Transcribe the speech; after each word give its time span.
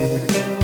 Did 0.00 0.59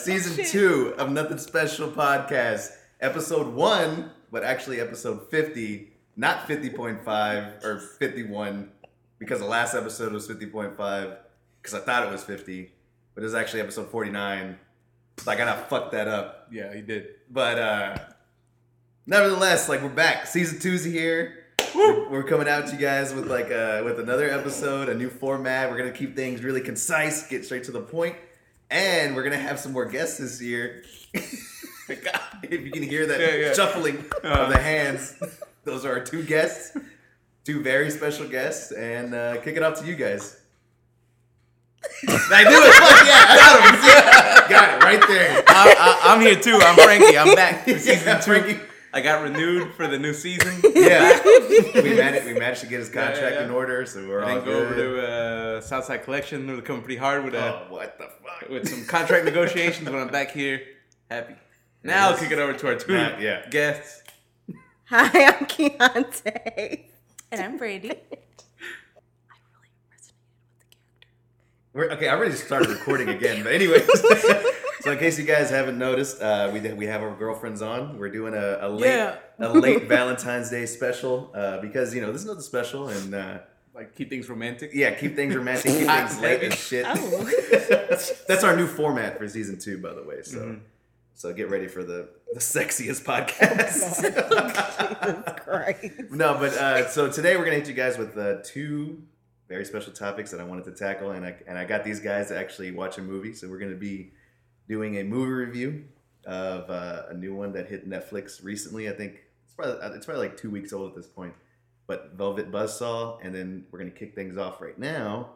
season 0.04 0.44
two 0.46 0.94
of 0.96 1.10
Nothing 1.10 1.36
Special 1.38 1.90
podcast, 1.90 2.70
episode 3.00 3.48
one, 3.48 4.10
but 4.32 4.42
actually 4.42 4.80
episode 4.80 5.30
fifty, 5.30 5.92
not 6.16 6.46
fifty 6.46 6.70
point 6.70 7.04
five 7.04 7.62
or 7.62 7.78
fifty 7.78 8.22
one, 8.22 8.70
because 9.18 9.40
the 9.40 9.46
last 9.46 9.74
episode 9.74 10.12
was 10.12 10.26
fifty 10.26 10.46
point 10.46 10.76
five, 10.76 11.18
because 11.60 11.74
I 11.74 11.80
thought 11.80 12.06
it 12.06 12.10
was 12.10 12.24
fifty, 12.24 12.72
but 13.14 13.22
it 13.22 13.24
was 13.24 13.34
actually 13.34 13.60
episode 13.60 13.90
forty 13.90 14.10
nine. 14.10 14.58
So 15.18 15.30
I 15.30 15.36
gotta 15.36 15.66
fuck 15.66 15.90
that 15.92 16.08
up. 16.08 16.48
Yeah, 16.50 16.74
he 16.74 16.80
did. 16.80 17.08
But 17.30 17.58
uh 17.58 17.98
nevertheless, 19.06 19.68
like 19.68 19.82
we're 19.82 19.90
back. 19.90 20.26
Season 20.26 20.58
two's 20.58 20.82
here. 20.82 21.44
We're, 21.74 22.08
we're 22.08 22.24
coming 22.24 22.48
out 22.48 22.66
to 22.68 22.72
you 22.72 22.78
guys 22.78 23.12
with 23.12 23.26
like 23.26 23.50
uh 23.50 23.82
with 23.84 24.00
another 24.00 24.30
episode, 24.30 24.88
a 24.88 24.94
new 24.94 25.10
format. 25.10 25.70
We're 25.70 25.76
gonna 25.76 25.92
keep 25.92 26.16
things 26.16 26.42
really 26.42 26.62
concise, 26.62 27.26
get 27.28 27.44
straight 27.44 27.64
to 27.64 27.72
the 27.72 27.82
point, 27.82 28.16
and 28.70 29.14
we're 29.16 29.22
gonna 29.22 29.36
have 29.36 29.58
some 29.58 29.72
more 29.72 29.84
guests 29.86 30.18
this 30.18 30.40
year. 30.40 30.82
God, 31.88 32.20
if 32.44 32.60
you 32.62 32.70
can 32.70 32.82
hear 32.84 33.06
that 33.06 33.20
Yeah, 33.20 33.34
yeah. 33.34 33.52
shuffling 33.52 33.98
of 34.22 34.24
Uh. 34.24 34.48
the 34.50 34.58
hands, 34.58 35.14
those 35.64 35.84
are 35.84 35.92
our 35.92 36.00
two 36.04 36.22
guests, 36.22 36.76
two 37.44 37.62
very 37.62 37.90
special 37.90 38.28
guests, 38.28 38.70
and 38.72 39.14
uh, 39.14 39.40
kick 39.40 39.56
it 39.56 39.62
off 39.62 39.80
to 39.80 39.86
you 39.86 39.96
guys. 39.96 40.36
I 42.08 42.44
knew 42.44 42.60
it. 42.62 42.74
Fuck 42.74 43.06
yeah, 43.06 43.36
got 43.36 43.74
him. 43.74 44.50
Got 44.50 44.74
it 44.74 44.84
right 44.84 45.08
there. 45.08 45.42
I, 45.48 45.74
I, 46.04 46.12
I'm 46.12 46.20
here 46.20 46.36
too. 46.38 46.58
I'm 46.62 46.76
Frankie. 46.76 47.16
I'm 47.18 47.34
back 47.34 47.64
for 47.64 47.78
season 47.78 48.16
two. 48.16 48.22
Frankie. 48.22 48.60
I 48.92 49.00
got 49.00 49.22
renewed 49.22 49.72
for 49.74 49.86
the 49.86 49.98
new 49.98 50.12
season. 50.14 50.60
Yeah, 50.74 51.20
we 51.74 51.94
managed. 51.94 52.26
We 52.26 52.34
managed 52.34 52.62
to 52.62 52.66
get 52.66 52.80
his 52.80 52.88
contract 52.88 53.20
Yeah, 53.20 53.40
yeah, 53.40 53.44
in 53.44 53.50
order, 53.50 53.84
so 53.86 54.06
we're 54.08 54.24
I 54.24 54.30
all 54.30 54.34
didn't 54.40 54.44
go 54.46 54.58
over 54.60 54.74
to 54.74 55.06
uh, 55.06 55.60
Southside 55.60 56.02
Collection. 56.04 56.46
They're 56.46 56.60
coming 56.62 56.82
pretty 56.82 56.96
hard 56.98 57.24
with 57.24 57.34
uh, 57.34 57.60
oh, 57.68 57.72
what 57.72 57.98
the 57.98 58.08
fuck? 58.24 58.48
with 58.48 58.68
some 58.68 58.84
contract 58.86 59.24
negotiations. 59.26 59.88
When 59.88 60.00
I'm 60.00 60.08
back 60.08 60.30
here, 60.32 60.62
happy. 61.10 61.34
Now 61.84 62.10
I'll 62.10 62.16
kick 62.16 62.30
it 62.32 62.38
over 62.38 62.54
to 62.54 62.66
our 62.68 62.74
two 62.76 62.94
Nah, 62.94 63.18
yeah. 63.18 63.46
guests. 63.50 64.02
Hi, 64.86 65.24
I'm 65.26 65.46
Keontae. 65.46 66.84
And 67.30 67.40
I'm 67.40 67.56
Brandy. 67.58 67.92
We're, 71.72 71.90
okay, 71.92 72.08
I 72.08 72.16
already 72.16 72.34
started 72.34 72.68
recording 72.68 73.08
again, 73.08 73.42
but 73.44 73.52
anyway. 73.52 73.80
so 74.80 74.90
in 74.92 74.98
case 74.98 75.18
you 75.18 75.24
guys 75.24 75.50
haven't 75.50 75.78
noticed, 75.78 76.20
uh, 76.20 76.50
we 76.52 76.60
we 76.72 76.86
have 76.86 77.00
our 77.02 77.14
girlfriends 77.14 77.62
on. 77.62 77.96
We're 77.98 78.10
doing 78.10 78.34
a, 78.34 78.58
a 78.62 78.68
late 78.68 78.88
Yeah. 78.88 79.16
a 79.38 79.52
late 79.52 79.84
Valentine's 79.88 80.50
Day 80.50 80.66
special 80.66 81.30
uh, 81.34 81.60
because 81.60 81.94
you 81.94 82.00
know 82.00 82.10
this 82.12 82.22
is 82.22 82.26
not 82.26 82.36
the 82.38 82.42
special, 82.42 82.88
and 82.88 83.14
uh, 83.14 83.38
Like 83.72 83.94
keep 83.94 84.10
things 84.10 84.28
romantic. 84.28 84.72
yeah, 84.74 84.94
keep 84.94 85.14
things 85.14 85.36
romantic, 85.36 85.70
keep 85.70 85.86
things 85.86 86.18
late 86.20 86.40
baby. 86.40 86.52
as 86.52 86.58
shit. 86.58 86.84
Oh. 86.88 87.30
That's 88.26 88.42
our 88.42 88.56
new 88.56 88.66
format 88.66 89.16
for 89.16 89.28
season 89.28 89.58
two, 89.58 89.78
by 89.78 89.94
the 89.94 90.02
way. 90.02 90.22
So. 90.22 90.38
Mhm. 90.38 90.60
So 91.14 91.34
get 91.34 91.50
ready 91.50 91.68
for 91.68 91.84
the, 91.84 92.08
the 92.32 92.40
sexiest 92.40 93.04
podcast. 93.04 94.00
Jesus 95.82 96.10
No, 96.10 96.34
but 96.38 96.54
uh, 96.54 96.88
so 96.88 97.10
today 97.12 97.36
we're 97.36 97.44
gonna 97.44 97.56
hit 97.56 97.68
you 97.68 97.74
guys 97.74 97.98
with 97.98 98.16
uh, 98.16 98.36
two 98.42 99.02
very 99.50 99.64
special 99.64 99.92
topics 99.92 100.30
that 100.30 100.40
I 100.40 100.44
wanted 100.44 100.64
to 100.66 100.70
tackle, 100.70 101.10
and 101.10 101.26
I 101.26 101.34
and 101.46 101.58
I 101.58 101.64
got 101.64 101.84
these 101.84 101.98
guys 101.98 102.28
to 102.28 102.38
actually 102.38 102.70
watch 102.70 102.96
a 102.98 103.02
movie. 103.02 103.34
So 103.34 103.48
we're 103.48 103.58
gonna 103.58 103.74
be 103.74 104.12
doing 104.68 104.98
a 104.98 105.02
movie 105.02 105.32
review 105.32 105.84
of 106.24 106.70
uh, 106.70 107.02
a 107.10 107.14
new 107.14 107.34
one 107.34 107.52
that 107.54 107.66
hit 107.68 107.90
Netflix 107.90 108.44
recently. 108.44 108.88
I 108.88 108.92
think 108.92 109.20
it's 109.44 109.52
probably 109.54 109.82
uh, 109.82 109.90
it's 109.90 110.06
probably 110.06 110.28
like 110.28 110.36
two 110.36 110.50
weeks 110.50 110.72
old 110.72 110.90
at 110.90 110.96
this 110.96 111.08
point. 111.08 111.34
But 111.88 112.12
Velvet 112.14 112.52
Buzzsaw, 112.52 113.18
and 113.24 113.34
then 113.34 113.66
we're 113.70 113.80
gonna 113.80 113.90
kick 113.90 114.14
things 114.14 114.38
off 114.38 114.60
right 114.60 114.78
now 114.78 115.30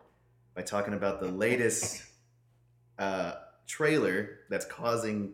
by 0.54 0.62
talking 0.62 0.94
about 0.94 1.20
the 1.20 1.28
latest 1.28 2.04
uh, 3.00 3.32
trailer 3.66 4.38
that's 4.48 4.64
causing 4.64 5.32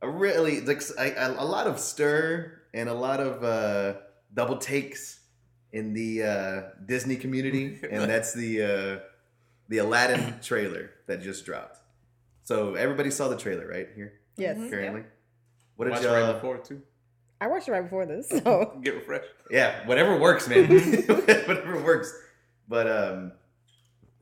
a 0.00 0.08
really 0.08 0.62
like 0.62 0.82
a, 0.98 1.34
a 1.38 1.44
lot 1.44 1.66
of 1.66 1.78
stir 1.78 2.58
and 2.72 2.88
a 2.88 2.94
lot 2.94 3.20
of 3.20 3.44
uh, 3.44 4.00
double 4.32 4.56
takes 4.56 5.20
in 5.72 5.94
the 5.94 6.22
uh, 6.22 6.62
Disney 6.84 7.16
community, 7.16 7.78
and 7.90 8.10
that's 8.10 8.32
the 8.34 8.62
uh, 8.62 8.98
the 9.68 9.78
Aladdin 9.78 10.34
trailer 10.42 10.90
that 11.06 11.22
just 11.22 11.44
dropped. 11.44 11.78
So 12.44 12.74
everybody 12.74 13.10
saw 13.10 13.28
the 13.28 13.36
trailer, 13.36 13.66
right? 13.66 13.88
Here, 13.94 14.14
Yes. 14.36 14.58
Mhm. 14.58 14.70
currently. 14.70 15.04
What 15.76 15.86
did 15.86 15.90
Watch 15.92 16.02
y'all? 16.02 16.14
right 16.14 16.32
before 16.34 16.58
too. 16.58 16.82
I 17.40 17.46
watched 17.48 17.68
it 17.68 17.72
right 17.72 17.82
before 17.82 18.06
this, 18.06 18.28
so 18.44 18.78
Get 18.82 18.94
refreshed. 18.94 19.28
Yeah, 19.50 19.86
whatever 19.86 20.16
works, 20.18 20.48
man. 20.48 20.68
whatever 21.06 21.82
works. 21.82 22.12
But 22.68 22.86
um, 22.86 23.32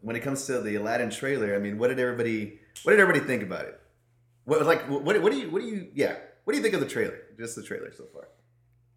when 0.00 0.16
it 0.16 0.20
comes 0.20 0.46
to 0.46 0.60
the 0.60 0.76
Aladdin 0.76 1.10
trailer, 1.10 1.54
I 1.54 1.58
mean, 1.58 1.78
what 1.78 1.88
did 1.88 1.98
everybody? 1.98 2.58
What 2.82 2.92
did 2.92 3.00
everybody 3.00 3.24
think 3.26 3.42
about 3.42 3.66
it? 3.66 3.78
What 4.44 4.64
like 4.64 4.82
what? 4.88 5.04
What 5.22 5.32
do 5.32 5.38
you? 5.38 5.50
What 5.50 5.60
do 5.62 5.68
you? 5.68 5.88
Yeah. 5.94 6.16
What 6.44 6.52
do 6.54 6.56
you 6.56 6.62
think 6.62 6.74
of 6.74 6.80
the 6.80 6.88
trailer? 6.88 7.18
Just 7.38 7.54
the 7.56 7.62
trailer 7.62 7.92
so 7.92 8.04
far. 8.12 8.28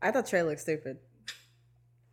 I 0.01 0.11
thought 0.11 0.25
trailer 0.27 0.49
looked 0.49 0.61
stupid. 0.61 0.97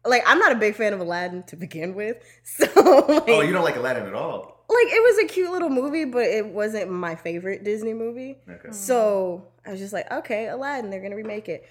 Like, 0.05 0.23
I'm 0.27 0.39
not 0.39 0.53
a 0.53 0.55
big 0.55 0.77
fan 0.77 0.93
of 0.93 1.01
Aladdin 1.01 1.43
to 1.45 1.57
begin 1.57 1.95
with, 1.95 2.17
so 2.43 2.67
oh, 2.77 3.05
like, 3.09 3.29
Oh, 3.29 3.41
you 3.43 3.53
don't 3.53 3.65
like 3.65 3.77
Aladdin 3.77 4.07
at 4.07 4.15
all? 4.15 4.61
like 4.71 4.87
it 4.93 5.03
was 5.03 5.25
a 5.25 5.27
cute 5.27 5.51
little 5.51 5.69
movie, 5.69 6.05
but 6.05 6.25
it 6.25 6.47
wasn't 6.47 6.91
my 6.91 7.17
favorite 7.17 7.65
Disney 7.65 7.93
movie. 7.93 8.39
Okay. 8.49 8.69
Mm. 8.69 8.75
So 8.75 9.49
I 9.67 9.71
was 9.73 9.81
just 9.81 9.93
like, 9.93 10.11
okay, 10.13 10.49
Aladdin, 10.49 10.91
they're 10.91 11.03
gonna 11.03 11.17
remake 11.17 11.49
it. 11.49 11.69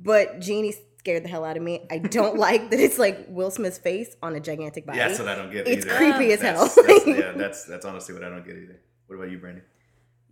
But 0.00 0.38
Genie 0.40 0.74
scared 0.98 1.24
the 1.24 1.28
hell 1.28 1.44
out 1.44 1.56
of 1.56 1.62
me. 1.62 1.86
I 1.90 1.98
don't 1.98 2.38
like 2.48 2.70
that 2.70 2.78
it's 2.78 2.98
like 2.98 3.26
Will 3.28 3.50
Smith's 3.50 3.78
face 3.78 4.16
on 4.22 4.34
a 4.34 4.40
gigantic 4.40 4.86
body. 4.86 4.98
Yeah, 4.98 5.08
that's 5.08 5.18
what 5.18 5.28
I 5.28 5.34
don't 5.34 5.50
get 5.50 5.66
it's 5.66 5.84
either. 5.84 5.96
creepy 5.96 6.32
as 6.32 6.40
hell. 6.40 6.62
That's, 6.62 6.74
that's, 6.74 7.06
yeah, 7.06 7.32
that's 7.32 7.64
that's 7.64 7.84
honestly 7.84 8.14
what 8.14 8.22
I 8.22 8.28
don't 8.28 8.46
get 8.46 8.56
either. 8.56 8.80
What 9.08 9.16
about 9.16 9.30
you, 9.30 9.38
Brandy? 9.38 9.62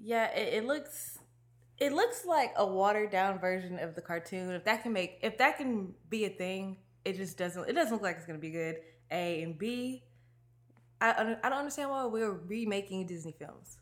Yeah, 0.01 0.31
it, 0.33 0.55
it 0.55 0.65
looks 0.65 1.19
it 1.79 1.93
looks 1.93 2.25
like 2.25 2.53
a 2.57 2.65
watered 2.65 3.11
down 3.11 3.39
version 3.39 3.79
of 3.79 3.95
the 3.95 4.01
cartoon. 4.01 4.51
If 4.53 4.65
that 4.65 4.83
can 4.83 4.93
make 4.93 5.19
if 5.23 5.39
that 5.39 5.57
can 5.57 5.95
be 6.09 6.25
a 6.25 6.31
thing, 6.31 6.77
it 7.07 7.17
just 7.17 7.39
doesn't 7.39 7.69
it 7.69 7.73
doesn't 7.73 7.93
look 7.95 8.03
like 8.03 8.17
it's 8.17 8.27
gonna 8.27 8.39
be 8.39 8.51
good. 8.51 8.77
A 9.11 9.43
and 9.43 9.57
B, 9.57 10.03
I 11.01 11.11
un- 11.13 11.39
I 11.43 11.49
don't 11.49 11.59
understand 11.59 11.91
why 11.91 12.05
we're 12.07 12.33
remaking 12.33 13.07
Disney 13.07 13.33
films. 13.39 13.79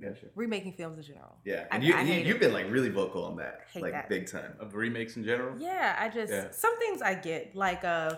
Yeah, 0.00 0.14
sure. 0.18 0.30
Remaking 0.34 0.72
films 0.72 0.98
in 0.98 1.04
general. 1.04 1.36
Yeah, 1.44 1.66
and 1.70 1.84
you, 1.84 1.94
I 1.94 2.00
you 2.00 2.06
hate 2.06 2.26
you've 2.26 2.40
been 2.40 2.52
like 2.52 2.68
really 2.68 2.88
vocal 2.88 3.24
on 3.24 3.36
that, 3.36 3.60
Hate 3.72 3.82
like 3.84 3.92
that. 3.92 4.08
big 4.08 4.26
time. 4.26 4.54
Of 4.58 4.74
remakes 4.74 5.16
in 5.16 5.24
general. 5.24 5.54
Yeah, 5.60 5.96
I 5.98 6.08
just 6.08 6.32
Yeah. 6.32 6.50
some 6.50 6.76
things 6.78 7.00
I 7.02 7.14
get 7.14 7.54
like 7.54 7.84
uh 7.84 8.16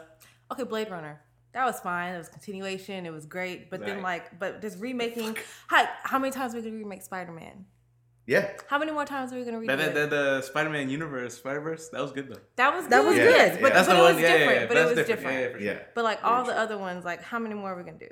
okay 0.51 0.65
Blade 0.65 0.91
Runner 0.91 1.21
that 1.53 1.65
was 1.65 1.79
fine 1.81 2.15
it 2.15 2.19
was 2.19 2.29
continuation 2.29 3.07
it 3.07 3.13
was 3.13 3.27
great 3.27 3.71
but 3.71 3.81
then 3.87 4.03
like 4.03 4.39
but 4.41 4.61
just 4.61 4.79
remaking 4.81 5.37
how 5.69 5.89
how 6.03 6.19
many 6.19 6.33
times 6.33 6.53
are 6.53 6.59
we 6.59 6.63
gonna 6.65 6.77
remake 6.77 7.03
Spider 7.03 7.31
Man 7.33 7.65
Yeah, 8.27 8.51
how 8.69 8.79
many 8.79 8.91
more 8.91 9.05
times 9.05 9.33
are 9.33 9.37
we 9.39 9.45
gonna 9.45 9.59
read 9.59 9.69
That, 9.69 9.81
it? 9.81 9.95
that, 9.95 10.09
that, 10.09 10.11
the 10.11 10.41
Spider-Man 10.43 10.89
universe, 10.89 11.37
Spider-Verse, 11.37 11.91
that 11.91 12.01
was 12.01 12.13
good 12.13 12.29
though. 12.31 12.41
That 12.57 12.75
was 12.75 12.87
That 12.89 13.05
was 13.05 13.17
good, 13.17 13.25
good. 13.27 13.61
but, 13.61 13.69
Yeah. 13.69 13.75
That's 13.75 13.89
but 13.89 13.95
the 13.95 14.01
it 14.01 14.03
one. 14.03 14.15
was 14.15 14.23
Yeah, 14.23 14.29
yeah, 14.29 14.39
different. 14.39 14.61
yeah. 14.61 14.67
But 14.67 14.75
That's 14.75 14.91
it 14.93 14.97
was 14.97 15.07
different. 15.07 15.37
different. 15.37 15.61
Yeah, 15.63 15.67
yeah, 15.73 15.73
sure. 15.75 15.81
yeah. 15.83 15.93
But 15.95 16.05
like 16.05 16.21
Very 16.23 16.33
all 16.35 16.45
the 16.45 16.59
other 16.59 16.79
ones, 16.79 17.05
like 17.05 17.23
how 17.23 17.39
many 17.39 17.55
more 17.55 17.73
are 17.73 17.77
we 17.77 17.83
gonna 17.83 17.99
do? 17.99 18.09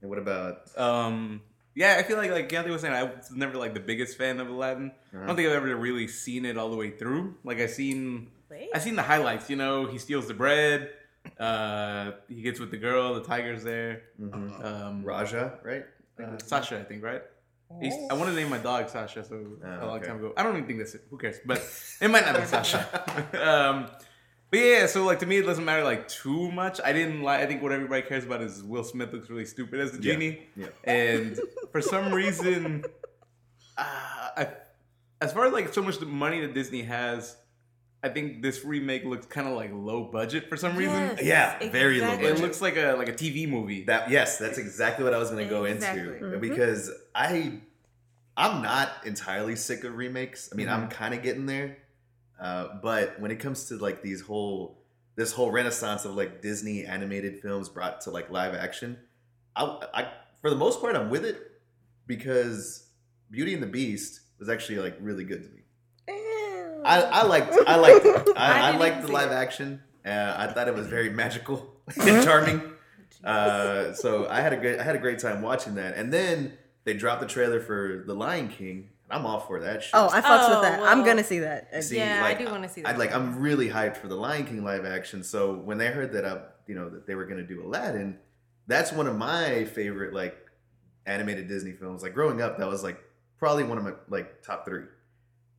And 0.00 0.08
what 0.10 0.18
about? 0.18 0.78
Um, 0.78 1.42
yeah, 1.74 1.96
I 1.98 2.02
feel 2.02 2.16
like 2.16 2.30
like 2.30 2.48
Gandhi 2.48 2.70
was 2.70 2.80
saying, 2.80 2.94
I 2.94 3.02
was 3.02 3.30
never 3.30 3.58
like 3.58 3.74
the 3.74 3.80
biggest 3.80 4.16
fan 4.16 4.40
of 4.40 4.48
Aladdin. 4.48 4.90
I 5.12 5.16
Uh-huh. 5.16 5.26
don't 5.26 5.36
think 5.36 5.48
I've 5.50 5.54
ever 5.56 5.76
really 5.76 6.08
seen 6.08 6.46
it 6.46 6.56
all 6.56 6.70
the 6.70 6.76
way 6.76 6.90
through. 6.90 7.34
Like 7.44 7.58
I 7.60 7.66
seen, 7.66 8.30
Wait. 8.50 8.70
I 8.74 8.78
seen 8.78 8.96
the 8.96 9.02
highlights. 9.02 9.50
You 9.50 9.56
know, 9.56 9.84
he 9.86 9.98
steals 9.98 10.28
the 10.28 10.34
bread. 10.34 10.90
Uh, 11.38 12.12
he 12.28 12.40
gets 12.40 12.58
with 12.60 12.70
the 12.70 12.76
girl. 12.78 13.12
The 13.14 13.20
tiger's 13.22 13.62
there. 13.64 14.02
Mhm. 14.18 14.64
Um, 14.64 15.04
Rajah, 15.04 15.58
right? 15.62 15.84
uh, 16.22 16.38
Sasha, 16.38 16.78
I 16.80 16.84
think, 16.84 17.02
right? 17.02 17.22
I 17.70 18.14
want 18.14 18.30
to 18.30 18.32
name 18.34 18.48
my 18.48 18.58
dog 18.58 18.88
Sasha, 18.88 19.24
so 19.24 19.34
Oh, 19.64 19.66
a 19.66 19.86
long 19.86 19.96
okay. 19.98 20.06
time 20.06 20.16
ago. 20.16 20.32
I 20.36 20.42
don't 20.42 20.52
even 20.56 20.66
think 20.66 20.78
that's 20.78 20.94
it. 20.94 21.02
Who 21.10 21.18
cares? 21.18 21.36
But 21.44 21.58
it 22.00 22.08
might 22.08 22.24
not 22.24 22.36
be 22.40 22.46
Sasha. 22.46 22.80
um, 23.42 23.90
but 24.50 24.58
yeah, 24.60 24.86
so 24.86 25.04
like 25.04 25.18
to 25.18 25.26
me, 25.26 25.38
it 25.38 25.46
doesn't 25.46 25.64
matter 25.64 25.82
like 25.84 26.06
too 26.08 26.50
much. 26.52 26.80
I 26.84 26.92
didn't 26.92 27.22
like. 27.22 27.40
I 27.40 27.46
think 27.46 27.62
what 27.62 27.72
everybody 27.72 28.02
cares 28.02 28.24
about 28.24 28.40
is 28.42 28.62
Will 28.62 28.84
Smith 28.84 29.12
looks 29.12 29.28
really 29.28 29.44
stupid 29.44 29.80
as 29.80 29.92
the 29.92 29.98
Yeah. 30.02 30.12
genie, 30.12 30.46
Yeah. 30.56 30.66
and 30.84 31.38
for 31.72 31.80
some 31.82 32.12
reason, 32.14 32.84
uh, 33.76 33.82
I, 34.36 34.48
as 35.20 35.32
far 35.32 35.46
as 35.46 35.52
like 35.52 35.72
so 35.74 35.82
much 35.82 35.98
the 35.98 36.06
money 36.06 36.40
that 36.40 36.54
Disney 36.54 36.82
has, 36.82 37.36
I 38.02 38.08
think 38.10 38.42
this 38.42 38.64
remake 38.64 39.04
looks 39.04 39.26
kind 39.26 39.48
of 39.48 39.54
like 39.54 39.70
low 39.72 40.04
budget 40.04 40.48
for 40.48 40.56
some 40.56 40.76
reason. 40.76 41.16
Yes, 41.20 41.60
Yeah, 41.60 41.70
very 41.70 42.00
low 42.00 42.16
budget. 42.16 42.38
It 42.38 42.40
looks 42.40 42.60
like 42.60 42.76
a 42.76 42.94
like 42.96 43.08
a 43.08 43.12
TV 43.12 43.48
movie. 43.48 43.84
That 43.84 44.10
yes, 44.10 44.38
that's 44.38 44.58
exactly 44.58 45.04
what 45.04 45.12
I 45.14 45.18
was 45.18 45.30
going 45.30 45.42
to 45.44 45.50
go 45.50 45.64
Exactly. 45.64 46.02
into 46.18 46.36
Mhm. 46.36 46.40
because 46.40 46.90
I 47.14 47.60
I'm 48.36 48.62
not 48.62 48.90
entirely 49.04 49.56
sick 49.56 49.82
of 49.84 49.96
remakes. 49.96 50.50
I 50.52 50.56
mean, 50.56 50.68
I'm 50.68 50.88
kind 50.88 51.14
of 51.14 51.22
getting 51.22 51.46
there, 51.46 51.78
uh, 52.38 52.68
but 52.82 53.18
when 53.18 53.30
it 53.30 53.36
comes 53.40 53.64
to 53.68 53.76
like 53.78 54.02
these 54.02 54.20
whole 54.20 54.82
this 55.16 55.32
whole 55.32 55.50
renaissance 55.50 56.04
of 56.04 56.14
like 56.14 56.42
Disney 56.42 56.84
animated 56.84 57.40
films 57.40 57.70
brought 57.70 58.02
to 58.02 58.10
like 58.10 58.30
live 58.30 58.54
action, 58.54 58.98
I, 59.56 59.64
I 59.94 60.12
for 60.42 60.50
the 60.50 60.56
most 60.56 60.80
part 60.82 60.94
I'm 60.94 61.08
with 61.08 61.24
it 61.24 61.40
because 62.06 62.86
Beauty 63.30 63.54
and 63.54 63.62
the 63.62 63.66
Beast 63.66 64.20
was 64.38 64.48
actually 64.48 64.78
like 64.78 64.96
really 65.00 65.24
good 65.24 65.42
to 65.42 65.48
me. 65.48 65.62
I, 66.86 67.00
I 67.02 67.22
liked 67.24 67.54
I 67.66 67.76
liked 67.76 68.04
it. 68.06 68.28
I 68.36 68.60
I, 68.60 68.70
I, 68.72 68.76
liked 68.76 69.06
the 69.06 69.12
live 69.12 69.30
it. 69.30 69.34
action. 69.34 69.82
Uh, 70.04 70.34
I 70.38 70.46
thought 70.46 70.68
it 70.68 70.74
was 70.74 70.86
very 70.86 71.10
magical 71.10 71.74
and 72.00 72.24
charming. 72.24 72.62
Uh, 73.24 73.92
so 73.92 74.28
I 74.28 74.40
had 74.40 74.52
a 74.52 74.56
great 74.56 74.78
I 74.78 74.82
had 74.82 74.96
a 74.96 75.00
great 75.00 75.18
time 75.18 75.42
watching 75.42 75.74
that. 75.76 75.96
And 75.96 76.12
then 76.12 76.52
they 76.84 76.94
dropped 76.94 77.20
the 77.20 77.26
trailer 77.26 77.60
for 77.60 78.04
The 78.06 78.14
Lion 78.14 78.48
King, 78.48 78.90
I'm 79.10 79.24
all 79.26 79.40
for 79.40 79.60
that 79.60 79.82
shit. 79.82 79.92
Oh, 79.94 80.08
I 80.12 80.20
fucks 80.20 80.48
Oh, 80.48 80.60
with 80.60 80.68
that. 80.68 80.80
I'm 80.82 81.04
gonna 81.04 81.24
see 81.24 81.40
that. 81.40 81.84
See, 81.84 81.96
Yeah, 81.96 82.22
I 82.24 82.34
do 82.34 82.46
wanna 82.46 82.68
see 82.68 82.82
that. 82.82 82.88
I 82.88 82.92
that 82.92 82.98
like. 82.98 83.14
I'm 83.14 83.38
really 83.38 83.68
hyped 83.68 83.96
for 83.98 84.08
the 84.08 84.16
Lion 84.16 84.44
King 84.46 84.64
live 84.64 84.84
action. 84.84 85.22
So 85.22 85.54
when 85.54 85.78
they 85.78 85.88
heard 85.88 86.12
that 86.12 86.24
up, 86.24 86.60
you 86.66 86.74
know, 86.74 86.88
that 86.88 87.06
they 87.06 87.14
were 87.14 87.24
gonna 87.26 87.44
do 87.44 87.64
Aladdin, 87.64 88.18
that's 88.66 88.92
one 88.92 89.06
of 89.06 89.16
my 89.16 89.64
favorite 89.64 90.12
like 90.12 90.36
animated 91.06 91.46
Disney 91.48 91.72
films. 91.72 92.02
Like 92.02 92.14
growing 92.14 92.42
up, 92.42 92.58
that 92.58 92.68
was 92.68 92.82
like 92.82 92.98
probably 93.38 93.64
one 93.64 93.78
of 93.78 93.84
my 93.84 93.92
like 94.08 94.42
top 94.42 94.64
three. 94.66 94.84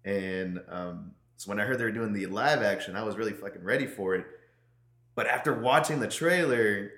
And 0.03 0.61
um, 0.69 1.11
so 1.37 1.49
when 1.49 1.59
I 1.59 1.63
heard 1.63 1.77
they 1.77 1.83
were 1.83 1.91
doing 1.91 2.13
the 2.13 2.25
live 2.25 2.61
action, 2.61 2.95
I 2.95 3.03
was 3.03 3.15
really 3.15 3.33
fucking 3.33 3.63
ready 3.63 3.85
for 3.85 4.15
it. 4.15 4.25
But 5.15 5.27
after 5.27 5.53
watching 5.53 5.99
the 5.99 6.07
trailer, 6.07 6.91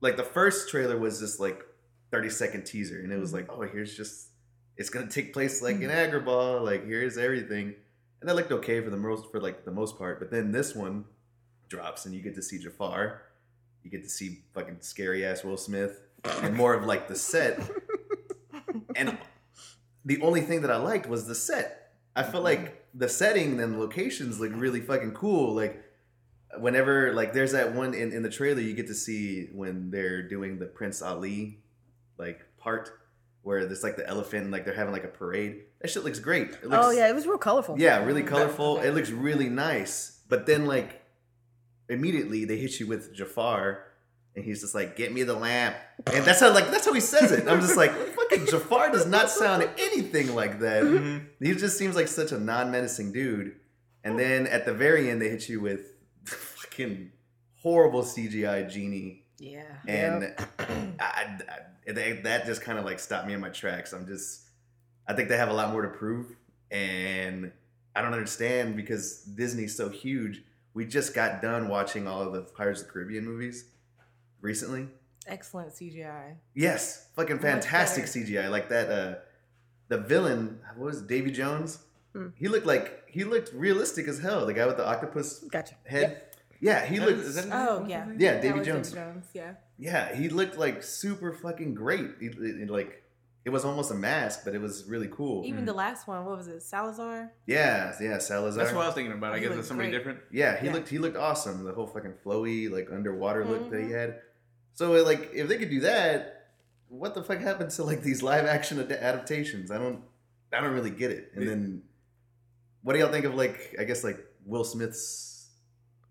like 0.00 0.16
the 0.16 0.24
first 0.24 0.68
trailer 0.68 0.96
was 0.96 1.20
just 1.20 1.40
like 1.40 1.64
30 2.10 2.30
second 2.30 2.64
teaser, 2.64 3.00
and 3.00 3.12
it 3.12 3.18
was 3.18 3.32
mm-hmm. 3.32 3.50
like, 3.50 3.58
oh, 3.58 3.62
here's 3.62 3.96
just 3.96 4.28
it's 4.76 4.90
gonna 4.90 5.08
take 5.08 5.32
place 5.32 5.60
like 5.60 5.76
in 5.76 5.82
mm-hmm. 5.82 6.16
Agrabah, 6.16 6.62
like 6.64 6.86
here's 6.86 7.18
everything. 7.18 7.74
And 8.20 8.28
that 8.30 8.36
looked 8.36 8.52
okay 8.52 8.80
for 8.80 8.90
the 8.90 8.96
most 8.96 9.30
for 9.30 9.40
like 9.40 9.64
the 9.64 9.70
most 9.70 9.98
part. 9.98 10.18
But 10.18 10.30
then 10.30 10.52
this 10.52 10.74
one 10.74 11.04
drops 11.68 12.06
and 12.06 12.14
you 12.14 12.22
get 12.22 12.34
to 12.36 12.42
see 12.42 12.58
Jafar. 12.58 13.22
You 13.82 13.90
get 13.90 14.02
to 14.02 14.08
see 14.08 14.40
fucking 14.54 14.78
scary 14.80 15.26
ass 15.26 15.44
Will 15.44 15.56
Smith 15.56 16.00
and 16.42 16.56
more 16.56 16.74
of 16.74 16.84
like 16.84 17.08
the 17.08 17.16
set. 17.16 17.60
And 18.96 19.18
the 20.04 20.20
only 20.22 20.40
thing 20.40 20.62
that 20.62 20.70
I 20.70 20.76
liked 20.76 21.08
was 21.08 21.26
the 21.26 21.34
set. 21.34 21.83
I 22.16 22.22
felt 22.22 22.44
like 22.44 22.86
the 22.94 23.08
setting 23.08 23.60
and 23.60 23.74
the 23.74 23.78
locations 23.78 24.38
look 24.38 24.52
really 24.54 24.80
fucking 24.80 25.12
cool. 25.12 25.54
Like 25.54 25.82
whenever 26.58 27.12
like 27.12 27.32
there's 27.32 27.52
that 27.52 27.74
one 27.74 27.94
in, 27.94 28.12
in 28.12 28.22
the 28.22 28.30
trailer 28.30 28.60
you 28.60 28.74
get 28.74 28.86
to 28.86 28.94
see 28.94 29.48
when 29.52 29.90
they're 29.90 30.22
doing 30.22 30.58
the 30.58 30.66
Prince 30.66 31.02
Ali 31.02 31.58
like 32.16 32.44
part 32.58 32.90
where 33.42 33.66
there's 33.66 33.82
like 33.82 33.96
the 33.96 34.08
elephant 34.08 34.44
and 34.44 34.52
like 34.52 34.64
they're 34.64 34.74
having 34.74 34.92
like 34.92 35.04
a 35.04 35.08
parade. 35.08 35.62
That 35.80 35.90
shit 35.90 36.04
looks 36.04 36.18
great. 36.18 36.50
It 36.50 36.68
looks, 36.68 36.86
oh 36.86 36.90
yeah, 36.90 37.08
it 37.08 37.14
was 37.14 37.26
real 37.26 37.38
colorful. 37.38 37.76
yeah, 37.78 38.02
really 38.04 38.22
colorful. 38.22 38.80
It 38.80 38.92
looks 38.92 39.10
really 39.10 39.48
nice. 39.48 40.20
But 40.28 40.46
then 40.46 40.66
like 40.66 41.02
immediately 41.88 42.44
they 42.44 42.56
hit 42.56 42.80
you 42.80 42.86
with 42.86 43.14
Jafar 43.14 43.84
and 44.36 44.44
he's 44.44 44.62
just 44.62 44.74
like, 44.74 44.96
"Get 44.96 45.12
me 45.12 45.22
the 45.22 45.34
lamp," 45.34 45.76
and 46.12 46.24
that's 46.24 46.40
how 46.40 46.52
like 46.52 46.70
that's 46.70 46.86
how 46.86 46.92
he 46.92 47.00
says 47.00 47.30
it. 47.30 47.46
I'm 47.46 47.60
just 47.60 47.76
like, 47.76 47.92
Jafar 48.48 48.90
does 48.92 49.06
not 49.06 49.30
sound 49.40 49.68
anything 49.78 50.34
like 50.34 50.60
that. 50.60 50.82
Mhm. 50.82 51.26
He 51.40 51.54
just 51.54 51.76
seems 51.78 51.94
like 51.96 52.08
such 52.08 52.32
a 52.32 52.38
non-menacing 52.38 53.12
dude. 53.12 53.56
And 54.02 54.18
then 54.18 54.46
at 54.46 54.64
the 54.66 54.72
very 54.74 55.10
end, 55.10 55.20
they 55.22 55.28
hit 55.30 55.48
you 55.48 55.60
with 55.60 55.92
fucking 56.24 57.10
horrible 57.62 58.02
CGI 58.02 58.68
genie, 58.70 59.24
Yeah. 59.38 59.62
and 59.88 60.34
I, 60.98 61.38
I, 61.86 61.92
they, 61.92 62.12
that 62.24 62.44
just 62.46 62.60
kind 62.62 62.78
of 62.78 62.84
like 62.84 62.98
stopped 62.98 63.26
me 63.26 63.32
in 63.32 63.40
my 63.40 63.48
tracks. 63.48 63.92
I'm 63.94 64.06
just, 64.06 64.42
I 65.08 65.14
think 65.14 65.28
they 65.30 65.36
have 65.38 65.48
a 65.48 65.54
lot 65.54 65.70
more 65.72 65.80
to 65.82 65.88
prove, 65.88 66.26
and 66.70 67.50
I 67.96 68.02
don't 68.02 68.12
understand 68.12 68.76
because 68.76 69.22
Disney's 69.22 69.74
so 69.76 69.88
huge. 69.88 70.42
We 70.74 70.84
just 70.84 71.14
got 71.14 71.40
done 71.40 71.68
watching 71.68 72.06
all 72.06 72.20
of 72.22 72.32
the 72.32 72.42
Pirates 72.42 72.80
of 72.82 72.88
the 72.88 72.92
Caribbean 72.92 73.24
movies 73.24 73.64
recently. 74.42 74.88
Excellent 75.26 75.70
CGI. 75.72 76.34
Yes, 76.54 77.08
fucking 77.16 77.38
fantastic. 77.38 78.04
CGI. 78.04 78.50
Like 78.50 78.68
that, 78.68 78.90
uh, 78.90 79.14
the 79.88 79.98
villain, 79.98 80.60
what 80.76 80.86
was 80.86 81.00
it, 81.02 81.06
Davy 81.06 81.30
Jones? 81.30 81.78
Hmm. 82.12 82.28
He 82.36 82.48
looked 82.48 82.66
like 82.66 83.08
he 83.08 83.24
looked 83.24 83.52
realistic 83.54 84.06
as 84.08 84.18
hell. 84.20 84.46
The 84.46 84.54
guy 84.54 84.66
with 84.66 84.76
the 84.76 84.86
octopus 84.86 85.40
Gotcha. 85.50 85.74
head. 85.86 86.22
Yeah, 86.60 86.84
he 86.84 86.98
That 86.98 87.06
looked. 87.06 87.18
is- 87.20 87.36
is 87.36 87.44
that- 87.46 87.48
Oh 87.68 87.84
yeah. 87.86 88.06
Yeah, 88.18 88.32
That 88.34 88.42
Davy 88.42 88.58
was 88.58 88.66
Jones. 88.66 88.94
Yeah. 89.34 89.54
yeah, 89.78 90.14
he 90.14 90.28
looked 90.28 90.56
like 90.56 90.82
super 90.82 91.32
fucking 91.32 91.74
great. 91.74 92.10
He, 92.20 92.26
it- 92.26 92.62
it, 92.62 92.70
like 92.70 93.02
it 93.44 93.50
was 93.50 93.64
almost 93.64 93.90
a 93.90 93.94
mask, 93.94 94.40
but 94.44 94.54
it 94.54 94.60
was 94.60 94.84
really 94.88 95.08
cool. 95.08 95.44
Even 95.44 95.64
the 95.66 95.74
last 95.74 96.06
one, 96.08 96.24
what 96.24 96.38
was 96.38 96.48
it? 96.48 96.62
Salazar. 96.62 97.30
Yeah, 97.46 97.92
yeah, 98.00 98.16
Salazar. 98.18 98.62
That's 98.64 98.74
what 98.74 98.84
I 98.84 98.86
was 98.86 98.94
thinking 98.94 99.12
about. 99.12 99.32
I 99.32 99.36
He 99.36 99.40
guess 99.42 99.48
looked 99.50 99.58
it's 99.60 99.68
somebody 99.68 99.90
great. 99.90 99.98
different. 99.98 100.20
Yeah, 100.30 100.56
he 100.58 100.66
Yeah. 100.68 100.72
looked 100.72 100.88
he 100.88 100.98
looked 100.98 101.16
awesome. 101.16 101.64
The 101.64 101.72
whole 101.72 101.86
fucking 101.86 102.14
flowy 102.24 102.70
like 102.70 102.90
underwater 102.90 103.44
look 103.44 103.70
that 103.70 103.80
he 103.80 103.88
Mhm. 103.88 103.98
had. 103.98 104.20
So 104.74 104.92
like 105.04 105.30
if 105.34 105.48
they 105.48 105.56
could 105.58 105.70
do 105.70 105.80
that, 105.80 106.48
what 106.88 107.14
the 107.14 107.22
fuck 107.22 107.38
happened 107.40 107.70
to 107.72 107.84
like 107.84 108.02
these 108.02 108.22
live 108.22 108.44
action 108.46 108.78
ad- 108.80 108.90
adaptations? 108.92 109.70
I 109.70 109.78
don't 109.78 110.02
I 110.52 110.60
don't 110.60 110.72
really 110.72 110.90
get 110.90 111.10
it. 111.10 111.32
And 111.34 111.44
Yeah. 111.44 111.50
then 111.50 111.82
what 112.82 112.92
do 112.92 112.98
y'all 112.98 113.10
think 113.12 113.24
of 113.24 113.34
like 113.34 113.74
I 113.78 113.84
guess 113.84 114.04
like 114.04 114.18
Will 114.44 114.64
Smith's 114.64 115.48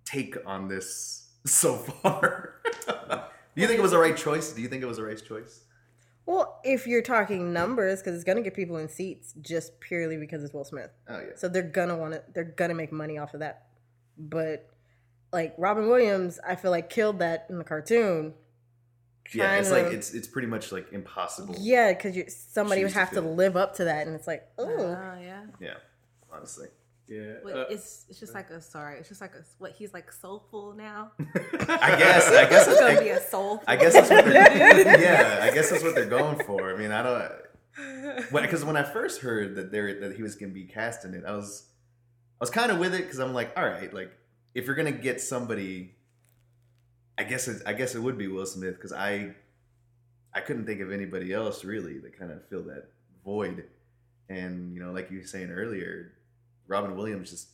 take 0.06 0.36
on 0.46 0.68
this 0.68 1.30
so 1.46 1.76
far? 1.76 2.56
do 2.88 3.62
you 3.62 3.68
think 3.68 3.80
it 3.80 3.84
was 3.84 3.92
the 3.92 3.98
right 4.00 4.16
choice? 4.18 4.52
Do 4.54 4.62
you 4.62 4.68
think 4.68 4.82
it 4.84 4.88
was 4.88 4.98
the 4.98 5.04
right 5.04 5.22
choice? 5.24 5.62
Well, 6.26 6.62
if 6.64 6.88
you're 6.88 7.02
talking 7.02 7.52
numbers, 7.52 8.00
because 8.00 8.16
it's 8.16 8.24
gonna 8.24 8.42
get 8.42 8.54
people 8.54 8.78
in 8.78 8.88
seats 8.88 9.34
just 9.42 9.78
purely 9.82 10.16
because 10.16 10.42
it's 10.42 10.54
Will 10.54 10.64
Smith, 10.64 10.90
Oh 11.10 11.20
yeah. 11.20 11.26
so 11.36 11.50
they're 11.50 11.62
gonna 11.64 11.98
want 11.98 12.14
to, 12.14 12.24
they're 12.34 12.46
gonna 12.46 12.74
make 12.76 12.94
money 12.94 13.18
off 13.18 13.34
of 13.34 13.42
that. 13.42 13.68
But 14.18 14.70
like 15.34 15.54
Robin 15.58 15.90
Williams, 15.90 16.40
I 16.48 16.56
feel 16.56 16.72
like 16.72 16.90
killed 16.90 17.20
that 17.20 17.48
in 17.50 17.58
the 17.58 17.66
cartoon. 17.66 18.36
Yeah, 19.32 19.56
it's 19.56 19.70
Trying 19.70 19.86
like 19.86 19.94
it's 19.94 20.14
it's 20.14 20.28
pretty 20.28 20.48
much 20.48 20.72
like 20.72 20.92
impossible. 20.92 21.56
yeah, 21.60 21.94
because 21.94 22.16
you 22.16 22.26
somebody 22.28 22.84
would 22.84 22.94
have 22.94 23.10
to 23.12 23.22
fill. 23.22 23.36
live 23.36 23.56
up 23.56 23.76
to 23.78 23.86
that, 23.86 24.06
and 24.08 24.16
it's 24.16 24.28
like, 24.28 24.48
Oh 24.58 24.68
oh, 24.68 25.18
yeah. 25.22 25.46
Yeah, 25.60 25.76
honestly. 26.32 26.68
Yeah. 27.08 27.34
But 27.44 27.56
Uh, 27.56 27.66
it's 27.70 28.06
it's 28.10 28.20
just 28.20 28.34
like 28.34 28.50
a 28.50 28.62
sorry. 28.62 28.98
It's 29.00 29.10
just 29.10 29.22
like 29.22 29.34
a 29.36 29.44
what 29.60 29.72
he's 29.72 29.94
like 29.94 30.12
soulful 30.12 30.74
now. 30.74 31.12
I 31.20 31.96
guess 31.98 32.28
I 32.30 32.50
guess 32.50 32.68
It's 32.68 32.80
gonna 32.80 33.00
I, 33.00 33.04
be 33.04 33.10
a 33.10 33.22
soul. 33.22 33.62
I 33.68 33.76
guess 33.76 33.94
that's 33.94 34.10
what 34.10 34.26
they're 34.26 34.34
yeah. 35.02 35.40
I 35.42 35.54
guess 35.54 35.70
that's 35.70 35.84
what 35.84 35.96
they're 35.96 36.06
going 36.06 36.44
for. 36.46 36.74
I 36.74 36.78
mean, 36.78 36.92
I 36.92 37.04
don't 37.04 37.32
because 38.32 38.64
when 38.64 38.78
I 38.78 38.84
first 38.84 39.22
heard 39.22 39.56
that 39.56 39.72
there 39.72 40.00
that 40.02 40.16
he 40.16 40.24
was 40.24 40.36
gonna 40.36 40.52
be 40.52 40.64
cast 40.66 41.06
in 41.06 41.14
it, 41.14 41.24
I 41.26 41.32
was 41.36 41.66
I 42.40 42.44
was 42.44 42.50
kind 42.50 42.72
of 42.72 42.80
with 42.80 42.94
it 42.94 43.04
because 43.04 43.20
I'm 43.20 43.34
like, 43.34 43.52
all 43.58 43.66
right, 43.66 43.94
like 43.94 44.12
if 44.54 44.66
you're 44.66 44.76
gonna 44.76 44.92
get 44.92 45.22
somebody, 45.22 45.96
I 47.18 47.24
guess 47.24 47.48
it, 47.48 47.62
I 47.66 47.74
guess 47.74 47.96
it 47.96 48.00
would 48.00 48.18
be 48.18 48.28
Will 48.28 48.46
Smith 48.46 48.76
because 48.76 48.94
I 48.94 49.34
I 50.34 50.42
couldn't 50.42 50.66
think 50.66 50.82
of 50.82 50.92
anybody 50.92 51.32
else 51.34 51.64
really 51.64 52.00
that 52.00 52.18
kind 52.18 52.32
of 52.32 52.46
fill 52.50 52.64
that 52.64 52.90
void. 53.24 53.66
And 54.30 54.74
you 54.74 54.80
know, 54.84 54.92
like 54.92 55.12
you 55.12 55.20
were 55.20 55.26
saying 55.26 55.52
earlier, 55.52 56.14
Robin 56.68 56.96
Williams 56.96 57.30
just 57.30 57.50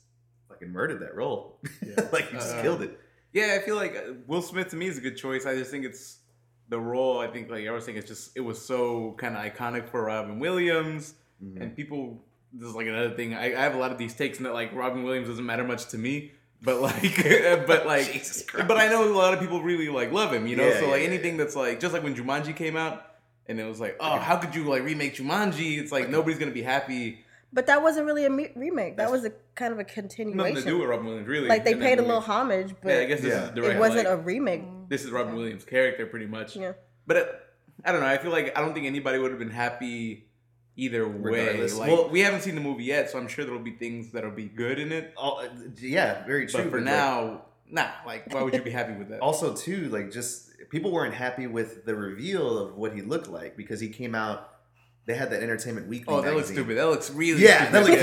fucking 0.48 0.70
murdered 0.72 1.01
that 1.01 1.16
role. 1.16 1.60
Yeah. 1.86 2.08
like 2.12 2.30
he 2.30 2.36
just 2.38 2.56
Uh, 2.56 2.62
killed 2.62 2.82
it. 2.82 3.00
Yeah, 3.34 3.58
I 3.62 3.63
feel 3.66 3.75
like 3.75 3.96
uh, 3.96 4.13
Will 4.28 4.42
Smith 4.42 4.70
to 4.70 4.75
me 4.75 4.88
is 4.88 4.98
a 4.98 5.01
good 5.01 5.18
choice. 5.18 5.46
I 5.46 5.56
just 5.56 5.70
think 5.72 5.86
it's 5.86 6.18
the 6.70 6.80
role. 6.80 7.20
I 7.20 7.28
think 7.28 7.50
like 7.50 7.68
I 7.68 7.72
was 7.72 7.86
saying, 7.86 7.98
it's 7.98 8.08
just 8.08 8.32
it 8.36 8.42
was 8.42 8.63
so 8.63 9.13
kind 9.18 9.36
of 9.36 9.44
iconic 9.44 9.89
for 9.89 10.04
Robin 10.06 10.39
Williams, 10.39 11.16
Mhm. 11.44 11.62
and 11.62 11.75
people. 11.75 12.24
This 12.51 12.68
is 12.70 12.74
like 12.75 12.88
another 12.88 13.12
thing. 13.16 13.36
I, 13.36 13.54
I 13.56 13.62
have 13.62 13.75
a 13.75 13.78
lot 13.78 13.92
of 13.92 14.00
these 14.00 14.16
takes 14.16 14.38
and 14.38 14.46
that 14.48 14.54
like 14.56 14.74
Robin 14.74 15.04
Williams 15.04 15.28
doesn't 15.28 15.46
matter 15.46 15.63
much 15.63 15.89
to 15.89 16.00
me, 16.00 16.32
but 16.62 16.82
like, 16.82 17.01
but 17.68 17.86
like, 17.86 18.12
Jesus 18.12 18.46
but 18.54 18.78
I 18.78 18.88
know 18.88 19.04
a 19.12 19.13
lot 19.13 19.34
of 19.34 19.39
people 19.39 19.62
really 19.62 19.89
like 19.89 20.12
love 20.12 20.34
him. 20.34 20.48
You 20.48 20.56
know, 20.56 20.68
Yeah, 20.68 20.80
so 20.80 20.86
yeah, 20.86 20.92
like 20.92 21.01
yeah, 21.01 21.08
anything 21.08 21.38
that's 21.38 21.56
like 21.56 21.80
just 21.80 21.94
like 21.94 22.04
when 22.04 22.16
Jumanji 22.16 22.56
came 22.56 22.75
out. 22.75 23.06
And 23.48 23.60
it 23.60 23.63
was 23.63 23.80
like, 23.80 23.98
oh, 24.00 24.20
how 24.20 24.38
could 24.38 24.54
you 24.54 24.66
like 24.66 24.84
remake 24.84 25.16
Jumanji? 25.16 25.80
It's 25.80 25.92
like 25.92 26.08
nobody's 26.08 26.38
gonna 26.38 26.51
be 26.51 26.62
happy. 26.62 27.25
but 27.51 27.66
that 27.66 27.82
wasn't 27.82 28.06
really 28.06 28.25
a 28.25 28.30
me- 28.30 28.51
remake. 28.56 28.96
That 28.98 29.10
That's- 29.10 29.24
was 29.24 29.25
a 29.25 29.34
kind 29.56 29.74
of 29.74 29.80
a 29.80 29.84
continuation. 29.84 30.38
Nothing 30.38 30.54
continuation. 30.54 30.66
to 30.66 30.70
do 30.72 30.80
with 30.82 30.89
Robin 30.92 31.06
Williams, 31.08 31.28
really. 31.28 31.48
like 31.48 31.66
they 31.66 31.72
in 31.72 31.80
paid 31.80 31.98
a 31.98 32.04
little 32.04 32.22
homage, 32.22 32.75
but 32.84 32.89
Yeah, 32.94 33.00
I 33.00 33.06
guess 33.06 33.22
this 33.22 33.34
Yeah. 33.34 33.46
is 33.46 33.51
direct. 33.56 33.75
it 33.75 33.80
wasn't 33.80 34.06
like, 34.08 34.08
a 34.08 34.18
remake. 34.18 34.62
this 34.88 35.04
is 35.04 35.10
Robin 35.10 35.34
Williams' 35.36 35.66
character, 35.66 36.06
pretty 36.06 36.28
much. 36.28 36.56
Yeah. 36.56 36.74
But 37.08 37.18
uh, 37.18 37.25
I 37.86 37.92
don't 37.92 38.01
know. 38.01 38.08
I 38.08 38.20
feel 38.20 38.30
like 38.32 38.56
I 38.56 38.62
don't 38.62 38.75
think 38.75 38.86
anybody 38.86 39.18
would 39.18 39.32
have 39.32 39.39
been 39.39 39.50
happy 39.50 40.28
either 40.83 41.07
way. 41.07 41.67
Like 41.67 41.88
Well- 41.89 42.09
we 42.09 42.21
haven't 42.21 42.41
seen 42.41 42.55
the 42.55 42.62
movie 42.62 42.83
yet, 42.86 43.09
so 43.09 43.17
I'm 43.19 43.27
sure 43.27 43.45
there'll 43.45 43.59
be 43.59 43.71
things 43.71 44.12
that'll 44.12 44.31
be 44.31 44.45
good 44.45 44.79
in 44.79 44.91
it. 44.91 45.13
All, 45.17 45.43
yeah, 45.79 46.25
very 46.25 46.48
true. 46.48 46.63
But 46.63 46.69
for 46.71 46.77
like, 46.77 46.86
now, 46.86 47.41
nah. 47.69 47.88
Like, 48.05 48.33
why 48.33 48.41
would 48.43 48.53
you 48.53 48.62
be 48.62 48.71
happy 48.71 48.93
with 48.93 49.09
that? 49.09 49.19
also 49.21 49.53
too 49.55 49.89
like 49.89 50.12
just 50.12 50.48
people 50.69 50.91
weren't 50.91 51.13
happy 51.13 51.48
with 51.48 51.86
the 51.86 51.95
reveal 51.95 52.57
of 52.57 52.75
what 52.75 52.93
he 52.93 53.01
looked 53.01 53.27
like 53.29 53.55
because 53.57 53.79
he 53.79 53.89
came 53.89 54.13
out 54.15 54.50
they 55.05 55.15
had 55.15 55.31
that 55.31 55.41
Entertainment 55.41 55.88
Weekly. 55.88 56.13
Oh, 56.13 56.21
that 56.21 56.36
looks 56.36 56.50
stupid. 56.51 56.77
That 56.77 56.86
looks 56.88 57.09
really 57.09 57.41
Yeah, 57.43 57.63
stupid. 57.69 57.74
that 57.74 57.89
looked, 57.89 58.01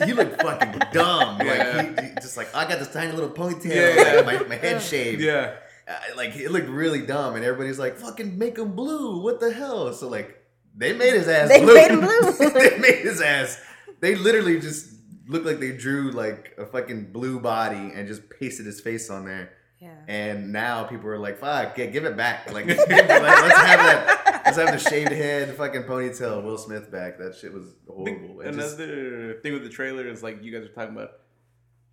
Yeah. 0.00 0.06
he, 0.06 0.12
looked 0.14 0.40
fucking, 0.42 0.48
he 0.48 0.54
looked 0.54 0.72
fucking 0.72 0.82
dumb. 0.92 1.38
Yeah. 1.44 1.72
Like 1.76 2.00
he, 2.00 2.06
he 2.08 2.14
just 2.14 2.38
like 2.38 2.54
I 2.54 2.66
got 2.66 2.78
this 2.78 2.90
tiny 2.90 3.12
little 3.12 3.28
ponytail, 3.28 3.66
Yeah, 3.66 4.14
yeah. 4.14 4.20
like, 4.22 4.40
my, 4.40 4.48
my 4.48 4.54
head 4.56 4.80
shaved. 4.80 5.20
yeah. 5.20 5.56
Uh, 5.86 5.92
like 6.16 6.34
it 6.34 6.50
looked 6.50 6.68
really 6.68 7.04
dumb, 7.06 7.34
and 7.36 7.44
everybody's 7.44 7.78
like, 7.78 7.96
"Fucking 7.98 8.36
make 8.38 8.58
him 8.58 8.72
blue! 8.72 9.20
What 9.22 9.38
the 9.40 9.52
hell?" 9.52 9.92
So 9.92 10.08
like, 10.08 10.42
they 10.76 10.92
made 10.92 11.14
his 11.14 11.28
ass. 11.28 11.48
They 11.48 11.60
blue. 11.62 11.74
made 11.74 11.90
him 11.90 12.00
blue. 12.00 12.32
they 12.50 12.78
made 12.78 12.98
his 13.00 13.20
ass. 13.20 13.60
They 14.00 14.14
literally 14.14 14.60
just 14.60 14.92
looked 15.28 15.46
like 15.46 15.58
they 15.58 15.72
drew 15.72 16.10
like 16.12 16.54
a 16.58 16.66
fucking 16.66 17.12
blue 17.12 17.40
body 17.40 17.92
and 17.94 18.06
just 18.06 18.22
pasted 18.30 18.66
his 18.66 18.80
face 18.80 19.10
on 19.10 19.24
there. 19.24 19.52
Yeah. 19.80 19.94
And 20.08 20.52
now 20.52 20.84
people 20.84 21.08
are 21.10 21.18
like, 21.18 21.38
"Fuck, 21.38 21.76
yeah, 21.76 21.86
give 21.86 22.04
it 22.06 22.16
back! 22.16 22.50
Like, 22.52 22.66
let's 22.66 22.80
have 22.90 22.98
that. 22.98 24.42
Let's 24.46 24.56
have 24.56 24.72
the 24.72 24.78
shaved 24.78 25.12
head, 25.12 25.54
fucking 25.54 25.82
ponytail, 25.82 26.42
Will 26.42 26.56
Smith 26.56 26.90
back. 26.90 27.18
That 27.18 27.34
shit 27.34 27.52
was 27.52 27.74
horrible. 27.86 28.40
It 28.40 28.52
just- 28.54 28.78
Another 28.78 29.34
thing 29.42 29.52
with 29.52 29.64
the 29.64 29.68
trailer 29.68 30.06
is 30.08 30.22
like 30.22 30.42
you 30.42 30.50
guys 30.52 30.66
are 30.68 30.72
talking 30.72 30.94
about. 30.96 31.10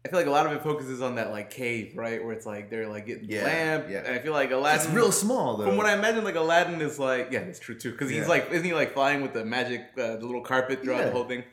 I 0.05 0.09
feel 0.09 0.19
like 0.19 0.27
a 0.27 0.31
lot 0.31 0.45
of 0.45 0.51
it 0.51 0.61
focuses 0.61 1.01
on 1.01 1.15
that 1.15 1.31
like 1.31 1.49
cave, 1.49 1.93
right? 1.95 2.21
Where 2.23 2.33
it's 2.33 2.45
like 2.45 2.69
they're 2.69 2.89
like 2.89 3.05
getting 3.05 3.27
the 3.27 3.35
Yeah, 3.35 3.43
lamp. 3.45 3.85
yeah. 3.89 3.99
And 3.99 4.13
I 4.15 4.19
feel 4.19 4.33
like 4.33 4.51
Aladdin. 4.51 4.81
it's 4.85 4.89
real 4.93 5.11
small 5.13 5.55
though. 5.57 5.65
From 5.65 5.77
what 5.77 5.85
I 5.85 5.93
imagine, 5.93 6.23
like 6.25 6.35
Aladdin 6.35 6.81
is 6.81 6.99
like, 6.99 7.29
yeah, 7.31 7.43
that's 7.45 7.59
true 7.59 7.75
too. 7.79 7.91
Because 7.91 8.09
he's 8.09 8.19
Yeah. 8.23 8.27
like, 8.27 8.51
isn't 8.51 8.65
he 8.65 8.73
like 8.73 8.93
flying 8.93 9.21
with 9.21 9.31
the 9.33 9.45
magic, 9.45 9.81
uh, 9.97 10.17
the 10.17 10.25
little 10.25 10.41
carpet 10.41 10.83
throughout 10.83 10.99
Yeah. 10.99 11.05
the 11.05 11.11
whole 11.11 11.23
thing? 11.23 11.43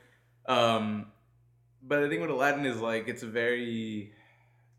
Um, 0.46 1.06
but 1.82 2.02
I 2.02 2.08
think 2.08 2.20
with 2.22 2.30
Aladdin 2.30 2.66
is 2.66 2.80
like, 2.80 3.06
it's 3.06 3.22
a 3.22 3.26
very, 3.28 4.12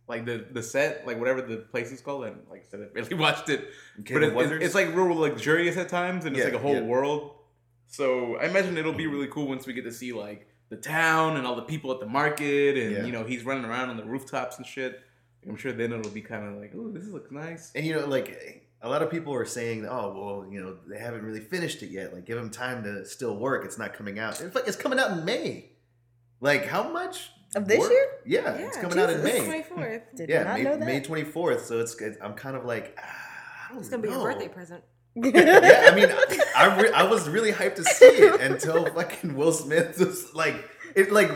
like 0.08 0.26
the 0.26 0.46
the 0.52 0.62
set, 0.62 1.08
like 1.08 1.18
whatever 1.18 1.42
the 1.42 1.58
place 1.58 1.94
is 1.94 2.02
called, 2.02 2.26
and 2.26 2.42
like 2.50 2.66
I 2.68 2.70
said, 2.72 2.82
I 2.82 2.88
really 2.94 3.16
watched 3.16 3.48
it, 3.48 3.70
King 4.04 4.20
but 4.20 4.24
of 4.24 4.52
it, 4.52 4.62
it's, 4.64 4.76
like 4.76 4.94
real 4.94 5.16
luxurious 5.16 5.78
at 5.78 5.88
times, 5.88 6.26
and 6.26 6.36
it's 6.36 6.44
like 6.44 6.54
a 6.54 6.60
whole 6.60 6.84
world. 6.84 7.36
So 7.88 8.36
I 8.36 8.46
imagine 8.48 8.78
it'll 8.78 8.92
be 8.92 9.08
really 9.08 9.28
cool 9.28 9.48
once 9.48 9.66
we 9.66 9.72
get 9.72 9.86
to 9.86 9.92
see 9.94 10.12
like 10.12 10.48
the 10.72 10.78
town 10.78 11.38
and 11.38 11.46
all 11.46 11.56
the 11.56 11.62
people 11.62 11.92
at 11.92 12.00
the 12.00 12.08
market, 12.08 12.76
and 12.78 12.92
Yeah. 12.96 13.06
you 13.06 13.12
know 13.12 13.24
he's 13.24 13.44
running 13.44 13.66
around 13.66 13.90
on 13.92 13.98
the 13.98 14.04
rooftops 14.06 14.58
and 14.58 14.66
shit. 14.66 15.00
I'm 15.48 15.56
sure 15.58 15.72
then 15.72 15.92
it'll 15.94 16.12
be 16.12 16.22
kind 16.22 16.48
of 16.48 16.60
like, 16.62 16.72
oh, 16.76 16.90
this 16.92 17.08
looks 17.08 17.30
nice. 17.32 17.72
And 17.76 17.86
you 17.86 17.94
know, 17.96 18.06
like 18.08 18.68
a 18.82 18.90
lot 18.90 19.02
of 19.04 19.10
people 19.12 19.34
are 19.34 19.46
saying, 19.46 19.86
"Oh, 19.86 20.14
well, 20.16 20.52
you 20.52 20.60
know, 20.62 20.78
they 20.88 20.98
haven't 21.00 21.24
really 21.24 21.40
finished 21.42 21.84
it 21.84 21.90
yet. 21.92 22.14
Like, 22.14 22.26
give 22.26 22.38
them 22.38 22.50
time 22.50 22.84
to 22.84 23.06
still 23.06 23.36
work. 23.38 23.64
It's 23.66 23.78
not 23.78 23.94
coming 23.94 24.18
out. 24.18 24.40
It's 24.42 24.56
like 24.56 24.66
it's 24.68 24.78
coming 24.78 24.98
out 24.98 25.12
in 25.12 25.26
May. 25.26 25.72
Like, 26.40 26.66
how 26.66 26.90
much 26.90 27.32
Of 27.56 27.68
this 27.68 27.78
work- 27.80 27.92
year? 27.92 28.08
Yeah, 28.26 28.54
it's 28.54 28.78
coming 28.78 28.98
out 28.98 29.10
in 29.10 29.24
May. 29.24 29.40
24th. 29.42 30.02
Did 30.16 30.30
Yeah, 30.30 30.44
not 30.44 30.58
May, 30.58 30.64
know 30.64 30.78
that. 30.78 30.86
May 30.86 31.00
twenty 31.02 31.24
fourth. 31.26 31.66
So 31.66 31.80
it's, 31.80 32.00
it's 32.02 32.18
I'm 32.22 32.34
kind 32.34 32.56
of 32.56 32.66
like, 32.66 32.98
ah, 32.98 33.68
I 33.68 33.70
don't 33.74 33.80
It's 33.80 33.90
gonna 33.90 34.02
be 34.04 34.10
know. 34.10 34.22
your 34.24 34.32
birthday 34.32 34.48
present. 34.48 34.84
Yeah, 35.16 35.88
I 35.92 35.96
mean, 35.96 36.10
I 36.58 36.82
re- 36.82 36.92
I 36.92 37.04
was 37.04 37.28
really 37.30 37.52
hyped 37.52 37.76
to 37.76 37.84
see 37.84 38.06
it 38.06 38.42
until 38.42 38.86
fucking 38.86 39.36
Will 39.36 39.52
Smith 39.52 40.00
was 40.00 40.34
like, 40.34 40.56
it 40.96 41.12
like 41.12 41.32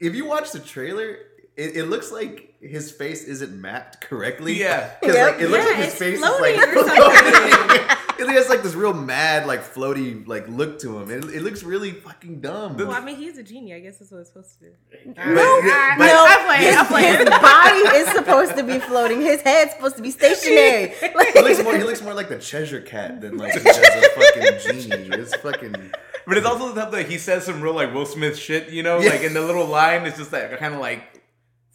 if 0.00 0.14
you 0.14 0.26
watch 0.26 0.52
the 0.52 0.60
trailer, 0.60 1.18
it, 1.56 1.76
it 1.76 1.84
looks 1.84 2.12
like 2.12 2.53
his 2.68 2.90
face 2.90 3.24
isn't 3.24 3.60
mapped 3.60 4.00
correctly. 4.00 4.58
Yeah. 4.58 4.90
because 5.00 5.16
Yep. 5.16 5.32
like 5.32 5.40
it 5.42 5.48
looks 5.50 5.64
Yeah, 5.64 5.70
like 5.70 5.84
his 5.84 5.94
face 5.94 6.14
is 6.16 6.20
like 6.20 6.58
or 6.58 6.74
something. 6.88 7.86
it 8.18 8.28
has 8.34 8.48
like 8.48 8.62
this 8.62 8.74
real 8.74 8.92
mad, 8.94 9.46
like 9.46 9.60
floaty, 9.62 10.26
like 10.26 10.48
look 10.48 10.78
to 10.80 10.98
him. 10.98 11.10
It, 11.10 11.24
it 11.34 11.42
looks 11.42 11.62
really 11.62 11.92
fucking 11.92 12.40
dumb. 12.40 12.76
Well, 12.76 12.90
I 12.92 13.00
mean, 13.00 13.16
he's 13.16 13.38
a 13.38 13.42
genie. 13.42 13.74
I 13.74 13.80
guess 13.80 13.98
that's 13.98 14.10
what 14.10 14.18
it's 14.20 14.30
supposed 14.30 14.58
to 14.60 14.66
do. 14.66 14.72
But- 14.90 15.16
No, 15.26 15.58
yeah, 15.64 15.94
no, 15.98 15.98
but- 15.98 16.10
I'm 16.10 16.46
playing. 16.46 16.76
I'm 16.76 16.86
playing. 16.86 17.18
His 17.18 17.28
body 17.28 17.98
is 17.98 18.08
supposed 18.12 18.56
to 18.56 18.62
be 18.62 18.78
floating. 18.80 19.20
His 19.20 19.40
head's 19.42 19.72
supposed 19.74 19.96
to 19.96 20.02
be 20.02 20.10
stationary. 20.10 20.94
he 21.34 21.40
looks 21.40 21.62
more. 21.62 21.76
He 21.76 21.84
looks 21.84 22.02
more 22.02 22.14
like 22.14 22.28
the 22.28 22.38
Cheshire 22.38 22.80
Cat 22.80 23.20
than 23.20 23.36
like 23.36 23.52
he 23.52 23.60
does 23.60 23.76
a 23.78 24.08
fucking 24.10 24.88
genie. 24.88 25.08
It's 25.16 25.34
fucking. 25.36 25.92
But 26.26 26.38
it's 26.38 26.46
also 26.46 26.68
the 26.68 26.72
stuff 26.80 26.90
that 26.92 27.06
he 27.10 27.18
says 27.18 27.44
some 27.44 27.60
real 27.60 27.74
like 27.74 27.92
Will 27.92 28.06
Smith 28.06 28.38
shit, 28.38 28.70
you 28.70 28.82
know, 28.82 28.98
Yeah. 29.00 29.10
like 29.10 29.20
in 29.20 29.34
the 29.34 29.42
little 29.42 29.66
line, 29.66 30.06
it's 30.06 30.16
just 30.16 30.30
that 30.30 30.58
kind 30.58 30.72
of 30.72 30.80
like 30.80 31.13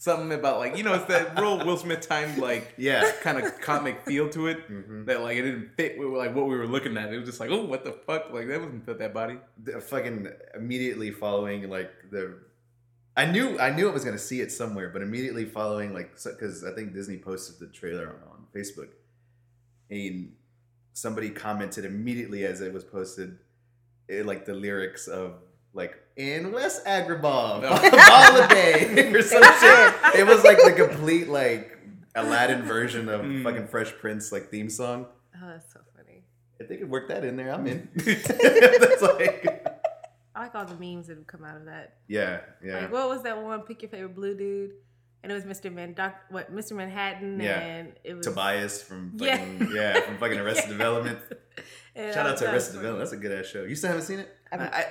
something 0.01 0.31
about 0.31 0.59
like 0.59 0.77
you 0.77 0.83
know, 0.83 0.93
it's 0.93 1.05
that 1.05 1.37
real 1.39 1.57
Will 1.65 1.75
Smith 1.77 2.01
time 2.07 2.39
like 2.39 2.73
Yeah. 2.77 3.11
kind 3.21 3.37
of 3.37 3.59
comic 3.59 4.01
feel 4.05 4.29
to 4.29 4.47
it 4.47 4.67
Mhm. 4.69 5.05
that 5.07 5.21
like 5.21 5.37
it 5.37 5.41
didn't 5.43 5.75
fit 5.75 5.99
with 5.99 6.07
like 6.09 6.33
what 6.33 6.47
we 6.47 6.55
were 6.57 6.65
looking 6.65 6.95
at. 6.97 7.13
It 7.13 7.17
was 7.17 7.27
just 7.27 7.39
like, 7.41 7.49
oh, 7.51 7.65
what 7.65 7.83
the 7.83 7.91
fuck, 7.91 8.31
like 8.31 8.47
that 8.47 8.61
wasn't 8.61 8.85
fit 8.85 8.97
that 8.99 9.13
body. 9.13 9.37
the 9.61 9.79
fucking 9.81 10.29
immediately 10.55 11.11
following 11.11 11.69
like 11.69 11.91
the 12.11 12.39
I 13.17 13.25
knew 13.29 13.59
I 13.59 13.69
knew 13.75 13.89
I 13.89 13.93
was 13.93 14.05
gonna 14.05 14.17
see 14.17 14.39
it 14.39 14.51
somewhere, 14.53 14.89
but 14.89 15.01
immediately 15.01 15.43
following 15.43 15.93
like 15.93 16.11
because 16.23 16.63
I 16.63 16.71
think 16.73 16.93
Disney 16.93 17.17
posted 17.17 17.59
the 17.59 17.67
trailer 17.67 18.07
on, 18.07 18.15
on 18.31 18.45
Facebook, 18.55 18.87
and 19.89 20.33
somebody 20.93 21.29
commented 21.29 21.83
immediately 21.83 22.45
as 22.45 22.61
it 22.61 22.71
was 22.73 22.85
posted, 22.85 23.37
eh, 24.09 24.23
like 24.23 24.45
the 24.45 24.53
lyrics 24.53 25.07
of 25.07 25.33
like 25.73 25.97
in 26.19 26.51
West 26.51 26.85
Agrabah, 26.85 27.61
No. 27.61 27.69
holiday 27.81 29.11
or 29.13 29.21
some 29.21 29.41
shit. 29.41 30.19
It 30.19 30.27
was 30.27 30.43
like 30.43 30.57
the 30.57 30.73
complete 30.73 31.29
like 31.29 31.77
Aladdin 32.13 32.63
version 32.63 33.07
of 33.07 33.21
Mm. 33.21 33.43
fucking 33.43 33.67
Fresh 33.67 33.93
Prince 33.99 34.31
like 34.31 34.49
theme 34.51 34.69
song. 34.69 35.05
Oh, 35.41 35.47
that's 35.47 35.71
so 35.71 35.79
funny. 35.95 36.23
If 36.59 36.67
they 36.67 36.75
could 36.75 36.89
work 36.89 37.07
that 37.07 37.23
in 37.23 37.37
there, 37.37 37.53
I'm 37.53 37.65
in. 37.67 37.87
That's 37.95 39.01
like, 39.01 39.65
I 40.35 40.39
like 40.41 40.55
all 40.55 40.65
the 40.65 40.75
memes 40.75 41.07
that 41.07 41.15
have 41.17 41.27
come 41.27 41.45
out 41.45 41.55
of 41.55 41.65
that. 41.65 41.95
yeah, 42.09 42.41
yeah. 42.63 42.81
Like, 42.81 42.91
what 42.91 43.07
was 43.07 43.23
that 43.23 43.41
one? 43.41 43.61
Pick 43.61 43.81
your 43.81 43.89
favorite 43.89 44.15
blue 44.15 44.35
dude. 44.35 44.71
And 45.23 45.31
it 45.31 45.35
was 45.35 45.43
Mr. 45.45 45.73
Man, 45.73 45.93
Doc, 45.93 46.15
what 46.29 46.53
Mr. 46.53 46.73
Manhattan, 46.73 47.39
Yeah. 47.41 47.59
and 47.59 47.93
it 48.05 48.13
was 48.15 48.25
Tobias 48.25 48.81
from 48.81 49.13
Yeah. 49.17 49.37
fucking, 49.37 49.69
yeah, 49.73 49.99
from 50.01 50.17
fucking 50.17 50.39
Arrested 50.39 50.69
Development. 50.69 51.19
And 51.95 52.13
Shout 52.13 52.25
out 52.25 52.37
to 52.37 52.45
thought 52.45 52.53
it 52.53 52.53
was 52.55 52.63
Arrested. 52.65 52.73
Development. 52.75 52.99
That's 52.99 53.11
a 53.13 53.17
good 53.17 53.31
ass 53.39 53.45
show. 53.47 53.63
You 53.63 53.75
still 53.75 53.89
haven't 53.89 54.05
seen 54.05 54.19
it? 54.19 54.29
I, 54.51 54.57
I, 54.57 54.85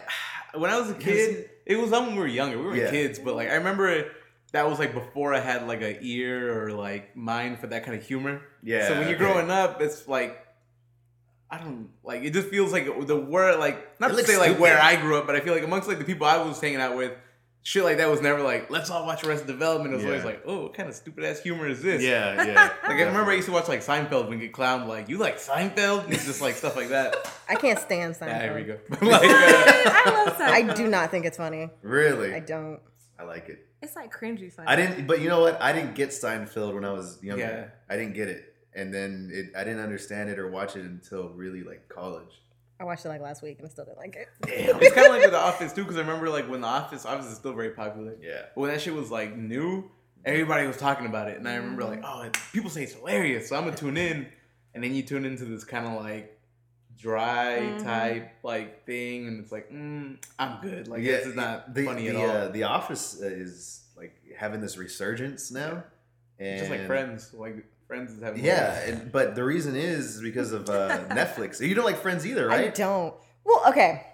when 0.59 0.71
I 0.71 0.79
was 0.79 0.91
a 0.91 0.95
kid, 0.95 1.51
it 1.67 1.77
was 1.77 1.91
when 1.91 2.13
we 2.13 2.19
were 2.19 2.27
younger. 2.27 2.59
We 2.59 2.65
were 2.65 2.77
Yeah. 2.77 2.91
kids, 2.91 3.19
but 3.19 3.35
like 3.35 3.49
I 3.51 3.55
remember 3.55 4.11
that 4.53 4.69
was 4.69 4.79
like 4.79 4.95
before 4.95 5.35
I 5.35 5.41
had 5.41 5.67
like 5.67 5.83
a 5.83 5.99
ear 6.03 6.63
or 6.65 6.73
like 6.73 7.17
mind 7.17 7.59
for 7.59 7.67
that 7.69 7.85
kind 7.85 7.97
of 7.99 8.05
humor. 8.05 8.43
Yeah. 8.63 8.89
So 8.89 8.95
when 8.95 9.09
you're 9.09 9.17
okay. 9.17 9.25
growing 9.25 9.51
up, 9.51 9.81
it's 9.81 10.09
like 10.09 10.45
I 11.51 11.59
don't 11.59 11.91
like 12.03 12.23
it. 12.25 12.33
Just 12.33 12.49
feels 12.49 12.73
like 12.73 13.07
the 13.07 13.17
word 13.17 13.59
like 13.59 14.01
not 14.01 14.11
It 14.11 14.17
to 14.17 14.25
say 14.25 14.39
like 14.39 14.59
where 14.59 14.81
I 14.81 14.97
grew 14.97 15.17
up, 15.17 15.27
but 15.27 15.35
I 15.37 15.41
feel 15.41 15.55
like 15.55 15.65
amongst 15.65 15.89
like 15.89 15.99
the 15.99 16.05
people 16.05 16.27
I 16.27 16.39
was 16.43 16.61
hanging 16.61 16.81
out 16.81 16.97
with, 16.97 17.13
shit 17.63 17.85
like 17.85 17.99
that 17.99 18.09
was 18.11 18.21
never 18.23 18.43
like 18.43 18.71
let's 18.71 18.91
all 18.91 19.05
watch 19.07 19.25
Arrested 19.25 19.47
Development. 19.47 19.93
It 19.93 19.97
was 19.97 20.05
Yeah. 20.05 20.11
always 20.11 20.25
like 20.25 20.43
oh, 20.47 20.63
what 20.65 20.75
kind 20.75 20.89
of 20.89 20.95
stupid 20.95 21.25
ass 21.25 21.41
humor 21.41 21.67
is 21.69 21.83
this? 21.83 22.03
Yeah, 22.03 22.43
yeah. 22.47 22.71
Like 22.83 22.97
I 22.97 23.03
remember 23.03 23.31
I 23.31 23.35
used 23.35 23.47
to 23.47 23.53
watch 23.53 23.69
like 23.69 23.81
Seinfeld 23.81 24.31
and 24.31 24.41
get 24.41 24.53
clowned 24.53 24.87
like 24.87 25.09
you 25.09 25.19
like 25.19 25.39
Seinfeld 25.39 26.05
and 26.05 26.13
it's 26.13 26.25
just 26.27 26.41
like 26.41 26.55
stuff 26.55 26.77
like 26.77 26.89
that. 26.89 27.31
I 27.49 27.55
can't 27.55 27.79
stand 27.79 28.15
Seinfeld. 28.15 28.27
Yeah, 28.29 28.43
here 28.43 28.55
we 28.55 28.63
go. 28.65 28.79
like, 29.07 29.23
uh, 29.25 29.29
I 29.31 30.25
love 30.25 30.37
Seinfeld. 30.37 30.71
I 30.71 30.75
do 30.75 30.89
not 30.89 31.11
think 31.11 31.25
it's 31.27 31.37
funny. 31.37 31.69
Really? 31.83 32.33
I 32.33 32.37
I, 32.37 32.41
don't. 32.41 32.81
I 33.19 33.25
like 33.25 33.49
it. 33.49 33.67
It's 33.83 33.95
like 33.97 34.13
cringy. 34.13 34.55
Seinfeld. 34.55 34.65
I 34.67 34.77
didn't, 34.77 35.07
but 35.07 35.21
you 35.21 35.29
know 35.29 35.41
what? 35.41 35.61
I 35.61 35.73
didn't 35.73 35.95
get 35.95 36.11
Seinfeld 36.11 36.75
when 36.75 36.85
I 36.85 36.93
was 36.93 37.19
younger. 37.23 37.43
Yeah. 37.45 37.95
I 37.95 37.97
didn't 37.99 38.15
get 38.15 38.29
it. 38.29 38.55
And 38.75 38.93
then 38.95 39.31
it, 39.33 39.51
I 39.57 39.65
didn't 39.65 39.81
understand 39.83 40.31
it 40.31 40.39
or 40.39 40.51
watch 40.51 40.77
it 40.77 40.85
until 40.85 41.31
really 41.31 41.63
like 41.63 41.89
college. 41.89 42.43
I 42.81 42.85
watched 42.85 43.05
it 43.05 43.09
like 43.09 43.21
last 43.21 43.43
week 43.43 43.59
and 43.59 43.67
I 43.67 43.71
still 43.71 43.85
didn't 43.85 43.99
like 43.99 44.15
it. 44.17 44.29
Damn. 44.43 44.81
it's 44.81 44.95
kind 44.95 45.07
of 45.09 45.13
like 45.15 45.23
with 45.23 45.31
The 45.33 45.39
Office 45.53 45.73
too, 45.73 45.83
because 45.83 45.97
I 45.97 46.01
remember 46.01 46.31
like 46.31 46.49
when 46.49 46.61
The 46.61 46.67
Office, 46.69 47.05
Office 47.05 47.27
is 47.27 47.37
still 47.37 47.53
very 47.55 47.71
popular. 47.71 48.15
yeah. 48.23 48.43
But 48.55 48.61
when 48.61 48.71
that 48.71 48.81
shit 48.81 48.95
was 48.95 49.11
like 49.11 49.37
new, 49.37 49.91
everybody 50.25 50.67
was 50.67 50.77
talking 50.77 51.07
about 51.07 51.29
it, 51.29 51.39
and 51.39 51.49
I 51.49 51.57
remember 51.57 51.85
like, 51.85 52.03
oh, 52.05 52.23
it- 52.23 52.37
people 52.53 52.71
say 52.71 52.85
it's 52.85 52.95
hilarious, 52.95 53.49
so 53.49 53.57
I'm 53.57 53.65
gonna 53.65 53.77
tune 53.77 53.97
in, 53.97 54.27
and 54.75 54.85
then 54.85 54.95
you 54.95 55.03
tune 55.03 55.25
into 55.25 55.45
this 55.45 55.65
kind 55.65 55.87
of 55.87 55.95
like 56.05 56.39
dry 56.97 57.59
Mhm. 57.61 57.83
type 57.83 58.31
like 58.43 58.85
thing, 58.87 59.27
and 59.29 59.41
it's 59.41 59.53
like, 59.53 59.71
mm, 59.73 60.17
I'm 60.39 60.61
good. 60.61 60.89
Like 60.89 61.03
yeah, 61.03 61.19
this 61.19 61.27
is 61.27 61.35
not 61.37 61.75
the, 61.75 61.85
funny 61.85 62.09
the, 62.09 62.17
at 62.17 62.17
all. 62.17 62.31
Uh, 62.31 62.49
the 62.49 62.63
Office 62.65 63.21
uh, 63.23 63.27
is 63.27 63.81
like 63.97 64.15
having 64.37 64.61
this 64.61 64.77
resurgence 64.77 65.51
now. 65.51 65.85
And 66.41 66.59
Just 66.61 66.71
like 66.71 66.87
Friends, 66.87 67.35
like 67.35 67.65
Friends 67.89 68.13
is 68.13 68.23
having. 68.23 68.45
Yeah, 68.45 68.79
and, 68.85 69.11
but 69.11 69.35
the 69.35 69.43
reason 69.43 69.75
is 69.75 70.21
because 70.21 70.53
of 70.53 70.69
uh, 70.71 70.99
Netflix. 71.09 71.61
You 71.67 71.75
don't 71.75 71.85
like 71.87 71.97
Friends 72.01 72.25
either, 72.27 72.47
right? 72.47 72.67
I 72.67 72.69
don't. 72.69 73.15
Well, 73.45 73.63
okay. 73.71 74.05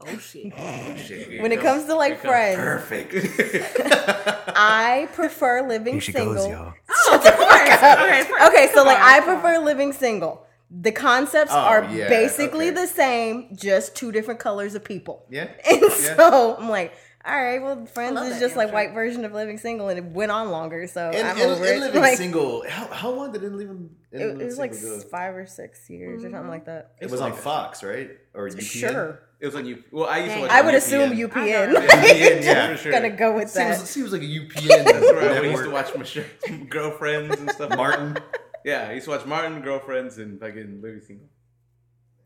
Oh 0.00 0.18
shit. 0.18 0.52
Shit, 0.98 1.28
here 1.28 1.42
When 1.42 1.52
it 1.52 1.56
comes- 1.60 1.80
comes 1.82 1.86
to 1.86 1.94
like 1.94 2.20
friends, 2.20 2.56
perfect. 2.58 3.14
I 4.56 5.08
prefer 5.14 5.66
living 5.66 6.00
single. 6.00 6.74
Oh, 7.08 7.14
of 7.14 7.22
course. 7.22 7.34
Okay, 7.62 8.46
Okay, 8.46 8.66
so 8.68 8.74
come 8.78 8.86
like 8.88 8.96
on, 8.98 9.02
I 9.04 9.20
prefer 9.20 9.58
living 9.58 9.92
single. 9.92 10.44
The 10.70 10.90
concepts 10.92 11.52
Oh, 11.52 11.58
are 11.58 11.84
yeah, 11.92 12.08
basically 12.08 12.68
okay. 12.68 12.74
the 12.82 12.86
same, 12.88 13.54
just 13.56 13.94
two 13.94 14.10
different 14.12 14.40
colors 14.40 14.74
of 14.74 14.82
people. 14.82 15.24
yeah. 15.30 15.48
And 15.70 15.80
Yeah. 15.82 16.16
so 16.16 16.56
I'm 16.58 16.68
like, 16.68 16.92
all 17.26 17.42
right, 17.42 17.60
well, 17.60 17.86
Friends 17.86 18.20
is 18.20 18.38
just 18.38 18.54
like 18.54 18.72
white 18.72 18.92
version 18.92 19.24
of 19.24 19.32
living 19.32 19.58
single, 19.58 19.88
and 19.88 19.98
it 19.98 20.04
went 20.04 20.30
on 20.30 20.50
longer. 20.50 20.86
So 20.86 21.10
And, 21.10 21.26
I'm 21.26 21.36
and, 21.36 21.50
over 21.50 21.64
and 21.64 21.76
it. 21.76 21.80
living 21.80 22.00
Like, 22.00 22.16
single. 22.16 22.64
How, 22.68 22.86
how 22.86 23.10
long 23.10 23.32
did 23.32 23.42
it 23.42 23.52
live 23.52 23.70
in? 23.70 23.90
it, 24.12 24.18
Living 24.20 24.40
it 24.40 24.44
was 24.44 24.58
like 24.58 24.72
go? 24.72 25.00
five 25.00 25.34
or 25.34 25.44
six 25.44 25.90
years 25.90 26.20
or 26.20 26.26
something 26.26 26.40
mm-hmm. 26.42 26.50
like 26.50 26.66
that. 26.66 26.92
It 27.00 27.10
was 27.10 27.20
on 27.20 27.32
Fox, 27.32 27.82
right? 27.82 28.10
Or 28.32 28.48
UPN? 28.48 28.60
Sure, 28.62 29.20
It 29.40 29.46
was 29.46 29.54
like 29.56 29.64
you. 29.64 29.82
Well, 29.90 30.08
I 30.08 30.18
used 30.18 30.34
to 30.34 30.40
watch. 30.42 30.50
I 30.52 30.60
would 30.62 30.74
UPN. 30.74 30.76
assume 30.76 31.12
I 31.12 31.14
UPN. 31.14 31.72
know. 31.72 31.80
UPN, 31.86 32.44
yeah, 32.44 32.64
I'm 32.64 32.76
for 32.76 32.82
sure. 32.82 32.92
gonna 32.92 33.10
go 33.10 33.34
with 33.34 33.52
that. 33.54 33.78
seems 33.80 34.12
like 34.12 34.22
a 34.22 34.24
UPN. 34.24 34.68
That's 34.84 35.12
right. 35.12 35.30
I 35.32 35.40
used 35.42 35.64
to 35.64 35.70
watch 35.70 35.94
my 35.96 36.56
girlfriends 36.68 37.40
and 37.40 37.50
stuff. 37.50 37.76
Martin. 37.76 38.18
Yeah, 38.64 38.86
I 38.88 38.92
used 38.92 39.06
to 39.06 39.10
watch 39.10 39.26
Martin, 39.26 39.62
girlfriends, 39.62 40.18
and 40.18 40.38
fucking 40.38 40.80
Living 40.80 41.00
Single. 41.00 41.26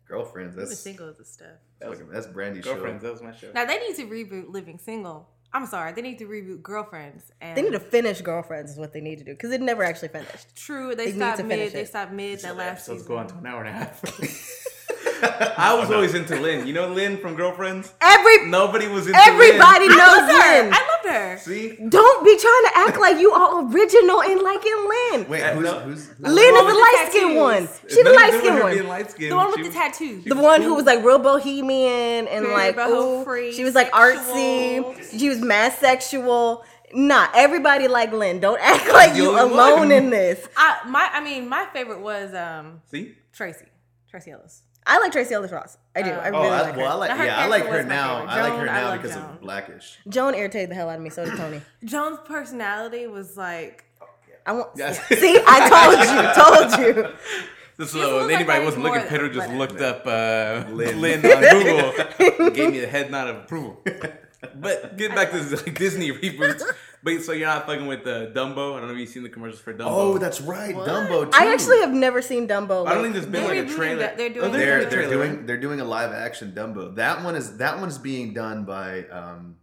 Girlfriends. 0.06 0.56
Living 0.56 0.68
That's 0.68 0.80
single 0.80 1.08
is 1.08 1.16
the 1.16 1.24
stuff. 1.24 1.58
That 1.80 1.90
was- 1.90 2.00
that's 2.12 2.26
Brandy's 2.26 2.64
Girlfriends, 2.64 3.02
show. 3.02 3.06
that 3.08 3.12
was 3.12 3.22
my 3.22 3.32
show. 3.32 3.50
Now 3.54 3.64
they 3.64 3.78
need 3.78 3.96
to 3.96 4.06
reboot 4.06 4.52
Living 4.52 4.78
Single. 4.78 5.28
I'm 5.52 5.66
sorry, 5.66 5.92
they 5.92 6.02
need 6.02 6.18
to 6.18 6.26
reboot 6.26 6.62
Girlfriends. 6.62 7.32
And 7.40 7.56
They 7.56 7.62
need 7.62 7.72
to 7.72 7.80
finish 7.80 8.20
Girlfriends 8.20 8.70
is 8.72 8.78
what 8.78 8.92
they 8.92 9.00
need 9.00 9.18
to 9.18 9.24
do 9.24 9.32
because 9.32 9.50
it 9.50 9.60
never 9.60 9.82
actually 9.82 10.08
finished. 10.08 10.54
True, 10.54 10.94
they, 10.94 11.10
They 11.10 11.16
stopped 11.16 11.42
mid. 11.44 11.72
They 11.72 11.84
stopped 11.84 12.12
mid 12.12 12.40
So 12.40 12.46
that 12.48 12.52
the 12.52 12.58
last 12.58 12.70
episodes 12.88 13.00
season. 13.00 13.08
go 13.14 13.18
on 13.18 13.26
to 13.28 13.34
an 13.36 13.46
hour 13.46 13.64
and 13.64 13.68
a 13.68 13.72
half. 13.72 14.00
I 15.56 15.74
was 15.78 15.90
always 15.90 16.14
into 16.14 16.38
Lynn. 16.40 16.66
You 16.66 16.72
know 16.72 16.88
Lynn 16.88 17.16
from 17.18 17.34
Girlfriends? 17.34 17.92
Every 18.00 18.46
Nobody 18.48 18.86
was 18.86 19.06
into 19.06 19.18
everybody 19.18 19.88
Lynn. 19.88 19.96
knows 19.98 20.00
I 20.00 20.16
loved 20.18 20.30
her. 20.32 20.62
Lynn. 20.62 20.72
I 20.74 20.88
loved 20.90 21.08
her. 21.08 21.38
See? 21.38 21.76
Don't 21.88 22.24
be 22.24 22.36
trying 22.38 22.64
to 22.64 22.72
act 22.74 23.00
like 23.00 23.18
you 23.18 23.30
are 23.32 23.64
original 23.64 24.20
in 24.20 24.42
liking 24.42 24.88
Lynn. 25.12 25.28
Wait, 25.28 25.42
Uh, 25.42 25.52
who's, 25.54 25.64
no. 25.64 25.78
who's, 25.80 26.06
who's 26.08 26.18
Lynn 26.20 26.54
is 26.54 26.60
the 26.60 26.66
the 26.66 26.74
light 26.78 27.06
skinned 27.10 27.36
one. 27.36 27.62
It's 27.64 27.94
She 27.94 28.02
the 28.02 28.12
light 28.12 28.30
to 28.30 28.32
do 28.32 28.36
with 28.36 28.42
skinned 28.42 28.62
one. 28.62 28.88
light-skinned. 28.88 29.32
The 29.32 29.36
one 29.36 29.46
with 29.46 29.56
She 29.56 29.62
the 29.62 29.68
was- 29.68 29.74
tattoos. 29.76 30.24
The 30.24 30.36
one 30.36 30.62
who 30.62 30.74
was 30.74 30.84
like 30.84 31.04
real 31.04 31.18
bohemian 31.18 32.28
and 32.28 32.44
Very 32.46 32.52
like 32.54 32.76
boho 32.76 33.20
ooh, 33.20 33.24
free, 33.24 33.52
she 33.52 33.64
was 33.64 33.74
like 33.74 33.90
artsy. 33.92 34.84
sexual. 34.96 35.18
She 35.18 35.28
was 35.28 35.40
mad 35.40 35.72
sexual. 35.74 36.64
Nah, 36.92 37.28
everybody 37.34 37.88
like 37.88 38.12
Lynn. 38.12 38.40
Don't 38.40 38.60
act 38.60 38.88
like 38.92 39.14
you 39.16 39.30
only 39.30 39.40
alone 39.54 39.78
one. 39.80 39.92
in 39.92 40.10
this. 40.10 40.46
I 40.56 40.80
my 40.88 41.08
I 41.12 41.20
mean 41.22 41.48
my 41.48 41.66
favorite 41.72 42.00
was 42.00 42.34
um 42.34 42.82
See? 42.90 43.14
Tracy. 43.32 43.66
Tracee 44.10 44.32
Ellis. 44.32 44.62
I 44.86 44.98
like 44.98 45.12
Tracee 45.12 45.34
Ellis 45.34 45.52
Ross. 45.52 45.76
I 45.94 46.02
do. 46.02 46.10
I 46.10 46.30
Oh, 46.30 46.40
really 46.42 46.48
I, 46.48 46.60
like 46.62 46.74
her. 46.74 46.80
well, 46.80 46.90
I 46.90 46.94
like 46.94 47.10
her 47.18 47.24
yeah, 47.24 47.38
I 47.38 47.46
like 47.46 47.66
her 47.66 47.82
now. 47.84 48.18
favorite. 48.20 48.32
I 48.32 48.42
like 48.48 48.58
her 48.58 48.66
now 48.66 48.96
because 48.96 49.14
Joan. 49.14 49.24
of 49.24 49.40
Blackish. 49.40 49.98
Joan 50.08 50.34
irritated 50.34 50.70
the 50.70 50.74
hell 50.74 50.88
out 50.88 50.96
of 50.96 51.02
me. 51.02 51.10
So 51.10 51.24
did 51.24 51.36
Tony. 51.36 51.60
Joan's 51.84 52.18
personality 52.24 53.06
was 53.06 53.36
like 53.36 53.84
I 54.46 54.52
want. 54.52 54.70
Yes. 54.76 55.04
See, 55.08 55.38
I 55.46 56.70
told 56.72 56.78
you. 56.78 56.94
Told 56.96 57.06
you. 57.08 57.14
Just 57.78 57.92
so 57.92 57.98
looks 57.98 58.26
like 58.26 58.36
anybody 58.36 58.64
wasn't 58.64 58.84
looking, 58.84 59.02
Peter 59.08 59.28
just 59.32 59.48
but- 59.48 59.56
looked 59.56 59.80
up 59.80 60.06
uh, 60.06 60.64
Lynn. 60.70 61.00
Lynn. 61.00 61.24
on 61.24 61.40
Google. 62.28 62.50
gave 62.50 62.72
me 62.72 62.80
the 62.80 62.86
head 62.86 63.10
nod 63.10 63.28
of 63.28 63.36
approval. 63.36 63.82
But 64.54 64.96
get 64.96 65.14
back 65.14 65.30
to 65.32 65.38
this, 65.40 65.62
Disney 65.62 66.10
reboots. 66.12 66.62
But 67.02 67.22
so 67.22 67.32
you're 67.32 67.46
not 67.48 67.64
fucking 67.66 67.86
with 67.86 68.06
uh, 68.06 68.26
Dumbo. 68.32 68.76
I 68.76 68.80
don't 68.80 68.88
know 68.88 68.92
if 68.92 68.98
you've 68.98 69.08
seen 69.08 69.22
the 69.22 69.30
commercials 69.30 69.60
for 69.60 69.72
Dumbo. 69.72 69.86
Oh, 69.86 70.18
that's 70.18 70.40
right, 70.40 70.74
Dumbo. 70.74 71.24
Too. 71.24 71.30
I 71.32 71.52
actually 71.52 71.80
have 71.80 71.92
never 71.92 72.20
seen 72.20 72.46
Dumbo. 72.46 72.84
Like, 72.84 72.92
I 72.92 72.94
don't 72.94 73.02
think 73.04 73.14
there's 73.14 73.24
been 73.26 73.32
They're 73.44 73.48
like 73.48 73.58
a 73.58 73.70
rebooting 73.70 73.76
trailer. 73.76 73.98
that- 74.00 74.16
they're 74.18 74.28
Oh, 74.28 74.32
doing- 74.34 74.52
there's 74.52 74.60
they're 74.90 74.90
been 74.90 74.98
a 74.98 75.08
they're 75.16 75.26
doing 75.32 75.46
they're 75.46 75.60
doing 75.60 75.80
a 75.80 75.84
live 75.84 76.12
action 76.12 76.52
Dumbo. 76.52 76.96
That 76.96 77.24
one 77.24 77.36
is 77.36 77.56
that 77.56 77.78
one's 77.80 77.98
being 77.98 78.34
done 78.34 78.64
by 78.64 79.04
um. 79.06 79.56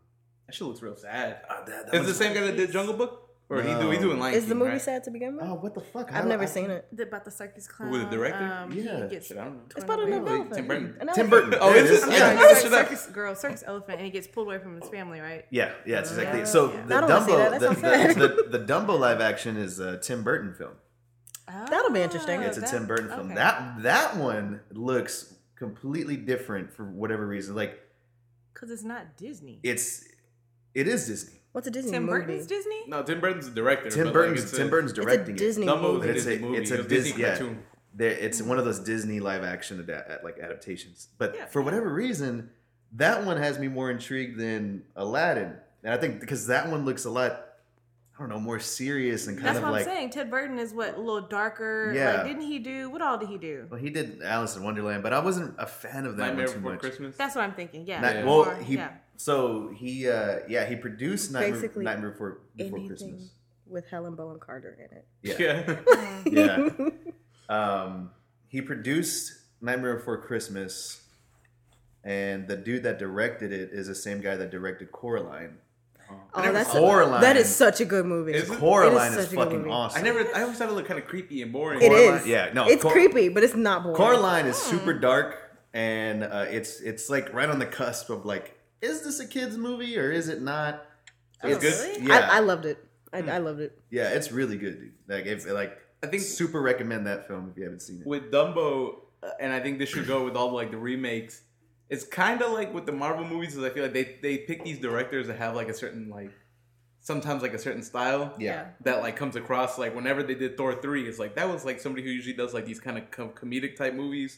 That 0.47 0.55
shit 0.55 0.67
looks 0.67 0.81
real 0.81 0.95
sad. 0.95 1.41
uh, 1.49 1.65
that, 1.65 1.67
that 1.67 1.85
Is 1.87 1.91
the 1.91 1.97
one's- 2.05 2.17
same 2.17 2.33
guy 2.33 2.41
that 2.41 2.55
did 2.57 2.71
Jungle 2.71 2.95
Book? 2.95 3.26
Or 3.49 3.61
he 3.61 3.69
do 3.69 3.79
No. 3.79 3.91
he 3.91 3.97
doing 3.97 4.19
Lion 4.19 4.33
Is 4.35 4.45
the 4.47 4.55
movie 4.55 4.71
right? 4.71 4.81
sad 4.81 5.05
to 5.05 5.11
begin 5.11 5.37
with? 5.37 5.45
Oh, 5.45 5.53
what 5.53 5.73
the 5.73 5.79
fuck? 5.79 6.11
I've 6.11 6.25
I- 6.25 6.27
never 6.27 6.43
I- 6.43 6.47
seen 6.47 6.69
it. 6.69 6.85
the, 6.91 7.03
about 7.03 7.23
the 7.23 7.31
circus 7.31 7.65
clown. 7.65 7.89
Who, 7.93 7.99
the 7.99 8.05
director? 8.05 8.43
Um, 8.43 8.71
he 8.71 8.81
Yeah. 8.81 9.07
gets 9.07 9.27
Shit, 9.27 9.37
I 9.37 9.45
don't 9.45 9.53
know. 9.55 9.61
It's 9.73 9.83
about 9.85 9.99
an 10.01 10.09
Wait, 10.11 10.17
elephant. 10.29 10.53
Tim 10.53 10.67
Burton. 10.67 10.97
An 10.99 11.07
Tim. 11.13 11.29
Burton. 11.29 11.55
Oh, 11.61 11.71
There 11.71 11.85
is 11.85 12.03
it 12.03 12.07
it? 12.09 12.11
Yeah. 12.11 12.33
Yeah. 12.33 12.39
Sorry, 12.39 12.55
circus, 12.55 12.71
circus 12.71 13.07
girl, 13.07 13.35
circus 13.35 13.63
elephant, 13.65 13.97
and 13.99 14.05
he 14.05 14.11
gets 14.11 14.27
pulled 14.27 14.47
away 14.47 14.59
from 14.59 14.79
his 14.81 14.89
family, 14.89 15.21
right? 15.21 15.45
Yeah, 15.49 15.71
yeah, 15.85 15.99
it's 15.99 16.09
exactly. 16.09 16.39
Yeah. 16.39 16.45
So 16.45 16.73
Yeah. 16.73 16.85
the 16.87 16.95
I 16.95 16.99
don't 16.99 17.09
wanna 17.09 17.25
see 17.25 17.31
Dumbo, 17.31 17.37
that. 17.37 17.59
That 17.61 18.15
the, 18.17 18.27
the, 18.27 18.43
the, 18.51 18.57
the 18.57 18.65
Dumbo 18.73 18.99
live 18.99 19.21
action 19.21 19.55
is 19.55 19.79
a 19.79 19.97
Tim 19.97 20.23
Burton 20.23 20.53
film. 20.53 20.73
That'll 21.47 21.91
be 21.91 22.01
interesting. 22.01 22.41
It's 22.41 22.57
a 22.57 22.59
Oh, 22.59 22.61
that- 22.65 22.69
Tim 22.69 22.85
Burton 22.87 23.07
film. 23.07 23.27
okay. 23.27 23.35
That 23.35 23.81
that 23.83 24.17
one 24.17 24.59
looks 24.71 25.33
completely 25.55 26.17
different 26.17 26.73
for 26.73 26.83
whatever 26.83 27.25
reason. 27.25 27.55
Like 27.55 27.79
because 28.53 28.71
it's 28.71 28.83
not 28.83 29.15
Disney. 29.15 29.61
it's 29.63 30.03
it 30.73 30.87
is 30.89 31.07
Disney. 31.07 31.36
What's 31.57 31.65
a 31.65 31.71
Disney 31.71 31.93
Tim 31.93 32.03
movie? 32.05 32.19
Burton's 32.19 32.45
Disney. 32.45 32.81
No, 32.87 33.01
Tim 33.01 33.19
Burton's 33.19 33.49
the 33.49 33.55
director. 33.55 33.89
Tim 33.89 34.03
but, 34.03 34.13
Burton's 34.13 34.37
like, 34.41 34.43
it's 34.49 34.57
Tim 34.59 34.67
a, 34.67 34.69
Burton's 34.69 34.91
It's 34.91 34.99
a 34.99 35.01
directing 35.01 35.35
Disney 35.37 35.65
Dumbo 35.65 35.81
movie. 35.93 36.09
is 36.09 36.13
a 36.13 36.13
It's 36.13 36.23
Disney 36.27 36.35
a- 36.35 36.39
movie. 36.51 36.57
it's 36.61 36.69
a 36.69 36.73
It's 36.75 36.85
a 36.85 36.87
Disney 36.87 37.09
Dis- 37.13 37.19
yeah. 37.19 37.27
cartoon. 37.29 37.63
There, 37.95 38.11
it's 38.11 38.41
one 38.43 38.59
of 38.59 38.65
those 38.65 38.79
Disney 38.79 39.19
live 39.19 39.43
action 39.43 39.79
ada- 39.81 40.19
like 40.23 40.37
adaptations. 40.37 41.07
But 41.17 41.33
Yeah. 41.35 41.45
for 41.47 41.63
whatever 41.63 41.91
reason, 41.91 42.51
that 42.91 43.25
one 43.25 43.37
has 43.37 43.57
me 43.57 43.69
more 43.69 43.89
intrigued 43.89 44.39
than 44.39 44.83
Aladdin, 44.95 45.55
and 45.83 45.91
I 45.91 45.97
think 45.97 46.19
because 46.19 46.45
that 46.45 46.69
one 46.69 46.85
looks 46.85 47.05
a 47.05 47.09
lot, 47.09 47.45
I 48.15 48.19
don't 48.19 48.29
know, 48.29 48.39
more 48.39 48.59
serious 48.59 49.25
and 49.25 49.35
kind 49.37 49.47
That's 49.47 49.57
of 49.57 49.63
what 49.63 49.71
like. 49.71 49.87
I'm 49.87 49.93
saying. 49.95 50.09
Ted 50.11 50.29
Burton 50.29 50.59
is 50.59 50.75
what 50.75 50.93
a 50.95 50.99
little 50.99 51.21
darker. 51.27 51.91
Yeah. 51.95 52.17
Like, 52.17 52.25
didn't 52.27 52.43
he 52.43 52.59
do 52.59 52.91
what 52.91 53.01
all 53.01 53.17
did 53.17 53.29
he 53.29 53.39
do? 53.39 53.65
Well, 53.71 53.79
he 53.79 53.89
did 53.89 54.21
Alice 54.21 54.55
in 54.55 54.61
Wonderland, 54.63 55.01
but 55.01 55.11
I 55.11 55.17
wasn't 55.19 55.55
a 55.57 55.65
fan 55.65 56.05
of 56.05 56.17
that 56.17 56.27
Nightmare 56.27 56.45
one 56.45 56.53
too 56.53 56.59
Before 56.59 56.71
much. 56.73 56.81
Christmas. 56.81 57.17
That's 57.17 57.35
what 57.35 57.41
I'm 57.45 57.53
thinking. 57.53 57.87
Yeah. 57.87 57.99
Night- 58.01 58.17
Yeah. 58.17 58.25
Well, 58.25 58.43
he 58.57 58.75
yeah. 58.75 58.89
So 59.17 59.69
he 59.75 60.07
uh 60.09 60.39
yeah 60.47 60.65
he 60.65 60.75
produced 60.75 61.31
Nightmare, 61.31 61.51
Basically 61.53 61.83
Nightmare 61.85 62.11
Before 62.11 62.39
Before 62.55 62.85
Christmas. 62.85 63.31
with 63.65 63.87
Helena 63.89 64.15
Bonham 64.15 64.39
Carter 64.39 64.77
in 64.79 64.97
it. 64.97 65.07
Yeah, 65.23 65.75
Yeah. 66.25 66.69
yeah. 67.49 67.49
um, 67.83 68.11
he 68.47 68.61
produced 68.61 69.33
Nightmare 69.61 69.95
Before 69.95 70.17
Christmas, 70.21 71.01
and 72.03 72.47
the 72.47 72.55
dude 72.55 72.83
that 72.83 72.99
directed 72.99 73.51
it 73.51 73.69
is 73.71 73.87
the 73.87 73.95
same 73.95 74.21
guy 74.21 74.35
that 74.35 74.51
directed 74.51 74.91
Coraline. 74.91 75.57
Oh, 76.09 76.41
never 76.41 76.53
that's 76.53 76.71
saw 76.71 76.79
Coraline. 76.79 77.19
that 77.21 77.35
is 77.35 77.53
such 77.53 77.81
a 77.81 77.85
good 77.85 78.05
movie. 78.05 78.31
Is? 78.33 78.49
Coraline 78.49 79.13
It 79.13 79.17
is, 79.17 79.17
is 79.17 79.23
such 79.25 79.33
a 79.33 79.35
good 79.35 79.43
fucking 79.51 79.71
awesome. 79.71 79.99
I 79.99 80.03
never. 80.03 80.19
I 80.35 80.43
always 80.43 80.57
thought 80.57 80.69
it 80.69 80.73
looked 80.73 80.87
kind 80.87 80.99
of 81.01 81.07
creepy 81.07 81.41
and 81.41 81.51
boring. 81.51 81.81
It 81.81 81.89
Coraline- 81.89 82.13
is. 82.21 82.27
yeah, 82.27 82.51
no, 82.53 82.67
it's 82.67 82.81
Cor- 82.83 82.91
creepy, 82.93 83.29
but 83.29 83.43
it's 83.43 83.55
not 83.55 83.83
boring. 83.83 83.97
Coraline 83.97 84.45
is 84.45 84.55
super 84.55 84.93
dark, 84.93 85.37
and 85.73 86.23
uh, 86.23 86.45
it's 86.49 86.79
it's 86.81 87.09
like 87.09 87.33
right 87.33 87.49
on 87.49 87.59
the 87.59 87.65
cusp 87.65 88.09
of 88.09 88.25
like, 88.25 88.56
is 88.81 89.03
this 89.03 89.19
a 89.19 89.27
kids 89.27 89.57
movie 89.57 89.97
or 89.97 90.11
is 90.11 90.27
it 90.29 90.41
not? 90.41 90.85
Oh, 91.43 91.49
It's 91.49 91.63
really? 91.63 92.07
Yeah, 92.07 92.29
I, 92.31 92.37
I 92.37 92.39
loved 92.39 92.65
it. 92.65 92.83
I, 93.13 93.19
I 93.19 93.37
loved 93.37 93.61
it. 93.61 93.79
yeah, 93.89 94.09
it's 94.09 94.31
really 94.31 94.57
good, 94.57 94.79
dude. 94.79 94.93
Like, 95.07 95.25
if 95.25 95.49
like, 95.49 95.77
I 96.03 96.07
think 96.07 96.21
super 96.23 96.61
recommend 96.61 97.07
that 97.07 97.27
film 97.27 97.49
if 97.51 97.57
you 97.57 97.63
haven't 97.63 97.81
seen 97.81 98.01
it. 98.01 98.07
with 98.07 98.31
Dumbo, 98.31 98.95
uh, 99.23 99.29
and 99.39 99.51
I 99.53 99.59
think 99.59 99.79
this 99.79 99.89
should 99.89 100.07
go 100.07 100.25
with 100.25 100.35
all 100.35 100.51
like 100.51 100.71
the 100.71 100.77
remakes. 100.77 101.41
It's 101.89 102.03
kind 102.03 102.41
of 102.41 102.51
like 102.51 102.73
with 102.73 102.85
the 102.85 102.91
Marvel 102.91 103.23
movies, 103.25 103.55
is 103.55 103.63
I 103.63 103.69
feel 103.69 103.83
like 103.83 103.93
they 103.93 104.17
they 104.21 104.37
pick 104.39 104.63
these 104.63 104.77
directors 104.79 105.27
that 105.27 105.37
have 105.37 105.55
like 105.55 105.69
a 105.69 105.73
certain 105.73 106.09
like 106.09 106.31
sometimes 106.99 107.41
like 107.41 107.53
a 107.53 107.59
certain 107.59 107.81
style 107.81 108.33
Yeah. 108.37 108.65
that 108.81 108.99
like 109.01 109.15
comes 109.15 109.37
across 109.37 109.77
like 109.79 109.95
whenever 109.95 110.21
they 110.21 110.35
did 110.35 110.57
Thor 110.57 110.75
three, 110.75 111.07
it's 111.07 111.17
like 111.17 111.35
that 111.35 111.47
was 111.49 111.63
like 111.63 111.79
somebody 111.79 112.03
who 112.03 112.09
usually 112.09 112.35
does 112.35 112.53
like 112.53 112.65
these 112.65 112.79
kind 112.81 112.97
of 112.97 113.09
com- 113.09 113.29
comedic 113.29 113.77
type 113.77 113.93
movies, 113.93 114.37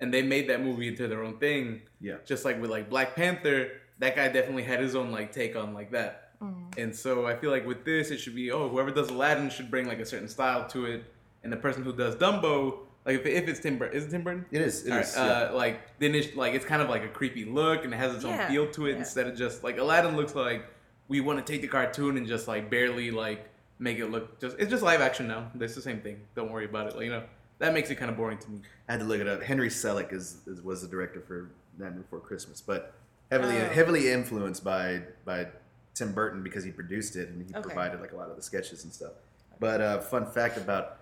and 0.00 0.12
they 0.12 0.22
made 0.22 0.48
that 0.48 0.62
movie 0.62 0.88
into 0.88 1.08
their 1.08 1.22
own 1.22 1.38
thing. 1.38 1.82
Yeah. 2.00 2.16
Just 2.24 2.44
like 2.44 2.60
with 2.60 2.70
like 2.70 2.88
Black 2.88 3.14
Panther, 3.14 3.70
that 3.98 4.16
guy 4.16 4.28
definitely 4.28 4.64
had 4.64 4.80
his 4.80 4.96
own 4.96 5.12
like 5.12 5.32
take 5.32 5.56
on 5.56 5.74
like 5.74 5.92
that. 5.92 6.30
And 6.78 6.94
so 6.94 7.26
I 7.26 7.36
feel 7.36 7.50
like 7.50 7.66
with 7.66 7.84
this, 7.84 8.10
it 8.10 8.18
should 8.18 8.34
be 8.34 8.50
oh 8.50 8.68
whoever 8.68 8.90
does 8.90 9.10
Aladdin 9.10 9.50
should 9.50 9.70
bring 9.70 9.86
like 9.86 9.98
a 9.98 10.06
certain 10.06 10.28
style 10.28 10.66
to 10.68 10.86
it, 10.86 11.04
and 11.42 11.52
the 11.52 11.56
person 11.56 11.82
who 11.82 11.92
does 11.92 12.16
Dumbo, 12.16 12.78
like 13.04 13.20
if, 13.20 13.26
if 13.26 13.48
it's 13.48 13.60
Tim 13.60 13.76
Burton, 13.76 13.96
is 13.96 14.06
it 14.06 14.10
Tim 14.10 14.22
Burton? 14.22 14.46
It 14.50 14.62
is. 14.62 14.86
It 14.86 14.92
All 14.92 14.98
is. 15.00 15.14
right, 15.16 15.26
yeah. 15.26 15.32
uh, 15.32 15.54
like 15.54 15.98
then 15.98 16.14
it's 16.14 16.34
like 16.34 16.54
it's 16.54 16.64
kind 16.64 16.80
of 16.80 16.88
like 16.88 17.04
a 17.04 17.08
creepy 17.08 17.44
look 17.44 17.84
and 17.84 17.92
it 17.92 17.98
has 17.98 18.14
its 18.14 18.24
own 18.24 18.38
feel 18.48 18.70
to 18.70 18.86
it 18.86 18.92
yeah. 18.92 18.98
instead 18.98 19.26
of 19.26 19.36
just 19.36 19.62
like 19.62 19.76
Aladdin 19.76 20.16
looks 20.16 20.34
like 20.34 20.64
we 21.08 21.20
want 21.20 21.44
to 21.44 21.52
take 21.52 21.60
the 21.60 21.68
cartoon 21.68 22.16
and 22.16 22.26
just 22.26 22.48
like 22.48 22.70
barely 22.70 23.10
like 23.10 23.50
make 23.78 23.98
it 23.98 24.06
look 24.06 24.40
just 24.40 24.56
it's 24.58 24.70
just 24.70 24.82
live 24.82 25.02
action 25.02 25.28
now. 25.28 25.50
It's 25.60 25.74
the 25.74 25.82
same 25.82 26.00
thing. 26.00 26.22
Don't 26.34 26.50
worry 26.50 26.64
about 26.64 26.86
it. 26.86 26.96
Like, 26.96 27.04
you 27.04 27.10
know 27.10 27.24
that 27.60 27.72
makes 27.72 27.90
it 27.90 27.94
kind 27.96 28.10
of 28.10 28.16
boring 28.16 28.38
to 28.38 28.50
me. 28.50 28.60
I 28.88 28.92
had 28.92 29.00
to 29.00 29.06
look 29.06 29.20
it 29.20 29.28
up. 29.28 29.42
Henry 29.42 29.68
Selick 29.68 30.12
is, 30.12 30.38
is 30.46 30.60
was 30.60 30.82
the 30.82 30.88
director 30.88 31.20
for 31.20 31.50
Nightmare 31.78 32.02
Before 32.02 32.20
Christmas, 32.20 32.60
but 32.60 32.92
heavily 33.30 33.56
Oh. 33.56 33.68
heavily 33.68 34.10
influenced 34.10 34.64
by 34.64 35.02
by 35.24 35.46
Tim 35.94 36.12
Burton 36.12 36.42
because 36.42 36.64
he 36.64 36.70
produced 36.72 37.14
it 37.16 37.28
and 37.28 37.46
he 37.46 37.54
Okay. 37.54 37.62
provided 37.62 38.00
like 38.00 38.12
a 38.12 38.16
lot 38.16 38.28
of 38.30 38.36
the 38.36 38.42
sketches 38.42 38.84
and 38.84 38.92
stuff. 38.92 39.12
But 39.60 39.80
uh, 39.80 40.00
fun 40.00 40.26
fact 40.26 40.56
about 40.56 40.98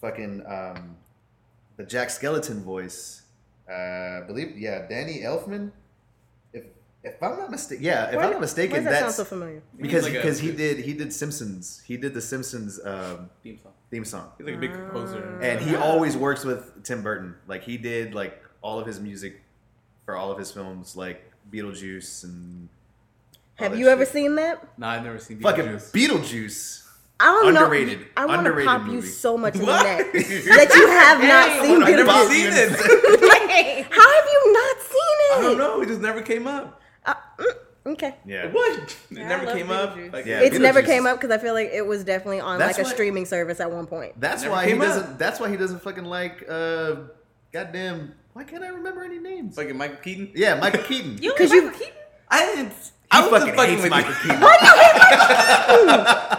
fucking 0.00 0.42
um, 0.46 0.96
the 1.76 1.84
Jack 1.84 2.08
Skellington 2.08 2.62
voice, 2.62 3.22
uh, 3.70 3.72
I 3.72 4.22
believe 4.26 4.58
yeah, 4.58 4.86
Danny 4.88 5.20
Elfman. 5.20 5.70
If 6.52 6.64
if 7.04 7.22
I'm 7.22 7.36
not 7.38 7.50
mistaken, 7.50 7.84
yeah, 7.84 8.06
if 8.08 8.16
Why- 8.16 8.22
I'm 8.24 8.30
not 8.30 8.34
Why 8.36 8.40
mistaken, 8.40 8.76
does 8.76 8.84
that 8.84 8.92
sound 8.92 9.04
that's 9.06 9.16
so 9.16 9.24
familiar? 9.24 9.62
because 9.76 10.04
He's 10.06 10.14
like 10.14 10.22
because 10.22 10.38
he 10.40 10.52
did 10.52 10.78
he 10.78 10.94
did 10.94 11.12
Simpsons. 11.12 11.82
He 11.86 11.96
did 11.96 12.14
the 12.14 12.20
Simpsons 12.20 12.80
um, 12.84 13.28
theme 13.42 13.58
song. 13.62 13.72
Theme 13.92 14.04
song 14.06 14.32
He's 14.38 14.46
like 14.46 14.56
a 14.56 14.58
big 14.58 14.72
composer. 14.72 15.20
Mm. 15.20 15.44
and 15.44 15.60
he 15.60 15.76
always 15.76 16.16
works 16.16 16.44
with 16.44 16.82
Tim 16.82 17.02
Burton. 17.02 17.36
Like 17.46 17.62
he 17.62 17.76
did 17.76 18.14
like 18.14 18.42
all 18.62 18.80
of 18.80 18.86
his 18.86 18.98
music 18.98 19.42
for 20.06 20.16
all 20.16 20.32
of 20.32 20.38
his 20.38 20.50
films, 20.50 20.96
like 20.96 21.30
Beetlejuice 21.52 22.24
and. 22.24 22.68
Have 23.56 23.72
that 23.72 23.78
you 23.78 23.88
ever 23.88 24.04
seen 24.06 24.34
that? 24.36 24.66
No, 24.78 24.86
I've 24.88 25.04
never 25.04 25.18
seen 25.18 25.38
fucking 25.40 25.64
Beetlejuice. 25.66 25.92
Beetlejuice? 25.92 26.88
I 27.20 27.26
don't 27.26 27.48
Underrated. 27.56 28.00
know. 28.00 28.06
I 28.16 28.26
want 28.26 28.42
to 28.44 28.48
Underrated 28.50 28.66
pop 28.66 28.88
you 28.88 29.02
so 29.02 29.36
much 29.36 29.54
in 29.54 29.60
the 29.60 29.66
neck 29.66 29.98
that 30.12 30.72
you 30.74 30.88
have 30.88 31.20
not 31.22 31.62
seen 31.62 31.82
I've 31.82 31.94
never 31.94 32.32
seen 32.32 32.48
it. 32.50 32.70
How 33.92 34.14
have 34.14 34.26
you 34.32 34.52
not 34.52 34.76
seen 34.80 35.16
it? 35.20 35.36
I 35.36 35.40
don't 35.42 35.58
know. 35.58 35.82
It 35.82 35.86
just 35.88 36.00
never 36.00 36.22
came 36.22 36.46
up. 36.48 36.81
Okay. 37.84 38.14
Yeah. 38.24 38.46
What? 38.52 38.78
It 38.78 38.96
Yeah, 39.10 39.28
never 39.28 39.46
came 39.52 39.70
up. 39.70 39.96
Beetlejuice. 39.96 40.12
Like, 40.12 40.26
Yeah. 40.26 40.40
It's 40.40 40.58
never 40.58 40.82
came 40.82 41.06
up 41.06 41.20
because 41.20 41.36
I 41.36 41.38
feel 41.42 41.54
like 41.54 41.70
it 41.72 41.84
was 41.84 42.04
definitely 42.04 42.38
on 42.40 42.58
That's 42.58 42.78
like 42.78 42.86
a 42.86 42.90
streaming 42.90 43.24
service 43.26 43.58
at 43.60 43.70
one 43.72 43.86
point. 43.86 44.20
That's 44.20 44.44
why 44.46 44.66
he 44.66 44.74
up. 44.74 44.78
doesn't. 44.80 45.18
That's 45.18 45.40
why 45.40 45.48
he 45.50 45.56
doesn't 45.56 45.80
fucking 45.82 46.04
like. 46.04 46.44
uh 46.48 46.94
Goddamn. 47.52 48.14
Why 48.34 48.44
can't 48.44 48.62
I 48.64 48.68
remember 48.68 49.02
any 49.04 49.18
names? 49.18 49.56
Fucking 49.56 49.76
Michael 49.76 49.96
Keaton. 49.98 50.30
yeah, 50.34 50.54
Michael 50.58 50.84
Keaton. 50.84 51.18
You 51.20 51.32
Because 51.32 51.50
like 51.50 51.62
you- 51.62 51.70
Keaton? 51.72 51.92
I 52.30 52.46
didn't. 52.46 52.72
He 52.72 52.78
I 53.10 53.20
was 53.28 53.30
fucking 53.42 53.54
fucking 53.54 53.70
hates 53.72 53.82
with 53.82 53.90
Michael 53.90 54.12
you. 54.12 54.16
Keaton. 54.22 54.40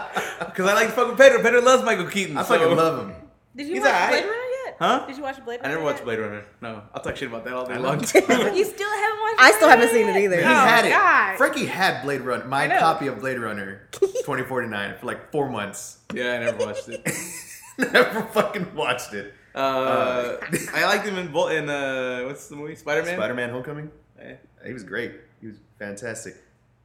Because 0.54 0.70
I 0.70 0.74
like 0.76 0.90
fucking 0.90 1.16
Pedro. 1.18 1.42
Pedro 1.42 1.62
loves 1.62 1.84
Michael 1.84 2.06
Keaton. 2.08 2.38
I 2.38 2.44
so- 2.44 2.58
fucking 2.60 2.76
love 2.78 3.00
him. 3.10 3.16
Did 3.56 3.68
you 3.68 3.74
He's 3.76 3.84
watch 3.84 3.92
alright. 3.94 4.10
Blade 4.12 4.26
Runner 4.26 4.43
yet? 4.80 4.88
yet? 4.90 5.00
Huh? 5.00 5.06
Did 5.08 5.18
you 5.18 5.24
watch 5.24 5.44
Blade 5.44 5.60
Runner? 5.62 5.66
I 5.70 5.74
never 5.74 5.84
watched? 5.84 6.04
Blade 6.04 6.20
Runner. 6.20 6.46
No, 6.62 6.82
I'll 6.94 7.02
talk 7.02 7.16
shit 7.16 7.28
about 7.30 7.44
that 7.46 7.54
all 7.54 7.66
day 7.66 7.78
long. 7.78 8.00
you 8.02 8.06
still 8.06 8.20
haven't 8.24 8.56
watched. 9.22 9.34
It? 9.34 9.40
I 9.40 9.54
still 9.56 9.70
haven't 9.70 9.90
seen 9.90 10.08
it 10.10 10.16
either. 10.16 10.38
He 10.38 10.44
Oh, 10.44 10.48
had 10.48 10.86
it. 10.86 10.90
God. 10.92 11.38
Frankie 11.38 11.66
had 11.66 12.04
Blade 12.04 12.22
Runner, 12.22 12.46
my 12.46 12.68
know. 12.68 12.80
copy 12.80 13.08
of 13.08 13.20
Blade 13.20 13.40
Runner 13.40 13.88
2049 13.92 14.96
for 15.00 15.06
like 15.06 15.32
four 15.32 15.50
months. 15.50 16.00
yeah, 16.14 16.34
I 16.34 16.40
never 16.40 16.66
watched 16.66 16.90
it. 16.90 17.08
Never 17.78 18.22
fucking 18.34 18.76
watched 18.76 19.14
it. 19.16 19.34
Uh, 19.56 20.38
I 20.76 20.86
liked 20.86 21.08
him 21.08 21.18
in 21.18 21.30
Vol- 21.30 21.48
in 21.48 21.68
uh, 21.70 22.22
what's 22.26 22.48
the 22.48 22.56
movie 22.56 22.76
Spider 22.76 23.04
Man. 23.04 23.16
Spider 23.18 23.34
Man 23.34 23.50
Homecoming? 23.50 23.90
Eh. 24.22 24.36
He 24.64 24.74
was 24.74 24.84
great. 24.84 25.14
He 25.42 25.48
was 25.48 25.56
fantastic. 25.80 26.36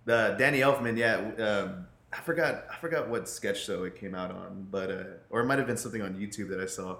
The 0.06 0.34
Danny 0.38 0.60
Elfman, 0.60 0.96
yeah. 0.96 1.44
Um, 1.44 1.86
I 2.10 2.16
forgot. 2.22 2.64
I 2.72 2.76
forgot 2.76 3.08
what 3.10 3.28
sketch 3.28 3.62
show 3.64 3.84
it 3.84 3.96
came 3.96 4.14
out 4.14 4.30
on, 4.30 4.66
but 4.70 4.90
uh, 4.90 5.02
or 5.28 5.40
it 5.40 5.44
might 5.44 5.58
have 5.58 5.66
been 5.66 5.76
something 5.76 6.00
on 6.00 6.14
YouTube 6.14 6.48
that 6.48 6.60
I 6.60 6.64
saw. 6.66 6.96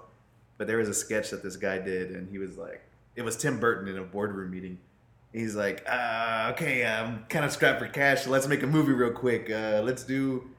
But 0.58 0.66
there 0.66 0.76
was 0.78 0.88
a 0.88 0.94
sketch 0.94 1.30
that 1.30 1.42
this 1.42 1.56
guy 1.56 1.78
did, 1.78 2.10
and 2.10 2.28
he 2.30 2.38
was 2.38 2.58
like, 2.58 2.82
it 3.16 3.22
was 3.22 3.36
Tim 3.36 3.58
Burton 3.58 3.88
in 3.88 3.96
a 3.96 4.04
boardroom 4.04 4.50
meeting. 4.50 4.78
He's 5.32 5.54
like, 5.54 5.84
uh, 5.88 6.50
okay, 6.52 6.84
I'm 6.84 7.24
kind 7.28 7.44
of 7.44 7.52
strapped 7.52 7.80
for 7.80 7.88
cash. 7.88 8.24
So 8.24 8.30
let's 8.30 8.48
make 8.48 8.62
a 8.62 8.66
movie 8.66 8.92
real 8.92 9.12
quick. 9.12 9.50
Uh, 9.50 9.82
let's 9.84 10.04
do. 10.04 10.50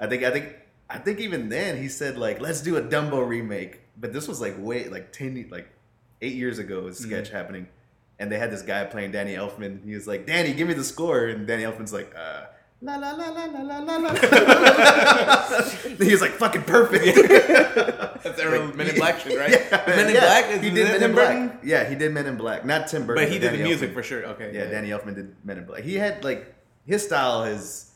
I 0.00 0.06
think. 0.06 0.22
I 0.22 0.30
think. 0.30 0.54
I 0.88 0.98
think 0.98 1.18
even 1.18 1.48
then 1.48 1.76
he 1.76 1.88
said 1.88 2.16
like, 2.16 2.40
let's 2.40 2.60
do 2.60 2.76
a 2.76 2.82
Dumbo 2.82 3.26
remake. 3.26 3.80
But 3.96 4.12
this 4.12 4.28
was 4.28 4.40
like 4.40 4.54
way 4.58 4.88
like 4.88 5.12
ten 5.12 5.48
like 5.50 5.68
eight 6.22 6.34
years 6.34 6.58
ago. 6.58 6.82
Was 6.82 7.00
a 7.00 7.02
sketch 7.02 7.30
happening 7.30 7.66
and 8.18 8.30
they 8.30 8.38
had 8.38 8.50
this 8.50 8.62
guy 8.62 8.84
playing 8.84 9.12
Danny 9.12 9.34
Elfman. 9.34 9.84
He 9.84 9.94
was 9.94 10.06
like, 10.06 10.26
"Danny, 10.26 10.52
give 10.54 10.68
me 10.68 10.74
the 10.74 10.84
score," 10.84 11.26
and 11.26 11.46
Danny 11.46 11.64
Elfman's 11.64 11.92
like, 11.92 12.14
uh, 12.16 12.46
"La 12.82 12.96
la 12.96 13.10
la 13.12 13.28
la 13.30 13.44
la 13.46 13.78
la 13.78 13.78
la." 13.96 13.96
la." 13.96 15.62
he 15.98 16.12
was 16.12 16.20
like, 16.20 16.32
"Fucking 16.32 16.62
perfect." 16.62 17.04
That's 18.22 18.38
every 18.40 18.60
Men 18.74 18.88
in 18.88 18.94
Black 18.96 19.20
shit, 19.20 19.38
right? 19.38 19.50
Yeah, 19.50 19.82
Men 19.86 20.08
in 20.08 20.14
yeah. 20.14 20.20
Black. 20.20 20.50
Is 20.50 20.60
He 20.66 20.70
did 20.70 20.84
Men 20.88 21.00
Tim 21.00 21.10
in 21.10 21.14
Black. 21.16 21.28
Burton? 21.50 21.58
Yeah, 21.64 21.88
he 21.88 21.94
did 21.94 22.12
Men 22.12 22.26
in 22.26 22.36
Black. 22.36 22.64
Not 22.64 22.88
Tim 22.88 23.06
Burton, 23.06 23.24
But 23.24 23.32
he 23.32 23.38
did 23.38 23.52
the 23.54 23.62
music 23.62 23.90
Elfman. 23.90 23.94
for 23.94 24.02
sure. 24.02 24.24
Okay. 24.26 24.50
Yeah, 24.54 24.66
Danny 24.70 24.90
Elfman 24.90 25.14
did 25.14 25.34
Men 25.44 25.58
in 25.58 25.64
Black. 25.66 25.82
He 25.82 25.94
had 25.94 26.22
like 26.24 26.54
his 26.84 27.04
style 27.04 27.44
is 27.44 27.92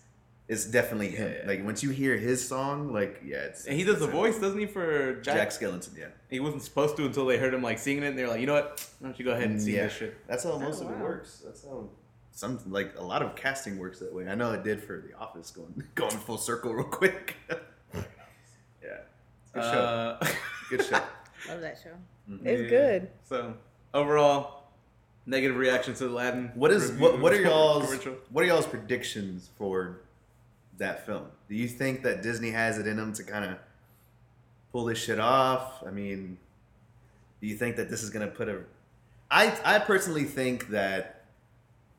is 0.49 0.65
definitely 0.67 1.11
him. 1.11 1.31
Yeah, 1.31 1.39
yeah. 1.43 1.47
Like 1.49 1.65
once 1.65 1.83
you 1.83 1.91
hear 1.91 2.17
his 2.17 2.47
song, 2.47 2.93
like 2.93 3.21
yeah, 3.25 3.39
it's 3.39 3.67
And 3.67 3.77
he 3.77 3.85
does 3.85 3.99
the 3.99 4.07
it's 4.07 4.13
him. 4.15 4.19
voice, 4.21 4.39
doesn't 4.39 4.59
he, 4.59 4.67
for 4.67 5.15
Jack? 5.21 5.37
Jack 5.37 5.49
Skellington. 5.51 5.97
Yeah, 5.97 6.07
He 6.29 6.41
wasn't 6.41 6.63
supposed 6.63 6.97
to 6.97 7.07
until 7.07 7.25
they 7.27 7.39
heard 7.39 7.55
him 7.55 7.63
like 7.63 7.79
singing 7.79 8.03
it, 8.03 8.09
and 8.09 8.19
they're 8.19 8.29
like, 8.29 8.41
you 8.41 8.47
know 8.47 8.55
what? 8.55 8.85
Why 8.99 9.09
don't 9.09 9.19
you 9.19 9.25
go 9.25 9.31
ahead 9.33 9.45
and 9.51 9.61
sing 9.63 9.75
yeah. 9.75 9.85
this 9.85 9.93
shit? 9.93 10.27
That's 10.27 10.43
how 10.45 10.53
oh, 10.53 10.59
most 10.59 10.83
Oh, 10.83 10.87
of 10.87 10.93
it 10.93 10.99
works. 10.99 11.43
That's 11.45 11.65
how 11.65 11.89
some 12.33 12.59
like 12.69 12.95
a 12.97 13.03
lot 13.03 13.23
of 13.23 13.37
casting 13.37 13.79
works 13.79 13.99
that 13.99 14.13
way. 14.13 14.29
I 14.29 14.35
know 14.35 14.53
it 14.53 14.65
did 14.65 14.83
for 14.83 15.05
The 15.07 15.17
Office. 15.19 15.51
Going 15.51 15.83
going 15.95 16.17
full 16.17 16.39
circle 16.39 16.75
real 16.75 16.85
quick. 16.85 17.37
yeah, 17.95 18.99
good 19.53 19.63
show. 19.63 20.19
Uh, 20.21 20.27
Good 20.71 20.85
show. 20.85 21.03
Love 21.49 21.61
that 21.63 21.79
show. 21.83 21.91
It's 22.45 22.63
yeah. 22.63 22.69
good. 22.69 23.09
So 23.25 23.55
overall, 23.93 24.63
negative 25.27 25.57
reaction 25.57 25.95
to 25.95 26.07
Aladdin. 26.07 26.53
What 26.55 26.71
is 26.71 26.93
what? 26.93 27.19
What 27.19 27.33
are 27.33 27.41
y'all's 27.43 27.87
commercial. 27.87 28.15
What 28.31 28.45
are 28.45 28.47
y'all's 28.47 28.67
predictions 28.67 29.51
for 29.59 30.01
that 30.79 31.05
film? 31.05 31.27
Do 31.49 31.57
you 31.57 31.67
think 31.67 32.03
that 32.05 32.23
Disney 32.23 32.53
has 32.53 32.79
it 32.79 32.87
in 32.87 32.97
them 32.97 33.13
to 33.15 33.25
kind 33.25 33.45
of 33.45 33.59
pull 34.71 34.85
this 34.85 34.99
shit 34.99 35.19
off? 35.19 35.83
I 35.85 35.91
mean, 35.91 36.39
do 37.41 37.49
you 37.49 37.57
think 37.57 37.75
that 37.77 37.91
this 37.91 38.05
is 38.05 38.11
gonna 38.11 38.29
put 38.29 38.49
a? 38.49 38.61
I 39.29 39.53
I 39.65 39.81
personally 39.81 40.25
think 40.25 40.69
that 40.69 41.20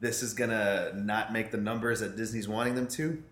this 0.02 0.24
is 0.24 0.34
gonna 0.34 0.92
not 0.96 1.32
make 1.32 1.52
the 1.52 1.58
numbers 1.58 2.02
that 2.02 2.18
Disney's 2.18 2.48
wanting 2.48 2.76
them 2.76 2.88
to. 2.88 3.24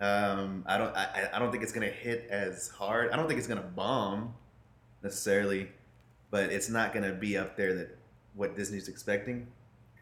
Um, 0.00 0.64
I 0.66 0.78
don't. 0.78 0.96
I, 0.96 1.28
I 1.34 1.38
don't 1.38 1.52
think 1.52 1.62
it's 1.62 1.72
gonna 1.72 1.86
hit 1.86 2.26
as 2.30 2.68
hard. 2.68 3.12
I 3.12 3.16
don't 3.16 3.28
think 3.28 3.38
it's 3.38 3.46
gonna 3.46 3.60
bomb 3.60 4.34
necessarily, 5.02 5.68
but 6.30 6.50
it's 6.50 6.70
not 6.70 6.94
gonna 6.94 7.12
be 7.12 7.36
up 7.36 7.54
there 7.56 7.74
that 7.74 7.98
what 8.34 8.56
Disney's 8.56 8.88
expecting. 8.88 9.46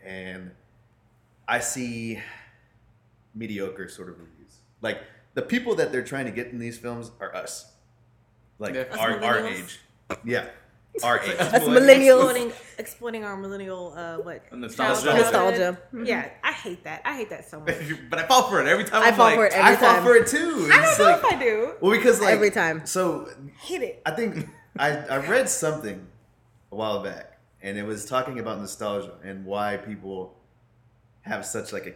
And 0.04 0.52
I 1.48 1.58
see 1.58 2.20
mediocre 3.34 3.88
sort 3.88 4.08
of 4.08 4.20
reviews. 4.20 4.58
Like 4.80 5.00
the 5.34 5.42
people 5.42 5.74
that 5.74 5.90
they're 5.90 6.04
trying 6.04 6.26
to 6.26 6.32
get 6.32 6.48
in 6.48 6.60
these 6.60 6.78
films 6.78 7.10
are 7.20 7.34
us, 7.34 7.72
like 8.60 8.74
Yeah. 8.74 8.84
Our 8.96 9.20
our 9.20 9.46
age. 9.48 9.80
Yeah, 10.24 10.46
our 11.04 11.20
age. 11.20 11.36
Us 11.38 11.62
millennials. 11.64 12.20
Exploiting, 12.24 12.52
exploiting 12.78 13.24
our 13.24 13.36
millennial 13.36 13.92
uh, 13.96 14.16
what? 14.18 14.42
Nostalgia. 14.52 15.02
childhood. 15.02 15.22
Nostalgia. 15.22 15.78
Yeah, 16.04 16.28
I 16.42 16.52
hate 16.52 16.84
that. 16.84 17.02
I 17.04 17.16
hate 17.16 17.30
that 17.30 17.48
so 17.48 17.60
much. 17.60 17.74
but 18.10 18.18
I 18.18 18.26
fall 18.26 18.48
for 18.50 18.60
it 18.60 18.68
every 18.68 18.84
time. 18.84 19.02
I 19.02 19.08
I'm 19.08 19.14
fall 19.14 19.26
like, 19.26 19.36
for 19.36 19.46
it 19.46 19.52
every 19.52 19.62
I 19.64 19.72
every 19.72 19.86
fall 19.86 20.02
for 20.02 20.14
it 20.16 20.26
too. 20.26 20.68
I 20.72 20.80
It's 20.88 20.98
don't 20.98 21.06
know 21.06 21.12
like- 21.14 21.24
if 21.24 21.38
I 21.38 21.38
do. 21.42 21.72
well, 21.80 21.90
because 21.92 22.20
like 22.20 22.30
Every 22.30 22.50
time. 22.50 22.86
So 22.86 23.28
Hate 23.60 23.82
it. 23.82 24.02
I 24.06 24.10
think 24.12 24.48
I, 24.78 24.90
I 24.96 25.16
read 25.18 25.48
something 25.48 26.06
a 26.70 26.74
while 26.76 27.02
back, 27.02 27.38
and 27.62 27.76
it 27.78 27.84
was 27.84 28.04
talking 28.04 28.38
about 28.38 28.58
nostalgia 28.60 29.14
and 29.24 29.44
why 29.44 29.76
people 29.78 30.36
have 31.22 31.44
such 31.44 31.72
like 31.72 31.86
a 31.86 31.94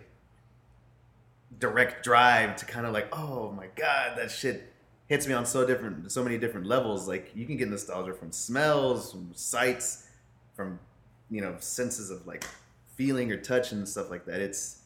direct 1.58 2.02
drive 2.02 2.56
to 2.56 2.64
kind 2.66 2.86
of 2.86 2.92
like, 2.92 3.08
oh 3.16 3.52
my 3.52 3.66
god, 3.76 4.16
that 4.18 4.30
shit 4.30 4.71
hits 5.12 5.26
me 5.26 5.34
on 5.34 5.44
so 5.44 5.66
different, 5.66 6.10
so 6.10 6.24
many 6.24 6.38
different 6.38 6.66
levels. 6.66 7.06
Like 7.06 7.30
you 7.34 7.44
can 7.44 7.58
get 7.58 7.68
nostalgia 7.68 8.14
from 8.14 8.32
smells, 8.32 9.12
from 9.12 9.30
sights, 9.34 10.08
from 10.56 10.78
you 11.30 11.42
know 11.42 11.54
senses 11.60 12.10
of 12.10 12.26
like 12.26 12.44
feeling 12.96 13.30
or 13.30 13.36
touch 13.36 13.72
and 13.72 13.86
stuff 13.86 14.10
like 14.10 14.24
that. 14.24 14.40
It's 14.40 14.78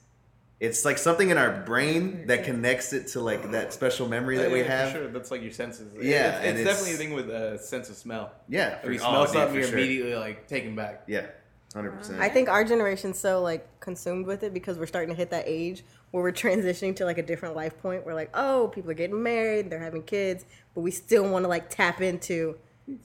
it's 0.58 0.84
like 0.84 0.98
something 0.98 1.30
in 1.30 1.38
our 1.38 1.62
brain 1.64 2.26
that 2.26 2.42
connects 2.44 2.92
it 2.92 3.06
to 3.08 3.20
like 3.20 3.52
that 3.52 3.72
special 3.72 4.08
memory 4.08 4.36
that 4.38 4.46
Oh, 4.46 4.52
we 4.52 4.58
yeah, 4.60 4.64
for 4.64 4.70
have. 4.72 4.92
Sure, 4.92 5.08
that's 5.08 5.30
like 5.30 5.42
your 5.42 5.52
senses. 5.52 5.92
Yeah, 5.94 6.38
it's, 6.40 6.46
it's 6.48 6.60
it's- 6.60 6.64
definitely 6.64 6.94
a 6.94 6.96
thing 6.96 7.12
with 7.14 7.30
a 7.30 7.58
sense 7.58 7.88
of 7.88 7.94
smell. 7.96 8.32
Yeah, 8.48 8.78
If 8.82 8.90
you 8.92 8.98
smell 8.98 9.22
oh, 9.22 9.26
something, 9.26 9.48
for 9.50 9.54
you're 9.60 9.68
sure. 9.68 9.78
immediately 9.78 10.14
like 10.16 10.48
taken 10.48 10.74
back. 10.74 11.04
Yeah, 11.06 11.26
hundred 11.72 11.92
percent. 11.92 12.20
I 12.20 12.28
think 12.30 12.48
our 12.48 12.64
generation's 12.64 13.16
so 13.18 13.42
like 13.42 13.68
consumed 13.78 14.26
with 14.26 14.42
it 14.42 14.52
because 14.52 14.76
we're 14.76 14.86
starting 14.86 15.10
to 15.10 15.16
hit 15.16 15.30
that 15.30 15.44
age 15.46 15.84
where 16.16 16.22
we're 16.22 16.32
transitioning 16.32 16.96
to 16.96 17.04
like 17.04 17.18
a 17.18 17.22
different 17.22 17.54
life 17.54 17.76
point. 17.82 18.06
We're 18.06 18.14
like, 18.14 18.30
oh, 18.32 18.68
people 18.74 18.90
are 18.90 18.94
getting 18.94 19.22
married, 19.22 19.68
they're 19.68 19.78
having 19.78 20.02
kids, 20.02 20.46
but 20.74 20.80
we 20.80 20.90
still 20.90 21.28
want 21.30 21.44
to 21.44 21.48
like 21.48 21.68
tap 21.68 22.00
into. 22.00 22.56
what 22.86 22.96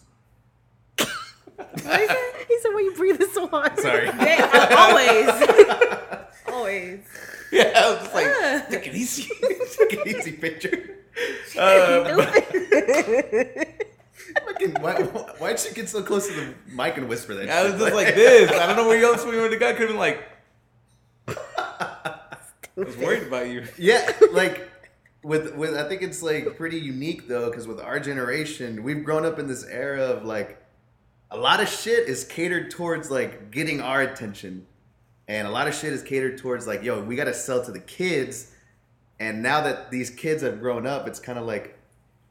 is 1.76 1.84
that? 1.84 2.34
He 2.48 2.58
said, 2.60 2.74
"When 2.74 2.86
you 2.86 2.94
breathe 2.96 3.18
this 3.18 3.36
one." 3.36 3.78
Sorry. 3.80 4.06
Yeah, 4.08 4.50
I- 4.54 4.76
always, 6.48 6.48
always. 6.56 7.00
Yeah, 7.52 7.72
I 7.76 7.90
was 7.92 8.00
just 8.00 8.14
like, 8.16 8.70
take 8.70 8.88
it 8.88 8.96
easy. 8.96 9.30
Take 9.78 9.94
an 9.94 10.08
easy 10.08 10.32
picture. 10.32 10.98
Uh, 11.60 12.16
but- 12.16 12.34
Fucking, 14.46 14.74
why, 14.82 15.02
why'd 15.38 15.62
you 15.66 15.74
get 15.74 15.90
so 15.90 16.02
close 16.02 16.28
to 16.30 16.34
the 16.34 16.54
mic 16.74 16.96
and 16.96 17.10
whisper 17.10 17.34
that? 17.36 17.50
I 17.50 17.64
was 17.70 17.74
just 17.82 17.94
like 17.94 18.16
this. 18.16 18.50
I 18.52 18.68
don't 18.68 18.78
know 18.78 18.88
where 18.88 19.04
else 19.04 19.26
we 19.26 19.36
would 19.40 19.52
have 19.52 19.60
got. 19.60 19.76
Could 19.76 19.90
have 19.90 19.90
been 19.90 19.98
like, 19.98 20.24
I 22.78 22.82
was 22.82 22.98
worried 22.98 23.24
about 23.24 23.50
you. 23.50 23.64
yeah, 23.78 24.12
like 24.32 24.70
with 25.24 25.56
with 25.56 25.76
I 25.76 25.88
think 25.88 26.02
it's 26.02 26.22
like 26.24 26.58
pretty 26.58 26.80
unique 26.80 27.28
though 27.28 27.50
because 27.50 27.68
with 27.68 27.80
our 27.80 28.00
generation, 28.00 28.84
we've 28.84 29.04
grown 29.04 29.26
up 29.26 29.40
in 29.40 29.48
this 29.48 29.66
era 29.66 30.02
of 30.04 30.24
like 30.26 30.58
a 31.30 31.38
lot 31.38 31.62
of 31.62 31.70
shit 31.70 32.08
is 32.08 32.24
catered 32.26 32.72
towards 32.72 33.10
like 33.12 33.52
getting 33.52 33.82
our 33.82 34.02
attention, 34.02 34.66
and 35.28 35.48
a 35.48 35.52
lot 35.52 35.68
of 35.68 35.76
shit 35.76 35.94
is 35.94 36.02
catered 36.04 36.38
towards 36.38 36.68
like, 36.68 36.84
yo, 36.84 37.02
we 37.04 37.16
got 37.16 37.26
to 37.26 37.34
sell 37.34 37.64
to 37.64 37.72
the 37.72 37.80
kids, 37.80 38.52
and 39.20 39.42
now 39.44 39.62
that 39.62 39.92
these 39.92 40.10
kids 40.10 40.42
have 40.44 40.60
grown 40.60 40.86
up, 40.88 41.08
it's 41.08 41.20
kind 41.20 41.38
of 41.40 41.46
like. 41.46 41.78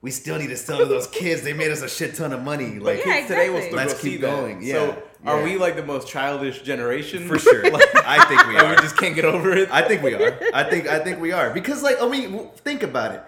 We 0.02 0.10
still 0.10 0.38
need 0.38 0.46
to 0.48 0.56
sell 0.56 0.78
to 0.78 0.86
those 0.86 1.06
kids. 1.08 1.42
They 1.42 1.52
made 1.52 1.70
us 1.70 1.82
a 1.82 1.88
shit 1.90 2.14
ton 2.14 2.32
of 2.32 2.42
money. 2.42 2.78
Like, 2.78 3.04
Yeah, 3.04 3.16
Kids 3.16 3.26
today 3.28 3.50
will 3.50 3.56
exactly. 3.58 3.76
Let's 3.76 3.92
go 3.92 3.98
see 3.98 4.10
keep 4.12 4.20
that. 4.22 4.30
going. 4.34 4.62
Yeah, 4.62 4.72
So, 4.72 5.02
are 5.26 5.42
we 5.42 5.56
like 5.58 5.76
the 5.76 5.84
most 5.84 6.08
childish 6.08 6.62
generation? 6.62 7.26
for 7.28 7.38
sure. 7.38 7.62
I 8.06 8.24
think 8.28 8.46
we 8.46 8.54
Like, 8.56 8.64
are. 8.64 8.70
we 8.70 8.76
just 8.76 8.96
can't 8.96 9.14
get 9.14 9.24
over 9.24 9.52
it. 9.52 9.68
I 9.70 9.82
think 9.82 10.02
we 10.02 10.14
are. 10.14 10.38
I 10.54 10.64
think 10.64 10.86
I 10.88 10.98
think 11.00 11.20
we 11.20 11.32
are 11.32 11.50
because 11.50 11.82
like 11.82 12.00
I 12.00 12.08
mean 12.08 12.48
think 12.56 12.82
about 12.82 13.14
it. 13.14 13.22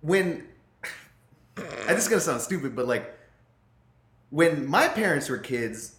When 0.00 0.46
I 1.56 1.94
this 1.94 2.04
is 2.04 2.08
gonna 2.08 2.20
sound 2.20 2.40
stupid, 2.40 2.74
but 2.74 2.86
like 2.86 3.16
when 4.30 4.66
my 4.66 4.88
parents 4.88 5.28
were 5.28 5.38
kids, 5.38 5.96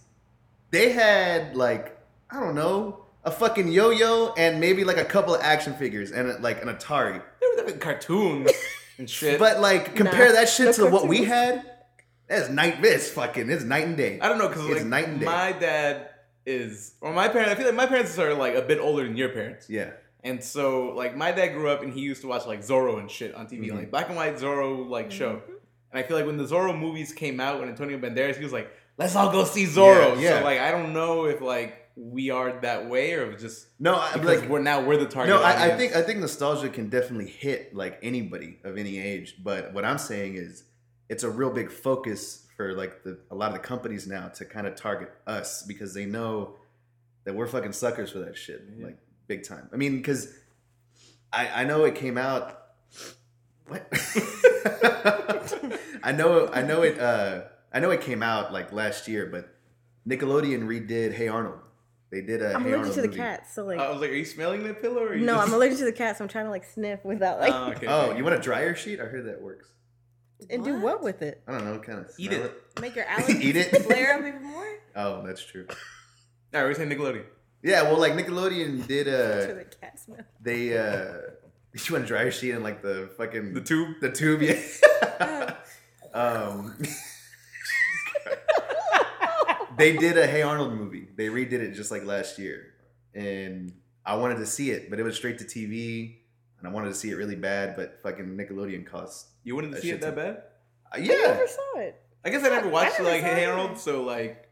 they 0.70 0.92
had 0.92 1.56
like 1.56 1.98
I 2.30 2.40
don't 2.40 2.54
know 2.54 3.00
a 3.24 3.30
fucking 3.30 3.68
yo-yo 3.68 4.34
and 4.36 4.60
maybe 4.60 4.84
like 4.84 4.98
a 4.98 5.04
couple 5.04 5.34
of 5.34 5.40
action 5.40 5.72
figures 5.74 6.10
and 6.12 6.42
like 6.42 6.60
an 6.62 6.68
Atari. 6.68 7.22
There 7.40 7.50
were 7.50 7.56
different 7.56 7.80
cartoons 7.80 8.50
and 8.98 9.08
shit. 9.08 9.38
But 9.38 9.60
like 9.60 9.94
compare 9.96 10.26
Nah, 10.26 10.32
that 10.32 10.48
shit 10.48 10.76
the 10.76 10.84
to 10.84 10.90
what 10.90 11.08
we 11.08 11.24
had. 11.24 11.70
That's 12.36 12.50
night. 12.50 12.82
This 12.82 13.10
fucking 13.10 13.50
it's 13.50 13.64
night 13.64 13.86
and 13.86 13.96
day. 13.96 14.18
I 14.20 14.28
don't 14.28 14.38
know 14.38 14.48
because 14.48 14.64
It's 14.66 14.80
like 14.80 14.86
night 14.86 15.08
and 15.08 15.20
day. 15.20 15.26
my 15.26 15.52
dad 15.52 16.10
is 16.46 16.94
or 17.00 17.12
my 17.12 17.28
parents. 17.28 17.52
I 17.52 17.54
feel 17.56 17.66
like 17.66 17.74
my 17.74 17.86
parents 17.86 18.18
are 18.18 18.34
like 18.34 18.54
a 18.54 18.62
bit 18.62 18.78
older 18.78 19.04
than 19.04 19.16
your 19.16 19.30
parents. 19.30 19.68
Yeah. 19.68 19.90
And 20.22 20.42
so, 20.42 20.88
like, 20.96 21.14
my 21.14 21.32
dad 21.32 21.48
grew 21.48 21.68
up 21.68 21.82
and 21.82 21.92
he 21.92 22.00
used 22.00 22.22
to 22.22 22.28
watch 22.28 22.46
like 22.46 22.60
Zorro 22.60 22.98
and 22.98 23.10
shit 23.10 23.34
on 23.34 23.46
TV, 23.46 23.68
Mhm. 23.68 23.74
like 23.76 23.90
black 23.90 24.08
and 24.08 24.16
white 24.16 24.36
Zorro 24.36 24.88
like 24.88 25.10
show. 25.10 25.42
And 25.92 25.98
I 25.98 26.02
feel 26.02 26.16
like 26.16 26.26
when 26.26 26.38
the 26.38 26.44
Zorro 26.44 26.76
movies 26.78 27.12
came 27.12 27.40
out, 27.40 27.60
when 27.60 27.68
Antonio 27.68 27.98
Banderas, 27.98 28.36
he 28.36 28.42
was 28.42 28.52
like, 28.52 28.70
"Let's 28.98 29.14
all 29.16 29.30
go 29.30 29.44
see 29.44 29.64
Zorro." 29.66 30.14
Yeah, 30.16 30.20
yeah. 30.20 30.38
So 30.38 30.44
like, 30.44 30.60
I 30.60 30.70
don't 30.70 30.92
know 30.94 31.26
if 31.26 31.40
like 31.40 31.80
we 31.96 32.30
are 32.30 32.58
that 32.62 32.88
way 32.88 33.12
or 33.12 33.36
just 33.36 33.66
No, 33.78 33.94
I, 33.94 34.14
because 34.14 34.40
like 34.40 34.48
we're 34.50 34.60
now 34.62 34.80
we're 34.82 34.96
the 34.96 35.06
target. 35.06 35.34
No, 35.34 35.40
I, 35.42 35.66
I 35.66 35.76
think 35.76 35.94
I 35.94 36.02
think 36.02 36.18
nostalgia 36.20 36.68
can 36.70 36.88
definitely 36.88 37.28
hit 37.30 37.74
like 37.74 37.98
anybody 38.02 38.58
of 38.64 38.76
any 38.78 38.98
age. 38.98 39.36
But 39.44 39.72
what 39.74 39.84
I'm 39.84 39.98
saying 39.98 40.34
is, 40.36 40.64
it's 41.08 41.22
a 41.24 41.30
real 41.30 41.50
big 41.50 41.70
focus 41.70 42.46
for 42.56 42.72
like 42.74 43.02
the 43.02 43.18
a 43.30 43.34
lot 43.34 43.48
of 43.48 43.54
the 43.54 43.58
companies 43.60 44.06
now 44.06 44.28
to 44.28 44.44
kind 44.44 44.66
of 44.66 44.74
target 44.76 45.10
us 45.26 45.62
because 45.62 45.92
they 45.94 46.06
know 46.06 46.56
that 47.24 47.34
we're 47.34 47.46
fucking 47.46 47.72
suckers 47.72 48.10
for 48.12 48.20
that 48.20 48.36
shit, 48.36 48.62
Yeah. 48.76 48.86
like 48.86 48.98
big 49.26 49.42
time. 49.46 49.68
I 49.72 49.76
mean, 49.76 49.96
because 49.96 50.32
I 51.32 51.62
I 51.62 51.64
know 51.64 51.84
it 51.84 51.94
came 51.94 52.16
out. 52.18 52.60
What? 53.66 53.86
I 56.02 56.12
know 56.12 56.48
I 56.52 56.62
know 56.62 56.82
it 56.82 56.98
uh 56.98 57.42
I 57.72 57.80
know 57.80 57.90
it 57.90 58.00
came 58.02 58.22
out 58.22 58.52
like 58.52 58.72
last 58.72 59.08
year, 59.08 59.26
but 59.26 59.48
Nickelodeon 60.08 60.64
redid 60.66 61.12
Hey 61.14 61.28
Arnold. 61.28 61.60
They 62.10 62.20
did 62.20 62.42
a 62.42 62.54
I'm 62.54 62.62
Hey 62.62 62.72
allergic 62.72 62.78
Arnold 62.78 62.94
to 62.94 63.00
the 63.02 63.06
movie. 63.08 63.18
cats, 63.18 63.54
so 63.54 63.64
like 63.64 63.78
I 63.80 63.90
was 63.90 64.00
like, 64.00 64.10
are 64.10 64.14
you 64.14 64.24
smelling 64.24 64.62
that 64.64 64.80
pillow? 64.80 65.02
Or 65.02 65.08
are 65.08 65.14
you 65.16 65.24
no, 65.26 65.34
just... 65.34 65.48
I'm 65.48 65.54
allergic 65.58 65.78
to 65.78 65.84
the 65.86 65.92
cats. 65.92 66.18
So 66.18 66.24
I'm 66.24 66.28
trying 66.28 66.44
to 66.44 66.50
like 66.50 66.64
sniff 66.64 67.04
without 67.04 67.40
like 67.40 67.52
Oh, 67.52 67.72
okay, 67.72 67.86
Oh, 67.86 68.00
okay. 68.10 68.18
you 68.18 68.24
want 68.24 68.36
a 68.36 68.40
dryer 68.40 68.74
sheet? 68.74 69.00
I 69.00 69.04
heard 69.04 69.26
that 69.26 69.40
works. 69.42 69.70
And 70.50 70.64
do 70.64 70.74
What? 70.74 70.82
what 70.82 71.02
with 71.02 71.22
it? 71.22 71.42
I 71.46 71.52
don't 71.52 71.64
know, 71.64 71.78
kind 71.78 71.98
of 72.00 72.10
Eat 72.18 72.32
it. 72.32 72.52
Make 72.80 72.96
your 72.96 73.04
allergies 73.14 73.40
Eat 73.42 73.56
it. 73.56 73.82
flare 73.82 74.14
up 74.14 74.20
even 74.26 74.42
more. 74.42 74.66
Oh, 74.96 75.26
that's 75.26 75.44
true. 75.44 75.66
All 75.68 75.76
right, 76.60 76.64
we're 76.64 76.74
saying 76.74 76.90
Nickelodeon. 76.90 77.24
Yeah, 77.62 77.82
well, 77.82 77.98
like 77.98 78.12
Nickelodeon 78.12 78.86
did. 78.86 79.06
To 79.06 79.52
Uh, 79.52 79.54
the 79.54 79.64
cat 79.80 79.98
smell. 79.98 80.18
they 80.40 80.76
uh, 80.76 81.14
you 81.72 81.92
want 81.92 82.04
a 82.04 82.06
dryer 82.06 82.30
sheet 82.30 82.52
and 82.52 82.62
like 82.62 82.82
the 82.82 83.10
fucking 83.16 83.54
The 83.54 83.60
tube. 83.60 83.96
the 84.00 84.10
tube, 84.12 84.42
yeah. 84.42 85.54
um, 86.14 86.76
they 89.76 89.96
did 89.96 90.16
a 90.18 90.26
Hey 90.26 90.42
Arnold 90.42 90.72
movie. 90.74 91.08
They 91.16 91.26
redid 91.28 91.52
it 91.54 91.72
just 91.72 91.90
like 91.90 92.04
last 92.04 92.38
year, 92.38 92.74
and 93.14 93.72
I 94.06 94.16
wanted 94.16 94.36
to 94.38 94.46
see 94.46 94.70
it, 94.70 94.90
but 94.90 95.00
it 95.00 95.02
was 95.02 95.16
straight 95.16 95.38
to 95.38 95.44
TV, 95.44 96.18
and 96.64 96.72
I 96.72 96.74
wanted 96.74 96.88
to 96.88 96.94
see 96.94 97.10
it 97.10 97.16
really 97.16 97.36
bad, 97.36 97.76
but 97.76 98.00
fucking 98.02 98.24
Nickelodeon 98.38 98.86
cost. 98.86 99.26
You 99.42 99.54
wouldn't 99.54 99.76
see 99.78 99.90
it 99.90 100.00
that 100.00 100.16
bad? 100.16 100.36
Uh, 100.36 100.40
I 100.94 100.96
yeah, 100.98 101.14
never 101.26 101.46
saw 101.46 101.78
it. 101.80 102.00
I 102.24 102.30
guess 102.30 102.42
I 102.42 102.48
never 102.48 102.68
watched 102.70 102.98
I 102.98 103.02
never 103.02 103.10
like 103.10 103.22
Harold, 103.22 103.72
it. 103.72 103.78
So 103.80 104.02
like, 104.02 104.48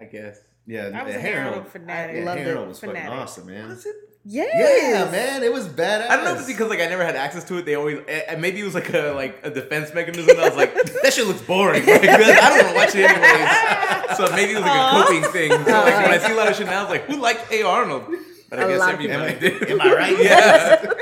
I 0.00 0.04
guess. 0.06 0.40
yeah. 0.66 0.90
I 0.92 1.04
was 1.04 1.14
a 1.14 1.20
Hey 1.20 1.30
Hey 1.30 1.34
Arnold. 1.36 1.54
Arnold 1.54 1.68
fanatic. 1.72 2.16
Yeah, 2.16 2.24
Loved 2.24 2.38
Hey 2.40 2.44
it. 2.44 2.48
Arnold 2.48 2.68
was 2.70 2.80
fucking 2.80 2.96
awesome, 3.06 3.46
man. 3.46 3.68
Was 3.68 3.86
it? 3.86 3.94
Yes. 4.24 4.50
Yeah, 4.54 5.10
man, 5.10 5.42
it 5.44 5.52
was 5.52 5.68
badass. 5.68 6.08
I 6.08 6.16
don't 6.16 6.24
know 6.24 6.32
if 6.32 6.38
it's 6.40 6.46
because 6.48 6.70
like 6.70 6.80
I 6.80 6.86
never 6.86 7.04
had 7.04 7.14
access 7.16 7.44
to 7.44 7.58
it. 7.58 7.66
They 7.66 7.74
always 7.76 8.00
eh, 8.08 8.36
maybe 8.36 8.60
it 8.60 8.64
was 8.64 8.74
like 8.74 8.92
a 8.92 9.12
like 9.14 9.38
a 9.44 9.50
defense 9.50 9.94
mechanism. 9.94 10.38
I 10.40 10.48
was 10.48 10.56
like, 10.56 10.74
that 11.02 11.12
shit 11.12 11.26
looks 11.28 11.42
boring. 11.42 11.86
Like, 11.86 12.02
I 12.08 12.16
don't 12.16 12.56
want 12.56 12.68
to 12.68 12.74
watch 12.74 12.94
it 12.96 13.08
anyways. 13.08 14.16
So 14.16 14.28
maybe 14.34 14.52
it 14.52 14.56
was 14.56 14.64
like 14.64 14.92
a 14.92 15.02
coping 15.04 15.22
thing. 15.32 15.50
So 15.50 15.72
like 15.72 15.94
when 15.96 16.10
I 16.12 16.18
see 16.18 16.32
a 16.32 16.36
lot 16.36 16.48
of 16.48 16.56
shit 16.56 16.66
now, 16.66 16.80
I 16.80 16.82
was 16.82 16.90
like, 16.90 17.04
who 17.04 17.16
liked 17.20 17.50
A 17.52 17.62
Arnold? 17.62 18.12
But 18.48 18.58
I 18.60 18.64
A 18.64 18.68
guess 18.68 18.80
lot 18.80 18.92
of 18.94 19.00
people. 19.00 19.16
Am 19.16 19.22
I, 19.22 19.28
everybody 19.30 19.58
did. 19.66 19.70
am 19.70 19.80
I 19.80 19.92
right? 19.94 20.18
Yeah. 20.22 20.92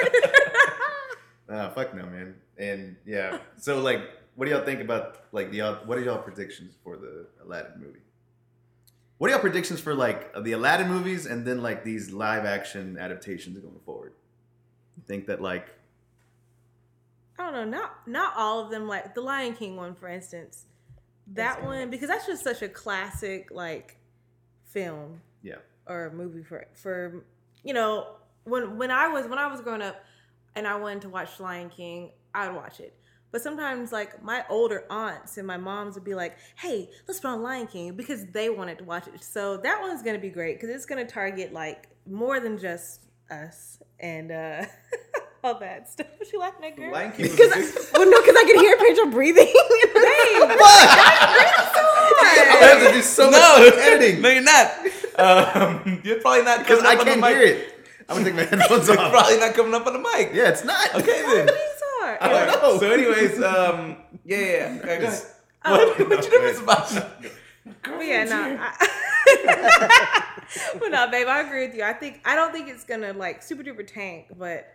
Nah, 1.50 1.68
fuck 1.70 1.94
no, 1.94 2.06
man. 2.06 2.36
And 2.56 2.96
yeah, 3.04 3.38
so 3.56 3.80
like, 3.80 4.02
what 4.36 4.46
do 4.46 4.52
y'all 4.52 4.64
think 4.64 4.80
about 4.80 5.24
like 5.32 5.50
the? 5.50 5.60
What 5.84 5.98
are 5.98 6.00
y'all 6.00 6.22
predictions 6.22 6.74
for 6.84 6.96
the 6.96 7.26
Aladdin 7.42 7.72
movie? 7.80 7.98
What 9.18 9.28
are 9.28 9.32
y'all 9.32 9.40
predictions 9.40 9.80
for 9.80 9.94
like 9.94 10.32
the 10.42 10.52
Aladdin 10.52 10.88
movies 10.88 11.26
and 11.26 11.44
then 11.44 11.60
like 11.60 11.84
these 11.84 12.12
live 12.12 12.44
action 12.44 12.96
adaptations 12.96 13.58
going 13.58 13.80
forward? 13.84 14.12
You 14.96 15.02
think 15.06 15.26
that 15.26 15.42
like 15.42 15.68
I 17.36 17.42
don't 17.42 17.52
know, 17.52 17.64
not 17.64 18.06
not 18.06 18.34
all 18.36 18.60
of 18.60 18.70
them. 18.70 18.86
Like 18.86 19.14
the 19.14 19.20
Lion 19.20 19.54
King 19.54 19.74
one, 19.74 19.96
for 19.96 20.08
instance, 20.08 20.66
that 21.32 21.64
one 21.64 21.90
because 21.90 22.08
that's 22.08 22.26
just 22.26 22.44
such 22.44 22.62
a 22.62 22.68
classic 22.68 23.50
like 23.50 23.96
film 24.66 25.20
yeah 25.42 25.56
or 25.86 26.12
movie 26.14 26.44
for 26.44 26.66
for 26.74 27.24
you 27.64 27.74
know 27.74 28.06
when 28.44 28.78
when 28.78 28.92
I 28.92 29.08
was 29.08 29.26
when 29.26 29.38
I 29.38 29.48
was 29.48 29.60
growing 29.60 29.82
up 29.82 29.96
and 30.56 30.66
I 30.66 30.76
wanted 30.76 31.02
to 31.02 31.08
watch 31.08 31.38
Lion 31.40 31.70
King, 31.70 32.10
I'd 32.34 32.54
watch 32.54 32.80
it. 32.80 32.94
But 33.32 33.42
sometimes 33.42 33.92
like 33.92 34.22
my 34.24 34.44
older 34.50 34.84
aunts 34.90 35.38
and 35.38 35.46
my 35.46 35.56
moms 35.56 35.94
would 35.94 36.02
be 36.04 36.14
like, 36.16 36.36
"Hey, 36.56 36.90
let's 37.06 37.20
put 37.20 37.28
on 37.28 37.42
Lion 37.42 37.68
King" 37.68 37.94
because 37.94 38.26
they 38.26 38.50
wanted 38.50 38.78
to 38.78 38.84
watch 38.84 39.06
it. 39.06 39.22
So 39.22 39.56
that 39.58 39.80
one's 39.80 40.02
gonna 40.02 40.18
be 40.18 40.30
great 40.30 40.56
because 40.60 40.74
it's 40.74 40.84
gonna 40.86 41.06
target 41.06 41.52
like 41.52 41.88
more 42.08 42.40
than 42.40 42.58
just 42.58 43.06
us 43.30 43.80
and 44.00 44.32
uh 44.32 44.64
all 45.44 45.60
that 45.60 45.88
stuff. 45.88 46.08
What 46.18 46.32
you 46.32 46.40
laughing 46.40 46.64
at, 46.66 46.76
girl? 46.76 46.90
Lion 46.92 47.12
King 47.12 47.30
Because 47.30 47.52
a 47.52 47.56
I, 47.56 47.60
good- 47.60 47.74
well, 47.94 48.10
no, 48.10 48.20
because 48.20 48.36
I 48.36 48.44
could 48.44 48.60
hear 48.60 48.76
Pedro 48.76 49.06
breathing. 49.12 49.46
I 51.42 52.58
have 52.74 52.86
to 52.88 52.92
do 52.92 53.02
so 53.02 53.30
much 53.30 53.40
no, 53.40 53.70
editing 53.80 54.20
no, 54.22 54.28
you're 54.28 54.42
not. 54.42 54.72
Um, 55.18 56.00
you're 56.04 56.20
probably 56.20 56.42
not 56.44 56.60
because 56.60 56.82
I 56.82 56.96
can't 56.96 57.24
hear 57.24 57.42
it. 57.42 57.79
I'm 58.08 58.16
gonna 58.18 58.24
take 58.24 58.34
my 58.34 58.42
headphones 58.58 58.88
You're 58.88 58.98
off. 58.98 59.12
probably 59.12 59.38
not 59.38 59.54
coming 59.54 59.74
up 59.74 59.86
on 59.86 59.92
the 59.92 59.98
mic. 59.98 60.30
Yeah, 60.32 60.48
it's 60.48 60.64
not. 60.64 60.94
Okay 60.96 61.22
then. 61.22 61.46
Sorry. 61.46 62.18
I 62.20 62.28
don't 62.28 62.62
know. 62.62 62.78
So, 62.78 62.90
anyways, 62.90 63.42
um, 63.42 63.96
yeah, 64.24 64.38
yeah, 64.38 64.46
yeah. 64.46 64.78
Okay, 64.82 64.98
go 65.00 65.06
ahead. 65.06 65.22
Oh, 65.62 65.76
What, 65.76 66.08
what 66.08 66.24
you 66.24 66.30
doing, 66.30 66.54
Sebastian? 66.54 67.02
But 67.82 68.00
yeah, 68.00 68.24
no. 68.24 68.58
I, 68.58 70.24
but 70.80 70.88
no, 70.90 71.10
babe, 71.10 71.26
I 71.28 71.40
agree 71.42 71.66
with 71.66 71.76
you. 71.76 71.82
I 71.82 71.92
think 71.92 72.22
I 72.24 72.34
don't 72.34 72.50
think 72.50 72.68
it's 72.70 72.84
gonna 72.84 73.12
like 73.12 73.42
super 73.42 73.62
duper 73.62 73.86
tank, 73.86 74.28
but 74.38 74.66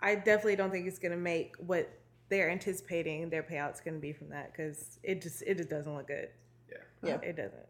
I 0.00 0.16
definitely 0.16 0.56
don't 0.56 0.72
think 0.72 0.88
it's 0.88 0.98
gonna 0.98 1.16
make 1.16 1.54
what 1.58 1.88
they're 2.28 2.50
anticipating 2.50 3.30
their 3.30 3.44
payouts 3.44 3.84
gonna 3.84 3.98
be 4.00 4.12
from 4.12 4.30
that 4.30 4.50
because 4.52 4.98
it 5.04 5.22
just 5.22 5.42
it 5.42 5.58
just 5.58 5.70
doesn't 5.70 5.94
look 5.94 6.08
good. 6.08 6.28
Yeah. 6.68 6.76
Yeah. 7.08 7.18
it 7.22 7.36
doesn't. 7.36 7.66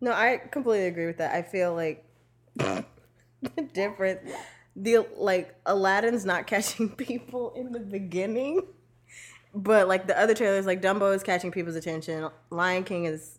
No, 0.00 0.12
I 0.12 0.40
completely 0.50 0.86
agree 0.86 1.06
with 1.06 1.18
that. 1.18 1.34
I 1.34 1.42
feel 1.42 1.74
like 1.74 2.02
the 3.56 3.62
difference, 3.62 4.20
the 4.76 5.06
like 5.16 5.54
Aladdin's 5.66 6.24
not 6.24 6.46
catching 6.46 6.88
people 6.96 7.52
in 7.56 7.72
the 7.72 7.80
beginning, 7.80 8.62
but 9.54 9.88
like 9.88 10.06
the 10.06 10.18
other 10.18 10.34
trailers, 10.34 10.66
like 10.66 10.82
Dumbo 10.82 11.14
is 11.14 11.22
catching 11.22 11.50
people's 11.50 11.76
attention. 11.76 12.28
Lion 12.50 12.84
King 12.84 13.04
is 13.06 13.38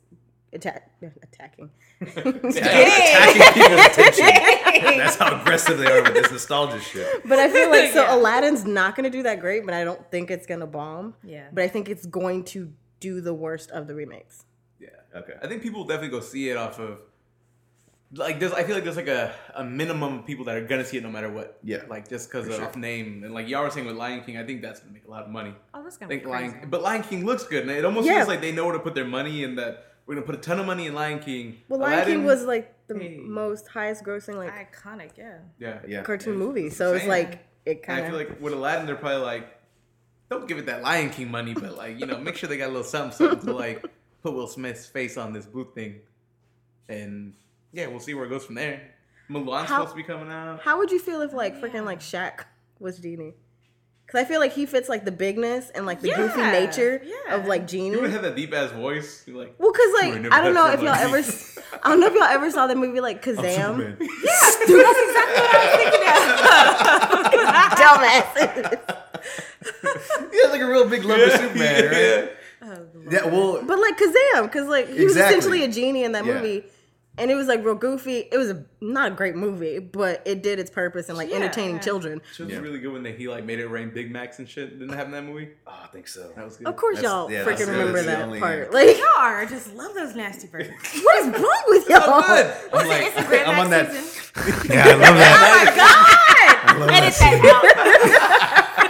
attack 0.53 0.91
attacking. 1.23 1.69
Attacking 2.01 3.53
people's 3.53 3.85
attention. 3.85 4.25
That's 4.97 5.15
how 5.15 5.39
aggressive 5.41 5.77
they 5.77 5.85
are 5.85 6.01
with 6.01 6.13
this 6.13 6.31
nostalgia 6.31 6.79
shit. 6.79 7.27
But 7.27 7.39
I 7.39 7.49
feel 7.49 7.69
like 7.69 7.91
so 7.91 8.03
Yeah. 8.03 8.15
Aladdin's 8.15 8.65
not 8.65 8.95
going 8.95 9.03
to 9.03 9.15
do 9.15 9.23
that 9.23 9.39
great, 9.39 9.65
but 9.65 9.73
I 9.73 9.83
don't 9.83 10.09
think 10.11 10.31
it's 10.31 10.45
going 10.45 10.61
to 10.61 10.67
bomb. 10.67 11.15
Yeah. 11.23 11.47
But 11.51 11.63
I 11.63 11.67
think 11.67 11.89
it's 11.89 12.05
going 12.05 12.45
to 12.45 12.71
do 12.99 13.21
the 13.21 13.33
worst 13.33 13.69
of 13.71 13.87
the 13.87 13.95
remakes. 13.95 14.45
Yeah. 14.79 14.89
Okay. 15.15 15.33
I 15.41 15.47
think 15.47 15.61
people 15.61 15.81
will 15.81 15.87
definitely 15.87 16.17
go 16.17 16.23
see 16.23 16.49
it 16.49 16.57
off 16.57 16.79
of 16.79 17.01
like 18.13 18.39
there's 18.39 18.51
I 18.53 18.63
feel 18.63 18.75
like 18.75 18.83
there's 18.83 18.95
like 18.95 19.07
a, 19.07 19.33
a 19.55 19.63
minimum 19.63 20.19
of 20.19 20.25
people 20.25 20.45
that 20.45 20.55
are 20.57 20.65
gonna 20.65 20.83
see 20.85 20.97
it 20.97 21.03
no 21.03 21.09
matter 21.11 21.29
what. 21.29 21.59
Yeah, 21.63 21.83
Like 21.87 22.07
just 22.09 22.29
because 22.29 22.47
of 22.47 22.55
sure. 22.55 22.71
name 22.75 23.23
and 23.23 23.33
like 23.33 23.47
y'all 23.47 23.63
were 23.63 23.69
saying 23.69 23.85
with 23.85 23.95
Lion 23.95 24.23
King, 24.23 24.37
I 24.37 24.43
think 24.45 24.61
that's 24.61 24.79
gonna 24.79 24.93
make 24.93 25.05
a 25.07 25.11
lot 25.11 25.23
of 25.23 25.29
money. 25.29 25.53
Oh, 25.73 25.83
that's 25.83 25.97
gonna 25.97 26.09
be 26.09 26.15
think 26.17 26.27
crazy. 26.27 26.55
Lion 26.55 26.69
but 26.69 26.81
Lion 26.81 27.03
King 27.03 27.25
looks 27.25 27.43
good 27.43 27.61
and 27.63 27.71
it 27.71 27.85
almost 27.85 28.07
Yeah. 28.07 28.15
feels 28.17 28.27
like 28.27 28.41
they 28.41 28.51
know 28.51 28.65
where 28.65 28.73
to 28.73 28.79
put 28.79 28.95
their 28.95 29.05
money 29.05 29.43
and 29.43 29.57
that 29.59 29.85
we're 30.05 30.15
gonna 30.15 30.25
put 30.25 30.35
a 30.35 30.39
ton 30.39 30.59
of 30.59 30.65
money 30.65 30.87
in 30.87 30.95
Lion 30.95 31.19
King. 31.19 31.57
Well, 31.69 31.79
Lion 31.81 32.05
King 32.05 32.23
was 32.23 32.43
like 32.43 32.73
the 32.87 32.97
Hey. 32.97 33.17
most 33.21 33.67
highest 33.67 34.03
grossing 34.03 34.35
like 34.37 34.73
Iconic, 34.73 35.11
yeah. 35.17 35.37
yeah. 35.59 35.79
Yeah. 35.87 36.01
cartoon 36.01 36.33
Yeah. 36.33 36.39
movie, 36.39 36.69
so 36.71 36.93
it's 36.95 37.05
like 37.05 37.45
it 37.65 37.71
And 37.77 37.83
kind 37.83 37.99
I 37.99 38.01
of 38.05 38.09
feel 38.09 38.17
like 38.17 38.41
with 38.41 38.53
Aladdin, 38.53 38.87
they're 38.87 38.95
probably 38.95 39.21
like, 39.21 39.47
don't 40.31 40.47
give 40.47 40.57
it 40.57 40.65
that 40.65 40.81
Lion 40.81 41.11
King 41.11 41.29
money, 41.29 41.53
but 41.53 41.77
like, 41.77 41.99
you 41.99 42.07
know, 42.07 42.17
make 42.17 42.35
sure 42.37 42.49
they 42.49 42.57
got 42.57 42.67
a 42.67 42.73
little 42.73 42.83
something, 42.83 43.11
something 43.15 43.45
to 43.49 43.53
like 43.53 43.83
put 44.23 44.33
Will 44.33 44.47
Smith's 44.47 44.87
face 44.87 45.15
on 45.17 45.31
this 45.33 45.45
blue 45.45 45.67
thing. 45.75 45.99
And 46.87 47.33
yeah, 47.71 47.87
we'll 47.87 47.99
see 47.99 48.13
where 48.13 48.25
it 48.25 48.29
goes 48.29 48.45
from 48.45 48.55
there. 48.55 48.81
Mulan's 49.29 49.69
How- 49.69 49.77
supposed 49.79 49.91
to 49.91 49.95
be 49.95 50.03
coming 50.03 50.31
out. 50.31 50.61
How 50.61 50.77
would 50.79 50.91
you 50.91 50.99
feel 50.99 51.21
if 51.21 51.33
like 51.33 51.59
freaking 51.61 51.85
like 51.85 51.99
Shaq 51.99 52.45
was 52.79 52.97
Genie? 52.99 53.33
Because 54.05 54.21
I 54.25 54.27
feel 54.27 54.39
like 54.39 54.53
he 54.53 54.65
fits 54.65 54.89
like 54.89 55.05
the 55.05 55.11
bigness 55.11 55.69
and 55.69 55.85
like 55.85 56.01
the 56.01 56.09
goofy 56.11 56.41
nature 56.41 56.99
yeah. 57.05 57.35
of 57.35 57.45
like 57.45 57.67
Genie. 57.67 57.91
You 57.91 58.01
would 58.01 58.09
have 58.09 58.23
that 58.23 58.35
deep 58.35 58.51
ass 58.55 58.71
voice. 58.71 59.23
You're 59.27 59.37
like, 59.37 59.53
Well, 59.59 59.71
cause 59.71 59.93
like 60.01 60.31
I 60.33 60.41
don't 60.41 60.55
know 60.55 60.65
if 60.71 60.81
y'all 60.81 60.95
someone 60.95 61.13
ever, 61.13 61.17
like 61.17 61.27
s- 61.27 61.59
I 61.83 61.89
don't 61.89 61.99
know 61.99 62.07
if 62.07 62.13
y'all 62.15 62.23
ever 62.23 62.49
saw 62.49 62.65
the 62.65 62.73
movie 62.73 63.01
like 63.01 63.17
I'm 63.27 63.35
Kazaam. 63.35 63.75
Superman. 63.75 63.97
Dude, 63.99 64.09
that's 64.83 64.99
exactly 64.99 65.41
what 65.43 65.53
I 65.53 65.57
was 65.61 65.75
thinking 65.77 66.05
of. 66.09 67.29
Dumbass. 67.79 68.27
He 70.31 70.37
has 70.41 70.51
like 70.51 70.61
a 70.61 70.67
real 70.67 70.87
big 70.89 71.03
lump 71.05 71.21
of 71.21 71.31
Superman, 71.31 71.85
right? 71.85 71.93
yeah. 71.93 72.25
Oh, 72.61 72.85
Yeah, 73.11 73.25
well, 73.25 73.63
But 73.63 73.79
like 73.79 73.97
Kazaam, 73.97 74.43
because 74.43 74.67
like 74.67 74.89
he 74.89 75.03
was 75.03 75.15
essentially 75.15 75.63
a 75.63 75.67
genie 75.67 76.03
in 76.03 76.11
that 76.13 76.25
Yeah. 76.25 76.33
movie, 76.33 76.63
and 77.19 77.29
it 77.29 77.35
was 77.35 77.47
like 77.47 77.63
real 77.63 77.75
goofy. 77.75 78.27
It 78.31 78.37
was 78.37 78.49
a, 78.49 78.63
not 78.81 79.11
a 79.11 79.15
great 79.15 79.35
movie, 79.35 79.79
but 79.79 80.21
it 80.25 80.41
did 80.41 80.57
its 80.59 80.71
purpose 80.71 81.09
in 81.09 81.15
like 81.17 81.29
Yeah. 81.29 81.35
entertaining 81.37 81.79
children. 81.81 82.21
She 82.33 82.43
was 82.43 82.51
Yeah. 82.53 82.59
really 82.59 82.79
good 82.79 82.93
when 82.93 83.03
they, 83.03 83.11
he 83.11 83.27
like 83.27 83.43
made 83.43 83.59
it 83.59 83.67
rain 83.67 83.89
Big 83.91 84.11
Macs 84.11 84.39
and 84.39 84.47
shit. 84.49 84.71
Didn't 84.71 84.87
that 84.87 84.95
happen 84.97 85.13
in 85.13 85.25
that 85.25 85.31
movie? 85.31 85.49
oh, 85.67 85.79
I 85.83 85.87
think 85.87 86.07
so. 86.07 86.31
That 86.35 86.45
was 86.45 86.57
good. 86.57 86.67
Of 86.67 86.75
course, 86.77 86.95
That's- 86.97 87.11
y'all 87.11 87.31
yeah, 87.31 87.41
freaking 87.43 87.45
that's- 87.45 87.67
remember 87.67 87.91
that's 88.01 88.05
the 88.05 88.11
that 88.11 88.21
only- 88.23 88.39
part. 88.39 88.73
Like, 88.79 88.97
Y'all 88.97 89.07
are. 89.17 89.39
I 89.41 89.45
just 89.45 89.73
love 89.75 89.93
those 89.93 90.15
nasty 90.15 90.47
birds. 90.47 90.69
what 91.03 91.19
is 91.25 91.27
wrong 91.41 91.63
with 91.67 91.89
y'all? 91.89 91.99
Oh, 92.05 92.21
good. 92.25 92.53
I'm 92.73 92.87
like, 92.87 93.11
Instagram 93.13 93.47
I'm 93.47 93.59
on 93.59 93.69
that- 93.71 93.91
season. 93.91 94.15
Yeah, 94.69 94.83
I 94.85 94.91
love 94.91 94.99
that. 94.99 96.65
Oh 96.69 96.79
my 96.79 96.85
god! 96.85 97.03
Edit 97.03 97.13
that 97.19 98.89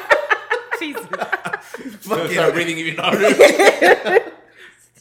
out. 0.72 0.80
Jesus. 0.80 1.06
I'm 2.12 2.18
gonna 2.18 2.30
start 2.32 2.54
breathing 2.54 2.78
even 2.78 2.98
harder. 2.98 3.20
that 3.20 4.32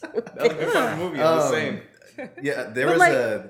was 0.01 0.23
a 0.37 0.49
good 0.55 0.71
fucking 0.73 0.99
movie. 0.99 1.21
I'm 1.21 1.37
just 1.37 1.47
Um, 1.47 1.51
saying. 1.53 1.81
Yeah, 2.41 2.63
there 2.63 2.85
But, 2.87 2.91
was 2.93 2.99
like- 2.99 3.13
a. 3.13 3.49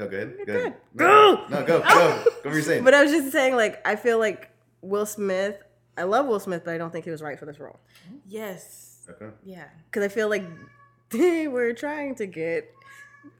Oh, 0.00 0.06
good. 0.08 0.36
Good. 0.38 0.46
good. 0.46 0.74
No, 0.94 1.44
no, 1.48 1.64
go, 1.64 1.80
go. 1.80 1.82
Go 1.82 2.22
what 2.24 2.44
were 2.44 2.54
you 2.56 2.62
saying? 2.62 2.84
But 2.84 2.94
I 2.94 3.02
was 3.02 3.10
just 3.10 3.32
saying, 3.32 3.56
like, 3.56 3.84
I 3.86 3.96
feel 3.96 4.18
like 4.20 4.48
Will 4.80 5.06
Smith. 5.06 5.56
I 5.96 6.04
love 6.04 6.26
Will 6.26 6.38
Smith, 6.38 6.62
but 6.64 6.72
I 6.74 6.78
don't 6.78 6.92
think 6.92 7.04
he 7.04 7.10
was 7.10 7.20
right 7.20 7.36
for 7.36 7.46
this 7.46 7.58
role 7.58 7.80
Yes. 8.28 9.06
Okay. 9.10 9.30
Yeah. 9.44 9.64
because 9.90 10.04
I 10.04 10.08
feel 10.08 10.28
like 10.28 10.44
they 11.10 11.48
were 11.48 11.72
trying 11.72 12.14
to 12.16 12.26
get 12.26 12.72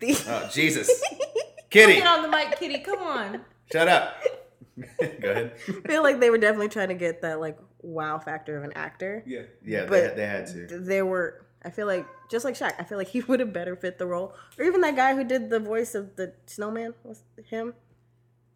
the. 0.00 0.16
Oh 0.28 0.48
Jesus, 0.52 0.90
Kitty, 1.70 1.96
Get 1.96 2.06
on 2.08 2.22
the 2.22 2.28
mic, 2.28 2.58
Kitty. 2.58 2.78
Come 2.80 2.98
on. 3.00 3.40
shut 3.70 3.86
up. 3.86 4.14
Go 5.20 5.30
ahead. 5.30 5.52
I 5.68 5.88
feel 5.88 6.02
like 6.02 6.18
they 6.18 6.30
were 6.30 6.38
definitely 6.38 6.68
trying 6.68 6.88
to 6.88 6.94
get 6.94 7.22
that 7.22 7.38
like 7.40 7.58
wow 7.82 8.18
factor 8.18 8.56
of 8.58 8.64
an 8.64 8.72
actor. 8.74 9.22
Yeah. 9.26 9.42
Yeah, 9.64 9.84
they, 9.84 9.88
But- 9.88 10.16
they 10.16 10.26
had 10.26 10.46
to. 10.48 10.66
They 10.80 11.02
were. 11.02 11.44
I 11.64 11.70
feel 11.70 11.86
like 11.86 12.06
just 12.30 12.44
like 12.44 12.54
Shaq, 12.54 12.72
I 12.78 12.84
feel 12.84 12.98
like 12.98 13.08
he 13.08 13.20
would 13.28 13.40
have 13.40 13.52
better 13.52 13.74
fit 13.76 13.98
the 13.98 14.06
role, 14.06 14.34
or 14.58 14.64
even 14.64 14.80
that 14.82 14.96
guy 14.96 15.14
who 15.14 15.24
did 15.24 15.50
the 15.50 15.58
voice 15.60 15.94
of 15.94 16.16
the 16.16 16.32
snowman 16.46 16.94
was 17.04 17.22
him. 17.46 17.74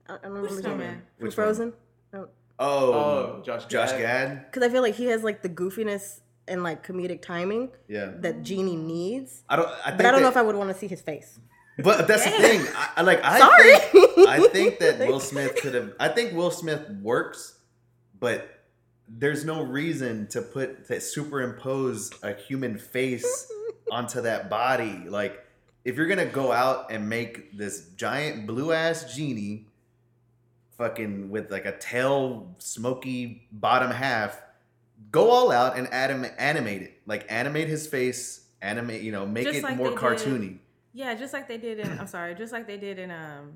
I, 0.08 0.14
I 0.14 0.16
don't 0.16 0.24
remember 0.24 0.42
Which 0.42 0.50
his 0.52 0.64
name. 0.64 0.76
snowman? 0.76 1.02
From 1.18 1.26
Which? 1.26 1.34
Frozen. 1.34 1.72
Oh, 2.14 2.28
Oh, 2.58 3.42
Josh 3.44 3.64
Josh 3.66 3.90
Gad. 3.92 3.98
Gad. 4.00 4.46
because 4.50 4.68
I 4.68 4.72
feel 4.72 4.82
like 4.82 4.94
he 4.94 5.06
has 5.06 5.24
like 5.24 5.42
the 5.42 5.48
goofiness 5.48 6.20
and 6.46 6.62
like 6.62 6.86
comedic 6.86 7.22
timing 7.22 7.70
Yeah, 7.88 8.12
that 8.20 8.42
Genie 8.42 8.76
needs. 8.76 9.42
I 9.48 9.56
don't. 9.56 9.68
I 9.68 9.86
think 9.90 9.96
But 9.98 10.06
I 10.06 10.10
don't 10.12 10.22
know 10.22 10.28
if 10.28 10.36
I 10.36 10.42
would 10.42 10.54
want 10.56 10.70
to 10.70 10.78
see 10.78 10.86
his 10.86 11.00
face. 11.00 11.38
But 11.78 12.06
that's 12.06 12.24
the 12.24 12.30
thing. 12.30 12.60
I, 12.76 12.88
I 12.98 13.02
like. 13.02 13.20
I 13.24 13.38
Sorry. 13.38 13.76
Think, 13.78 14.28
I 14.28 14.48
think 14.48 14.78
that 14.80 14.98
Will 15.08 15.18
Smith 15.20 15.56
could 15.56 15.74
have. 15.74 15.92
I 15.98 16.08
think 16.08 16.34
Will 16.34 16.50
Smith 16.50 16.88
works, 17.00 17.58
but 18.20 18.46
there's 19.18 19.44
no 19.44 19.62
reason 19.62 20.27
to 20.29 20.40
put 20.42 20.87
to 20.87 21.01
superimpose 21.01 22.11
a 22.22 22.35
human 22.35 22.79
face 22.79 23.51
onto 23.90 24.20
that 24.22 24.48
body. 24.48 25.05
Like, 25.09 25.44
if 25.85 25.96
you're 25.96 26.07
gonna 26.07 26.27
go 26.27 26.53
out 26.53 26.90
and 26.90 27.09
make 27.09 27.57
this 27.57 27.88
giant 27.96 28.46
blue 28.46 28.72
ass 28.72 29.14
genie, 29.14 29.66
fucking 30.79 31.31
with 31.31 31.51
like 31.51 31.66
a 31.66 31.77
tail, 31.79 32.55
smoky 32.59 33.46
bottom 33.53 33.90
half, 33.90 34.40
go 35.11 35.31
all 35.31 35.51
out 35.53 35.77
and 35.77 35.92
anim- 35.92 36.31
animate 36.38 36.83
it. 36.83 37.01
Like, 37.07 37.27
animate 37.31 37.68
his 37.68 37.87
face. 37.87 38.40
Animate. 38.61 39.03
You 39.03 39.11
know, 39.12 39.27
make 39.27 39.44
Just 39.44 39.59
it 39.59 39.62
like 39.64 39.77
more 39.77 39.88
they 39.88 39.94
did- 39.94 40.01
cartoony. 40.03 40.59
Yeah, 40.94 41.14
just 41.14 41.33
like 41.33 41.48
they 41.48 41.59
did 41.59 41.79
in. 41.81 41.98
I'm 41.98 42.07
sorry, 42.18 42.35
just 42.35 42.53
like 42.53 42.66
they 42.66 42.77
did 42.77 42.98
in 42.98 43.11
um, 43.11 43.55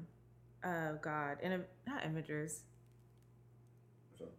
oh 0.64 0.98
God, 1.00 1.36
in 1.42 1.52
a, 1.52 1.60
not 1.86 2.02
Imagers. 2.02 2.60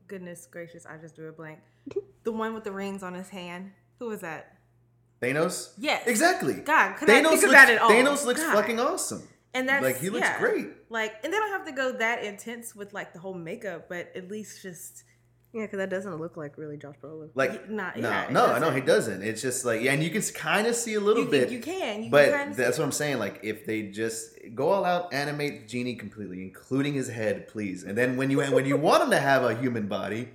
Goodness 0.08 0.48
gracious, 0.50 0.86
I 0.86 0.98
just 0.98 1.16
drew 1.16 1.30
a 1.30 1.32
blank. 1.32 1.60
The 2.24 2.32
one 2.32 2.54
with 2.54 2.64
the 2.64 2.72
rings 2.72 3.04
on 3.04 3.14
his 3.14 3.30
hand. 3.30 3.72
Who 4.00 4.08
was 4.08 4.22
that? 4.22 4.58
Thanos? 5.22 5.72
Yes. 5.78 6.06
Exactly. 6.06 6.56
God, 6.56 6.98
could 6.98 7.10
I 7.10 7.22
think 7.22 7.32
looks, 7.32 7.44
about 7.44 7.70
it 7.70 7.80
all? 7.80 7.90
Thanos 7.90 8.26
looks 8.26 8.42
God. 8.42 8.54
fucking 8.54 8.80
awesome. 8.80 9.28
And 9.54 9.68
that's 9.68 9.84
like 9.84 10.00
he 10.00 10.10
looks 10.10 10.28
yeah. 10.28 10.40
great. 10.40 10.68
Like, 10.90 11.16
and 11.24 11.34
they 11.34 11.38
don't 11.38 11.50
have 11.50 11.66
to 11.66 11.72
go 11.72 11.94
that 11.94 12.24
intense 12.24 12.76
with 12.76 12.94
like 12.94 13.14
the 13.14 13.20
whole 13.20 13.34
makeup, 13.34 13.90
but 13.90 14.12
at 14.16 14.30
least 14.30 14.62
just 14.62 15.04
Yeah, 15.54 15.62
because 15.62 15.78
that 15.78 15.90
doesn't 15.90 16.16
look 16.20 16.38
like 16.38 16.58
really 16.58 16.78
Josh 16.78 16.96
Brolin. 17.02 17.30
Like 17.34 17.70
not- 17.70 17.98
no, 17.98 18.10
yeah, 18.10 18.28
no, 18.30 18.60
no, 18.60 18.70
he 18.70 18.82
doesn't. 18.82 19.24
It's 19.24 19.42
just 19.42 19.66
like 19.66 19.82
yeah, 19.82 19.94
and 19.94 20.04
you 20.04 20.10
can 20.10 20.22
kind 20.34 20.68
of 20.68 20.76
see 20.76 20.94
a 20.96 21.00
little 21.00 21.24
you 21.24 21.30
bit. 21.30 21.50
You 21.50 21.60
can, 21.60 22.04
you 22.04 22.10
but 22.12 22.30
can 22.30 22.54
that's 22.54 22.76
see 22.76 22.82
what 22.82 22.86
I'm 22.86 22.92
saying. 22.92 23.18
Like 23.20 23.40
if 23.44 23.66
they 23.66 23.84
just 23.84 24.38
go 24.54 24.70
all 24.70 24.86
out, 24.86 25.14
animate 25.14 25.68
Genie 25.68 25.96
completely, 25.96 26.42
including 26.44 26.94
his 26.94 27.08
head, 27.08 27.48
please. 27.48 27.84
And 27.84 27.98
then 27.98 28.18
when 28.18 28.30
you 28.30 28.42
when 28.42 28.66
you 28.66 28.78
want 28.78 29.04
him 29.04 29.12
to 29.12 29.20
have 29.20 29.44
a 29.44 29.56
human 29.56 29.88
body, 29.88 30.30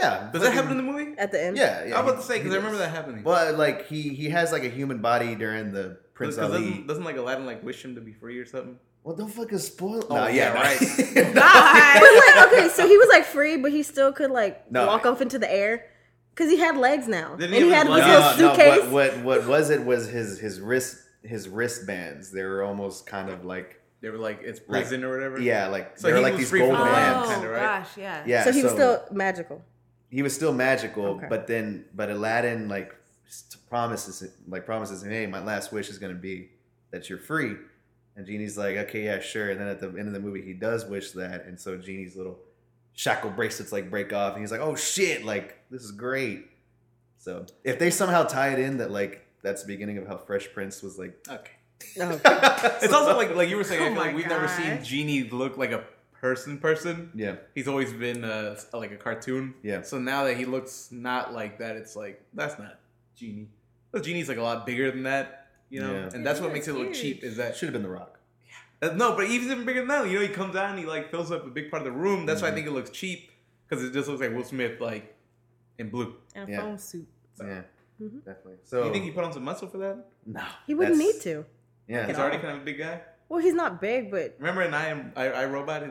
yeah, 0.00 0.30
Does 0.32 0.42
that 0.42 0.48
fucking- 0.48 0.52
happen 0.54 0.70
in 0.72 0.76
the 0.78 0.92
movie? 0.92 1.18
At 1.18 1.32
the 1.32 1.42
end, 1.42 1.56
Yeah, 1.56 1.84
yeah. 1.84 1.98
I 1.98 2.02
was 2.02 2.12
about 2.12 2.20
to 2.22 2.26
say 2.26 2.38
because 2.38 2.52
I 2.52 2.56
remember 2.56 2.78
that 2.78 2.90
happening. 2.90 3.22
But 3.24 3.56
like 3.58 3.88
he 3.88 4.10
he 4.10 4.30
has 4.30 4.52
like 4.52 4.62
a 4.64 4.68
human 4.70 4.98
body 5.02 5.34
during 5.34 5.72
the 5.72 5.98
Prince 6.16 6.34
Because 6.36 6.50
Ali. 6.52 6.64
doesn't, 6.70 6.86
doesn't 6.88 7.04
like 7.04 7.16
Aladdin 7.18 7.46
like 7.46 7.62
wish 7.62 7.84
him 7.84 7.94
to 7.94 8.00
be 8.00 8.12
free 8.12 8.38
or 8.38 8.44
something? 8.46 8.78
well, 9.04 9.14
don't 9.14 9.28
fucking 9.32 9.58
spoil. 9.58 10.04
Oh, 10.10 10.16
no, 10.16 10.26
yeah, 10.26 10.52
right. 10.52 10.76
But 11.14 11.34
God. 11.34 12.02
like, 12.02 12.46
okay, 12.52 12.68
so 12.70 12.88
he 12.88 12.96
was 12.98 13.08
like 13.08 13.24
free, 13.24 13.56
but 13.56 13.70
he 13.70 13.84
still 13.84 14.12
could 14.12 14.32
like 14.32 14.68
No. 14.72 14.86
walk 14.88 15.06
off 15.06 15.20
into 15.22 15.38
the 15.38 15.48
air 15.52 15.84
because 16.34 16.50
he 16.50 16.58
had 16.58 16.76
legs 16.76 17.06
now, 17.06 17.36
Didn't 17.36 17.54
and 17.54 17.62
he 17.62 17.68
he 17.68 17.70
had 17.70 17.86
his 17.86 17.96
his 17.96 18.04
legs? 18.04 18.38
little 18.40 18.54
suitcase. 18.56 18.84
No, 18.84 18.90
what, 18.90 19.12
what 19.18 19.24
what 19.24 19.46
was 19.46 19.70
it 19.70 19.84
was 19.84 20.08
his 20.08 20.40
his 20.40 20.60
wrist 20.60 20.96
his 21.22 21.48
wristbands. 21.48 22.30
They 22.32 22.42
were 22.44 22.62
almost 22.64 23.06
kind 23.06 23.30
of 23.30 23.44
like 23.44 23.80
They 24.00 24.10
were 24.10 24.18
like 24.18 24.40
it's 24.42 24.58
Like, 24.60 24.68
prison 24.68 25.04
or 25.04 25.10
whatever. 25.14 25.40
yeah, 25.40 25.68
like 25.68 25.98
So 25.98 26.06
they 26.08 26.12
were 26.12 26.18
he 26.18 26.24
like 26.24 26.32
was 26.32 26.40
these 26.40 26.50
free 26.50 26.60
gold 26.60 26.74
from 26.76 26.86
the 26.86 26.90
oh 26.92 26.94
bands. 26.94 27.28
kinda, 27.32 27.48
right? 27.48 27.58
Oh, 27.62 27.64
gosh, 27.82 27.96
yeah. 27.96 28.22
Yeah, 28.26 28.44
so 28.44 28.52
he 28.52 28.62
was 28.64 28.72
still 28.72 29.04
magical. 29.12 29.62
he 30.10 30.22
was 30.22 30.34
still 30.34 30.52
magical, 30.52 31.04
Okay. 31.06 31.26
but 31.28 31.46
then 31.46 31.84
but 31.94 32.10
Aladdin 32.10 32.68
like 32.68 32.88
s- 32.90 32.95
promises 33.68 34.28
like 34.48 34.64
promises 34.66 35.02
him, 35.02 35.10
hey, 35.10 35.26
my 35.26 35.42
last 35.42 35.72
wish 35.72 35.88
is 35.88 35.98
gonna 35.98 36.14
be 36.14 36.50
that 36.90 37.08
you're 37.08 37.18
free. 37.18 37.56
And 38.16 38.26
Genie's 38.26 38.56
like, 38.56 38.76
okay, 38.76 39.04
yeah, 39.04 39.20
sure. 39.20 39.50
And 39.50 39.60
then 39.60 39.68
at 39.68 39.78
the 39.80 39.88
end 39.88 40.08
of 40.08 40.12
the 40.14 40.20
movie, 40.20 40.40
he 40.40 40.54
does 40.54 40.86
wish 40.86 41.10
that, 41.12 41.44
and 41.44 41.60
so 41.60 41.76
Genie's 41.76 42.16
little 42.16 42.38
shackle 42.94 43.30
bracelets 43.30 43.72
like 43.72 43.90
break 43.90 44.12
off, 44.12 44.32
and 44.34 44.42
he's 44.42 44.50
like, 44.50 44.60
oh 44.60 44.74
shit, 44.74 45.24
like 45.24 45.56
this 45.70 45.82
is 45.82 45.92
great. 45.92 46.46
So 47.18 47.44
if 47.64 47.78
they 47.78 47.90
somehow 47.90 48.24
tie 48.24 48.50
it 48.52 48.58
in 48.58 48.78
that 48.78 48.90
like 48.90 49.26
that's 49.42 49.62
the 49.62 49.68
beginning 49.68 49.98
of 49.98 50.06
how 50.06 50.16
Fresh 50.16 50.52
Prince 50.54 50.82
was 50.82 50.98
like, 50.98 51.16
Okay. 51.28 51.50
Oh, 52.00 52.20
It's 52.82 52.92
also 52.92 53.16
like 53.16 53.34
like 53.34 53.48
you 53.50 53.56
were 53.56 53.64
saying. 53.64 53.82
I 53.82 53.86
Oh 53.88 53.92
feel 53.92 54.00
like 54.02 54.14
we've 54.16 54.26
never 54.28 54.48
seen 54.48 54.76
gosh. 54.76 54.88
Genie 54.88 55.24
look 55.24 55.58
like 55.58 55.72
a 55.72 55.84
person. 56.20 56.58
Person. 56.58 57.10
yeah, 57.14 57.36
He's 57.54 57.68
always 57.68 57.92
been 57.92 58.24
uh, 58.24 58.56
like 58.72 58.92
a 58.92 58.96
cartoon. 58.96 59.54
Yeah. 59.62 59.82
So 59.82 59.98
now 59.98 60.24
that 60.24 60.38
he 60.38 60.46
looks 60.46 60.88
not 60.90 61.34
like 61.34 61.58
that, 61.58 61.76
it's 61.76 61.94
like 61.94 62.22
that's 62.32 62.58
not 62.58 62.78
Genie. 63.16 63.48
But 63.92 64.02
Genie's 64.04 64.28
like 64.28 64.38
a 64.38 64.42
lot 64.42 64.66
bigger 64.66 64.90
than 64.90 65.04
that, 65.04 65.48
you 65.70 65.80
know. 65.80 65.92
Yeah. 65.92 66.10
And 66.14 66.24
that's 66.26 66.40
what 66.40 66.52
makes 66.52 66.68
it 66.68 66.74
look 66.74 66.88
huge. 66.88 67.00
cheap. 67.00 67.24
Is 67.24 67.36
that 67.36 67.48
that 67.48 67.56
should 67.56 67.66
have 67.66 67.72
been 67.72 67.82
The 67.82 67.88
Rock. 67.88 68.18
Uh, 68.82 68.88
no, 68.94 69.16
but 69.16 69.26
even 69.30 69.64
bigger 69.64 69.80
than 69.80 69.88
that, 69.88 70.06
you 70.08 70.16
know, 70.16 70.20
he 70.20 70.28
comes 70.28 70.54
out 70.54 70.70
and 70.70 70.78
he 70.78 70.84
like 70.84 71.10
fills 71.10 71.32
up 71.32 71.46
a 71.46 71.50
big 71.50 71.70
part 71.70 71.80
of 71.86 71.92
the 71.92 71.98
room. 71.98 72.26
That's 72.26 72.42
why 72.42 72.48
I 72.48 72.52
think 72.52 72.66
it 72.66 72.72
looks 72.72 72.90
cheap 72.90 73.30
because 73.68 73.82
it 73.82 73.92
just 73.92 74.06
looks 74.08 74.20
like 74.20 74.34
Will 74.34 74.44
Smith 74.44 74.80
like 74.80 75.16
in 75.78 75.88
blue. 75.88 76.14
And 76.34 76.48
a 76.48 76.52
Yeah. 76.52 76.60
phone 76.60 76.78
suit. 76.78 77.06
Yeah, 77.40 77.62
Mhm. 78.02 78.24
definitely. 78.24 78.56
So 78.64 78.84
you 78.86 78.92
think 78.92 79.04
he 79.04 79.10
put 79.12 79.24
on 79.24 79.32
some 79.32 79.44
muscle 79.44 79.68
for 79.68 79.78
that? 79.78 80.04
no, 80.26 80.44
he 80.66 80.74
wouldn't 80.74 80.98
need 80.98 81.20
to. 81.22 81.44
Yeah, 81.88 82.06
He's 82.06 82.16
already 82.18 82.38
kind 82.38 82.56
of 82.56 82.62
a 82.62 82.64
big 82.64 82.78
guy. 82.78 83.00
Well, 83.28 83.40
he's 83.40 83.54
not 83.54 83.80
big, 83.80 84.10
but 84.10 84.34
Remember 84.38 84.62
in 84.62 84.74
I 84.74 84.86
am 84.88 85.12
I, 85.16 85.28
I 85.30 85.44
Robot? 85.46 85.82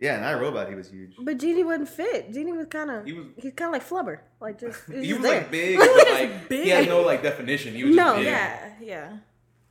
It 0.00 0.04
was 0.04 0.10
huge. 0.10 0.10
yeah. 0.10 0.16
And 0.16 0.24
I 0.24 0.34
Robot, 0.40 0.68
he 0.68 0.74
was 0.74 0.88
huge. 0.90 1.14
but 1.18 1.38
Genie 1.38 1.64
wouldn't 1.64 1.88
fit. 1.88 2.32
Genie 2.32 2.52
was 2.52 2.66
kind 2.66 2.90
of 2.90 3.04
He 3.04 3.12
was- 3.12 3.26
he's 3.36 3.52
kind 3.54 3.74
of 3.74 3.80
like 3.80 3.88
Flubber, 3.88 4.18
like 4.40 4.58
just 4.58 4.80
he 4.88 4.94
was, 4.96 5.06
He 5.06 5.12
was 5.14 5.22
there. 5.22 5.40
like 5.40 5.50
big, 5.50 5.78
but 5.78 6.08
like 6.10 6.48
big. 6.48 6.64
he 6.64 6.70
had 6.70 6.88
no 6.88 7.02
like 7.02 7.22
definition. 7.22 7.74
He 7.74 7.84
was 7.84 7.96
No, 7.96 8.04
just 8.04 8.16
big. 8.18 8.26
Yeah, 8.26 8.70
yeah. 8.80 9.16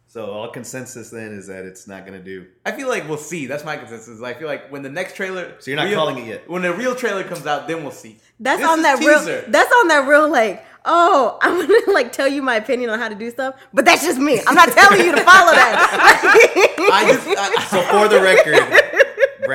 So 0.10 0.32
all 0.32 0.50
consensus 0.50 1.10
then 1.10 1.34
is 1.34 1.48
that 1.48 1.66
it's 1.66 1.86
not 1.86 2.06
gonna 2.06 2.20
do. 2.24 2.46
I 2.66 2.72
feel 2.72 2.88
like 2.88 3.08
we'll 3.10 3.18
see. 3.18 3.46
That's 3.46 3.66
my 3.66 3.76
consensus. 3.76 4.22
I 4.24 4.34
feel 4.34 4.48
like 4.48 4.72
when 4.72 4.82
the 4.82 4.90
next 4.90 5.16
trailer, 5.16 5.56
So 5.60 5.70
you're 5.70 5.76
not 5.78 5.86
real- 5.88 5.96
calling 5.96 6.18
it 6.20 6.28
yet? 6.28 6.50
When 6.50 6.62
the 6.62 6.74
real 6.74 6.96
trailer 6.96 7.24
comes 7.26 7.46
out, 7.46 7.68
then 7.68 7.84
we'll 7.84 7.92
see. 7.92 8.18
That's 8.40 8.62
This 8.62 8.70
on 8.70 8.80
is 8.80 8.84
that 8.84 9.00
real. 9.00 9.44
That's 9.50 9.72
on 9.72 9.88
that 9.90 10.08
real. 10.08 10.30
Like, 10.30 10.66
oh, 10.86 11.38
I'm 11.42 11.60
gonna 11.60 11.92
like 11.94 12.14
tell 12.14 12.28
you 12.28 12.42
my 12.42 12.56
opinion 12.56 12.90
on 12.90 13.00
how 13.00 13.10
to 13.10 13.16
do 13.16 13.30
stuff, 13.32 13.56
but 13.74 13.84
that's 13.84 14.02
just 14.04 14.18
me. 14.18 14.40
I'm 14.48 14.56
not 14.56 14.70
telling 14.70 15.06
you 15.06 15.12
to 15.14 15.22
follow 15.24 15.52
that. 15.52 16.78
I 16.92 17.14
just 17.14 17.28
I, 17.28 17.64
So 17.66 17.82
for 17.92 18.08
the 18.08 18.22
record, 18.22 18.87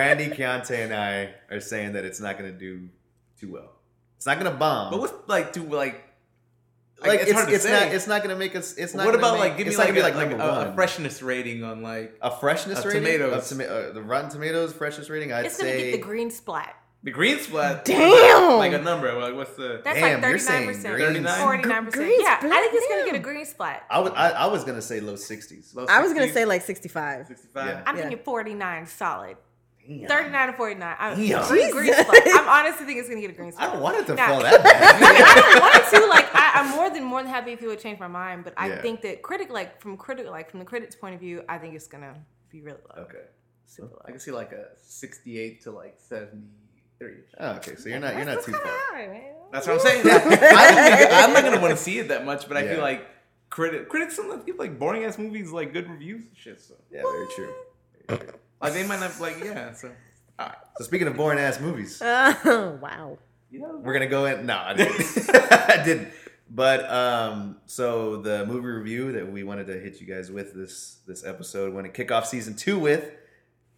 Brandy, 0.03 0.29
Keontae, 0.37 0.85
and 0.85 0.95
I 0.95 1.35
are 1.55 1.61
saying 1.61 1.93
that 1.93 2.05
it's 2.05 2.21
not 2.21 2.37
gonna 2.38 2.53
do 2.53 2.88
too 3.38 3.53
well. 3.53 3.73
It's 4.17 4.27
not 4.27 4.38
gonna 4.38 4.51
bomb. 4.57 4.91
but 4.91 5.01
what's 5.01 5.12
like 5.29 5.53
to 5.55 5.62
like 5.62 6.03
like 7.01 7.21
it's 7.21 7.31
it's, 7.31 7.33
hard 7.33 7.49
to 7.49 7.55
it's 7.55 7.65
say. 7.65 7.73
not 7.73 7.95
it's 7.95 8.07
not 8.07 8.23
gonna 8.23 8.37
make 8.37 8.55
us. 8.57 8.75
It's 8.77 8.95
not. 8.95 9.07
what 9.07 9.15
about 9.15 9.33
make- 9.35 9.41
like 9.41 9.57
give 9.57 9.67
me 9.67 9.71
it's 9.71 9.79
like, 9.79 9.97
a, 9.97 10.01
like 10.01 10.15
like 10.15 10.31
a, 10.33 10.71
a 10.71 10.73
freshness 10.75 11.23
rating 11.23 11.65
on 11.65 11.83
like 11.83 12.17
A 12.23 12.31
freshness 12.31 12.79
Of 12.81 12.85
rating 12.87 13.03
tomatoes. 13.03 13.51
Of 13.51 13.59
toma- 13.59 13.71
uh, 13.73 13.93
the 13.93 14.03
Rotten 14.03 14.31
Tomatoes 14.31 14.73
freshness 14.73 15.09
rating. 15.11 15.33
I'd 15.33 15.47
It's 15.47 15.57
gonna 15.59 15.71
say 15.71 15.91
get 15.91 15.97
the 15.97 16.03
green 16.03 16.31
splat. 16.31 16.77
the 17.03 17.11
green 17.11 17.38
splat? 17.41 17.85
Damn! 17.85 18.59
Like 18.59 18.73
a 18.73 18.79
number. 18.79 19.12
Like 19.15 19.35
what's 19.35 19.57
the? 19.57 19.81
That's 19.83 19.99
Damn, 19.99 20.21
like 20.21 20.31
you're 20.31 20.38
thirty 20.38 20.38
saying 20.38 20.67
nine 20.67 20.75
percent, 20.77 20.99
39? 20.99 21.41
forty 21.41 21.69
nine 21.69 21.85
percent. 21.87 22.05
Green 22.07 22.21
Yeah, 22.21 22.38
splat? 22.38 22.53
I 22.53 22.61
think 22.61 22.75
it's 22.77 22.88
gonna 22.88 23.05
get 23.07 23.15
a 23.17 23.19
green 23.19 23.45
splat. 23.47 23.83
I 23.91 23.99
was 23.99 24.12
I, 24.15 24.31
I 24.31 24.47
was 24.47 24.62
gonna 24.62 24.83
say 24.83 25.01
low 25.01 25.17
sixties. 25.17 25.73
low 25.75 25.87
I 25.88 26.01
was 26.01 26.12
gonna 26.12 26.33
say 26.33 26.45
like 26.45 26.62
65. 26.62 27.27
65. 27.27 27.67
Yeah. 27.67 27.83
I'm 27.85 27.97
Yeah. 27.97 28.03
thinking 28.03 28.25
forty 28.25 28.55
nine 28.55 28.87
solid. 28.87 29.37
Damn. 29.87 30.07
Thirty 30.09 30.31
nine 30.31 30.47
to 30.49 30.53
forty 30.55 30.75
nine. 30.77 30.97
I'm 30.99 31.16
green, 31.16 31.29
green 31.73 31.87
Jesus. 31.87 32.07
splat. 32.07 32.23
I'm 32.27 32.49
honestly 32.49 32.87
think 32.87 32.99
it's 33.01 33.09
gonna 33.09 33.21
get 33.21 33.31
a 33.31 33.35
green 33.35 33.51
spot. 33.53 33.62
I 33.62 33.66
splat. 33.66 33.73
don't 33.75 33.83
want 33.83 33.97
it 33.99 34.07
to 34.07 34.14
Nah. 34.14 34.27
fall 34.29 34.42
that 34.42 34.62
bad. 34.62 35.03
I 35.03 35.53
don't 35.53 35.61
want 35.61 35.90
to. 36.05 36.07
Like, 36.09 36.35
I, 36.35 36.51
I'm 36.61 36.71
more 36.71 36.88
than 36.90 37.03
more 37.05 37.23
than 37.23 37.31
happy 37.31 37.53
if 37.53 37.61
he 37.61 37.66
would 37.66 37.81
change 37.81 37.99
my 37.99 38.07
mind. 38.09 38.45
But 38.45 38.55
I 38.57 38.68
Yeah. 38.68 38.81
think 38.83 39.03
that 39.03 39.23
critic, 39.23 39.51
like 39.51 39.81
from 39.81 39.97
critic, 39.97 40.27
like 40.29 40.51
from 40.51 40.61
the 40.61 40.66
critic's 40.66 40.95
point 40.95 41.14
of 41.14 41.21
view, 41.21 41.42
I 41.49 41.59
think 41.59 41.75
it's 41.75 41.87
gonna 41.88 42.14
be 42.51 42.61
really 42.61 42.79
low, 42.97 43.03
okay. 43.05 43.25
super 43.66 43.88
low. 43.88 44.03
I 44.07 44.11
can 44.12 44.21
see 44.21 44.31
like 44.31 44.53
a 44.53 44.66
68 44.83 45.62
to 45.62 45.71
like 45.73 45.97
73. 45.99 47.14
Oh, 47.40 47.51
okay. 47.57 47.75
So 47.77 47.88
you're 47.88 47.99
not 47.99 48.14
you're 48.16 48.25
not 48.25 48.45
too 48.45 48.53
far. 48.53 48.61
high. 48.64 49.31
That's 49.53 49.66
what 49.66 49.75
I'm 49.75 49.81
saying. 49.81 50.03
I 50.07 51.25
am 51.25 51.33
not 51.33 51.42
gonna 51.42 51.61
want 51.61 51.73
to 51.73 51.83
see 51.83 51.98
it 51.98 52.09
that 52.09 52.25
much, 52.25 52.46
but 52.48 52.56
I 52.56 52.63
Yeah. 52.65 52.75
feel 52.75 52.83
like 52.83 53.06
critic 53.50 53.88
critics 53.88 54.17
sometimes 54.17 54.44
give 54.44 54.56
like 54.59 54.79
boring 54.79 55.04
ass 55.04 55.19
movies 55.19 55.50
like 55.50 55.73
good 55.73 55.90
reviews 55.90 56.23
and 56.23 56.37
shit. 56.37 56.61
So 56.61 56.75
Yeah, 56.90 57.02
very 57.02 57.27
true. 57.35 57.54
Very 58.09 58.19
true. 58.21 58.38
Like 58.63 58.73
they 58.75 58.87
might 58.87 59.00
not 59.00 59.19
like 59.21 59.42
yeah. 59.44 59.73
So 59.75 59.90
all 60.38 60.46
right, 60.46 60.56
So 60.79 60.85
speaking 60.85 61.08
of 61.08 61.17
boring 61.17 61.38
ass 61.38 61.60
movies, 61.60 62.00
Oh 62.04 62.79
wow. 62.81 63.19
you 63.50 63.60
know 63.60 63.77
we're 63.83 63.92
gonna 63.92 64.06
go 64.06 64.25
in. 64.27 64.46
No, 64.46 64.56
I 64.58 64.75
didn't. 64.75 65.31
I 65.35 65.83
didn't. 65.85 66.08
But 66.54 66.90
um, 66.92 67.56
so 67.67 68.17
the 68.21 68.44
movie 68.44 68.67
review 68.69 69.13
that 69.13 69.31
we 69.33 69.42
wanted 69.42 69.67
to 69.69 69.79
hit 69.81 70.00
you 70.00 70.06
guys 70.06 70.31
with 70.31 70.52
this 70.54 70.98
this 71.06 71.25
episode, 71.25 71.73
want 71.75 71.87
to 71.87 71.92
kick 71.92 72.10
off 72.13 72.27
season 72.27 72.54
two 72.54 72.79
with, 72.79 73.10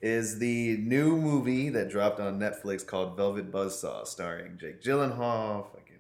is 0.00 0.38
the 0.40 0.76
new 0.78 1.16
movie 1.16 1.68
that 1.70 1.88
dropped 1.88 2.18
on 2.18 2.40
Netflix 2.40 2.84
called 2.84 3.16
Velvet 3.16 3.52
Buzzsaw, 3.52 4.06
starring 4.06 4.58
Jake 4.60 4.82
Gyllenhaal, 4.82 5.66
fucking 5.72 5.93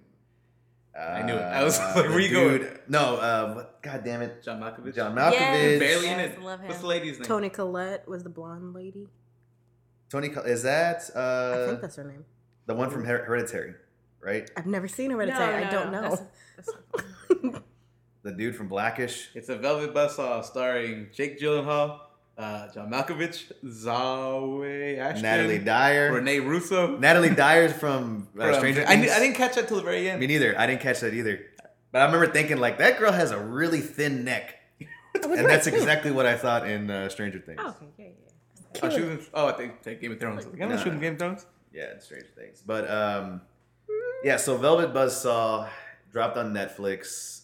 I 0.98 1.22
knew 1.22 1.34
it. 1.34 1.42
I 1.42 1.64
was 1.64 1.78
like, 1.78 1.94
where 1.96 2.08
the 2.10 2.22
you 2.22 2.30
going? 2.30 2.78
No, 2.88 3.16
uh, 3.16 3.54
what- 3.54 3.82
God 3.82 4.02
damn 4.04 4.22
it, 4.22 4.42
John 4.44 4.60
Malkovich. 4.60 4.94
John 4.94 5.16
Yes. 5.16 5.34
Malkovich. 5.34 5.78
Barely 5.80 6.08
in 6.08 6.18
Yes, 6.18 6.32
it. 6.36 6.42
love 6.42 6.60
him. 6.60 6.68
What's 6.68 6.80
the 6.80 6.86
lady's 6.86 7.18
name? 7.18 7.26
Toni 7.26 7.48
Collette 7.50 8.06
was 8.08 8.22
the 8.22 8.30
blonde 8.30 8.74
lady. 8.74 9.08
Toni, 10.08 10.28
Col- 10.28 10.44
is 10.44 10.62
that 10.62 10.96
I 11.16 11.66
think 11.66 11.78
uh, 11.78 11.80
that's 11.80 11.96
her 11.96 12.04
name. 12.04 12.24
the 12.66 12.74
one 12.74 12.90
from 12.90 13.04
Her- 13.04 13.24
Hereditary, 13.24 13.74
right? 14.20 14.48
I've 14.56 14.66
never 14.66 14.86
seen 14.86 15.10
Hereditary. 15.10 15.64
I 15.64 15.70
don't 15.70 15.90
know. 15.90 16.00
That's- 16.02 16.22
that's- 16.56 17.60
The 18.22 18.32
dude 18.32 18.56
from 18.56 18.68
Blackish. 18.68 19.28
It's 19.34 19.50
a 19.50 19.56
Velvet 19.56 19.92
Buzzsaw 19.92 20.42
starring 20.44 21.08
Jake 21.12 21.38
Gyllenhaal, 21.38 22.00
uh, 22.36 22.68
John 22.72 22.90
Malkovich, 22.90 23.50
Zawe 23.64 24.98
Ashton, 24.98 25.22
Natalie 25.22 25.58
Dyer. 25.58 26.12
Rene 26.12 26.40
Russo. 26.40 26.96
Natalie 26.98 27.30
Dyer's 27.34 27.72
from, 27.72 28.28
uh, 28.38 28.46
From- 28.48 28.54
Stranger 28.54 28.82
I, 28.82 28.86
Things. 28.86 29.06
knew- 29.06 29.12
I 29.12 29.18
didn't 29.20 29.36
catch 29.36 29.54
that 29.56 29.68
till 29.68 29.76
the 29.78 29.82
very 29.82 30.08
end. 30.10 30.20
Me 30.20 30.26
neither. 30.26 30.58
I 30.58 30.66
didn't 30.66 30.80
catch 30.80 31.00
that 31.00 31.14
either. 31.14 31.40
But 31.92 32.02
I 32.02 32.04
remember 32.06 32.26
thinking 32.26 32.56
like 32.58 32.78
that 32.78 32.98
girl 32.98 33.12
has 33.12 33.30
a 33.30 33.38
really 33.38 33.80
thin 33.80 34.24
neck, 34.24 34.56
and 35.14 35.46
that's 35.46 35.68
exactly 35.68 36.10
what 36.10 36.26
I 36.26 36.36
thought 36.36 36.68
in 36.68 36.90
uh, 36.90 37.08
Stranger 37.08 37.38
Things. 37.38 37.60
oh, 37.62 37.68
okay, 37.68 37.86
yeah, 37.98 38.04
yeah. 38.06 38.80
Oh, 38.82 38.90
she 38.90 39.00
was 39.00 39.10
in, 39.10 39.26
oh, 39.32 39.46
I 39.46 39.52
think 39.52 39.80
take 39.82 40.00
Game 40.00 40.10
of 40.10 40.18
Thrones. 40.18 40.44
Like, 40.44 40.54
I'm 40.60 40.68
not 40.70 40.76
Nah. 40.78 40.82
shooting 40.82 40.98
Game 40.98 41.12
of 41.12 41.18
Thrones. 41.20 41.46
Yeah, 41.72 41.92
in 41.92 42.00
Stranger 42.00 42.26
Things. 42.36 42.62
But 42.66 42.90
um, 42.90 43.42
yeah. 44.24 44.36
So 44.38 44.56
Velvet 44.56 44.92
Buzzsaw 44.92 45.68
dropped 46.12 46.36
on 46.36 46.52
Netflix. 46.52 47.42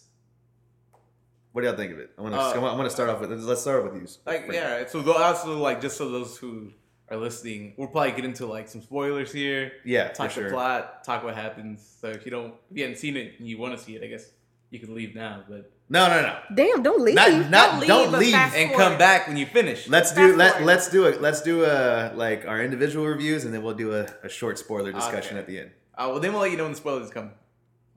What 1.53 1.61
do 1.61 1.67
y'all 1.67 1.75
think 1.75 1.91
of 1.91 1.99
it? 1.99 2.11
I 2.17 2.21
want 2.21 2.33
to. 2.33 2.39
Uh, 2.39 2.53
I 2.53 2.57
want 2.75 2.83
to 2.85 2.89
start 2.89 3.09
off 3.09 3.19
with. 3.19 3.31
Let's 3.31 3.61
start 3.61 3.83
with 3.83 3.93
you. 4.01 4.07
Like, 4.25 4.45
yeah. 4.51 4.73
right. 4.75 4.89
So 4.89 5.01
tho- 5.01 5.13
also, 5.13 5.57
like, 5.57 5.81
just 5.81 5.97
so 5.97 6.09
those 6.09 6.37
who 6.37 6.71
are 7.09 7.17
listening, 7.17 7.73
we'll 7.77 7.89
probably 7.89 8.11
get 8.13 8.23
into 8.23 8.45
like 8.45 8.69
some 8.69 8.81
spoilers 8.81 9.33
here. 9.33 9.73
Yeah, 9.83 10.09
for 10.09 10.15
Talk 10.15 10.27
the 10.29 10.33
sure. 10.33 10.49
plot, 10.51 11.03
talk 11.03 11.23
what 11.25 11.35
happens. 11.35 11.97
So 11.99 12.07
if 12.07 12.23
you 12.25 12.31
don't, 12.31 12.53
if 12.71 12.77
you 12.77 12.83
haven't 12.83 12.99
seen 12.99 13.17
it 13.17 13.33
and 13.39 13.47
you 13.49 13.57
want 13.57 13.77
to 13.77 13.83
see 13.83 13.95
it, 13.97 14.03
I 14.03 14.07
guess 14.07 14.29
you 14.69 14.79
can 14.79 14.95
leave 14.95 15.13
now. 15.13 15.43
But 15.49 15.69
No, 15.89 16.07
no, 16.07 16.21
no. 16.21 16.39
Damn, 16.55 16.81
don't 16.83 17.01
leave. 17.01 17.15
Not, 17.15 17.49
not. 17.49 17.79
leave, 17.79 17.87
Don't 17.89 18.11
leave. 18.13 18.33
and 18.33 18.71
come 18.73 18.97
back 18.97 19.27
when 19.27 19.35
you 19.35 19.45
finish. 19.45 19.89
Let's 19.89 20.13
do 20.13 20.27
Fast 20.29 20.37
let 20.37 20.51
forward. 20.53 20.65
let's 20.67 20.89
do 20.89 21.05
it. 21.07 21.21
Let's 21.21 21.41
do 21.41 21.65
a 21.65 22.13
like 22.15 22.45
our 22.47 22.61
individual 22.63 23.05
reviews, 23.07 23.43
and 23.43 23.53
then 23.53 23.61
we'll 23.61 23.73
do 23.75 23.93
a, 23.93 24.07
a 24.23 24.29
short 24.29 24.57
spoiler 24.57 24.93
discussion 24.93 25.31
Okay. 25.35 25.39
at 25.39 25.47
the 25.47 25.59
end. 25.59 25.71
Uh, 25.97 26.07
well, 26.11 26.19
then 26.21 26.31
we'll 26.31 26.41
let 26.43 26.51
you 26.51 26.55
know 26.57 26.63
when 26.63 26.71
the 26.71 26.77
spoilers 26.77 27.09
come. 27.09 27.31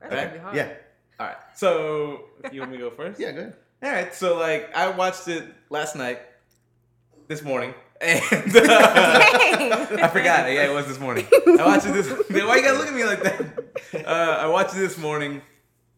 That's 0.00 0.12
Right? 0.12 0.22
gonna 0.24 0.32
be 0.34 0.38
hard. 0.40 0.57
Yeah, 0.57 0.72
All 1.20 1.26
right. 1.26 1.36
So 1.54 2.24
you 2.52 2.60
want 2.60 2.72
me 2.72 2.78
to 2.78 2.84
go 2.84 2.90
first? 2.90 3.20
yeah, 3.20 3.32
go 3.32 3.40
ahead. 3.40 3.56
All 3.82 3.90
right, 3.90 4.14
so 4.14 4.38
like 4.38 4.74
I 4.74 4.88
watched 4.90 5.28
it 5.28 5.44
last 5.68 5.94
night, 5.94 6.20
this 7.28 7.42
morning, 7.42 7.74
and 8.00 8.20
uh, 8.22 8.60
I 10.02 10.08
forgot. 10.10 10.50
Yeah, 10.50 10.70
it 10.70 10.72
was 10.74 10.86
this 10.86 10.98
morning. 10.98 11.26
I 11.46 11.66
watched 11.66 11.86
it 11.86 11.92
this. 11.92 12.08
Why 12.30 12.56
you 12.56 12.62
gotta 12.62 12.78
look 12.78 12.88
at 12.88 12.94
me 12.94 13.04
like 13.04 13.22
that? 13.22 14.06
Uh, 14.06 14.38
I 14.40 14.46
watched 14.46 14.74
it 14.74 14.78
this 14.78 14.96
morning, 14.96 15.42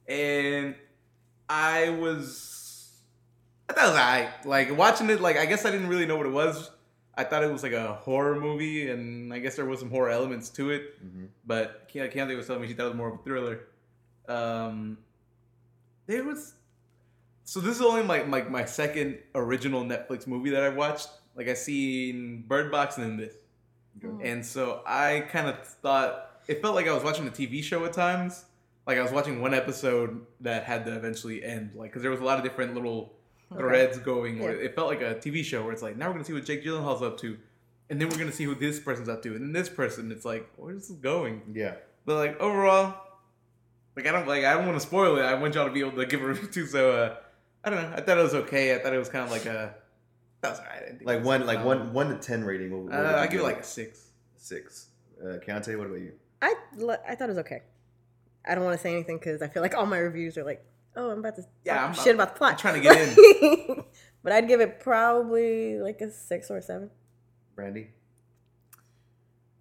and 0.08 0.74
I 1.48 1.90
was. 1.90 2.92
I 3.68 3.72
thought 3.72 3.84
it 3.84 3.88
was 3.90 3.98
alright. 3.98 4.46
Like 4.46 4.76
watching 4.76 5.08
it, 5.10 5.20
like 5.20 5.36
I 5.36 5.46
guess 5.46 5.64
I 5.64 5.70
didn't 5.70 5.88
really 5.88 6.06
know 6.06 6.16
what 6.16 6.26
it 6.26 6.32
was. 6.32 6.70
I 7.14 7.22
thought 7.24 7.44
it 7.44 7.52
was 7.52 7.62
like 7.62 7.72
a 7.72 7.94
horror 7.94 8.38
movie, 8.40 8.90
and 8.90 9.32
I 9.32 9.38
guess 9.38 9.54
there 9.54 9.64
was 9.64 9.78
some 9.80 9.90
horror 9.90 10.10
elements 10.10 10.48
to 10.50 10.70
it. 10.70 11.00
Mhm. 11.04 11.28
But 11.46 11.88
Ke- 11.88 12.12
Keontae 12.12 12.36
was 12.36 12.46
telling 12.48 12.62
me 12.62 12.68
she 12.68 12.74
thought 12.74 12.86
it 12.86 12.90
was 12.90 12.96
more 12.96 13.08
of 13.08 13.20
a 13.20 13.22
thriller. 13.22 13.60
Um, 14.28 14.98
there 16.06 16.24
was 16.24 16.54
so 17.44 17.60
this 17.60 17.76
is 17.76 17.82
only 17.82 18.02
my, 18.02 18.24
my 18.24 18.42
my 18.42 18.64
second 18.64 19.18
original 19.34 19.84
Netflix 19.84 20.26
movie 20.26 20.50
that 20.50 20.64
I've 20.64 20.76
watched. 20.76 21.08
Like 21.36 21.48
I 21.48 21.54
seen 21.54 22.44
Bird 22.48 22.72
Box 22.72 22.96
and 22.96 23.06
then 23.06 23.16
this, 23.16 23.34
mm. 24.02 24.20
and 24.24 24.44
so 24.44 24.82
I 24.84 25.26
kind 25.30 25.48
of 25.48 25.64
thought 25.64 26.40
it 26.48 26.60
felt 26.60 26.74
like 26.74 26.88
I 26.88 26.92
was 26.92 27.04
watching 27.04 27.26
a 27.26 27.30
TV 27.30 27.62
show 27.62 27.84
at 27.84 27.92
times. 27.92 28.44
Like 28.86 28.98
I 28.98 29.02
was 29.02 29.12
watching 29.12 29.40
one 29.40 29.54
episode 29.54 30.26
that 30.40 30.64
had 30.64 30.84
to 30.86 30.94
eventually 30.96 31.44
end, 31.44 31.72
like 31.74 31.90
because 31.90 32.02
there 32.02 32.10
was 32.10 32.20
a 32.20 32.24
lot 32.24 32.38
of 32.38 32.44
different 32.44 32.74
little 32.74 33.14
threads 33.54 33.98
going. 33.98 34.38
Yeah. 34.38 34.48
it 34.48 34.74
felt 34.74 34.88
like 34.88 35.00
a 35.00 35.14
TV 35.14 35.44
show 35.44 35.62
where 35.62 35.72
it's 35.72 35.82
like 35.82 35.96
now 35.96 36.06
we're 36.08 36.14
gonna 36.14 36.24
see 36.24 36.32
what 36.32 36.44
Jake 36.44 36.64
Gyllenhaal's 36.64 37.02
up 37.02 37.18
to, 37.18 37.38
and 37.90 38.00
then 38.00 38.08
we're 38.08 38.18
gonna 38.18 38.32
see 38.32 38.44
who 38.44 38.56
this 38.56 38.80
person's 38.80 39.08
up 39.08 39.22
to, 39.22 39.34
and 39.36 39.40
then 39.40 39.52
this 39.52 39.68
person. 39.68 40.10
It's 40.10 40.24
like 40.24 40.48
where's 40.56 40.88
this 40.88 40.96
going? 40.96 41.42
Yeah, 41.54 41.74
But 42.04 42.16
like 42.16 42.40
overall, 42.40 43.05
like 43.96 44.06
I 44.06 44.12
don't 44.12 44.28
like 44.28 44.44
I 44.44 44.54
don't 44.54 44.66
want 44.66 44.78
to 44.80 44.86
spoil 44.86 45.16
it. 45.18 45.22
I 45.22 45.34
want 45.34 45.54
y'all 45.54 45.66
to 45.66 45.72
be 45.72 45.80
able 45.80 45.92
to 45.92 46.06
give 46.06 46.22
a 46.22 46.26
review 46.26 46.48
too. 46.48 46.66
So 46.66 46.92
uh, 46.92 47.16
I 47.64 47.70
don't 47.70 47.82
know. 47.82 47.96
I 47.96 48.00
thought 48.00 48.18
it 48.18 48.22
was 48.22 48.34
okay. 48.34 48.74
I 48.74 48.78
thought 48.78 48.92
it 48.92 48.98
was 48.98 49.08
kind 49.08 49.24
of 49.24 49.30
like 49.30 49.46
a 49.46 49.74
that 50.42 50.50
was 50.50 50.58
alright. 50.58 50.74
I 50.76 50.78
didn't 50.80 50.98
think 50.98 51.02
it 51.02 51.06
like 51.06 51.18
was 51.18 51.26
one 51.26 51.46
like 51.46 51.58
phenomenal. 51.60 51.92
one 51.94 52.08
one 52.08 52.18
to 52.20 52.26
ten 52.26 52.44
rating. 52.44 52.70
What, 52.70 52.92
what 52.94 53.04
Uh, 53.06 53.18
I 53.18 53.26
give 53.26 53.40
it 53.40 53.44
like 53.44 53.60
a 53.60 53.64
six. 53.64 54.08
six. 54.36 54.88
Uh, 55.20 55.38
Keontae, 55.46 55.76
what 55.78 55.86
about 55.86 56.00
you? 56.00 56.12
I 56.42 56.54
I 57.08 57.14
thought 57.14 57.28
it 57.28 57.28
was 57.28 57.38
okay. 57.38 57.62
I 58.46 58.54
don't 58.54 58.64
want 58.64 58.76
to 58.76 58.82
say 58.82 58.92
anything 58.92 59.16
because 59.18 59.40
I 59.42 59.48
feel 59.48 59.62
like 59.62 59.74
all 59.74 59.86
my 59.86 59.98
reviews 59.98 60.36
are 60.38 60.44
like, 60.44 60.64
oh, 60.94 61.10
I'm 61.10 61.18
about 61.20 61.36
to 61.36 61.44
Yeah, 61.64 61.82
I'm- 61.84 61.94
shit 61.94 62.14
about 62.14 62.34
the 62.34 62.38
plot. 62.38 62.52
I'm 62.52 62.58
trying 62.58 62.74
to 62.74 62.80
get 62.80 62.96
in. 63.18 63.84
but 64.22 64.32
I'd 64.32 64.46
give 64.46 64.60
it 64.60 64.78
probably 64.78 65.80
like 65.80 66.00
a 66.02 66.10
six 66.10 66.50
or 66.50 66.58
a 66.58 66.62
seven. 66.62 66.90
Brandy. 67.56 67.88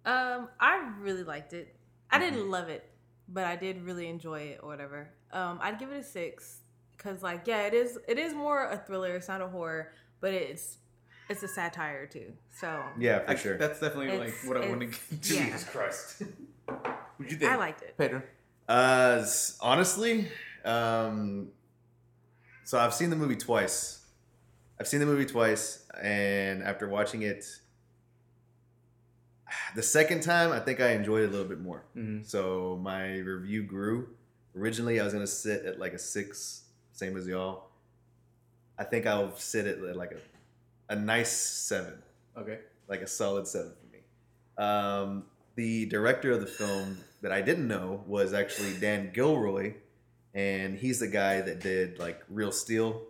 Um, 0.04 0.48
I 0.60 0.92
really 1.00 1.24
liked 1.24 1.52
it. 1.52 1.74
I 2.10 2.18
didn't 2.20 2.48
love 2.48 2.68
it, 2.68 2.88
but 3.28 3.44
I 3.44 3.56
did 3.56 3.82
really 3.82 4.08
enjoy 4.08 4.40
it 4.40 4.60
or 4.62 4.68
whatever. 4.68 5.08
Um, 5.32 5.58
I'd 5.62 5.78
give 5.78 5.90
it 5.92 5.98
a 5.98 6.02
six 6.02 6.60
because, 6.96 7.22
like, 7.22 7.46
yeah, 7.46 7.62
it 7.66 7.74
is. 7.74 7.98
It 8.08 8.18
is 8.18 8.34
more 8.34 8.68
a 8.70 8.78
thriller. 8.78 9.14
It's 9.16 9.28
not 9.28 9.40
a 9.40 9.48
horror, 9.48 9.92
but 10.20 10.32
it's 10.32 10.78
it's 11.28 11.42
a 11.42 11.48
satire 11.48 12.06
too. 12.06 12.32
So 12.60 12.82
Yeah, 12.98 13.20
for 13.20 13.30
I, 13.32 13.34
sure. 13.34 13.56
That's 13.58 13.80
definitely 13.80 14.16
like 14.18 14.34
what 14.44 14.56
I 14.56 14.68
want 14.68 14.80
to 14.80 14.86
get 14.86 15.22
to. 15.22 15.34
yeah. 15.34 15.58
Christ. 15.70 16.22
What 17.18 17.30
you 17.30 17.38
think? 17.38 17.50
I 17.50 17.56
liked 17.56 17.80
it. 17.80 17.96
Pedro. 17.96 18.22
Uh, 18.68 19.24
honestly, 19.62 20.28
um, 20.66 21.48
so 22.64 22.78
I've 22.78 22.92
seen 22.92 23.08
the 23.08 23.16
movie 23.16 23.36
twice. 23.36 24.04
I've 24.78 24.86
seen 24.86 25.00
the 25.00 25.06
movie 25.06 25.24
twice, 25.24 25.86
and 25.98 26.62
after 26.62 26.86
watching 26.88 27.22
it, 27.22 27.44
the 29.74 29.82
second 29.82 30.22
time, 30.22 30.52
I 30.52 30.60
think 30.60 30.80
I 30.80 30.90
enjoyed 30.90 31.22
it 31.22 31.28
a 31.28 31.30
little 31.30 31.46
bit 31.48 31.60
more. 31.60 31.84
Mhm. 31.96 32.26
So 32.26 32.78
my 32.82 33.18
review 33.18 33.62
grew. 33.62 34.08
Originally, 34.56 35.00
I 35.00 35.04
was 35.04 35.12
gonna 35.12 35.26
sit 35.26 35.64
at 35.64 35.78
like 35.78 35.92
a 35.92 35.98
six, 35.98 36.64
same 36.92 37.16
as 37.16 37.26
y'all. 37.26 37.68
I 38.78 38.84
think 38.84 39.06
I'll 39.06 39.34
sit 39.36 39.66
at 39.66 39.96
like 39.96 40.12
a, 40.12 40.92
a 40.92 40.96
nice 40.96 41.30
seven 41.32 42.02
Okay. 42.36 42.58
like 42.88 43.00
a 43.00 43.06
solid 43.06 43.46
seven 43.46 43.72
for 43.80 43.86
me. 43.92 44.02
Um, 44.58 45.24
the 45.54 45.86
director 45.86 46.32
of 46.32 46.40
the 46.40 46.46
film 46.46 46.98
that 47.22 47.32
I 47.32 47.40
didn't 47.40 47.66
know 47.68 48.04
was 48.06 48.32
actually 48.34 48.74
Dan 48.78 49.10
Gilroy, 49.14 49.74
and 50.34 50.76
he's 50.76 51.00
the 51.00 51.08
guy 51.08 51.40
that 51.40 51.60
did 51.60 51.98
like 51.98 52.20
Real 52.28 52.52
Steel 52.52 53.02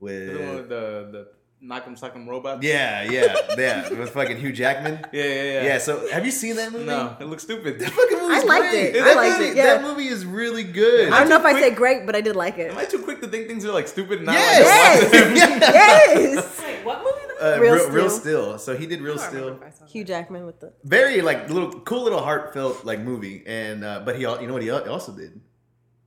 with 0.00 0.28
with 0.28 0.68
the 0.68 1.08
the 1.12 1.28
knock 1.60 1.86
'em 1.86 1.96
sock 1.96 2.14
'em 2.14 2.28
robot. 2.28 2.62
yeah, 2.62 3.02
yeah, 3.10 3.34
yeah, 3.58 3.88
with 3.90 4.10
fucking 4.10 4.36
Hugh 4.36 4.52
Jackman. 4.52 5.00
Yeah, 5.12 5.24
yeah, 5.24 5.42
yeah. 5.42 5.62
Yeah. 5.64 5.78
So 5.78 6.08
have 6.10 6.24
you 6.24 6.30
seen 6.32 6.56
that 6.56 6.70
movie? 6.72 6.84
No, 6.84 7.16
it 7.18 7.24
looks 7.24 7.42
stupid. 7.42 7.78
That 7.78 7.90
fucking 7.90 8.18
movie's 8.18 8.44
I 8.44 8.46
liked 8.46 8.70
great. 8.70 8.94
it. 8.96 9.02
I 9.02 9.04
That 9.04 9.16
liked 9.16 9.38
movie, 9.38 9.50
it, 9.50 9.56
yeah. 9.56 9.64
That 9.64 9.82
movie 9.82 10.06
is 10.08 10.24
really 10.26 10.64
good. 10.64 11.12
I 11.12 11.20
don't 11.20 11.28
know 11.28 11.38
if 11.38 11.44
I 11.44 11.58
say 11.60 11.70
great, 11.70 12.06
but 12.06 12.14
I 12.14 12.20
did 12.20 12.36
like 12.36 12.58
it. 12.58 12.70
Am 12.70 12.78
I 12.78 12.84
too 12.84 13.00
quick 13.02 13.20
to 13.22 13.28
think 13.28 13.46
things 13.48 13.64
are 13.64 13.72
like 13.72 13.88
stupid? 13.88 14.18
And 14.18 14.26
not 14.26 14.34
Yes! 14.34 15.02
like, 15.02 15.12
watch 15.12 15.60
them? 15.60 15.60
yes. 15.74 16.62
Wait, 16.62 16.84
what 16.84 16.98
movie? 16.98 17.12
Uh, 17.40 17.58
Real 17.60 17.74
real, 17.74 17.90
real 17.90 18.10
Steel. 18.10 18.20
Steel. 18.20 18.58
So 18.58 18.76
he 18.76 18.86
did 18.86 19.00
Real 19.02 19.18
Steel. 19.18 19.60
Hugh 19.88 20.04
Jackman 20.04 20.46
with 20.46 20.58
the 20.60 20.72
Very 20.84 21.20
like 21.20 21.50
little 21.50 21.70
cool 21.80 22.02
little 22.02 22.22
heartfelt 22.22 22.84
like 22.84 23.00
movie, 23.00 23.42
and 23.46 23.84
uh, 23.84 24.00
but 24.06 24.16
he 24.16 24.24
al- 24.24 24.40
you 24.40 24.46
know 24.46 24.54
what 24.54 24.62
he 24.62 24.70
al- 24.70 24.88
also 24.90 25.12
did? 25.12 25.40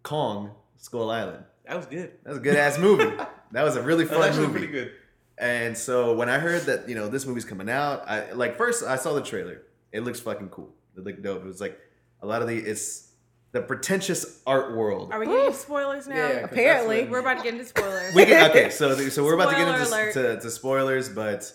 Kong 0.04 0.52
Skull 0.78 1.10
Island. 1.12 1.44
That 1.68 1.78
was 1.78 1.86
good. 1.86 2.12
That 2.24 2.30
was 2.30 2.38
a 2.40 2.42
good 2.42 2.56
ass 2.56 2.80
movie. 2.80 3.16
That 3.52 3.64
was 3.64 3.76
a 3.76 3.82
really 3.84 4.06
That 4.06 4.12
was 4.18 4.20
fun 4.20 4.30
actually 4.30 4.48
movie. 4.48 4.60
pretty 4.60 4.74
good. 4.74 4.92
And 5.40 5.78
so 5.78 6.14
when 6.14 6.28
I 6.30 6.38
heard 6.38 6.64
that 6.64 6.90
you 6.90 6.96
know 6.96 7.08
this 7.08 7.26
movie's 7.26 7.46
coming 7.46 7.70
out, 7.70 8.04
I 8.10 8.32
like 8.34 8.58
first 8.58 8.84
I 8.84 8.98
saw 8.98 9.14
the 9.14 9.22
trailer. 9.24 9.62
It 9.92 10.02
looks 10.02 10.20
fucking 10.20 10.50
cool. 10.50 10.74
It 10.98 11.04
looked 11.04 11.22
dope. 11.22 11.44
It 11.44 11.48
was 11.48 11.62
like 11.62 11.80
a 12.22 12.26
lot 12.28 12.42
of 12.42 12.48
the 12.50 12.58
it's 12.58 13.08
the 13.52 13.62
pretentious 13.62 14.42
art 14.46 14.76
world. 14.76 15.12
Are 15.12 15.20
we 15.20 15.26
getting 15.26 15.46
into 15.46 15.58
spoilers 15.58 16.08
now? 16.08 16.16
Yeah, 16.16 16.28
yeah, 16.28 16.40
'cause 16.42 16.52
Apparently. 16.52 17.06
We're 17.06 17.20
about 17.20 17.38
to 17.38 17.44
get 17.44 17.54
into 17.54 17.66
spoilers. 17.66 18.14
We 18.14 18.26
can, 18.26 18.52
okay, 18.52 18.70
so 18.70 18.94
the- 18.94 19.10
so 19.10 19.24
we're 19.24 19.34
about 19.34 19.50
to 19.52 19.56
get 19.56 19.68
into 19.68 20.14
to, 20.36 20.40
to 20.42 20.50
spoilers, 20.52 21.10
but 21.10 21.52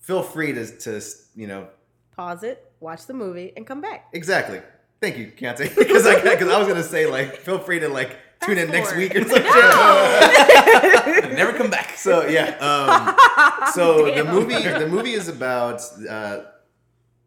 feel 0.00 0.22
free 0.22 0.52
to 0.52 0.66
to 0.80 1.00
you 1.36 1.46
know 1.46 1.68
pause 2.16 2.42
it, 2.42 2.70
watch 2.80 3.06
the 3.06 3.14
movie, 3.14 3.52
and 3.56 3.66
come 3.66 3.80
back. 3.80 4.08
exactly. 4.12 4.60
Thank 5.00 5.18
you, 5.18 5.26
Keontae, 5.36 5.74
because 5.78 6.04
I 6.06 6.20
because 6.20 6.48
I 6.48 6.58
was 6.58 6.66
gonna 6.68 6.82
say 6.82 7.06
like 7.06 7.36
feel 7.36 7.58
free 7.58 7.78
to 7.80 7.88
like 7.88 8.16
tune 8.40 8.58
in 8.58 8.68
Fast 8.70 8.72
next 8.72 8.96
week 8.96 9.14
or 9.16 9.20
something. 9.20 9.44
And 9.46 9.52
never 11.32 11.52
come 11.52 11.70
back. 11.70 11.96
So 11.96 12.26
yeah, 12.26 12.56
um, 12.58 13.70
so 13.72 14.14
the 14.14 14.24
movie 14.24 14.62
the 14.62 14.88
movie 14.88 15.12
is 15.12 15.28
about 15.28 15.82
uh, 16.08 16.44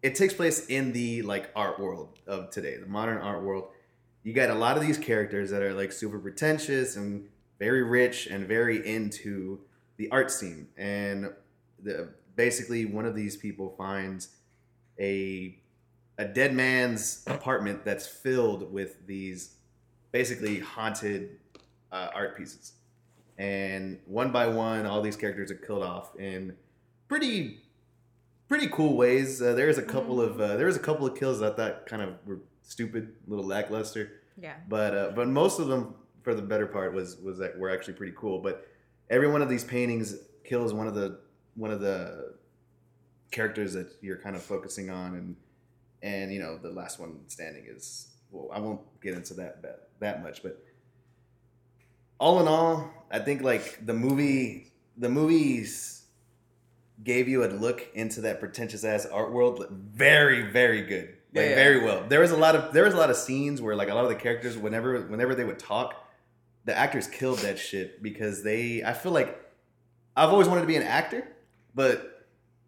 it 0.02 0.16
takes 0.16 0.34
place 0.34 0.68
in 0.68 0.94
the 0.94 1.22
like 1.24 1.50
art 1.56 1.80
world 1.80 2.20
of 2.28 2.52
today, 2.52 2.78
the 2.78 2.88
modern 2.88 3.18
art 3.18 3.44
world. 3.44 3.70
You 4.24 4.34
got 4.34 4.50
a 4.50 4.56
lot 4.56 4.78
of 4.78 4.84
these 4.84 4.98
characters 4.98 5.52
that 5.52 5.62
are 5.62 5.74
like 5.74 5.92
super 5.92 6.20
pretentious 6.20 6.96
and 6.96 7.28
very 7.60 7.84
rich 7.84 8.28
and 8.28 8.46
very 8.48 8.86
into 8.86 9.62
the 9.98 10.10
art 10.12 10.30
scene, 10.32 10.68
and 10.78 11.32
the, 11.82 12.10
basically 12.36 12.86
one 12.86 13.06
of 13.06 13.16
these 13.16 13.36
people 13.36 13.74
finds 13.78 14.30
a 15.00 15.58
a 16.18 16.26
dead 16.26 16.54
man's 16.54 17.24
apartment 17.28 17.86
that's 17.86 18.08
filled 18.08 18.72
with 18.72 19.06
these 19.06 19.56
basically 20.12 20.60
haunted 20.60 21.38
uh, 21.92 22.10
art 22.14 22.38
pieces, 22.38 22.74
and 23.38 24.00
one 24.06 24.32
by 24.32 24.48
one, 24.48 24.86
all 24.86 25.02
these 25.02 25.16
characters 25.16 25.52
are 25.52 25.56
killed 25.56 25.84
off 25.84 26.16
in 26.20 26.56
pretty 27.08 27.62
pretty 28.48 28.68
cool 28.68 28.96
ways. 28.96 29.42
Uh, 29.42 29.54
there's 29.54 29.78
a 29.78 29.84
couple 29.84 30.22
of 30.22 30.40
uh, 30.40 30.58
a 30.58 30.80
couple 30.80 31.06
of 31.06 31.18
kills 31.18 31.40
that 31.40 31.54
I 31.54 31.56
thought 31.56 31.86
kind 31.86 32.02
of 32.02 32.14
were 32.26 32.40
stupid, 32.64 33.14
a 33.26 33.30
little 33.30 33.46
lackluster 33.46 34.12
Yeah. 34.42 34.56
but 34.68 34.96
uh, 34.96 35.12
but 35.16 35.28
most 35.28 35.60
of 35.60 35.68
them 35.68 35.96
for 36.24 36.34
the 36.34 36.42
better 36.42 36.68
part 36.68 36.94
was 36.94 37.18
was 37.18 37.38
that 37.40 37.58
were 37.58 37.70
actually 37.70 37.94
pretty 37.94 38.14
cool 38.18 38.40
but 38.40 38.68
every 39.10 39.30
one 39.30 39.42
of 39.42 39.48
these 39.50 39.64
paintings 39.64 40.16
kills 40.44 40.74
one 40.74 40.88
of 40.88 40.94
the 40.96 41.20
one 41.56 41.72
of 41.72 41.80
the 41.80 42.34
characters 43.32 43.74
that 43.74 43.88
you're 44.02 44.18
kind 44.18 44.36
of 44.36 44.42
focusing 44.44 44.90
on 44.90 45.16
and 45.16 45.36
and 46.04 46.34
you 46.34 46.40
know 46.40 46.58
the 46.58 46.70
last 46.70 47.00
one 47.00 47.20
standing 47.28 47.66
is 47.68 48.08
well 48.32 48.50
i 48.54 48.60
won't 48.60 48.82
get 49.02 49.14
into 49.14 49.34
that 49.34 49.62
that, 49.62 49.90
that 50.00 50.22
much 50.24 50.44
but 50.44 50.62
all 52.20 52.40
in 52.40 52.48
all 52.48 52.90
i 53.12 53.20
think 53.20 53.42
like 53.42 53.86
the 53.86 53.94
movie 53.94 54.72
the 54.98 55.10
movies 55.10 56.06
gave 57.04 57.28
you 57.28 57.44
a 57.44 57.48
look 57.48 57.86
into 57.94 58.22
that 58.22 58.40
pretentious 58.40 58.84
ass 58.84 59.06
art 59.06 59.32
world 59.32 59.66
very 59.72 60.42
very 60.52 60.82
good 60.82 61.10
like 61.34 61.44
Yeah, 61.44 61.50
yeah. 61.50 61.56
very 61.56 61.84
well 61.84 62.06
there 62.08 62.20
was 62.20 62.32
a 62.32 62.38
lot 62.38 62.56
of 62.56 62.74
there 62.74 62.84
was 62.84 62.94
a 62.94 62.98
lot 62.98 63.10
of 63.10 63.16
scenes 63.16 63.62
where 63.62 63.76
like 63.76 63.90
a 63.90 63.94
lot 63.94 64.04
of 64.04 64.10
the 64.10 64.16
characters 64.16 64.58
whenever 64.58 65.02
whenever 65.02 65.36
they 65.36 65.44
would 65.46 65.60
talk 65.60 65.94
the 66.66 66.76
actors 66.78 67.08
killed 67.08 67.40
that 67.40 67.60
shit 67.60 68.02
because 68.02 68.44
they 68.44 68.84
i 68.84 68.94
feel 68.94 69.12
like 69.12 69.40
i've 70.16 70.30
always 70.30 70.48
wanted 70.48 70.62
to 70.62 70.68
be 70.68 70.76
an 70.76 70.84
actor 70.84 71.28
but 71.76 72.14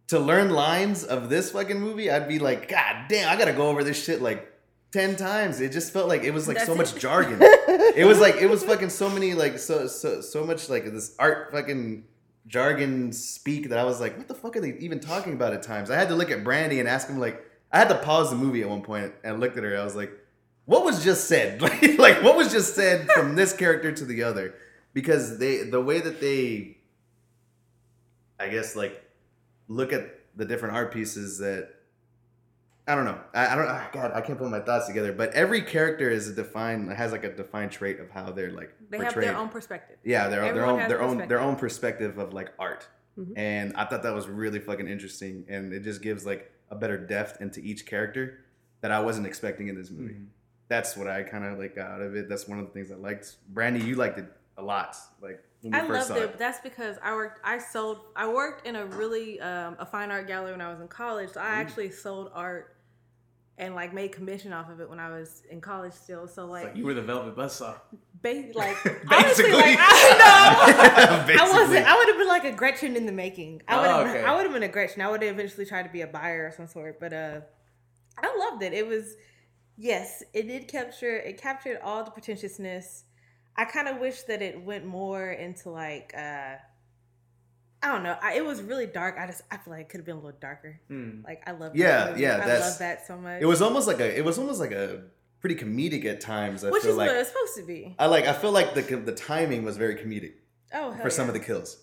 to 0.08 0.20
learn 0.20 0.50
lines 0.52 1.04
of 1.04 1.30
this 1.30 1.52
fucking 1.52 1.80
movie 1.80 2.10
i'd 2.12 2.28
be 2.28 2.38
like 2.40 2.70
god 2.70 3.08
damn 3.10 3.30
i 3.30 3.36
gotta 3.38 3.54
go 3.54 3.68
over 3.70 3.84
this 3.84 4.02
shit 4.04 4.22
like 4.22 4.46
10 4.92 5.16
times 5.18 5.62
it 5.62 5.72
just 5.72 5.94
felt 5.94 6.08
like 6.08 6.24
it 6.24 6.34
was 6.34 6.48
like 6.48 6.60
so 6.60 6.74
That's 6.74 6.94
much 6.94 7.02
jargon 7.02 7.38
it 7.42 8.08
was 8.08 8.20
like 8.20 8.36
it 8.36 8.50
was 8.50 8.64
fucking 8.64 8.90
so 8.90 9.10
many 9.10 9.36
like 9.36 9.60
so 9.60 9.88
so 9.88 10.22
so 10.22 10.44
much 10.44 10.68
like 10.68 10.86
this 10.86 11.16
art 11.20 11.52
fucking 11.52 12.06
jargon 12.50 13.14
speak 13.14 13.70
that 13.70 13.78
I 13.80 13.84
was 13.86 14.02
like, 14.02 14.18
what 14.18 14.28
the 14.28 14.34
fuck 14.34 14.58
are 14.58 14.62
they 14.62 14.74
even 14.80 15.00
talking 15.00 15.34
about 15.34 15.54
at 15.54 15.64
times? 15.64 15.90
I 15.90 15.96
had 15.96 16.10
to 16.10 16.16
look 16.16 16.32
at 16.32 16.44
Brandy 16.44 16.80
and 16.80 16.90
ask 16.90 17.08
him 17.08 17.20
like, 17.20 17.46
I 17.72 17.78
had 17.78 17.90
to 17.90 17.96
pause 17.96 18.32
the 18.32 18.36
movie 18.36 18.64
at 18.64 18.70
one 18.70 18.82
point 18.82 19.14
and 19.24 19.40
looked 19.40 19.58
at 19.58 19.64
her. 19.64 19.78
I 19.78 19.84
was 19.84 19.96
like, 19.96 20.12
what 20.66 20.84
was 20.84 21.04
just 21.04 21.28
said? 21.28 21.62
Like, 21.70 22.00
like 22.00 22.24
what 22.24 22.36
was 22.36 22.52
just 22.52 22.76
said 22.76 23.10
from 23.12 23.36
this 23.36 23.54
character 23.54 23.92
to 23.92 24.04
the 24.06 24.24
other? 24.24 24.56
Because 24.94 25.38
they 25.38 25.64
the 25.64 25.80
way 25.80 26.00
that 26.00 26.20
they, 26.20 26.78
I 28.40 28.50
guess 28.50 28.76
like, 28.76 29.04
look 29.68 29.94
at 29.94 30.10
the 30.36 30.46
different 30.46 30.76
art 30.76 30.92
pieces 30.92 31.38
that. 31.38 31.76
I 32.90 32.96
don't 32.96 33.06
know. 33.06 33.20
I, 33.36 33.48
I 33.48 33.56
don't. 33.56 33.68
ah, 33.68 33.90
God, 33.94 34.12
I 34.16 34.22
can't 34.22 34.38
put 34.40 34.50
my 34.50 34.60
thoughts 34.60 34.88
together. 34.88 35.14
But 35.14 35.32
every 35.34 35.62
character 35.62 36.10
is 36.10 36.28
a 36.28 36.34
defined 36.34 36.92
has 36.92 37.12
like 37.12 37.24
a 37.24 37.32
defined 37.32 37.72
trait 37.72 38.00
of 38.00 38.10
how 38.10 38.32
they're 38.32 38.52
like 38.52 38.74
They 38.90 38.98
have 38.98 39.08
portrayed. 39.08 39.28
their 39.30 39.38
own 39.38 39.50
perspective. 39.50 39.98
Yeah, 40.04 40.28
their 40.28 40.42
their 40.54 40.66
own 40.66 40.80
their 40.90 41.02
own 41.02 41.10
perspective. 41.18 41.30
their 41.30 41.40
own 41.40 41.56
perspective 41.56 42.18
of 42.18 42.34
like 42.34 42.50
art, 42.58 42.88
Mhm. 43.18 43.34
and 43.38 43.74
I 43.78 43.86
thought 43.86 44.02
that 44.04 44.14
was 44.16 44.28
really 44.28 44.60
fucking 44.60 44.88
interesting, 44.88 45.46
and 45.48 45.72
it 45.72 45.84
just 45.84 46.02
gives 46.02 46.26
like 46.26 46.52
a 46.72 46.76
better 46.76 46.98
depth 46.98 47.40
into 47.42 47.60
each 47.60 47.86
character 47.86 48.40
that 48.82 48.92
I 48.92 49.00
wasn't 49.02 49.28
expecting 49.28 49.68
in 49.68 49.76
this 49.76 49.92
movie. 49.92 50.16
Mhm. 50.16 50.26
That's 50.68 50.98
what 50.98 51.08
I 51.08 51.22
kind 51.24 51.46
of 51.46 51.60
like 51.60 51.76
got 51.76 51.92
out 51.92 52.02
of 52.02 52.16
it. 52.16 52.28
That's 52.28 52.48
one 52.48 52.60
of 52.60 52.66
the 52.66 52.72
things 52.72 52.92
I 52.92 52.96
liked. 52.96 53.36
Brandy, 53.50 53.82
you 53.86 53.96
liked 53.96 54.18
it 54.18 54.26
a 54.58 54.64
lot, 54.64 54.96
like 55.22 55.44
I 55.74 55.82
loved 55.86 56.12
it, 56.12 56.30
but 56.32 56.40
that's 56.40 56.60
because 56.62 56.98
I 57.04 57.14
worked. 57.14 57.40
I 57.44 57.58
sold. 57.60 58.00
I 58.16 58.28
worked 58.28 58.66
in 58.66 58.76
a 58.78 58.86
really 58.86 59.40
um, 59.42 59.76
a 59.78 59.86
fine 59.86 60.10
art 60.10 60.26
gallery 60.28 60.52
when 60.54 60.62
I 60.62 60.72
was 60.72 60.80
in 60.82 60.88
college. 60.88 61.32
So 61.32 61.42
I 61.42 61.50
actually 61.50 61.92
sold 61.92 62.32
art 62.34 62.76
and 63.60 63.76
like 63.76 63.94
made 63.94 64.12
commission 64.12 64.52
off 64.54 64.70
of 64.72 64.80
it 64.82 64.90
when 64.90 65.00
I 65.00 65.10
was 65.12 65.44
in 65.52 65.62
college 65.62 65.94
still. 65.94 66.28
So 66.28 66.46
like, 66.48 66.64
like 66.66 66.76
you 66.78 66.86
were 66.86 66.94
the 66.96 67.02
Velvet 67.04 67.36
Buzzsaw. 67.36 67.76
ba- 68.22 68.46
like 68.56 68.76
Basically. 68.84 68.94
honestly, 69.12 69.52
like 69.52 69.78
I 69.80 71.26
know. 71.38 71.44
I 71.46 71.50
wasn't. 71.52 71.86
I 71.86 71.96
would 71.98 72.08
have 72.08 72.18
been 72.18 72.28
like 72.28 72.46
a 72.46 72.52
Gretchen 72.54 72.96
in 72.96 73.06
the 73.06 73.12
making. 73.12 73.62
I 73.68 73.76
Oh, 73.76 73.82
would 73.82 74.08
have. 74.08 74.16
okay. 74.16 74.26
I 74.26 74.36
would 74.36 74.44
have 74.44 74.54
been 74.54 74.64
a 74.64 74.68
Gretchen. 74.70 75.02
I 75.02 75.12
would 75.12 75.22
have 75.22 75.34
eventually 75.36 75.66
tried 75.66 75.84
to 75.84 75.90
be 75.90 76.02
a 76.02 76.08
buyer 76.08 76.48
of 76.48 76.54
some 76.56 76.68
sort. 76.68 77.00
But 77.00 77.14
uh, 77.14 77.42
I 78.18 78.36
loved 78.50 78.64
it. 78.64 78.74
It 78.74 78.88
was 78.88 79.16
yes, 79.78 80.24
it 80.34 80.48
did 80.48 80.68
capture. 80.68 81.18
It 81.18 81.40
captured 81.42 81.80
all 81.84 82.04
the 82.04 82.12
pretentiousness. 82.12 83.04
I 83.56 83.66
kind 83.66 83.88
of 83.90 84.00
wish 84.00 84.22
that 84.24 84.42
it 84.42 84.64
went 84.64 84.86
more 84.86 85.32
into 85.32 85.70
like 85.70 86.14
uh, 86.18 86.56
I 87.82 87.92
don't 87.94 88.04
know. 88.04 88.16
I, 88.22 88.34
it 88.36 88.46
was 88.46 88.62
really 88.62 88.86
dark. 88.86 89.16
I 89.18 89.26
just 89.28 89.42
I 89.50 89.58
feel 89.58 89.72
like 89.74 89.82
it 89.82 89.90
could 89.90 90.00
have 90.00 90.06
been 90.06 90.16
a 90.18 90.20
little 90.20 90.38
darker. 90.40 90.80
Hmm. 90.90 91.22
Like 91.24 91.42
I 91.48 91.52
love. 91.52 91.76
Yeah, 91.76 91.88
that 92.06 92.10
movie. 92.12 92.22
yeah, 92.24 92.34
I 92.36 92.38
that's- 92.48 92.70
love 92.72 92.80
that 92.80 93.08
so 93.08 93.18
much. 93.18 93.42
It 93.42 93.46
was 93.46 93.62
almost 93.62 93.88
like 93.88 94.00
a. 94.00 94.18
It 94.18 94.26
was 94.26 94.38
almost 94.38 94.60
like 94.60 94.72
a 94.72 95.04
pretty 95.40 95.56
comedic 95.56 96.04
at 96.06 96.20
times. 96.22 96.64
I 96.66 96.72
which 96.72 96.84
feel 96.84 96.92
is 96.92 96.98
like 96.98 97.08
what 97.08 97.18
it's 97.18 97.30
supposed 97.30 97.56
to 97.58 97.64
be. 97.64 97.96
I 97.98 98.08
like. 98.08 98.26
I 98.26 98.34
feel 98.34 98.52
like 98.52 98.74
the 98.74 98.82
the 98.82 99.14
timing 99.14 99.64
was 99.64 99.78
very 99.78 99.96
comedic 99.96 100.34
Oh, 100.74 100.94
for 101.02 101.10
some 101.10 101.28
of 101.28 101.34
the 101.34 101.40
kills. 101.40 101.78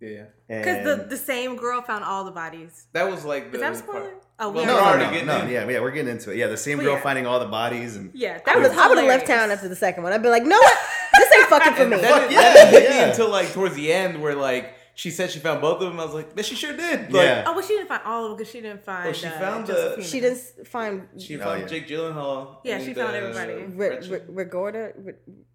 Yeah, 0.00 0.24
because 0.48 0.82
the 0.84 1.04
the 1.10 1.16
same 1.16 1.56
girl 1.56 1.82
found 1.82 2.04
all 2.04 2.24
the 2.24 2.30
bodies. 2.30 2.86
that 2.92 3.10
was 3.10 3.24
like 3.24 3.50
the. 3.52 3.56
Is 3.58 3.60
that 3.62 3.72
a 3.72 3.76
spoiler? 3.76 4.00
part- 4.00 4.24
Oh, 4.42 4.48
Well, 4.48 4.62
we 4.62 4.66
no, 4.66 4.74
we're 4.76 4.80
no, 4.80 4.86
already 4.86 5.04
no, 5.04 5.10
getting 5.10 5.26
no, 5.26 5.38
in. 5.42 5.48
yeah, 5.50 5.68
yeah, 5.68 5.80
we're 5.80 5.90
getting 5.90 6.12
into 6.12 6.30
it. 6.30 6.38
Yeah, 6.38 6.46
the 6.46 6.56
same 6.56 6.78
But 6.78 6.84
girl 6.84 6.94
yeah. 6.94 7.02
finding 7.02 7.26
all 7.26 7.40
the 7.40 7.44
bodies 7.44 7.96
and 7.96 8.10
Yeah, 8.14 8.38
that 8.46 8.54
would 8.54 8.62
was 8.62 8.72
have 8.72 8.80
I 8.80 8.88
would 8.88 8.96
have 8.96 9.06
left 9.06 9.26
town 9.26 9.50
after 9.50 9.68
the 9.68 9.76
second 9.76 10.02
one. 10.02 10.14
I'd 10.14 10.22
be 10.22 10.30
like, 10.30 10.44
no 10.44 10.56
what? 10.56 10.78
This 11.18 11.30
ain't 11.34 11.48
fucking 11.50 11.74
for 11.76 11.84
me. 11.86 11.96
then 11.98 12.10
Fuck 12.22 12.30
yeah, 12.30 12.40
that 12.40 12.70
didn't 12.70 12.90
hit 12.90 12.90
yeah. 13.00 13.08
until 13.10 13.28
like 13.28 13.52
towards 13.52 13.74
the 13.74 13.92
end, 13.92 14.22
where 14.22 14.34
like 14.34 14.72
she 15.00 15.10
said 15.10 15.30
she 15.30 15.38
found 15.38 15.62
both 15.62 15.80
of 15.80 15.88
them. 15.88 15.98
I 15.98 16.04
was 16.04 16.12
like, 16.12 16.28
"Yeah, 16.36 16.42
she 16.42 16.54
sure 16.54 16.76
did." 16.76 17.10
Like, 17.10 17.24
Yeah. 17.24 17.44
Oh, 17.46 17.52
well, 17.54 17.62
she 17.62 17.74
didn't 17.76 17.88
find 17.88 18.02
all 18.04 18.24
of 18.24 18.28
them 18.30 18.36
because 18.36 18.52
she 18.52 18.60
didn't 18.60 18.84
find. 18.84 19.08
Oh, 19.08 19.12
she 19.14 19.26
uh, 19.28 19.30
found 19.44 19.66
the- 19.66 19.72
Josephina. 19.72 20.06
She 20.10 20.20
didn't 20.20 20.68
find 20.68 20.94
She 21.16 21.36
Oh, 21.40 21.44
found 21.44 21.60
yeah. 21.62 21.66
Jake 21.72 21.88
Gyllenhaal. 21.88 22.56
Yeah, 22.64 22.78
she 22.84 22.92
found 22.92 23.12
uh, 23.16 23.20
everybody. 23.20 23.62
Gretchen. 23.78 24.20
Rigorda, 24.38 24.82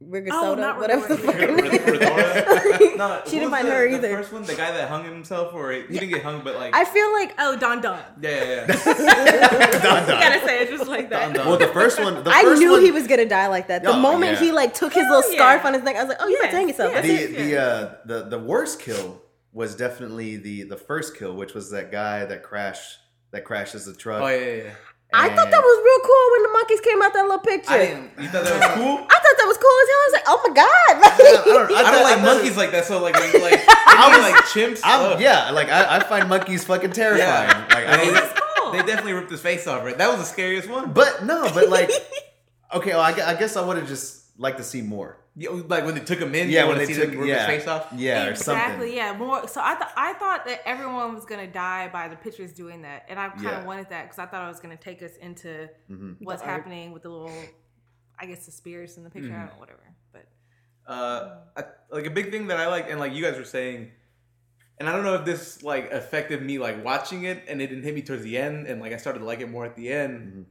Rigosoda, 0.04 0.30
Oh, 0.32 0.56
not 0.56 0.80
whatever 0.80 1.08
the 1.08 1.16
Rigorda. 1.16 1.26
fuck. 1.26 1.36
her 1.36 1.56
Rid- 1.56 1.64
name 1.64 1.72
Rid- 1.72 2.02
is. 2.02 2.08
Ridora? 2.10 2.98
No, 2.98 3.22
She 3.26 3.32
didn't 3.40 3.52
find 3.52 3.68
the- 3.68 3.72
her 3.74 3.90
The 3.90 3.96
either. 3.98 4.18
first 4.18 4.32
one, 4.34 4.44
the 4.46 4.56
guy 4.56 4.72
that 4.72 4.90
hung 4.90 5.04
himself, 5.04 5.54
or 5.54 5.72
he 5.74 5.84
didn't 5.84 6.10
get 6.10 6.24
hung, 6.24 6.42
but 6.44 6.56
like, 6.56 6.74
I 6.74 6.84
feel 6.86 7.12
like 7.14 7.36
Oh, 7.38 7.56
Don 7.58 7.82
Don. 7.82 8.00
yeah, 8.22 8.30
yeah, 8.32 8.46
yeah. 8.46 8.66
Dun, 8.86 8.98
You 8.98 9.82
dun. 9.82 10.08
gotta 10.08 10.40
say 10.48 10.64
it 10.64 10.70
just 10.70 10.88
like 10.88 11.10
that. 11.12 11.22
Don 11.28 11.34
Don. 11.34 11.48
Well, 11.50 11.58
the 11.60 11.68
first 11.68 12.00
one, 12.00 12.24
the 12.24 12.32
I 12.34 12.42
knew 12.56 12.72
one, 12.72 12.82
he 12.82 12.92
was 12.92 13.06
gonna 13.06 13.26
die 13.28 13.48
like 13.48 13.68
that. 13.68 13.84
The 13.84 13.90
Oh, 13.92 14.00
moment 14.00 14.34
yeah. 14.34 14.40
he 14.40 14.52
like 14.52 14.74
took 14.74 14.94
his 14.94 15.06
little 15.08 15.22
scarf 15.24 15.66
on 15.66 15.74
his 15.76 15.84
neck, 15.84 15.98
I 15.98 16.04
was 16.04 16.10
like, 16.10 16.18
"Oh, 16.20 16.28
you 16.28 16.40
Yes, 16.42 16.44
about 16.46 16.52
to 16.52 16.58
hang 16.58 16.68
yourself." 16.70 17.02
the 17.04 17.26
the 17.44 17.58
uh 17.62 17.90
the 18.06 18.24
the 18.34 18.40
worst 18.40 18.80
kill 18.80 19.22
was 19.56 19.74
definitely 19.76 20.36
the 20.36 20.64
the 20.64 20.78
first 20.78 21.18
kill, 21.18 21.34
which 21.34 21.54
was 21.56 21.72
that 21.72 21.92
guy 21.92 22.26
that 22.26 22.44
crashed 22.44 23.00
that 23.32 23.44
crashes 23.46 23.86
the 23.86 23.96
truck. 23.96 24.22
Oh 24.22 24.28
yeah, 24.28 24.36
yeah, 24.46 24.64
yeah. 24.66 24.74
I 25.14 25.30
thought 25.30 25.50
that 25.50 25.62
was 25.62 25.78
real 25.86 26.02
cool 26.04 26.26
when 26.34 26.44
the 26.44 26.50
monkeys 26.60 26.82
came 26.82 27.02
out 27.02 27.14
that 27.14 27.22
little 27.24 27.40
picture. 27.40 27.72
I 27.72 27.76
I, 27.76 27.86
didn't. 27.86 28.12
You 28.20 28.28
thought 28.28 28.44
that 28.44 28.60
was 28.60 28.76
cool? 28.76 28.98
I 29.10 29.18
thought 29.24 29.38
that 29.40 29.48
was 29.48 29.58
cool 29.64 29.78
as 29.82 29.88
hell. 29.90 30.02
I 30.02 30.06
was 30.08 30.14
like, 30.18 30.28
"Oh 30.28 30.40
my 30.44 30.54
god!" 30.54 30.96
I 31.00 31.44
don't, 31.46 31.72
I 31.72 31.84
thought- 31.84 31.92
don't 31.94 32.04
like 32.04 32.16
thought- 32.20 32.36
monkeys 32.36 32.58
like 32.58 32.72
that. 32.72 32.84
So 32.86 33.02
like, 33.02 33.14
when, 33.16 33.32
like, 33.42 33.64
I 33.68 34.08
was- 34.10 34.18
was 34.18 34.32
like 34.32 34.44
chimps. 34.52 34.82
I'm, 34.84 35.14
ugh. 35.14 35.22
yeah, 35.22 35.52
like 35.52 35.70
I, 35.70 35.98
I 35.98 36.00
find 36.04 36.28
monkeys 36.28 36.66
fucking 36.66 36.92
terrifying. 36.92 37.50
Yeah. 37.50 37.68
Like 37.72 37.88
I 37.88 37.98
They, 37.98 38.04
mean, 38.06 38.14
That's 38.14 38.40
cool. 38.60 38.72
they 38.74 38.80
definitely 38.80 39.14
ripped 39.14 39.32
his 39.32 39.40
face 39.42 39.68
off. 39.68 39.86
Right, 39.86 39.98
that 39.98 40.10
was 40.10 40.18
the 40.20 40.26
scariest 40.26 40.70
one. 40.70 40.92
but 40.92 41.24
no, 41.24 41.50
but 41.54 41.70
like, 41.70 41.92
okay, 42.74 42.92
well, 42.92 43.02
I, 43.02 43.12
I 43.12 43.36
guess 43.36 43.56
I 43.56 43.66
would 43.66 43.78
have 43.78 43.88
just 43.88 44.24
liked 44.38 44.58
to 44.58 44.64
see 44.66 44.82
more. 44.82 45.18
Yeah, 45.38 45.50
like 45.50 45.84
when 45.84 45.96
they 45.96 46.02
took 46.02 46.20
him 46.20 46.34
in, 46.34 46.50
Yeah, 46.50 46.62
you 46.62 46.68
when 46.68 46.76
wanna 46.78 46.88
they 46.88 46.94
see 46.94 47.02
took 47.02 47.12
them 47.12 47.26
yeah, 47.26 47.46
his 47.48 47.58
face 47.64 47.68
off. 47.68 47.88
yeah, 47.94 48.28
or 48.28 48.30
exactly. 48.30 48.96
Yeah, 48.96 49.18
more. 49.18 49.48
So 49.50 49.60
I 49.62 49.76
thought 49.76 49.92
I 49.98 50.14
thought 50.14 50.46
that 50.46 50.62
everyone 50.66 51.14
was 51.14 51.26
gonna 51.26 51.46
die 51.52 51.90
by 51.90 52.08
the 52.08 52.16
pictures 52.16 52.54
doing 52.54 52.84
that, 52.84 53.06
and 53.10 53.20
I 53.20 53.28
kind 53.30 53.48
of 53.48 53.52
Yeah. 53.52 53.66
wanted 53.66 53.90
that 53.90 54.04
because 54.04 54.18
I 54.20 54.28
thought 54.28 54.42
I 54.44 54.48
was 54.48 54.62
gonna 54.62 54.78
take 54.78 55.04
us 55.04 55.18
into 55.18 55.70
Mhm. 55.92 56.18
what's 56.22 56.42
The 56.42 56.48
art. 56.48 56.58
happening 56.62 56.94
with 56.94 57.04
the 57.04 57.10
little, 57.10 57.44
I 58.18 58.28
guess 58.28 58.46
the 58.46 58.52
spirits 58.54 58.96
in 58.96 59.04
the 59.04 59.10
picture. 59.10 59.34
I 59.34 59.36
Mhm. 59.36 59.40
don't 59.42 59.54
know, 59.56 59.60
whatever. 59.60 59.84
But 60.14 60.26
uh, 60.88 61.40
I, 61.58 61.64
like 61.90 62.06
a 62.06 62.12
big 62.12 62.32
thing 62.32 62.48
that 62.48 62.58
I 62.58 62.68
like, 62.68 62.90
and 62.90 62.98
like 63.00 63.12
you 63.14 63.22
guys 63.22 63.38
were 63.38 63.44
saying, 63.44 63.92
and 64.78 64.88
I 64.88 64.94
don't 64.94 65.04
know 65.04 65.16
if 65.16 65.26
this 65.26 65.62
like 65.64 65.92
affected 65.92 66.44
me 66.44 66.60
like 66.60 66.82
watching 66.86 67.24
it, 67.26 67.44
and 67.50 67.62
it 67.62 67.68
didn't 67.68 67.84
hit 67.84 67.94
me 67.94 68.04
towards 68.04 68.24
the 68.24 68.38
end, 68.38 68.68
and 68.68 68.80
like 68.80 68.94
I 68.94 68.98
started 68.98 69.20
to 69.20 69.26
like 69.26 69.42
it 69.42 69.50
more 69.50 69.66
at 69.66 69.76
the 69.76 69.92
end, 69.92 70.46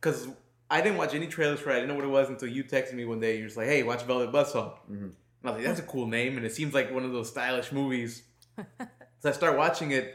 because 0.00 0.26
I 0.70 0.80
didn't 0.82 0.98
watch 0.98 1.14
any 1.14 1.26
trailers 1.26 1.60
for 1.60 1.70
it. 1.70 1.74
I 1.74 1.76
didn't 1.76 1.88
know 1.88 1.94
what 1.94 2.04
it 2.04 2.08
was 2.08 2.28
until 2.28 2.48
you 2.48 2.62
texted 2.64 2.92
me 2.94 3.04
one 3.06 3.20
day. 3.20 3.38
You're 3.38 3.46
just 3.46 3.56
like, 3.56 3.68
"Hey, 3.68 3.82
watch 3.82 4.02
Velvet 4.04 4.30
Buzzsaw," 4.32 4.74
Mhm. 4.90 4.90
and 5.02 5.14
I 5.44 5.50
was 5.50 5.56
like, 5.56 5.64
"That's 5.66 5.80
a 5.80 5.84
cool 5.84 6.06
name," 6.06 6.36
and 6.36 6.44
it 6.44 6.54
seems 6.54 6.74
like 6.74 6.92
one 6.92 7.04
of 7.04 7.12
those 7.12 7.28
stylish 7.30 7.72
movies. 7.72 8.22
so 9.20 9.28
I 9.30 9.32
start 9.32 9.56
watching 9.56 9.92
it, 9.92 10.14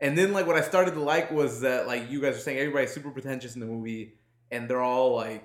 and 0.00 0.16
then 0.16 0.32
like 0.32 0.46
what 0.46 0.56
I 0.56 0.62
started 0.62 0.94
to 0.94 1.00
like 1.00 1.30
was 1.30 1.60
that 1.60 1.86
like 1.86 2.10
you 2.10 2.20
guys 2.20 2.36
are 2.36 2.40
saying 2.40 2.58
everybody's 2.58 2.92
super 2.92 3.10
pretentious 3.10 3.54
in 3.54 3.60
the 3.60 3.66
movie, 3.66 4.14
and 4.50 4.68
they're 4.70 4.80
all 4.80 5.14
like 5.16 5.44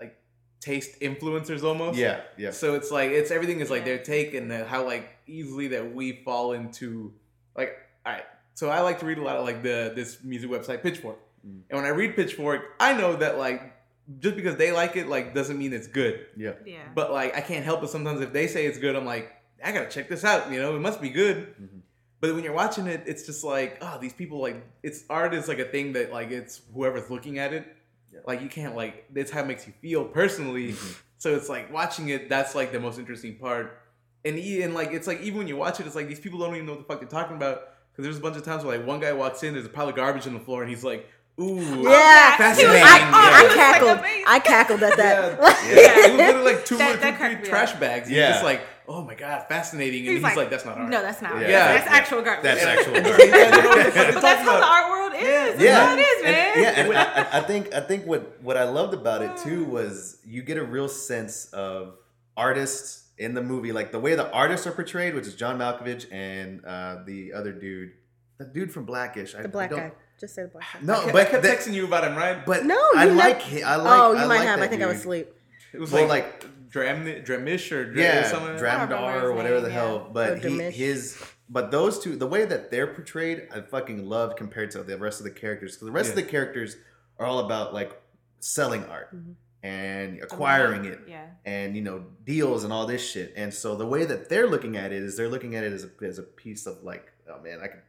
like 0.00 0.18
taste 0.60 1.00
influencers 1.00 1.62
almost. 1.62 1.98
Yeah, 1.98 2.20
yeah. 2.36 2.50
So 2.50 2.74
it's 2.74 2.90
like 2.90 3.10
it's 3.10 3.30
everything 3.30 3.60
is 3.60 3.70
like 3.70 3.84
their 3.84 3.98
take 3.98 4.34
and 4.34 4.50
the, 4.50 4.64
how 4.64 4.84
like 4.84 5.08
easily 5.26 5.68
that 5.68 5.94
we 5.94 6.22
fall 6.24 6.52
into 6.52 7.14
like 7.56 7.74
all 8.04 8.12
right. 8.12 8.24
So 8.54 8.68
I 8.68 8.80
like 8.80 8.98
to 9.00 9.06
read 9.06 9.18
a 9.18 9.22
lot 9.22 9.36
of 9.36 9.44
like 9.46 9.62
the 9.62 9.92
this 9.94 10.18
music 10.22 10.50
website 10.50 10.82
Pitchfork, 10.82 11.18
Mm. 11.46 11.62
and 11.70 11.76
when 11.78 11.84
I 11.84 11.88
read 11.88 12.14
Pitchfork, 12.16 12.62
I 12.78 12.92
know 12.92 13.16
that 13.16 13.36
like 13.38 13.72
just 14.18 14.36
because 14.36 14.56
they 14.56 14.72
like 14.72 14.96
it 14.96 15.08
like 15.08 15.34
doesn't 15.34 15.58
mean 15.58 15.72
it's 15.72 15.86
good. 15.86 16.26
Yeah. 16.36 16.52
yeah, 16.66 16.82
But 16.94 17.12
like 17.12 17.36
I 17.36 17.40
can't 17.40 17.64
help 17.64 17.82
it 17.82 17.88
sometimes 17.88 18.20
if 18.20 18.32
they 18.32 18.46
say 18.46 18.66
it's 18.66 18.78
good, 18.78 18.94
I'm 18.96 19.04
like 19.06 19.32
I 19.64 19.72
gotta 19.72 19.88
check 19.88 20.08
this 20.08 20.24
out. 20.24 20.50
You 20.52 20.60
know, 20.60 20.74
it 20.76 20.80
must 20.80 21.00
be 21.00 21.08
good. 21.10 21.54
Mhm. 21.60 21.80
But 22.20 22.34
when 22.34 22.44
you're 22.44 22.52
watching 22.52 22.86
it, 22.86 23.02
it's 23.06 23.26
just 23.26 23.42
like 23.44 23.78
oh 23.80 23.98
these 24.00 24.12
people 24.12 24.40
like 24.40 24.56
it's 24.82 25.04
art 25.10 25.34
is 25.34 25.48
like 25.48 25.58
a 25.58 25.64
thing 25.64 25.92
that 25.94 26.12
like 26.12 26.30
it's 26.30 26.60
whoever's 26.74 27.10
looking 27.10 27.38
at 27.38 27.52
it 27.52 27.64
Yeah. 28.12 28.20
Like 28.26 28.42
you 28.42 28.48
can't 28.48 28.76
like 28.76 29.06
that's 29.12 29.30
how 29.30 29.40
it 29.40 29.46
makes 29.46 29.66
you 29.66 29.72
feel 29.80 30.04
personally. 30.04 30.72
Mm-hmm. 30.72 30.92
So 31.18 31.34
it's 31.34 31.48
like 31.48 31.72
watching 31.72 32.08
it. 32.10 32.28
That's 32.28 32.54
like 32.54 32.70
the 32.72 32.80
most 32.80 32.98
interesting 32.98 33.36
part. 33.36 33.78
And 34.24 34.38
e- 34.38 34.62
and 34.62 34.74
like 34.74 34.92
it's 34.92 35.06
like 35.08 35.20
even 35.22 35.38
when 35.38 35.48
you 35.48 35.56
watch 35.56 35.80
it, 35.80 35.86
it's 35.86 35.96
like 35.96 36.06
these 36.08 36.20
people 36.20 36.38
don't 36.38 36.54
even 36.54 36.66
know 36.66 36.72
what 36.74 36.80
the 36.86 36.92
fuck 36.92 37.00
they're 37.00 37.08
talking 37.20 37.36
about. 37.36 37.68
Because 37.92 38.04
there's 38.04 38.16
a 38.18 38.20
bunch 38.20 38.36
of 38.36 38.42
times 38.44 38.64
where 38.64 38.78
like 38.78 38.86
one 38.86 39.00
guy 39.00 39.12
walks 39.12 39.42
in, 39.42 39.52
there's 39.54 39.66
a 39.66 39.68
pile 39.68 39.88
of 39.88 39.94
garbage 39.96 40.26
on 40.26 40.32
the 40.34 40.40
floor, 40.40 40.62
and 40.62 40.70
he's 40.70 40.82
like, 40.82 41.06
"Ooh, 41.40 41.82
Yeah, 41.82 42.36
fascinating." 42.36 42.82
I, 42.82 42.98
Yeah. 42.98 43.10
I, 43.14 43.40
It 43.40 43.48
was, 43.48 43.56
like, 43.56 43.56
cackled. 43.56 44.24
I 44.26 44.38
cackled 44.40 44.82
at 44.82 44.96
that. 44.96 45.38
Yeah, 45.40 46.06
it 46.06 46.10
was 46.12 46.18
literally 46.18 46.52
like 46.54 46.64
two 46.64 46.76
That- 46.78 46.94
or 46.96 46.98
that 46.98 47.18
two, 47.18 47.36
three 47.36 47.48
trash 47.48 47.72
up. 47.72 47.80
bags. 47.80 48.10
Yeah. 48.10 48.30
just 48.32 48.44
like, 48.44 48.60
oh 48.88 49.02
my 49.02 49.14
god, 49.14 49.46
fascinating. 49.48 50.06
And 50.08 50.18
he's, 50.24 50.36
like, 50.36 50.50
that's 50.50 50.64
not 50.64 50.76
art. 50.78 50.90
No, 50.90 51.00
that's 51.02 51.22
not. 51.22 51.40
Yeah. 51.40 51.48
Yeah, 51.48 51.72
that's 51.74 51.86
actual 51.88 52.22
garbage. 52.22 52.42
That's 52.44 52.62
actual 52.64 52.92
garbage. 53.02 53.26
yeah, 53.26 53.34
I 53.34 53.50
don't 53.50 53.64
know 53.64 53.68
what 53.70 53.76
the 53.76 53.82
fuck 53.84 53.94
they're 53.94 54.12
But 54.12 54.22
that's 54.22 54.42
how 54.42 54.58
the 54.58 54.66
art 54.66 54.90
world 54.90 55.12
is. 55.14 55.22
Yeah. 55.22 55.46
That's 55.50 55.62
yeah, 55.62 55.86
how 55.86 55.94
it 55.94 55.98
is, 56.00 56.24
and- 56.24 56.32
man. 56.32 56.62
yeah, 56.62 56.80
and 56.82 56.92
I, 56.98 57.38
I 57.38 57.40
think 57.48 57.74
I 57.74 57.80
think 57.80 58.06
what 58.06 58.42
what 58.42 58.56
I 58.56 58.64
loved 58.64 58.94
about 58.94 59.22
it 59.22 59.36
too 59.38 59.64
was 59.64 60.18
you 60.24 60.42
get 60.42 60.56
a 60.58 60.64
real 60.64 60.88
sense 60.88 61.46
of 61.46 61.96
artists 62.36 63.08
in 63.18 63.34
the 63.34 63.42
movie, 63.42 63.72
like 63.72 63.92
the 63.92 64.00
way 64.00 64.14
the 64.14 64.30
artists 64.32 64.66
are 64.66 64.72
portrayed, 64.72 65.14
which 65.14 65.26
is 65.26 65.34
John 65.34 65.58
Malkovich 65.58 66.06
and 66.12 66.64
uh, 66.64 67.02
the 67.06 67.32
other 67.34 67.52
dude, 67.52 67.92
the 68.38 68.44
dude 68.44 68.72
from 68.72 68.84
Blackish. 68.84 69.34
I, 69.34 69.42
The 69.42 69.48
black 69.48 69.70
I 69.72 69.76
don't- 69.76 69.88
guy. 69.90 69.92
Just 70.22 70.36
say 70.36 70.42
the 70.42 70.48
black 70.48 70.66
guy. 70.72 70.78
No, 70.82 70.94
I 70.94 71.00
kept, 71.02 71.12
but 71.12 71.20
I 71.26 71.30
kept 71.30 71.42
that- 71.42 71.58
texting 71.58 71.72
you 71.74 71.84
about 71.84 72.04
him, 72.04 72.14
right? 72.14 72.46
but 72.46 72.64
No, 72.64 72.78
I 72.96 73.06
you 73.06 73.12
like 73.14 73.38
nev- 73.38 73.46
him. 73.48 73.66
I 73.66 73.74
like. 73.76 74.00
oh, 74.00 74.12
you 74.12 74.18
I 74.18 74.26
might 74.26 74.36
like 74.38 74.46
have. 74.46 74.60
I 74.60 74.68
think 74.68 74.82
I 74.82 74.86
was 74.86 74.98
asleep. 74.98 75.34
It 75.72 75.80
was 75.80 75.90
Well, 75.90 76.06
like, 76.06 76.42
like- 76.44 76.70
Dram, 76.70 77.04
Dramish 77.04 77.72
or 77.72 77.84
Dr- 77.86 77.96
yeah, 77.98 78.22
something. 78.30 78.54
Dramdar 78.56 79.20
or 79.24 79.32
whatever 79.32 79.56
name, 79.56 79.64
the 79.64 79.70
hell. 79.70 80.04
yeah. 80.06 80.12
But 80.12 80.44
he, 80.44 80.58
his 80.70 81.20
but 81.50 81.70
those 81.72 81.98
two, 81.98 82.14
the 82.16 82.26
way 82.28 82.44
that 82.46 82.70
they're 82.70 82.86
portrayed, 82.86 83.48
I 83.52 83.60
fucking 83.62 84.08
love 84.08 84.36
compared 84.36 84.70
to 84.70 84.82
the 84.84 84.96
rest 84.96 85.18
of 85.20 85.24
the 85.24 85.32
characters. 85.32 85.72
Because 85.72 85.86
the 85.86 85.92
rest 85.92 86.10
of 86.10 86.16
the 86.16 86.22
characters 86.22 86.76
are 87.18 87.26
all 87.26 87.40
about 87.40 87.74
like 87.74 88.00
selling 88.40 88.84
art 88.84 89.14
Mhm. 89.14 89.34
and 89.62 90.22
acquiring 90.22 90.84
it 90.86 91.00
Yeah. 91.06 91.26
and 91.44 91.76
you 91.76 91.82
know 91.82 92.06
deals 92.24 92.64
and 92.64 92.72
all 92.72 92.86
this 92.86 93.04
shit. 93.06 93.32
And 93.36 93.52
so 93.52 93.74
the 93.76 93.86
way 93.86 94.04
that 94.06 94.28
they're 94.30 94.46
looking 94.46 94.76
at 94.76 94.92
it 94.92 95.02
is 95.02 95.16
they're 95.16 95.28
looking 95.28 95.56
at 95.56 95.64
it 95.64 95.72
as 95.72 95.84
a, 95.84 96.04
as 96.06 96.18
a 96.18 96.22
piece 96.22 96.64
of 96.66 96.82
like, 96.84 97.10
oh 97.28 97.40
man, 97.42 97.58
I 97.62 97.66
could 97.66 97.82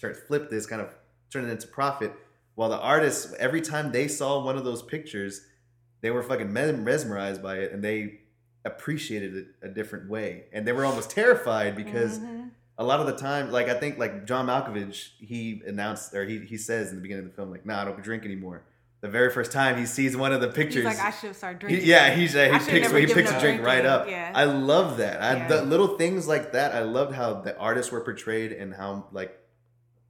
turn 0.00 0.14
flip 0.14 0.50
this 0.50 0.66
kind 0.66 0.82
of 0.82 0.88
turn 1.32 1.44
it 1.44 1.50
into 1.50 1.66
profit. 1.68 2.12
While 2.54 2.70
the 2.70 2.78
artists, 2.78 3.34
every 3.38 3.60
time 3.60 3.92
they 3.92 4.08
saw 4.08 4.42
one 4.44 4.56
of 4.56 4.64
those 4.64 4.82
pictures, 4.82 5.42
they 6.00 6.10
were 6.10 6.22
fucking 6.22 6.52
mesmerized 6.52 7.42
by 7.42 7.56
it 7.58 7.72
and 7.72 7.82
they 7.84 8.20
appreciated 8.64 9.34
it 9.36 9.46
a 9.62 9.68
different 9.68 10.08
way. 10.08 10.44
And 10.52 10.66
they 10.66 10.72
were 10.72 10.84
almost 10.84 11.10
terrified 11.10 11.76
because 11.76 12.18
Mhm. 12.18 12.50
a 12.78 12.84
lot 12.84 13.00
of 13.00 13.06
the 13.06 13.14
time, 13.16 13.50
like 13.52 13.68
I 13.68 13.74
think 13.74 13.98
like 13.98 14.26
John 14.26 14.46
Malkovich, 14.46 15.10
he 15.18 15.62
announced 15.66 16.14
or 16.14 16.24
he 16.24 16.40
he 16.40 16.56
says 16.56 16.90
in 16.90 16.96
the 16.96 17.02
beginning 17.02 17.24
of 17.26 17.30
the 17.30 17.36
film, 17.36 17.50
like, 17.50 17.64
nah, 17.66 17.82
I 17.82 17.84
don't 17.84 18.02
drink 18.02 18.24
anymore. 18.24 18.62
The 19.02 19.08
very 19.08 19.30
first 19.30 19.52
time 19.52 19.76
he 19.76 19.86
sees 19.86 20.16
one 20.16 20.32
of 20.32 20.40
the 20.40 20.48
He's 20.48 20.56
pictures. 20.56 20.84
like, 20.84 20.98
I 20.98 21.10
should 21.10 21.28
have 21.28 21.36
started 21.36 21.70
He- 21.70 21.84
yeah, 21.84 22.10
he's 22.14 22.34
uh, 22.34 22.44
he 22.44 22.58
picks 22.70 22.90
he 22.90 23.06
picks 23.06 23.30
a 23.30 23.38
drink 23.40 23.62
right 23.62 23.84
up. 23.86 24.08
Yeah. 24.08 24.32
I 24.34 24.44
love 24.44 24.96
that. 24.96 25.22
I, 25.22 25.36
Yeah. 25.36 25.48
The 25.48 25.62
little 25.62 25.96
things 25.98 26.26
like 26.26 26.52
that. 26.52 26.74
I 26.74 26.80
loved 26.80 27.14
how 27.14 27.34
the 27.34 27.56
artists 27.58 27.92
were 27.92 28.00
portrayed 28.00 28.52
and 28.52 28.74
how 28.74 29.06
like 29.12 29.38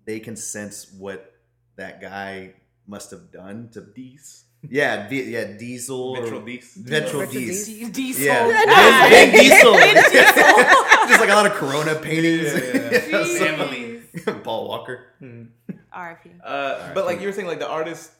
they 0.06 0.20
can 0.20 0.36
sense 0.36 0.90
what 0.98 1.32
that 1.76 2.00
guy 2.00 2.54
must 2.86 3.10
have 3.10 3.30
done 3.32 3.68
to 3.72 3.80
Dease. 3.82 4.44
yeah 4.68 5.08
D- 5.08 5.24
yeah 5.34 5.44
Diesel 5.58 6.00
or- 6.16 6.22
Mitchell 6.22 6.40
Dease. 6.40 6.74
Ventral 6.74 7.20
Ventral 7.22 7.40
Dease. 7.40 7.66
Diesel. 7.90 8.24
Yeah, 8.24 8.64
Ah, 8.68 9.06
Vin 9.10 9.30
Diesel. 9.32 9.74
Just 11.08 11.20
like 11.20 11.30
a 11.30 11.34
lot 11.34 11.46
of 11.46 11.52
Corona 11.52 11.94
paintings. 11.96 12.52
Yeah, 12.54 12.90
yeah, 12.90 13.06
Yeah, 13.10 14.24
so- 14.24 14.38
Paul 14.44 14.68
Walker. 14.68 15.06
Mhm. 15.22 15.48
R.I.P. 15.92 16.30
Uh, 16.44 16.92
but 16.94 17.04
like 17.06 17.20
you 17.20 17.26
were 17.26 17.32
saying, 17.32 17.46
like 17.48 17.58
the 17.58 17.68
artists 17.68 18.10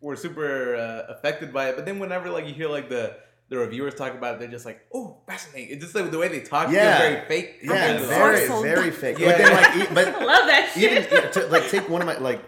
were 0.00 0.16
super 0.16 0.76
uh, 0.76 1.12
affected 1.14 1.52
by 1.52 1.68
it. 1.70 1.76
But 1.76 1.84
then 1.86 1.98
whenever 1.98 2.28
like 2.30 2.46
you 2.46 2.54
hear 2.54 2.68
like 2.68 2.88
the 2.88 3.16
the 3.48 3.58
reviewers 3.58 3.94
talk 3.94 4.14
about 4.14 4.34
it, 4.34 4.40
they're 4.40 4.48
just 4.48 4.64
like, 4.64 4.80
"Oh, 4.92 5.18
fascinating!" 5.26 5.74
It's 5.74 5.82
just 5.84 5.94
like 5.94 6.10
the 6.10 6.18
way 6.18 6.28
they 6.28 6.40
talk 6.40 6.70
Yeah. 6.72 6.98
feels 6.98 7.10
very 7.10 7.26
fake. 7.28 7.58
Yeah, 7.62 7.68
compared 7.68 7.96
to 8.00 8.02
the 8.02 8.08
very 8.14 8.46
so 8.46 8.62
very 8.62 8.90
fake. 8.90 9.18
Yeah. 9.18 9.26
But 9.28 9.38
then 9.38 9.52
like, 9.54 9.76
e- 9.90 9.94
but 9.94 10.08
I 10.22 10.24
love 10.24 10.46
that 10.46 10.72
even 10.76 11.02
shit. 11.02 11.32
to, 11.34 11.46
like 11.48 11.68
take 11.68 11.88
one 11.88 12.00
of 12.00 12.06
my 12.06 12.18
like 12.18 12.42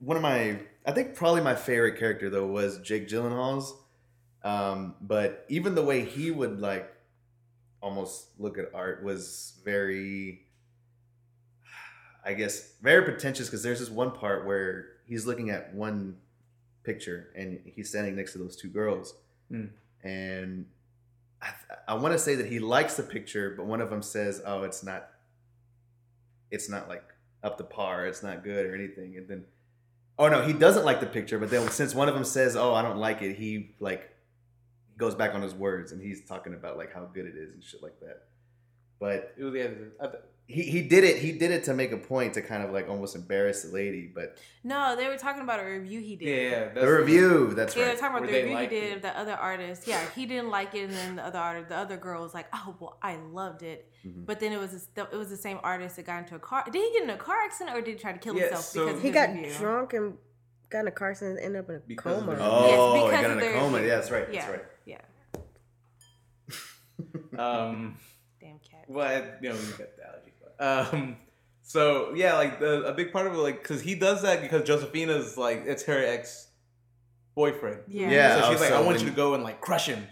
one 0.00 0.16
of 0.16 0.22
my 0.22 0.58
I 0.86 0.92
think 0.92 1.14
probably 1.14 1.42
my 1.42 1.54
favorite 1.54 1.98
character 1.98 2.30
though 2.30 2.46
was 2.46 2.78
Jake 2.78 3.08
Gyllenhaal's. 3.08 3.74
Um, 4.44 4.94
but 5.00 5.44
even 5.48 5.74
the 5.74 5.82
way 5.82 6.04
he 6.04 6.30
would 6.30 6.60
like 6.60 6.90
almost 7.82 8.28
look 8.38 8.56
at 8.56 8.70
art 8.72 9.02
was 9.04 9.54
very, 9.64 10.46
I 12.24 12.34
guess, 12.34 12.72
very 12.82 13.02
pretentious 13.02 13.46
because 13.48 13.62
there's 13.62 13.80
this 13.80 13.90
one 13.90 14.12
part 14.12 14.46
where 14.46 14.86
he's 15.06 15.26
looking 15.26 15.50
at 15.50 15.74
one 15.74 16.16
picture 16.84 17.28
and 17.36 17.60
he's 17.64 17.88
standing 17.90 18.16
next 18.16 18.32
to 18.32 18.38
those 18.38 18.56
two 18.56 18.68
girls, 18.68 19.14
Hmm. 19.50 19.66
And 20.02 20.66
I, 21.42 21.50
I 21.88 21.94
want 21.94 22.12
to 22.12 22.18
say 22.18 22.34
that 22.36 22.46
he 22.46 22.58
likes 22.58 22.96
the 22.96 23.02
picture, 23.02 23.54
but 23.56 23.66
one 23.66 23.80
of 23.80 23.90
them 23.90 24.02
says, 24.02 24.42
"Oh, 24.44 24.62
it's 24.62 24.82
not, 24.82 25.08
it's 26.50 26.68
not 26.68 26.88
like 26.88 27.04
up 27.42 27.58
to 27.58 27.64
par. 27.64 28.06
It's 28.06 28.22
not 28.22 28.44
good 28.44 28.66
or 28.66 28.74
anything." 28.74 29.16
And 29.16 29.28
then, 29.28 29.44
oh 30.18 30.28
no, 30.28 30.42
he 30.42 30.52
doesn't 30.52 30.84
like 30.84 31.00
the 31.00 31.06
picture. 31.06 31.38
But 31.38 31.50
then 31.50 31.68
since 31.70 31.94
one 31.94 32.08
of 32.08 32.14
them 32.14 32.24
says, 32.24 32.56
"Oh, 32.56 32.74
I 32.74 32.82
don't 32.82 32.98
like 32.98 33.22
it," 33.22 33.36
he 33.36 33.74
like 33.80 34.10
goes 34.98 35.14
back 35.14 35.34
on 35.34 35.40
his 35.42 35.54
words 35.54 35.92
and 35.92 36.02
he's 36.02 36.24
talking 36.24 36.54
about 36.54 36.76
like 36.76 36.92
how 36.92 37.04
good 37.04 37.24
it 37.24 37.36
is 37.36 37.52
and 37.54 37.62
shit 37.62 37.82
like 37.82 37.98
that. 38.00 38.24
But 38.98 39.32
It 39.38 39.44
was 39.44 39.52
th- 40.10 40.22
he, 40.50 40.62
he 40.62 40.80
did 40.82 41.04
it. 41.04 41.18
He 41.18 41.32
did 41.32 41.50
it 41.50 41.64
to 41.64 41.74
make 41.74 41.92
a 41.92 41.98
point 41.98 42.32
to 42.34 42.40
kind 42.42 42.62
of 42.62 42.70
like 42.72 42.88
almost 42.88 43.14
embarrass 43.14 43.62
the 43.64 43.72
lady. 43.74 44.10
But 44.12 44.38
No, 44.64 44.96
they 44.96 45.06
were 45.06 45.18
talking 45.18 45.42
about 45.42 45.60
a 45.60 45.64
review 45.64 46.00
he 46.00 46.16
did. 46.16 46.50
yeah. 46.50 46.58
That's 46.68 46.80
the 46.80 46.90
review, 46.90 47.52
that's 47.54 47.76
Yeah, 47.76 47.82
they're 47.84 47.92
right. 47.92 48.00
talking 48.00 48.16
about 48.16 48.22
Where 48.30 48.40
the 48.42 48.48
review 48.48 48.56
he 48.58 48.66
did 48.66 48.84
it. 48.92 48.96
of 48.96 49.02
the 49.02 49.16
other 49.18 49.34
artist. 49.34 49.86
Yeah, 49.86 50.02
he 50.14 50.24
didn't 50.24 50.48
like 50.48 50.74
it, 50.74 50.84
and 50.84 50.92
then 50.94 51.16
the 51.16 51.24
other 51.26 51.38
artist, 51.38 51.68
the 51.68 51.76
other 51.76 51.98
girl 51.98 52.22
was 52.22 52.32
like, 52.32 52.46
"Oh, 52.54 52.74
well, 52.80 52.98
I 53.02 53.16
loved 53.16 53.62
it." 53.62 53.92
Mhm. 54.06 54.24
But 54.24 54.40
then 54.40 54.52
it 54.52 54.58
was 54.58 54.72
this- 54.72 54.88
it 54.96 55.12
was 55.16 55.28
the 55.28 55.36
same 55.36 55.58
artist 55.62 55.96
that 55.96 56.06
got 56.06 56.18
into 56.20 56.34
a 56.34 56.38
car. 56.38 56.64
Did 56.64 56.74
he 56.82 56.92
get 56.94 57.02
in 57.02 57.10
a 57.10 57.16
car 57.18 57.36
accident, 57.44 57.76
or 57.76 57.82
did 57.82 57.92
he 57.96 58.00
try 58.00 58.12
to 58.14 58.18
kill 58.18 58.34
Yeah, 58.34 58.44
himself 58.44 58.64
so- 58.64 58.86
because 58.86 59.02
He 59.02 59.10
got 59.10 59.28
review? 59.28 59.52
drunk 59.54 59.92
and 59.92 60.16
got 60.70 60.80
in 60.80 60.88
a 60.88 60.90
car 60.92 61.10
accident 61.10 61.36
and 61.38 61.44
ended 61.46 61.64
up 61.64 61.68
in 61.68 61.76
a 61.76 61.80
Because 61.80 62.20
coma. 62.22 62.36
Oh, 62.40 62.94
he 62.94 63.00
because 63.04 63.20
got 63.20 63.30
of 63.32 63.38
in 63.38 63.48
a 63.48 63.52
coma. 63.52 63.76
review. 63.76 63.88
Yeah, 63.90 63.96
that's 63.96 64.10
right. 64.10 64.28
Yeah, 64.32 64.40
That's 64.46 64.52
right. 64.52 64.64
yeah. 64.86 65.00
Um, 67.38 67.96
Damn 68.40 68.58
cat. 68.58 68.84
well, 68.88 69.06
I, 69.06 69.14
you 69.40 69.50
know, 69.50 69.54
you 69.54 69.70
got 69.78 69.96
the 69.96 70.06
allergy. 70.08 70.27
But, 70.58 70.92
um, 70.94 71.16
so 71.62 72.12
yeah, 72.14 72.34
like 72.34 72.60
the, 72.60 72.82
a 72.84 72.92
big 72.92 73.12
part 73.12 73.26
of 73.26 73.34
it, 73.34 73.38
like, 73.38 73.62
because 73.62 73.80
he 73.80 73.94
does 73.94 74.22
that 74.22 74.40
because 74.42 74.62
Josephina's 74.66 75.36
like 75.36 75.64
it's 75.66 75.84
her 75.84 76.02
ex 76.04 76.48
boyfriend. 77.34 77.80
Yeah. 77.88 78.10
Yeah. 78.10 78.40
So 78.40 78.46
oh, 78.46 78.50
she's 78.52 78.60
like, 78.60 78.70
so 78.70 78.76
I 78.76 78.80
want 78.80 78.96
when- 78.96 79.00
you 79.04 79.10
to 79.10 79.16
go 79.16 79.34
and 79.34 79.42
like 79.44 79.60
crush 79.60 79.86
him. 79.86 80.06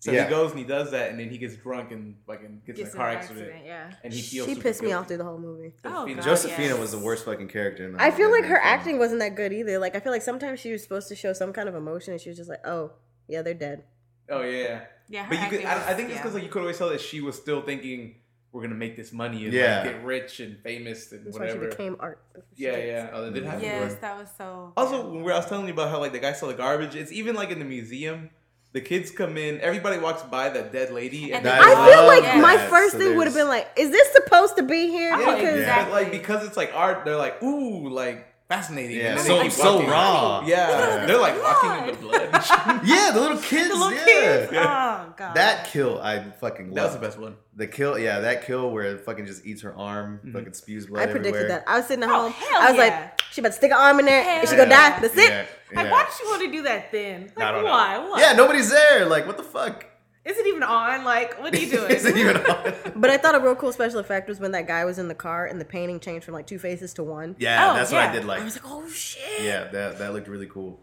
So 0.00 0.12
Yeah. 0.12 0.24
he 0.24 0.30
goes 0.30 0.50
and 0.52 0.60
he 0.60 0.64
does 0.64 0.92
that, 0.92 1.10
and 1.10 1.18
then 1.18 1.28
he 1.28 1.38
gets 1.38 1.56
drunk 1.56 1.90
and 1.90 2.14
fucking 2.24 2.62
gets, 2.64 2.78
Gets 2.78 2.90
in 2.90 2.94
a 2.94 2.98
car 3.00 3.08
accident, 3.08 3.52
Yeah. 3.64 3.90
and 4.04 4.12
he 4.12 4.20
feels. 4.22 4.46
She 4.46 4.54
super 4.54 4.68
pissed 4.68 4.80
me 4.80 4.90
guilty. 4.90 5.00
off 5.00 5.08
through 5.08 5.16
the 5.16 5.24
whole 5.24 5.38
movie. 5.40 5.72
Oh, 5.84 5.90
Josephina- 6.06 6.14
God, 6.14 6.24
Josephina 6.24 6.68
yes. 6.68 6.78
was 6.78 6.92
the 6.92 6.98
worst 7.00 7.24
fucking 7.24 7.48
character 7.48 7.84
in 7.84 7.94
the 7.94 8.00
I 8.00 8.12
feel 8.12 8.30
like 8.30 8.44
her 8.44 8.54
film. 8.60 8.60
acting 8.64 8.98
wasn't 9.00 9.18
that 9.22 9.34
good 9.34 9.52
either. 9.52 9.80
Like 9.80 9.96
I 9.96 10.00
feel 10.00 10.12
like 10.12 10.22
sometimes 10.22 10.60
she 10.60 10.70
was 10.70 10.84
supposed 10.84 11.08
to 11.08 11.16
show 11.16 11.32
some 11.32 11.52
kind 11.52 11.68
of 11.68 11.74
emotion, 11.74 12.12
and 12.12 12.20
she 12.20 12.28
was 12.28 12.38
just 12.38 12.48
like, 12.48 12.64
"Oh, 12.64 12.92
yeah, 13.26 13.42
they're 13.42 13.54
dead." 13.54 13.82
Oh 14.30 14.42
yeah, 14.42 14.82
Yeah. 15.08 15.26
but 15.28 15.40
you 15.40 15.46
could. 15.48 15.64
acting 15.64 15.66
I, 15.66 15.90
I 15.90 15.94
think 15.94 16.10
it's 16.10 16.18
because 16.18 16.34
like 16.34 16.44
you 16.44 16.48
could 16.48 16.60
always 16.60 16.78
tell 16.78 16.90
that 16.90 17.00
she 17.00 17.20
was 17.20 17.34
still 17.34 17.62
thinking 17.62 18.20
we're 18.52 18.62
gonna 18.62 18.74
make 18.74 18.96
this 18.96 19.12
money 19.12 19.44
and 19.44 19.52
Yeah. 19.52 19.82
like, 19.82 19.92
get 19.92 20.04
rich 20.04 20.40
and 20.40 20.58
famous 20.60 21.12
and 21.12 21.26
That's 21.26 21.38
why 21.38 21.44
whatever. 21.46 21.64
she 21.64 21.76
became 21.76 21.96
art. 22.00 22.20
That's 22.34 22.46
yeah, 22.56 22.76
yeah. 22.78 23.10
Oh, 23.12 23.22
that 23.24 23.34
did 23.34 23.44
happen. 23.44 23.60
Yes, 23.62 23.94
that 24.00 24.16
was 24.18 24.28
so. 24.38 24.72
Also, 24.76 25.06
when 25.08 25.22
I 25.32 25.36
was 25.36 25.46
telling 25.46 25.66
you 25.66 25.72
about 25.72 25.90
how 25.90 25.98
like 26.00 26.12
the 26.12 26.18
guy 26.18 26.32
saw 26.32 26.46
the 26.46 26.54
garbage, 26.54 26.94
it's 26.94 27.12
even 27.12 27.34
like 27.36 27.50
in 27.50 27.58
the 27.58 27.64
museum. 27.64 28.30
The 28.72 28.82
kids 28.82 29.10
come 29.10 29.38
in, 29.38 29.60
everybody 29.62 29.96
walks 29.98 30.22
by 30.24 30.50
that 30.50 30.72
dead 30.72 30.92
lady, 30.92 31.32
and 31.32 31.46
And 31.46 31.48
I 31.48 31.90
feel 31.90 32.06
like 32.06 32.22
Yeah. 32.22 32.40
my 32.40 32.58
first 32.68 32.92
So 32.92 32.98
thing 32.98 33.16
would 33.16 33.26
have 33.26 33.34
been 33.34 33.48
like, 33.48 33.66
"Is 33.76 33.90
this 33.90 34.12
supposed 34.12 34.56
to 34.58 34.62
be 34.62 34.88
here?" 34.88 35.12
Oh, 35.14 35.18
Because 35.18 35.40
Yeah. 35.42 35.54
exactly. 35.56 35.92
But 35.94 36.02
like 36.02 36.12
because 36.12 36.46
it's 36.46 36.56
like 36.56 36.72
art, 36.74 37.04
they're 37.06 37.16
like 37.16 37.42
ooh, 37.42 37.88
like 37.88 38.26
fascinating. 38.48 38.96
Yeah, 38.96 39.16
so- 39.18 39.38
they 39.38 39.48
so 39.50 39.82
raw. 39.86 40.42
Yeah, 40.46 40.68
Yeah. 41.00 41.06
they're 41.06 41.18
like 41.20 41.40
walking 41.42 41.70
in 41.70 41.86
the 41.94 42.00
blood. 42.00 42.30
blood. 42.30 42.80
Yeah, 42.84 43.10
the 43.12 43.20
little 43.20 43.38
kids. 43.38 43.68
the 43.68 43.74
little 43.74 43.92
yeah. 43.92 44.04
kids. 44.04 44.52
Oh 44.52 45.12
god. 45.16 45.34
That 45.36 45.66
kill, 45.66 46.00
I 46.00 46.22
fucking 46.40 46.72
that 46.74 46.84
was 46.84 46.94
the 46.94 47.00
best 47.00 47.18
one. 47.18 47.36
The 47.56 47.66
kill, 47.66 47.98
yeah, 47.98 48.20
that 48.20 48.46
kill 48.46 48.70
where 48.70 48.84
it 48.84 49.04
fucking 49.04 49.26
just 49.26 49.44
eats 49.44 49.62
her 49.62 49.74
arm, 49.76 50.20
Mhm. 50.24 50.32
fucking 50.32 50.52
spews 50.54 50.86
blood 50.86 51.02
I 51.02 51.06
predicted 51.06 51.34
everywhere. 51.34 51.48
that. 51.66 51.68
I 51.68 51.76
was 51.78 51.86
sitting 51.86 52.04
at 52.04 52.10
Oh, 52.10 52.22
home. 52.22 52.32
hell 52.32 52.60
I 52.62 52.70
was 52.72 52.76
yeah. 52.78 52.82
like, 52.84 53.20
"She 53.32 53.40
about 53.40 53.48
to 53.50 53.56
stick 53.56 53.70
an 53.72 53.76
arm 53.78 53.98
in 53.98 54.06
there, 54.06 54.22
and 54.22 54.48
she 54.48 54.54
Hell 54.54 54.64
gonna 54.64 54.74
Yeah. 54.76 54.90
die." 54.94 55.00
That's 55.00 55.16
it. 55.16 55.30
Yeah, 55.30 55.82
Like, 55.82 55.90
why 55.92 56.04
did 56.04 56.12
she 56.18 56.24
want 56.26 56.42
to 56.42 56.50
do 56.52 56.62
that 56.62 56.92
then? 56.92 57.32
Like, 57.36 57.46
I 57.48 57.52
don't 57.52 57.64
know. 57.64 57.70
why? 57.70 58.20
Yeah, 58.20 58.32
nobody's 58.34 58.70
there. 58.70 59.04
Like, 59.06 59.26
what 59.26 59.36
the 59.36 59.42
fuck? 59.42 59.84
Is 60.24 60.36
it 60.36 60.46
even 60.46 60.62
on? 60.62 61.04
Like, 61.04 61.40
what 61.40 61.54
are 61.54 61.58
you 61.58 61.70
doing? 61.76 61.90
Is 61.90 62.04
it 62.04 62.16
even 62.16 62.36
on? 62.36 62.74
But 62.96 63.10
I 63.10 63.16
thought 63.16 63.34
a 63.34 63.40
real 63.40 63.54
cool 63.54 63.72
special 63.72 64.00
effect 64.00 64.28
was 64.28 64.40
when 64.40 64.50
that 64.52 64.66
guy 64.66 64.84
was 64.84 64.98
in 64.98 65.08
the 65.08 65.14
car 65.14 65.46
and 65.46 65.60
the 65.60 65.64
painting 65.64 66.00
changed 66.00 66.24
from 66.24 66.34
like 66.34 66.46
two 66.46 66.58
faces 66.58 66.92
to 66.94 67.04
one. 67.04 67.36
Yeah, 67.38 67.70
Oh, 67.70 67.74
that's 67.76 67.92
what 67.92 68.00
I 68.02 68.12
did 68.12 68.24
like. 68.24 68.40
I 68.40 68.44
was 68.44 68.56
like, 68.62 68.70
"Oh 68.70 68.88
shit!" 68.88 69.42
Yeah, 69.42 69.64
that 69.68 69.98
that 70.00 70.12
looked 70.12 70.26
really 70.28 70.46
cool. 70.48 70.80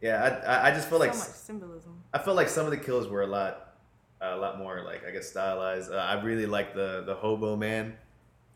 Yeah, 0.00 0.40
I 0.46 0.46
I, 0.52 0.68
I 0.68 0.70
just 0.70 0.88
feel 0.88 1.00
like 1.00 1.10
much 1.14 1.26
symbolism. 1.26 2.02
I 2.14 2.18
felt 2.18 2.36
like 2.36 2.48
some 2.48 2.64
of 2.64 2.70
the 2.70 2.76
kills 2.76 3.08
were 3.08 3.22
a 3.22 3.26
lot 3.26 3.74
a 4.20 4.36
lot 4.36 4.58
more 4.58 4.82
like 4.84 5.04
I 5.06 5.10
guess 5.10 5.28
stylized. 5.28 5.90
Uh, 5.92 5.96
I 5.96 6.22
really 6.22 6.46
like 6.46 6.74
the 6.74 7.02
the 7.04 7.14
hobo 7.16 7.56
man. 7.56 7.96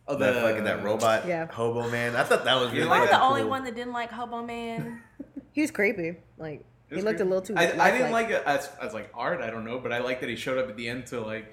Oh, 0.08 0.16
that 0.16 0.34
fucking 0.34 0.64
that 0.64 0.82
robot 0.84 1.26
Yeah. 1.26 1.46
hobo 1.50 1.88
man. 1.90 2.14
I 2.16 2.22
thought 2.24 2.44
that 2.44 2.54
was 2.60 2.72
You 2.72 2.80
really 2.80 2.86
Am 2.90 2.92
I 2.92 2.98
like 3.00 3.08
the 3.10 3.14
fucking 3.16 3.28
only 3.28 3.44
one 3.44 3.64
that 3.64 3.74
didn't 3.74 3.92
like 3.92 4.10
Hobo 4.10 4.42
Man? 4.42 5.00
He 5.52 5.60
was 5.60 5.70
creepy. 5.70 6.16
Like 6.38 6.60
It 6.60 6.66
He 6.92 6.96
was 6.96 7.04
looked 7.04 7.20
a 7.20 7.24
little 7.24 7.42
too 7.42 7.54
I, 7.56 7.72
I 7.80 7.90
didn't 7.90 8.12
like 8.12 8.30
it 8.30 8.42
as, 8.46 8.70
as 8.80 8.92
like 8.94 9.10
art. 9.14 9.40
I 9.40 9.50
don't 9.50 9.64
know, 9.64 9.78
but 9.78 9.92
I 9.92 9.98
like 9.98 10.20
that 10.20 10.28
he 10.28 10.36
showed 10.36 10.58
up 10.58 10.68
at 10.68 10.76
the 10.76 10.88
end 10.88 11.06
to 11.08 11.20
like 11.20 11.52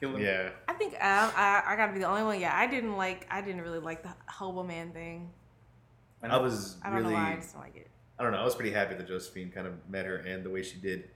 kill 0.00 0.14
him. 0.16 0.22
Yeah. 0.22 0.50
I 0.68 0.72
think 0.74 0.94
I, 1.00 1.62
I, 1.66 1.72
I 1.72 1.76
gotta 1.76 1.92
be 1.92 1.98
the 1.98 2.06
only 2.06 2.22
one. 2.22 2.40
Yeah, 2.40 2.56
I 2.56 2.66
didn't 2.66 2.96
like. 2.96 3.26
I 3.30 3.40
didn't 3.40 3.62
really 3.62 3.80
like 3.80 4.02
the 4.02 4.10
hobo 4.26 4.62
man 4.62 4.92
thing. 4.92 5.30
And 6.22 6.32
I 6.32 6.38
was 6.38 6.76
I 6.82 6.88
don't 6.90 6.98
really. 6.98 7.10
know 7.14 7.20
why. 7.20 7.32
I 7.32 7.36
just 7.36 7.52
don't 7.54 7.62
like 7.62 7.76
it. 7.76 7.88
I 8.18 8.22
don't 8.24 8.32
know. 8.32 8.38
I 8.38 8.44
was 8.44 8.54
pretty 8.56 8.72
happy 8.72 8.94
that 8.96 9.06
Josephine 9.06 9.50
kind 9.50 9.66
of 9.66 9.74
met 9.88 10.04
her 10.06 10.16
and 10.16 10.44
the 10.44 10.50
way 10.50 10.62
she 10.64 10.76
did, 10.78 11.08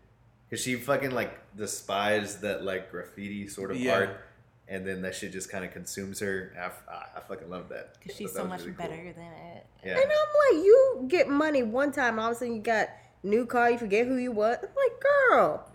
because 0.49 0.63
she 0.63 0.77
fucking 0.77 1.11
like 1.11 1.37
despised 1.57 2.43
that 2.43 2.63
like 2.65 2.91
graffiti 2.91 3.49
sort 3.49 3.73
of 3.73 3.77
Yeah. 3.81 3.95
art, 3.95 4.21
and 4.69 4.87
then 4.87 5.03
that 5.03 5.15
shit 5.17 5.33
just 5.33 5.51
kind 5.51 5.65
of 5.65 5.73
consumes 5.73 6.21
her. 6.21 6.53
I, 6.57 6.67
f- 6.67 6.83
I- 6.89 7.19
I 7.19 7.21
fucking 7.21 7.51
love 7.51 7.69
that 7.71 7.97
Because 7.99 8.17
she's 8.17 8.33
so 8.33 8.45
much 8.47 8.61
really 8.61 8.73
cool. 8.75 8.87
better 8.87 9.13
than 9.13 9.33
it. 9.33 9.67
Yeah. 9.85 9.95
And 9.95 10.05
I'm 10.05 10.57
like, 10.57 10.65
you 10.65 11.05
get 11.09 11.29
money 11.29 11.65
one 11.65 11.91
time, 11.91 12.11
and 12.15 12.21
all 12.21 12.31
of 12.31 12.37
a 12.37 12.39
sudden 12.39 12.55
you 12.55 12.63
got 12.63 12.89
new 13.23 13.47
car, 13.47 13.71
you 13.71 13.79
forget 13.79 14.07
who 14.07 14.17
you 14.17 14.33
was. 14.33 14.59
I'm 14.63 14.69
like, 14.75 15.03
girl. 15.31 15.69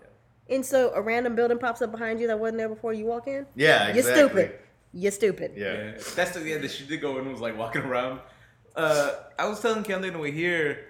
And 0.50 0.64
so 0.64 0.92
a 0.94 1.00
random 1.02 1.34
building 1.36 1.58
pops 1.58 1.82
up 1.82 1.90
behind 1.92 2.20
you 2.20 2.26
that 2.28 2.38
wasn't 2.38 2.58
there 2.58 2.68
before 2.68 2.92
you 2.92 3.04
walk 3.04 3.26
in. 3.28 3.46
Yeah, 3.54 3.92
You're 3.92 4.02
stupid. 4.02 4.58
You're 4.94 5.12
stupid. 5.12 5.52
Yeah. 5.54 5.72
Yeah, 5.74 5.90
that's 6.14 6.30
the 6.30 6.40
yeah. 6.40 6.58
That 6.58 6.70
she 6.70 6.86
did 6.86 7.00
go 7.02 7.18
and 7.18 7.30
was 7.30 7.40
like 7.40 7.56
walking 7.58 7.82
around. 7.82 8.20
Uh, 8.74 9.12
I 9.38 9.46
was 9.46 9.60
telling 9.60 9.82
Kelly 9.84 10.08
when 10.10 10.20
we 10.20 10.30
here, 10.32 10.86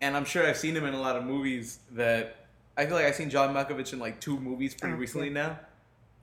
and 0.00 0.16
I'm 0.16 0.24
sure 0.24 0.46
I've 0.46 0.56
seen 0.56 0.74
him 0.74 0.84
in 0.84 0.94
a 0.94 1.00
lot 1.00 1.16
of 1.16 1.24
movies. 1.24 1.80
That 1.92 2.46
I 2.78 2.86
feel 2.86 2.94
like 2.94 3.04
I've 3.04 3.14
seen 3.14 3.28
John 3.28 3.54
Malkovich 3.54 3.92
in 3.92 3.98
like 3.98 4.20
two 4.20 4.40
movies 4.40 4.74
pretty 4.74 4.94
Oh, 4.94 4.98
recently 4.98 5.26
yeah. 5.28 5.32
now, 5.34 5.60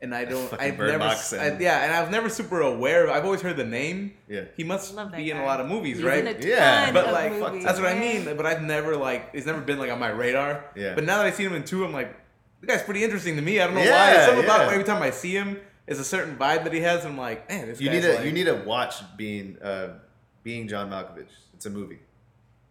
and 0.03 0.13
I 0.13 0.25
don't. 0.25 0.53
I've 0.59 0.77
Bird 0.77 0.91
never. 0.91 1.03
I, 1.05 1.57
yeah, 1.59 1.83
and 1.83 1.91
I 1.93 2.01
was 2.01 2.11
never 2.11 2.29
super 2.29 2.61
aware. 2.61 3.05
of 3.05 3.11
I've 3.11 3.25
always 3.25 3.41
heard 3.41 3.57
the 3.57 3.63
name. 3.65 4.13
Yeah. 4.27 4.43
He 4.55 4.63
must 4.63 4.93
Love 4.93 5.09
that 5.11 5.17
be 5.17 5.31
in 5.31 5.37
a 5.37 5.45
lot 5.45 5.59
of 5.59 5.67
movies, 5.67 5.97
He's 5.97 6.05
right? 6.05 6.19
in 6.19 6.27
a 6.27 6.33
ton 6.33 6.47
Yeah, 6.47 6.91
but 6.91 7.05
of 7.07 7.11
like 7.13 7.33
movies, 7.33 7.63
that's 7.63 7.79
what 7.79 7.87
I 7.89 7.97
mean. 7.97 8.25
But 8.25 8.45
I've 8.45 8.61
never 8.61 8.95
like 8.95 9.29
it's 9.33 9.47
never 9.47 9.61
been 9.61 9.79
like 9.79 9.89
on 9.91 9.99
my 9.99 10.09
radar. 10.09 10.63
Yeah. 10.75 10.93
But 10.93 11.05
now 11.05 11.17
that 11.17 11.25
I 11.25 11.31
see 11.31 11.43
him 11.43 11.53
in 11.53 11.63
two, 11.63 11.83
I'm 11.85 11.93
like, 11.93 12.15
the 12.61 12.67
guy's 12.67 12.83
pretty 12.83 13.03
interesting 13.03 13.35
to 13.37 13.41
me. 13.41 13.59
I 13.59 13.65
don't 13.65 13.73
know 13.75 13.81
why. 13.81 13.87
Yeah, 13.87 14.25
Something 14.27 14.43
about 14.43 14.67
yeah. 14.67 14.73
every 14.73 14.83
time 14.83 15.01
I 15.01 15.09
see 15.09 15.33
him 15.33 15.59
it's 15.85 15.99
a 15.99 16.03
certain 16.05 16.37
vibe 16.37 16.63
that 16.63 16.73
he 16.73 16.79
has. 16.81 17.05
I'm 17.05 17.17
like, 17.17 17.49
man, 17.49 17.67
this 17.67 17.81
You 17.81 17.89
guy's 17.89 18.01
need 18.01 18.07
to 18.07 18.15
like, 18.15 18.25
you 18.25 18.31
need 18.31 18.45
to 18.45 18.63
watch 18.65 18.95
being 19.17 19.57
uh, 19.61 19.99
being 20.41 20.67
John 20.67 20.89
Malkovich. 20.89 21.27
It's 21.55 21.65
a 21.65 21.69
movie. 21.69 21.99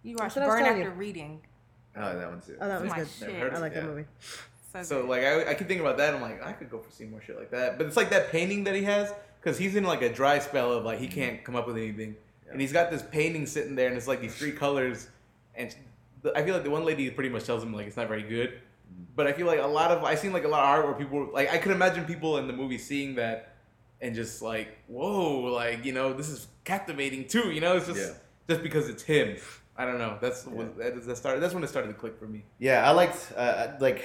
You 0.02 0.16
watch 0.16 0.34
That's 0.34 0.36
what 0.36 0.42
I 0.44 0.46
was 0.48 0.54
Burn 0.56 0.66
After 0.66 0.82
you. 0.82 0.90
Reading. 0.90 1.40
Oh, 1.94 2.18
that 2.18 2.28
one's 2.28 2.48
it. 2.48 2.56
Oh, 2.60 2.68
that 2.68 2.82
was 2.82 2.92
good. 2.92 3.08
shit. 3.30 3.52
I 3.52 3.58
like 3.58 3.74
that 3.74 3.84
movie. 3.84 4.04
So, 4.72 4.82
So 4.82 5.04
like 5.04 5.22
I, 5.22 5.50
I 5.50 5.54
keep 5.54 5.68
thinking 5.68 5.80
about 5.80 5.98
that. 5.98 6.14
I'm 6.14 6.22
like 6.22 6.42
I 6.42 6.52
could 6.52 6.70
go 6.70 6.78
for 6.78 6.90
see 6.90 7.04
more 7.04 7.20
shit 7.20 7.38
like 7.38 7.50
that. 7.50 7.78
But 7.78 7.86
it's 7.86 7.96
like 7.96 8.10
that 8.10 8.30
painting 8.30 8.64
that 8.64 8.74
he 8.74 8.82
has 8.84 9.12
because 9.40 9.58
he's 9.58 9.76
in 9.76 9.84
like 9.84 10.02
a 10.02 10.12
dry 10.12 10.38
spell 10.38 10.72
of 10.72 10.84
like 10.84 10.98
he 10.98 11.06
mm-hmm. 11.06 11.14
can't 11.14 11.44
come 11.44 11.56
up 11.56 11.66
with 11.66 11.76
anything, 11.76 12.16
and 12.50 12.60
he's 12.60 12.72
got 12.72 12.90
this 12.90 13.02
painting 13.02 13.46
sitting 13.46 13.74
there, 13.74 13.88
and 13.88 13.96
it's 13.96 14.08
like 14.08 14.20
these 14.20 14.34
three 14.34 14.52
colors, 14.52 15.08
and 15.54 15.74
the, 16.22 16.36
I 16.36 16.44
feel 16.44 16.54
like 16.54 16.64
the 16.64 16.70
one 16.70 16.84
lady 16.84 17.10
pretty 17.10 17.30
much 17.30 17.44
tells 17.44 17.62
him 17.62 17.72
like 17.72 17.86
it's 17.86 17.96
not 17.96 18.08
very 18.08 18.22
good. 18.22 18.50
Mm-hmm. 18.50 19.04
But 19.14 19.26
I 19.26 19.32
feel 19.32 19.46
like 19.46 19.60
a 19.60 19.66
lot 19.66 19.90
of 19.90 20.04
I 20.04 20.14
seen 20.14 20.32
like 20.32 20.44
a 20.44 20.48
lot 20.48 20.60
of 20.60 20.68
art 20.68 20.86
where 20.86 20.94
people 20.94 21.28
like 21.32 21.52
I 21.52 21.58
could 21.58 21.72
imagine 21.72 22.04
people 22.04 22.38
in 22.38 22.46
the 22.46 22.52
movie 22.52 22.78
seeing 22.78 23.16
that 23.16 23.56
and 24.00 24.14
just 24.14 24.42
like 24.42 24.78
whoa 24.88 25.40
like 25.40 25.84
you 25.84 25.92
know 25.92 26.12
this 26.12 26.28
is 26.28 26.48
captivating 26.64 27.26
too 27.26 27.52
you 27.52 27.60
know 27.60 27.76
it's 27.76 27.86
just 27.86 28.00
Yeah. 28.00 28.14
just 28.48 28.62
because 28.62 28.88
it's 28.88 29.02
him. 29.02 29.36
I 29.74 29.86
don't 29.86 29.98
know. 29.98 30.18
That's 30.20 30.46
what 30.46 30.76
that, 30.76 31.02
that 31.06 31.16
started. 31.16 31.40
That's 31.40 31.54
when 31.54 31.64
it 31.64 31.68
started 31.68 31.88
to 31.88 31.94
click 31.94 32.18
for 32.18 32.26
me. 32.26 32.44
Yeah, 32.58 32.86
I 32.86 32.92
liked 32.92 33.32
uh, 33.34 33.40
uh 33.40 33.76
like 33.80 34.04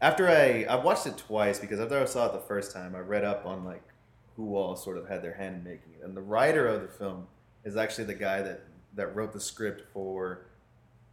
after 0.00 0.28
I 0.28 0.64
I 0.68 0.76
watched 0.76 1.06
it 1.06 1.16
twice 1.16 1.58
because 1.58 1.80
after 1.80 2.00
I 2.00 2.04
saw 2.04 2.26
it 2.26 2.32
the 2.32 2.40
first 2.40 2.72
time, 2.72 2.94
I 2.94 3.00
read 3.00 3.24
up 3.24 3.44
on 3.46 3.64
like 3.64 3.82
who 4.36 4.56
all 4.56 4.76
sort 4.76 4.98
of 4.98 5.08
had 5.08 5.22
their 5.22 5.34
hand 5.34 5.56
in 5.56 5.64
making 5.64 5.94
it, 5.98 6.04
and 6.04 6.16
the 6.16 6.22
writer 6.22 6.66
of 6.66 6.82
the 6.82 6.88
film 6.88 7.26
is 7.64 7.76
actually 7.76 8.04
the 8.04 8.14
guy 8.14 8.42
that 8.42 8.62
that 8.94 9.14
wrote 9.14 9.32
the 9.32 9.40
script 9.40 9.82
for 9.92 10.46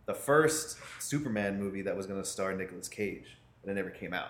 the 0.05 0.13
first 0.13 0.77
Superman 0.99 1.59
movie 1.59 1.81
that 1.81 1.95
was 1.95 2.05
going 2.05 2.21
to 2.21 2.27
star 2.27 2.55
Nicolas 2.55 2.87
Cage, 2.87 3.37
but 3.63 3.71
it 3.71 3.73
never 3.73 3.89
came 3.89 4.13
out. 4.13 4.29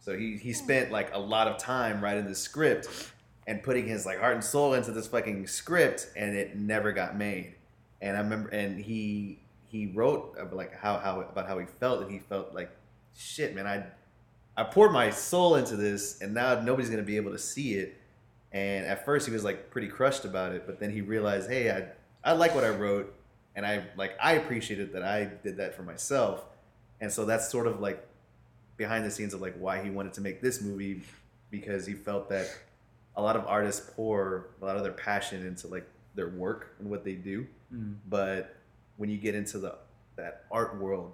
So 0.00 0.16
he 0.16 0.36
he 0.36 0.52
hmm. 0.52 0.64
spent 0.64 0.90
like 0.90 1.14
a 1.14 1.18
lot 1.18 1.48
of 1.48 1.58
time 1.58 2.02
writing 2.02 2.26
the 2.26 2.34
script 2.34 3.12
and 3.46 3.62
putting 3.62 3.86
his 3.86 4.06
like 4.06 4.20
heart 4.20 4.34
and 4.34 4.44
soul 4.44 4.74
into 4.74 4.92
this 4.92 5.06
fucking 5.06 5.46
script, 5.46 6.08
and 6.16 6.34
it 6.34 6.56
never 6.56 6.92
got 6.92 7.16
made. 7.16 7.54
And 8.00 8.16
I 8.16 8.20
remember, 8.20 8.48
and 8.50 8.80
he 8.80 9.40
he 9.68 9.86
wrote 9.86 10.36
uh, 10.40 10.54
like 10.54 10.74
how 10.74 10.98
how 10.98 11.20
about 11.20 11.46
how 11.46 11.58
he 11.58 11.66
felt, 11.66 12.02
and 12.02 12.10
he 12.10 12.18
felt 12.18 12.54
like 12.54 12.70
shit, 13.16 13.54
man. 13.54 13.66
I 13.66 13.84
I 14.56 14.64
poured 14.64 14.92
my 14.92 15.10
soul 15.10 15.56
into 15.56 15.76
this, 15.76 16.20
and 16.20 16.34
now 16.34 16.60
nobody's 16.60 16.90
gonna 16.90 17.02
be 17.02 17.16
able 17.16 17.32
to 17.32 17.38
see 17.38 17.74
it. 17.74 17.98
And 18.52 18.84
at 18.84 19.04
first, 19.04 19.26
he 19.26 19.32
was 19.32 19.44
like 19.44 19.70
pretty 19.70 19.88
crushed 19.88 20.24
about 20.24 20.52
it, 20.52 20.66
but 20.66 20.78
then 20.78 20.90
he 20.90 21.00
realized, 21.00 21.48
hey, 21.48 21.70
I 21.70 22.30
I 22.30 22.32
like 22.34 22.54
what 22.54 22.64
I 22.64 22.70
wrote, 22.70 23.14
and 23.56 23.64
I 23.66 23.84
like 23.96 24.16
I 24.22 24.34
appreciated 24.34 24.92
that 24.92 25.02
I 25.02 25.24
did 25.42 25.56
that 25.56 25.74
for 25.74 25.82
myself, 25.82 26.44
and 27.00 27.10
so 27.10 27.24
that's 27.24 27.48
sort 27.50 27.66
of 27.66 27.80
like 27.80 28.06
behind 28.76 29.04
the 29.04 29.10
scenes 29.10 29.34
of 29.34 29.40
like 29.40 29.54
why 29.58 29.82
he 29.82 29.90
wanted 29.90 30.12
to 30.14 30.20
make 30.20 30.40
this 30.40 30.60
movie 30.60 31.02
because 31.50 31.86
he 31.86 31.94
felt 31.94 32.28
that 32.28 32.48
a 33.16 33.22
lot 33.22 33.36
of 33.36 33.46
artists 33.46 33.90
pour 33.94 34.48
a 34.60 34.64
lot 34.64 34.76
of 34.76 34.82
their 34.82 34.92
passion 34.92 35.46
into 35.46 35.68
like 35.68 35.86
their 36.14 36.28
work 36.28 36.74
and 36.78 36.88
what 36.88 37.04
they 37.04 37.12
do 37.12 37.46
mm. 37.72 37.94
but 38.08 38.56
when 38.96 39.08
you 39.08 39.18
get 39.18 39.34
into 39.34 39.58
the 39.58 39.76
that 40.16 40.44
art 40.50 40.76
world 40.78 41.12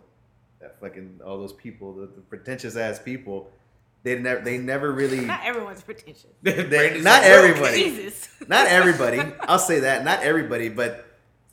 that 0.60 0.80
fucking 0.80 1.20
all 1.24 1.38
those 1.38 1.52
people 1.52 1.94
the, 1.94 2.06
the 2.06 2.20
pretentious 2.22 2.76
ass 2.76 2.98
people 2.98 3.50
they 4.02 4.18
never 4.18 4.40
they 4.42 4.58
never 4.58 4.92
really 4.92 5.20
not 5.20 5.40
everyone's 5.44 5.82
pretentious. 5.82 6.26
they, 6.42 7.00
not 7.02 7.22
everybody 7.24 7.84
Jesus. 7.84 8.28
not 8.48 8.66
everybody 8.66 9.20
i'll 9.42 9.58
say 9.58 9.80
that 9.80 10.04
not 10.04 10.22
everybody 10.22 10.68
but 10.68 11.04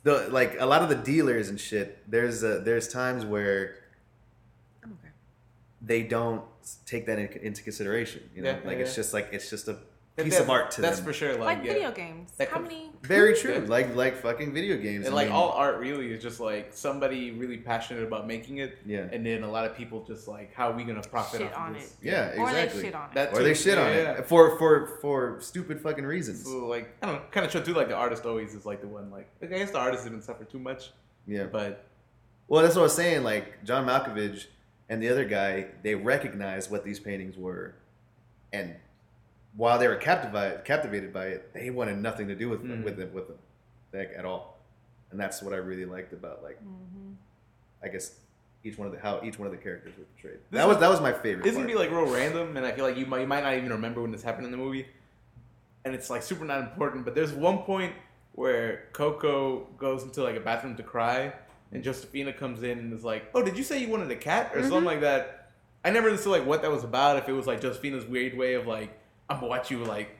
the 0.04 0.28
like 0.30 0.56
a 0.60 0.66
lot 0.66 0.82
of 0.82 0.88
the 0.88 0.94
dealers 0.94 1.48
and 1.48 1.58
shit 1.60 1.98
there's 2.10 2.42
uh 2.44 2.60
there's 2.64 2.88
times 2.88 3.24
where 3.24 3.76
Okay. 4.84 5.10
they 5.82 6.02
don't 6.02 6.42
take 6.84 7.06
that 7.06 7.18
in, 7.18 7.26
into 7.42 7.62
consideration 7.62 8.22
you 8.34 8.42
know 8.42 8.50
Yeah, 8.50 8.56
like 8.64 8.76
yeah, 8.78 8.84
it's 8.84 8.90
yeah. 8.92 8.96
just 8.96 9.12
like 9.12 9.28
it's 9.32 9.50
just 9.50 9.66
a 9.68 9.72
That- 9.72 9.82
piece 10.24 10.38
of 10.40 10.48
art 10.50 10.70
to 10.72 10.80
that. 10.80 10.88
That's 10.88 10.98
them 11.00 11.06
for 11.06 11.12
sure. 11.12 11.32
Like, 11.32 11.40
Like 11.40 11.64
yeah. 11.64 11.72
video 11.74 11.92
games. 11.92 12.32
That 12.38 12.48
How 12.48 12.54
com- 12.54 12.62
many? 12.64 12.90
very 13.02 13.34
true 13.36 13.58
like 13.68 13.94
like 13.94 14.16
fucking 14.16 14.52
video 14.52 14.76
games 14.76 15.06
And 15.06 15.12
I 15.14 15.16
like 15.16 15.26
mean, 15.28 15.36
all 15.36 15.50
art 15.50 15.78
really 15.78 16.12
is 16.12 16.20
just 16.22 16.40
like 16.40 16.72
somebody 16.72 17.30
really 17.32 17.58
passionate 17.58 18.02
about 18.02 18.26
making 18.26 18.58
it. 18.58 18.78
Yeah. 18.86 19.06
And 19.12 19.24
then 19.24 19.42
a 19.42 19.50
lot 19.50 19.64
of 19.64 19.76
people 19.76 20.02
just 20.04 20.26
like, 20.26 20.52
how 20.54 20.70
are 20.70 20.76
we 20.76 20.84
gonna 20.84 21.02
profit 21.02 21.40
Shit 21.42 21.52
off 21.52 21.58
on 21.58 21.74
of 21.76 21.80
this? 21.82 21.92
it. 21.92 22.06
yeah 22.06 22.26
exactly. 22.28 22.42
Or 22.42 22.52
they 22.52 22.82
shit 22.86 22.94
on 22.94 23.08
it. 23.10 23.14
That 23.14 23.32
or 23.32 23.36
too. 23.38 23.42
they 23.44 23.54
shit 23.54 23.78
on 23.78 23.86
Yeah, 23.90 23.96
it 23.96 24.02
yeah. 24.18 24.22
for 24.22 24.58
for 24.58 24.98
for 25.00 25.36
stupid 25.40 25.80
fucking 25.80 26.04
reasons. 26.04 26.44
So 26.44 26.66
like 26.66 26.88
I 27.02 27.06
don't 27.06 27.16
know, 27.16 27.22
kind 27.30 27.44
of 27.46 27.52
show 27.52 27.60
too. 27.60 27.74
Like 27.74 27.88
the 27.88 27.94
artist 27.96 28.24
always 28.26 28.54
is 28.54 28.64
like 28.66 28.80
the 28.80 28.88
one. 28.88 29.10
Like 29.10 29.28
I 29.42 29.46
guess 29.46 29.70
the 29.70 29.78
artist 29.78 30.04
didn't 30.04 30.22
suffer 30.22 30.44
too 30.44 30.58
much, 30.58 30.90
Yeah. 31.26 31.44
but 31.44 31.84
Well, 32.48 32.62
that's 32.62 32.74
what 32.74 32.80
I 32.82 32.84
was 32.84 32.94
saying. 32.94 33.22
Like 33.22 33.62
John 33.64 33.86
Malkovich 33.86 34.46
and 34.88 35.02
the 35.02 35.08
other 35.08 35.24
guy, 35.24 35.66
they 35.82 35.94
recognized 35.96 36.70
what 36.70 36.84
these 36.84 37.00
paintings 37.00 37.36
were, 37.36 37.74
and 38.52 38.74
while 39.56 39.78
they 39.78 39.88
were 39.88 39.96
captivated 39.96 40.64
captivated 40.64 41.12
by 41.12 41.26
it, 41.26 41.52
they 41.54 41.70
wanted 41.70 41.98
nothing 41.98 42.28
to 42.28 42.34
do 42.34 42.48
with 42.48 42.62
Mm. 42.62 42.84
with 42.84 43.00
it 43.00 43.12
with 43.12 43.28
them, 43.28 43.38
like 43.92 44.12
at 44.16 44.24
all. 44.24 44.58
And 45.10 45.20
that's 45.20 45.40
what 45.42 45.52
I 45.54 45.56
really 45.58 45.84
liked 45.86 46.12
about 46.12 46.42
like 46.42 46.58
Mm-hmm. 46.62 47.12
I 47.82 47.88
guess 47.88 48.18
each 48.64 48.76
one 48.78 48.86
of 48.88 48.92
the 48.92 48.98
how 49.00 49.20
each 49.22 49.38
one 49.38 49.46
of 49.46 49.52
the 49.52 49.58
characters 49.58 49.92
were 49.96 50.04
portrayed. 50.04 50.40
This 50.50 50.58
that 50.58 50.68
was 50.68 50.78
that 50.78 50.88
was 50.90 51.00
my 51.00 51.12
favorite. 51.12 51.44
this 51.44 51.54
would 51.54 51.66
part. 51.66 51.68
be 51.68 51.74
like 51.74 51.90
real 51.90 52.06
random, 52.12 52.56
and 52.56 52.66
I 52.66 52.72
feel 52.72 52.84
like 52.84 52.96
you 52.96 53.06
might 53.06 53.20
you 53.20 53.26
might 53.26 53.42
not 53.42 53.54
even 53.54 53.70
remember 53.70 54.02
when 54.02 54.10
this 54.10 54.22
happened 54.22 54.44
in 54.46 54.50
the 54.50 54.56
movie, 54.58 54.86
and 55.84 55.94
it's 55.94 56.10
like 56.10 56.22
super 56.22 56.44
not 56.44 56.60
important. 56.60 57.04
But 57.04 57.14
there's 57.14 57.32
one 57.32 57.58
point 57.58 57.92
where 58.32 58.88
Coco 58.92 59.66
goes 59.78 60.02
into 60.02 60.22
like 60.22 60.36
a 60.36 60.40
bathroom 60.40 60.76
to 60.76 60.82
cry, 60.82 61.32
and 61.72 61.82
Josephina 61.84 62.32
comes 62.32 62.62
in 62.62 62.78
and 62.78 62.92
is 62.92 63.04
like, 63.04 63.30
"Oh, 63.34 63.42
did 63.42 63.56
you 63.56 63.62
say 63.64 63.78
you 63.80 63.88
wanted 63.88 64.10
a 64.10 64.16
cat 64.16 64.50
or 64.54 64.62
something 64.62 64.84
like 64.84 65.00
that?" 65.02 65.50
I 65.84 65.90
never 65.90 66.08
understood 66.08 66.32
like 66.32 66.46
what 66.46 66.62
that 66.62 66.70
was 66.70 66.82
about. 66.82 67.18
If 67.18 67.28
it 67.28 67.32
was 67.32 67.46
like 67.46 67.60
Josephina's 67.60 68.04
weird 68.04 68.36
way 68.36 68.54
of 68.54 68.66
like, 68.66 68.90
"I'm 69.28 69.36
gonna 69.36 69.48
watch 69.48 69.70
you 69.70 69.78
like 69.84 70.10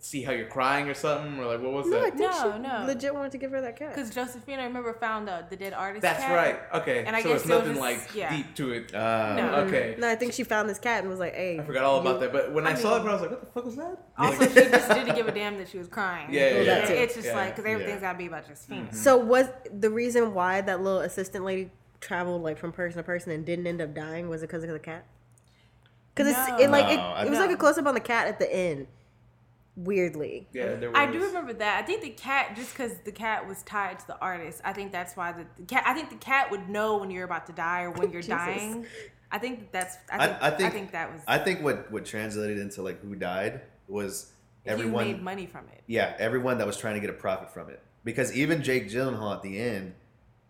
see 0.00 0.22
how 0.22 0.30
you're 0.30 0.46
crying" 0.46 0.88
or 0.88 0.94
something, 0.94 1.38
or 1.40 1.46
like 1.46 1.60
what 1.60 1.72
was 1.72 1.86
No, 1.88 1.98
I 1.98 2.10
that? 2.10 2.16
think 2.18 2.30
No, 2.30 2.52
she 2.54 2.58
no. 2.60 2.84
legit 2.86 3.12
wanted 3.14 3.32
to 3.32 3.38
give 3.38 3.50
her 3.50 3.60
that 3.60 3.76
cat. 3.76 3.94
Because 3.94 4.10
Josephine, 4.10 4.60
I 4.60 4.64
remember, 4.64 4.92
found 4.94 5.28
uh, 5.28 5.42
the 5.50 5.56
dead 5.56 5.72
artist. 5.72 6.02
That's 6.02 6.22
cat. 6.22 6.32
right. 6.36 6.80
Okay, 6.82 7.04
And 7.04 7.16
I 7.16 7.22
so 7.22 7.30
guess 7.30 7.40
it's 7.42 7.50
it 7.50 7.52
was 7.52 7.58
nothing 7.58 7.74
just- 7.74 7.80
like 7.80 8.14
yeah. 8.14 8.36
deep 8.36 8.54
to 8.54 8.70
it. 8.72 8.94
Uh, 8.94 9.34
No. 9.34 9.54
Okay. 9.66 9.96
No, 9.98 10.08
I 10.08 10.14
think 10.14 10.32
she 10.34 10.44
found 10.44 10.68
this 10.70 10.78
cat 10.78 11.00
and 11.00 11.08
was 11.10 11.18
like, 11.18 11.34
"Hey." 11.34 11.58
I 11.58 11.64
forgot 11.64 11.82
all 11.84 12.00
about 12.00 12.14
you- 12.14 12.20
that, 12.20 12.32
but 12.32 12.52
when 12.52 12.64
I, 12.66 12.70
I 12.70 12.74
saw 12.74 12.96
it, 12.96 13.08
I 13.08 13.12
was 13.12 13.20
like, 13.22 13.30
"What 13.30 13.40
the 13.40 13.46
fuck 13.46 13.64
was 13.64 13.76
that?" 13.76 13.96
Also, 14.16 14.46
she 14.48 14.54
just 14.70 14.88
didn't 14.88 15.16
give 15.16 15.26
a 15.26 15.32
damn 15.32 15.58
that 15.58 15.68
she 15.68 15.78
was 15.78 15.88
crying. 15.88 16.32
Yeah, 16.32 16.48
yeah, 16.48 16.54
Well, 16.54 16.64
that 16.66 16.90
It- 16.90 16.98
It's 16.98 17.14
just 17.14 17.26
Yeah. 17.26 17.34
like 17.36 17.56
because 17.56 17.68
everything's 17.68 17.96
Yeah. 18.02 18.08
got 18.08 18.12
to 18.12 18.18
be 18.18 18.26
about 18.26 18.46
Josephina. 18.46 18.94
So 18.94 19.16
was 19.16 19.46
the 19.72 19.90
reason 19.90 20.32
why 20.32 20.60
that 20.60 20.80
little 20.80 21.00
assistant 21.00 21.44
lady 21.44 21.72
traveled 22.00 22.42
like 22.44 22.56
from 22.56 22.70
person 22.70 22.98
to 22.98 23.02
person 23.02 23.32
and 23.32 23.44
didn't 23.44 23.66
end 23.66 23.80
up 23.80 23.92
dying 23.94 24.28
was 24.28 24.44
it 24.44 24.46
because 24.46 24.62
of 24.62 24.70
the 24.70 24.78
cat? 24.78 25.04
Because 26.18 26.32
No. 26.32 26.54
it's 26.56 26.64
it 26.64 26.70
like 26.70 26.86
No, 26.86 27.14
it, 27.20 27.26
it 27.26 27.30
was 27.30 27.38
like 27.38 27.50
a 27.52 27.56
close 27.56 27.78
up 27.78 27.86
on 27.86 27.94
the 27.94 28.00
cat 28.00 28.26
at 28.26 28.38
the 28.40 28.52
end. 28.52 28.88
Weirdly, 29.76 30.48
Yeah, 30.52 30.74
there 30.74 30.90
was. 30.90 30.98
I 30.98 31.06
do 31.08 31.22
remember 31.24 31.52
that. 31.52 31.80
I 31.80 31.86
think 31.86 32.02
the 32.02 32.10
cat, 32.10 32.56
just 32.56 32.72
because 32.72 32.94
the 33.04 33.12
cat 33.12 33.46
was 33.46 33.62
tied 33.62 34.00
to 34.00 34.06
the 34.08 34.18
artist, 34.20 34.60
I 34.64 34.72
think 34.72 34.90
that's 34.90 35.16
why 35.16 35.30
the, 35.30 35.46
the 35.56 35.62
cat. 35.62 35.84
I 35.86 35.94
think 35.94 36.10
the 36.10 36.16
cat 36.16 36.50
would 36.50 36.68
know 36.68 36.96
when 36.96 37.12
you're 37.12 37.24
about 37.24 37.46
to 37.46 37.52
die 37.52 37.82
or 37.82 37.92
when 37.92 38.10
you're 38.10 38.22
dying. 38.40 38.86
I 39.30 39.38
think 39.38 39.70
that's. 39.70 39.96
I 40.10 40.16
I- 40.16 40.26
think, 40.26 40.42
I 40.42 40.46
I 40.46 40.50
think- 40.50 40.72
think, 40.72 40.90
that 40.92 41.12
was. 41.12 41.20
I 41.28 41.38
think 41.38 41.62
what 41.62 41.92
what 41.92 42.04
translated 42.04 42.58
into 42.58 42.82
like 42.82 43.00
who 43.02 43.14
died 43.14 43.60
was 43.86 44.32
everyone 44.66 45.06
you 45.06 45.12
made 45.14 45.22
money 45.22 45.46
from 45.46 45.66
it. 45.72 45.82
Yeah, 45.86 46.12
everyone 46.18 46.58
that 46.58 46.66
was 46.66 46.76
trying 46.76 46.94
to 46.94 47.00
get 47.00 47.10
a 47.10 47.12
profit 47.12 47.48
from 47.52 47.68
it. 47.70 47.80
Because 48.02 48.32
even 48.32 48.64
Jake 48.64 48.88
Gyllenhaal 48.88 49.36
at 49.36 49.42
the 49.42 49.60
end, 49.60 49.94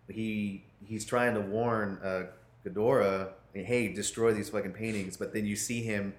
he 0.08 0.64
he's 0.86 1.04
trying 1.04 1.34
to 1.34 1.40
warn 1.40 1.98
uh, 2.02 2.22
Ghidorah, 2.64 3.32
hey, 3.64 3.88
destroy 3.88 4.32
these 4.32 4.48
fucking 4.50 4.72
paintings, 4.72 5.16
but 5.16 5.32
then 5.32 5.46
you 5.46 5.56
see 5.56 5.82
him. 5.82 6.14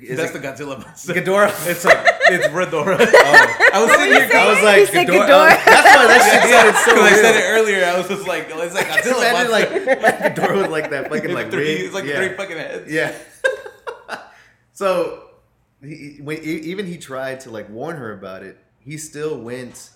Is 0.00 0.18
That's 0.18 0.34
it 0.34 0.40
the 0.40 0.46
Godzilla 0.46 0.78
monster. 0.78 1.14
Ghidorah? 1.14 1.50
It's 1.68 1.84
like 1.84 1.98
it's 2.28 2.46
Redora. 2.48 2.96
Oh. 3.12 3.70
I 3.72 3.82
was 3.84 3.90
sitting 3.90 4.14
here. 4.14 4.28
say? 4.28 4.36
I 4.36 4.52
was 4.52 4.62
like, 4.62 4.86
said 4.88 5.06
Ghidorah. 5.08 5.26
Ghidorah. 5.26 5.64
that's 5.64 5.96
why 5.96 6.06
that 6.06 6.30
shit 6.30 6.50
sounded 6.50 6.76
so 6.76 6.94
Because 6.94 7.12
I 7.12 7.22
said 7.22 7.36
it 7.36 7.44
earlier, 7.48 7.84
I 7.84 7.98
was 7.98 8.08
just 8.08 8.26
like, 8.26 8.46
it's 8.50 8.74
like 8.74 8.86
Godzilla 8.86 9.30
Imagine 9.30 9.50
monster. 9.50 9.86
like, 9.86 10.02
like 10.02 10.36
Ghidorah 10.36 10.62
with 10.62 10.70
like 10.70 10.90
that 10.90 11.08
fucking 11.10 11.32
like 11.32 11.50
three, 11.50 11.64
wig. 11.64 11.80
it's 11.86 11.94
like 11.94 12.04
yeah. 12.04 12.16
three 12.16 12.36
fucking 12.36 12.56
heads. 12.56 12.92
Yeah. 12.92 13.14
so, 14.72 15.24
he, 15.82 16.18
when, 16.22 16.38
e- 16.38 16.62
even 16.70 16.86
he 16.86 16.96
tried 16.98 17.40
to 17.40 17.50
like 17.50 17.68
warn 17.68 17.96
her 17.96 18.12
about 18.12 18.42
it. 18.42 18.58
He 18.78 18.96
still 18.96 19.38
went, 19.38 19.90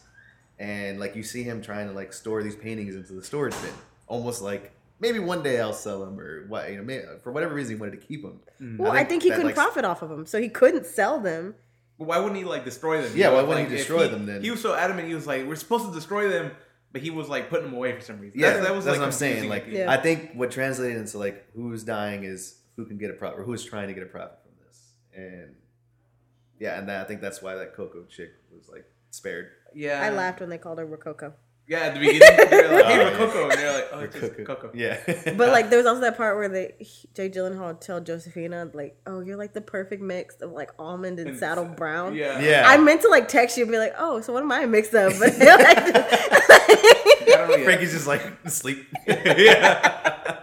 and 0.59 0.99
like 0.99 1.16
you 1.16 1.22
see 1.22 1.43
him 1.43 1.62
trying 1.62 1.89
to 1.89 1.95
like 1.95 2.12
store 2.12 2.43
these 2.43 2.57
paintings 2.57 2.95
into 2.97 3.12
the 3.12 3.22
storage 3.22 3.55
bin, 3.62 3.72
almost 4.07 4.43
like 4.43 4.72
maybe 5.05 5.18
one 5.18 5.42
day 5.42 5.61
I'll 5.61 5.72
sell 5.72 6.00
them 6.05 6.18
or 6.18 6.46
what 6.48 6.70
you 6.70 6.76
know. 6.78 6.82
Maybe, 6.82 7.05
for 7.22 7.30
whatever 7.32 7.55
reason, 7.55 7.74
he 7.76 7.80
wanted 7.80 8.00
to 8.00 8.07
keep 8.07 8.22
them. 8.22 8.40
Mm. 8.61 8.78
Well, 8.78 8.92
I 8.92 9.05
think 9.05 9.22
he 9.22 9.28
that, 9.28 9.36
couldn't 9.36 9.48
like, 9.48 9.55
profit 9.55 9.84
off 9.84 10.02
of 10.02 10.09
them, 10.09 10.26
so 10.26 10.40
he 10.40 10.48
couldn't 10.48 10.86
sell 10.86 11.20
them. 11.20 11.55
But 11.98 12.09
why 12.09 12.18
wouldn't 12.18 12.36
he 12.36 12.44
like 12.44 12.64
destroy 12.64 13.02
them? 13.02 13.12
Yeah, 13.16 13.26
You 13.26 13.30
know, 13.30 13.36
why 13.36 13.42
wouldn't 13.48 13.59
like, 13.66 13.68
he 13.68 13.74
if 13.74 13.80
destroy 13.80 14.09
them 14.09 14.26
then? 14.26 14.42
He 14.42 14.50
was 14.50 14.61
so 14.62 14.74
adamant. 14.74 15.07
He 15.09 15.14
was 15.14 15.26
like, 15.26 15.46
"We're 15.46 15.55
supposed 15.57 15.86
to 15.86 15.92
destroy 15.92 16.28
them," 16.28 16.50
but 16.92 17.02
he 17.02 17.11
was 17.11 17.28
like 17.28 17.50
putting 17.50 17.66
them 17.66 17.74
away 17.74 17.92
for 17.94 18.00
some 18.00 18.18
reason. 18.18 18.40
Yeah, 18.40 18.48
That's- 18.48 18.66
that 18.66 18.74
was 18.74 18.84
that's 18.84 18.94
like, 18.94 19.00
what 19.00 19.07
I'm 19.07 19.12
saying. 19.12 19.48
Like. 19.48 19.66
Yeah. 19.68 19.90
I 19.90 19.98
think 19.98 20.32
what 20.34 20.50
translated 20.50 20.96
into 20.96 21.18
like 21.18 21.44
who's 21.55 21.84
dying 21.84 22.24
is 22.24 22.59
who 22.76 22.86
can 22.86 22.98
get 22.98 23.11
a 23.11 23.14
profit, 23.14 23.38
or 23.40 23.44
who's 23.44 23.62
trying 23.64 23.88
to 23.88 23.94
get 23.94 24.02
a 24.02 24.07
profit 24.07 24.38
from 24.42 24.52
this, 24.66 24.78
and 25.14 25.55
yeah, 26.59 26.78
and 26.78 26.88
that, 26.88 27.05
I 27.05 27.05
think 27.09 27.20
that's 27.20 27.40
why 27.42 27.55
that 27.57 27.74
Coco 27.74 28.05
chick 28.05 28.30
was 28.52 28.68
like 28.68 28.84
spared. 29.11 29.50
yeah, 29.74 30.00
I 30.02 30.11
laughed 30.11 30.40
when 30.40 30.48
they 30.48 30.59
called 30.59 30.78
her 30.78 30.86
Rococo. 30.86 31.34
Yeah, 31.66 31.78
at 31.78 31.94
the 31.94 32.00
beginning, 32.00 32.20
they're 32.20 32.74
like, 32.74 32.84
"Hey, 32.92 33.00
Oh, 33.00 33.04
we're. 33.10 33.16
Coco," 33.16 33.42
and 33.48 33.58
they're 33.58 33.72
like, 33.72 33.88
"Oh, 33.92 34.00
it's 34.00 34.14
just 34.20 34.36
Coco. 34.36 34.54
Coco." 34.54 34.70
Yeah, 34.74 34.98
But 35.36 35.48
like, 35.48 35.70
there 35.70 35.78
was 35.78 35.86
also 35.86 36.02
that 36.02 36.16
part 36.16 36.36
where 36.36 36.48
they 36.50 36.74
Jay 37.14 37.30
Gyllenhaal 37.30 37.80
tell 37.80 38.00
Josephina 38.02 38.70
like, 38.74 38.98
"Oh, 39.06 39.20
you're 39.20 39.38
like 39.38 39.54
the 39.54 39.62
perfect 39.62 40.02
mix 40.02 40.34
of 40.42 40.52
like 40.52 40.72
almond 40.78 41.18
and 41.18 41.30
And 41.30 41.38
saddle 41.38 41.64
brown." 41.64 42.14
Yeah, 42.14 42.38
yeah. 42.40 42.64
I 42.66 42.76
meant 42.76 43.00
to 43.02 43.08
like 43.08 43.28
text 43.28 43.56
you 43.56 43.64
and 43.64 43.72
be 43.72 43.78
like, 43.78 43.94
"Oh, 43.98 44.20
so 44.20 44.32
what 44.34 44.42
am 44.42 44.52
I 44.52 44.66
mixed 44.66 44.94
up?" 44.94 45.12
But 45.18 45.38
like, 45.38 45.48
I 45.48 47.46
know. 47.48 47.54
Yeah. 47.56 47.64
Frankie's 47.64 47.92
just 47.92 48.06
like 48.06 48.22
asleep. 48.44 48.86
yeah. 49.06 50.40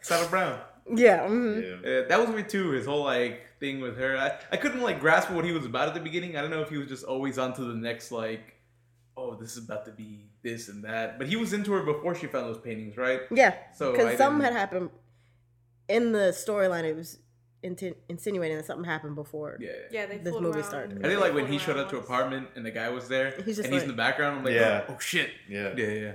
Saddle 0.00 0.28
Brown. 0.28 0.58
yeah, 0.94 1.26
mhm. 1.26 1.82
Yeah. 1.84 1.90
Uh, 1.90 2.08
that 2.08 2.20
was 2.20 2.28
me, 2.30 2.42
too. 2.42 2.70
His 2.70 2.86
whole 2.86 3.04
like 3.04 3.40
thing 3.60 3.80
with 3.80 3.96
her. 3.98 4.16
I, 4.16 4.32
I 4.50 4.56
couldn't 4.56 4.80
like 4.82 5.00
grasp 5.00 5.30
what 5.30 5.44
he 5.44 5.52
was 5.52 5.64
about 5.64 5.88
at 5.88 5.94
the 5.94 6.00
beginning. 6.00 6.36
I 6.36 6.40
don't 6.42 6.50
know 6.50 6.60
if 6.62 6.70
he 6.70 6.76
was 6.76 6.88
just 6.88 7.04
always 7.04 7.38
on 7.38 7.52
to 7.54 7.64
the 7.64 7.74
next 7.74 8.10
like, 8.12 8.54
oh, 9.16 9.34
this 9.34 9.56
is 9.56 9.64
about 9.64 9.84
to 9.86 9.92
be 9.92 10.28
this 10.42 10.68
and 10.68 10.84
that. 10.84 11.18
But 11.18 11.28
he 11.28 11.36
was 11.36 11.52
into 11.52 11.72
her 11.72 11.82
before 11.82 12.14
she 12.14 12.26
found 12.26 12.46
those 12.46 12.58
paintings, 12.60 12.96
right? 12.96 13.20
yeah. 13.30 13.54
So 13.74 13.92
Because 13.92 14.06
I 14.06 14.16
something 14.16 14.40
had 14.42 14.50
didn't- 14.50 14.58
happened 14.60 14.90
in 15.88 16.12
the 16.12 16.30
storyline. 16.36 16.84
It 16.84 16.96
was 16.96 17.18
inti- 17.64 17.94
insinuating 18.08 18.56
that 18.56 18.66
something 18.66 18.84
happened 18.84 19.14
before. 19.14 19.56
Yeah. 19.60 19.70
Yeah, 19.90 20.06
they 20.06 20.18
This 20.18 20.34
movie 20.34 20.58
around. 20.58 20.64
started. 20.64 21.04
I 21.04 21.08
think 21.08 21.20
like 21.20 21.34
when 21.34 21.46
he 21.46 21.58
showed 21.58 21.76
up 21.76 21.90
to 21.90 21.98
apartment 21.98 22.48
and 22.56 22.64
the 22.66 22.70
guy 22.70 22.88
was 22.88 23.08
there 23.08 23.30
He's 23.44 23.56
just 23.56 23.64
and 23.66 23.72
he's 23.74 23.82
in 23.82 23.88
the 23.88 23.94
background. 23.94 24.38
I'm 24.38 24.44
like, 24.44 24.54
Yeah. 24.54 24.84
oh, 24.88 24.94
oh, 24.94 24.98
shit. 24.98 25.30
Yeah. 25.48 25.74
Yeah, 25.76 25.86
yeah. 25.86 26.12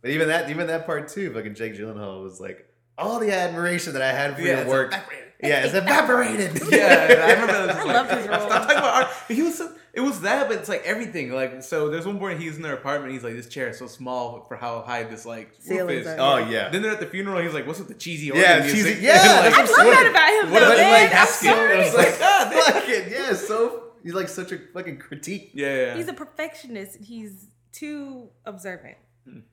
But 0.00 0.10
even 0.10 0.28
that, 0.28 0.50
even 0.50 0.66
that 0.68 0.86
part 0.86 1.08
too, 1.08 1.32
fucking 1.32 1.54
Jake 1.54 1.74
Gyllenhaal 1.74 2.22
was 2.22 2.40
like, 2.40 2.66
all 2.98 3.18
the 3.18 3.32
admiration 3.32 3.92
that 3.94 4.02
I 4.02 4.12
had 4.12 4.34
for 4.36 4.42
Yeah, 4.42 4.60
your 4.60 4.68
work, 4.68 4.88
evaporated. 4.92 5.31
Yeah, 5.42 5.64
it's 5.64 5.74
evaporated. 5.82 6.60
yeah, 6.70 7.24
I 7.26 7.32
remember 7.32 7.66
this. 7.66 7.76
I 7.76 7.84
like, 7.84 7.94
loved 7.94 8.10
his 8.12 8.26
role. 8.28 8.40
Stop 8.48 8.62
talking 8.62 8.76
about 8.78 8.94
art. 9.04 9.08
But 9.28 9.36
he 9.36 9.42
was 9.42 9.58
so, 9.58 9.72
it 9.92 10.00
was 10.00 10.20
that, 10.22 10.48
but 10.48 10.56
it's 10.58 10.68
like 10.68 10.82
everything. 10.84 11.32
Like 11.32 11.62
so, 11.62 11.88
there's 11.90 12.06
one 12.06 12.18
point 12.18 12.40
he's 12.40 12.56
in 12.56 12.62
their 12.62 12.74
apartment. 12.74 13.12
He's 13.12 13.22
like, 13.24 13.34
this 13.34 13.48
chair 13.48 13.68
is 13.68 13.78
so 13.78 13.86
small 13.86 14.44
for 14.48 14.56
how 14.56 14.82
high 14.82 15.02
this 15.02 15.26
like 15.26 15.52
roof 15.68 15.90
is. 15.90 16.06
are- 16.06 16.16
oh 16.18 16.36
yeah, 16.48 16.70
Then 16.70 16.82
they're 16.82 16.92
at 16.92 17.00
the 17.00 17.06
funeral. 17.06 17.40
He's 17.42 17.52
like, 17.54 17.66
"What's 17.66 17.78
with 17.78 17.88
the 17.88 17.94
cheesy 17.94 18.26
Yeah, 18.34 18.54
organ 18.56 18.70
cheesy- 18.70 18.82
music?" 18.84 18.98
yeah, 19.02 19.40
like, 19.40 19.54
I 19.54 19.60
love 19.60 19.68
that 19.68 20.06
about 20.10 20.44
him. 20.46 20.52
What 20.52 20.60
though, 20.60 20.66
about 20.66 20.76
the 20.76 20.82
man. 20.82 21.10
like 21.10 21.14
I'm 21.14 21.26
sorry. 21.26 21.76
I 21.76 21.84
was 21.84 21.94
like, 21.94 22.18
God, 22.18 22.50
damn. 22.52 22.72
fucking 22.74 23.12
yeah, 23.12 23.32
so 23.34 23.82
he's 24.02 24.14
like 24.14 24.28
such 24.28 24.52
a 24.52 24.58
fucking 24.72 24.98
critique. 24.98 25.50
yeah, 25.54 25.74
yeah. 25.86 25.94
He's 25.96 26.08
a 26.08 26.12
perfectionist. 26.14 26.98
He's 27.02 27.48
too 27.72 28.28
observant. 28.46 28.96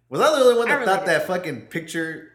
Was 0.09 0.19
I 0.21 0.31
the 0.31 0.43
only 0.45 0.57
one 0.57 0.67
that 0.69 0.85
thought 0.85 1.05
that 1.05 1.27
fucking 1.27 1.67
picture? 1.67 2.29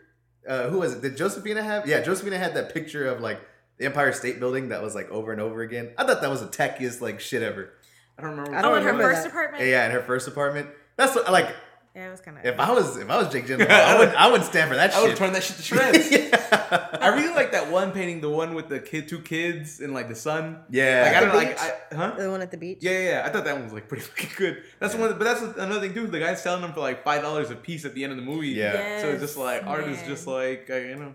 Uh, 0.48 0.68
who 0.68 0.78
was 0.80 0.94
it? 0.94 1.02
Did 1.02 1.16
Josephina 1.16 1.62
have? 1.62 1.86
Yeah, 1.86 2.00
Josephina 2.02 2.38
had 2.38 2.54
that 2.54 2.72
picture 2.74 3.06
of 3.06 3.20
like 3.20 3.40
the 3.78 3.86
Empire 3.86 4.12
State 4.12 4.38
Building 4.40 4.68
that 4.68 4.82
was 4.82 4.94
like 4.94 5.10
over 5.10 5.32
and 5.32 5.40
over 5.40 5.62
again. 5.62 5.92
I 5.98 6.04
thought 6.06 6.20
that 6.20 6.30
was 6.30 6.40
the 6.40 6.48
tackiest 6.48 7.00
like 7.00 7.20
shit 7.20 7.42
ever. 7.42 7.72
I 8.18 8.22
don't 8.22 8.30
remember. 8.32 8.54
I 8.56 8.62
don't 8.62 8.72
Oh, 8.72 8.76
in 8.76 8.82
her 8.82 8.98
first 8.98 9.26
apartment. 9.26 9.64
Yeah, 9.64 9.86
in 9.86 9.92
her 9.92 10.02
first 10.02 10.28
apartment. 10.28 10.68
That's 10.96 11.14
what, 11.14 11.30
like 11.32 11.54
Yeah, 11.94 12.08
it 12.08 12.10
was 12.10 12.20
kind 12.20 12.38
of. 12.38 12.44
if 12.44 12.58
I 12.58 12.72
was 12.72 12.96
if 12.96 13.08
I 13.08 13.16
was 13.18 13.28
Jake 13.32 13.46
Gyllenhaal, 13.46 13.70
I 13.70 13.98
would 13.98 14.08
I 14.08 14.26
wouldn't 14.26 14.48
stand 14.48 14.68
for 14.68 14.74
that 14.76 14.90
shit. 14.92 14.98
I 14.98 15.02
would 15.02 15.10
shit. 15.10 15.18
turn 15.18 15.32
that 15.32 15.42
shit 15.44 15.56
to 15.58 15.62
shreds. 15.70 16.10
yeah. 16.10 16.88
I 17.00 17.08
really 17.08 17.32
like 17.34 17.52
that 17.52 17.70
one 17.70 17.92
painting, 17.92 18.20
the 18.20 18.28
one 18.30 18.54
with 18.54 18.68
the 18.68 18.80
kid, 18.80 19.06
two 19.08 19.20
kids, 19.20 19.78
and 19.80 19.94
like 19.94 20.08
the 20.08 20.14
sun. 20.16 20.58
Yeah. 20.70 21.02
like 21.06 21.16
I 21.16 21.20
don't 21.20 21.28
The 21.28 21.34
know, 21.34 21.38
like. 21.50 21.60
I, 21.60 21.94
huh? 21.94 22.14
The 22.18 22.30
one 22.30 22.42
at 22.42 22.50
the 22.50 22.56
beach. 22.56 22.78
Yeah, 22.80 22.90
yeah, 22.90 22.98
yeah. 23.10 23.22
I 23.26 23.28
thought 23.30 23.44
that 23.44 23.54
one 23.54 23.64
was 23.64 23.72
like 23.72 23.86
pretty 23.88 24.02
fucking 24.08 24.30
good. 24.36 24.62
That's 24.80 24.94
Yeah. 24.94 25.00
one, 25.02 25.10
but 25.18 25.24
that's 25.24 25.40
another 25.42 25.80
thing 25.80 25.94
too. 25.94 26.08
The 26.08 26.18
guy's 26.18 26.42
selling 26.42 26.62
them 26.62 26.72
for 26.72 26.80
like 26.80 27.04
five 27.04 27.22
dollars 27.22 27.50
a 27.50 27.54
piece 27.56 27.84
at 27.84 27.94
the 27.94 28.02
end 28.02 28.12
of 28.12 28.16
the 28.18 28.24
movie. 28.24 28.48
Yeah. 28.48 29.00
So 29.00 29.10
it's 29.10 29.20
just 29.20 29.36
like 29.36 29.64
art 29.64 29.84
is 29.86 30.02
just 30.02 30.26
like 30.26 30.68
I, 30.70 30.78
you 30.88 30.96
know, 30.96 31.14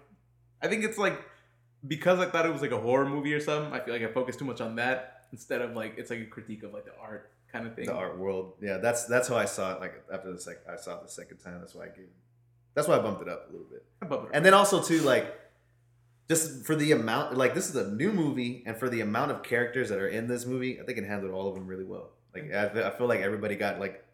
I 0.62 0.68
think 0.70 0.86
it's 0.86 0.98
like 0.98 1.20
because 1.86 2.20
I 2.20 2.26
thought 2.28 2.46
it 2.46 2.54
was 2.54 2.62
like 2.62 2.72
a 2.72 2.80
horror 2.80 3.08
movie 3.08 3.34
or 3.34 3.40
something. 3.42 3.74
I 3.74 3.80
feel 3.84 3.94
like 3.94 4.04
I 4.04 4.08
focused 4.14 4.40
too 4.40 4.46
much 4.46 4.62
on 4.62 4.76
that 4.78 5.26
instead 5.34 5.62
of 5.62 5.76
like 5.76 5.96
it's 5.98 6.10
like 6.10 6.20
a 6.22 6.26
critique 6.26 6.64
of 6.64 6.74
like 6.74 6.86
the 6.86 6.92
art 7.02 7.32
kind 7.52 7.68
of 7.68 7.76
thing. 7.76 7.86
the 7.86 7.94
art 7.94 8.18
world. 8.18 8.54
Yeah, 8.62 8.78
that's 8.78 9.06
that's 9.06 9.28
how 9.28 9.36
I 9.36 9.46
saw 9.46 9.74
it. 9.76 9.82
Like 9.82 10.04
after 10.12 10.32
the 10.32 10.40
second, 10.40 10.62
I 10.72 10.76
saw 10.78 10.96
it 10.98 11.04
the 11.04 11.12
second 11.12 11.38
time. 11.38 11.60
That's 11.60 11.74
why 11.76 11.86
I 11.86 11.88
gave. 11.90 12.08
That's 12.76 12.88
why 12.88 12.96
I 12.98 13.00
bumped 13.00 13.22
it 13.22 13.28
up 13.30 13.48
a 13.50 13.52
little 13.52 13.68
bit. 13.70 13.84
But- 14.08 14.30
And 14.34 14.46
then 14.46 14.54
also 14.54 14.82
too, 14.82 15.00
like, 15.02 15.36
just 16.30 16.66
for 16.66 16.76
the 16.76 16.92
amount, 16.92 17.36
like 17.36 17.54
this 17.56 17.68
is 17.70 17.76
a 17.76 17.90
new 17.92 18.12
movie, 18.14 18.64
and 18.66 18.78
for 18.78 18.90
the 18.90 19.02
amount 19.02 19.32
of 19.32 19.42
characters 19.44 19.90
that 19.90 19.98
are 20.00 20.08
in 20.08 20.28
this 20.28 20.46
movie, 20.46 20.80
I 20.80 20.84
think 20.86 20.98
it 20.98 21.04
handled 21.06 21.32
all 21.34 21.48
of 21.50 21.56
them 21.56 21.66
really 21.68 21.84
well. 21.86 22.12
Like 22.34 22.54
I, 22.54 22.88
I 22.88 22.90
feel 22.92 23.08
like 23.08 23.22
everybody 23.22 23.56
got 23.56 23.80
like 23.80 24.06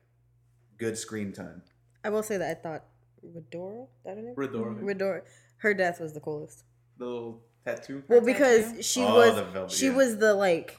good 0.78 0.98
screen 0.98 1.34
time. 1.34 1.62
I 2.04 2.10
will 2.10 2.24
say 2.24 2.38
that 2.38 2.50
I 2.50 2.62
thought 2.62 2.86
Redora, 3.26 3.84
is 3.84 3.90
that 4.06 4.16
her 4.16 4.22
name? 4.22 4.36
Redora. 4.36 4.80
Redora. 4.82 5.22
Her 5.58 5.74
death 5.74 6.00
was 6.00 6.14
the 6.14 6.20
coolest. 6.22 6.64
the 6.98 7.06
little 7.06 7.42
tattoo. 7.66 8.04
Well, 8.08 8.20
Her 8.22 8.26
because 8.26 8.66
tattoo? 8.68 8.82
she 8.84 9.02
Oh, 9.04 9.16
was 9.16 9.36
the 9.36 9.44
velvet, 9.44 9.72
she 9.72 9.88
yeah. 9.88 9.96
was 9.96 10.18
the 10.18 10.34
like 10.34 10.78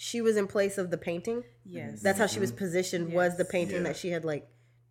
she 0.00 0.20
was 0.20 0.36
in 0.36 0.46
place 0.46 0.78
of 0.78 0.90
the 0.92 0.96
painting. 0.96 1.42
yes. 1.66 2.00
That's 2.02 2.18
how 2.20 2.28
she 2.28 2.38
was 2.38 2.52
positioned. 2.52 3.12
Was 3.12 3.36
the 3.36 3.44
painting 3.44 3.76
Mm-hmm. 3.78 3.84
Yeah. 3.86 3.92
that 3.92 3.96
she 3.98 4.10
had 4.10 4.24
like 4.24 4.46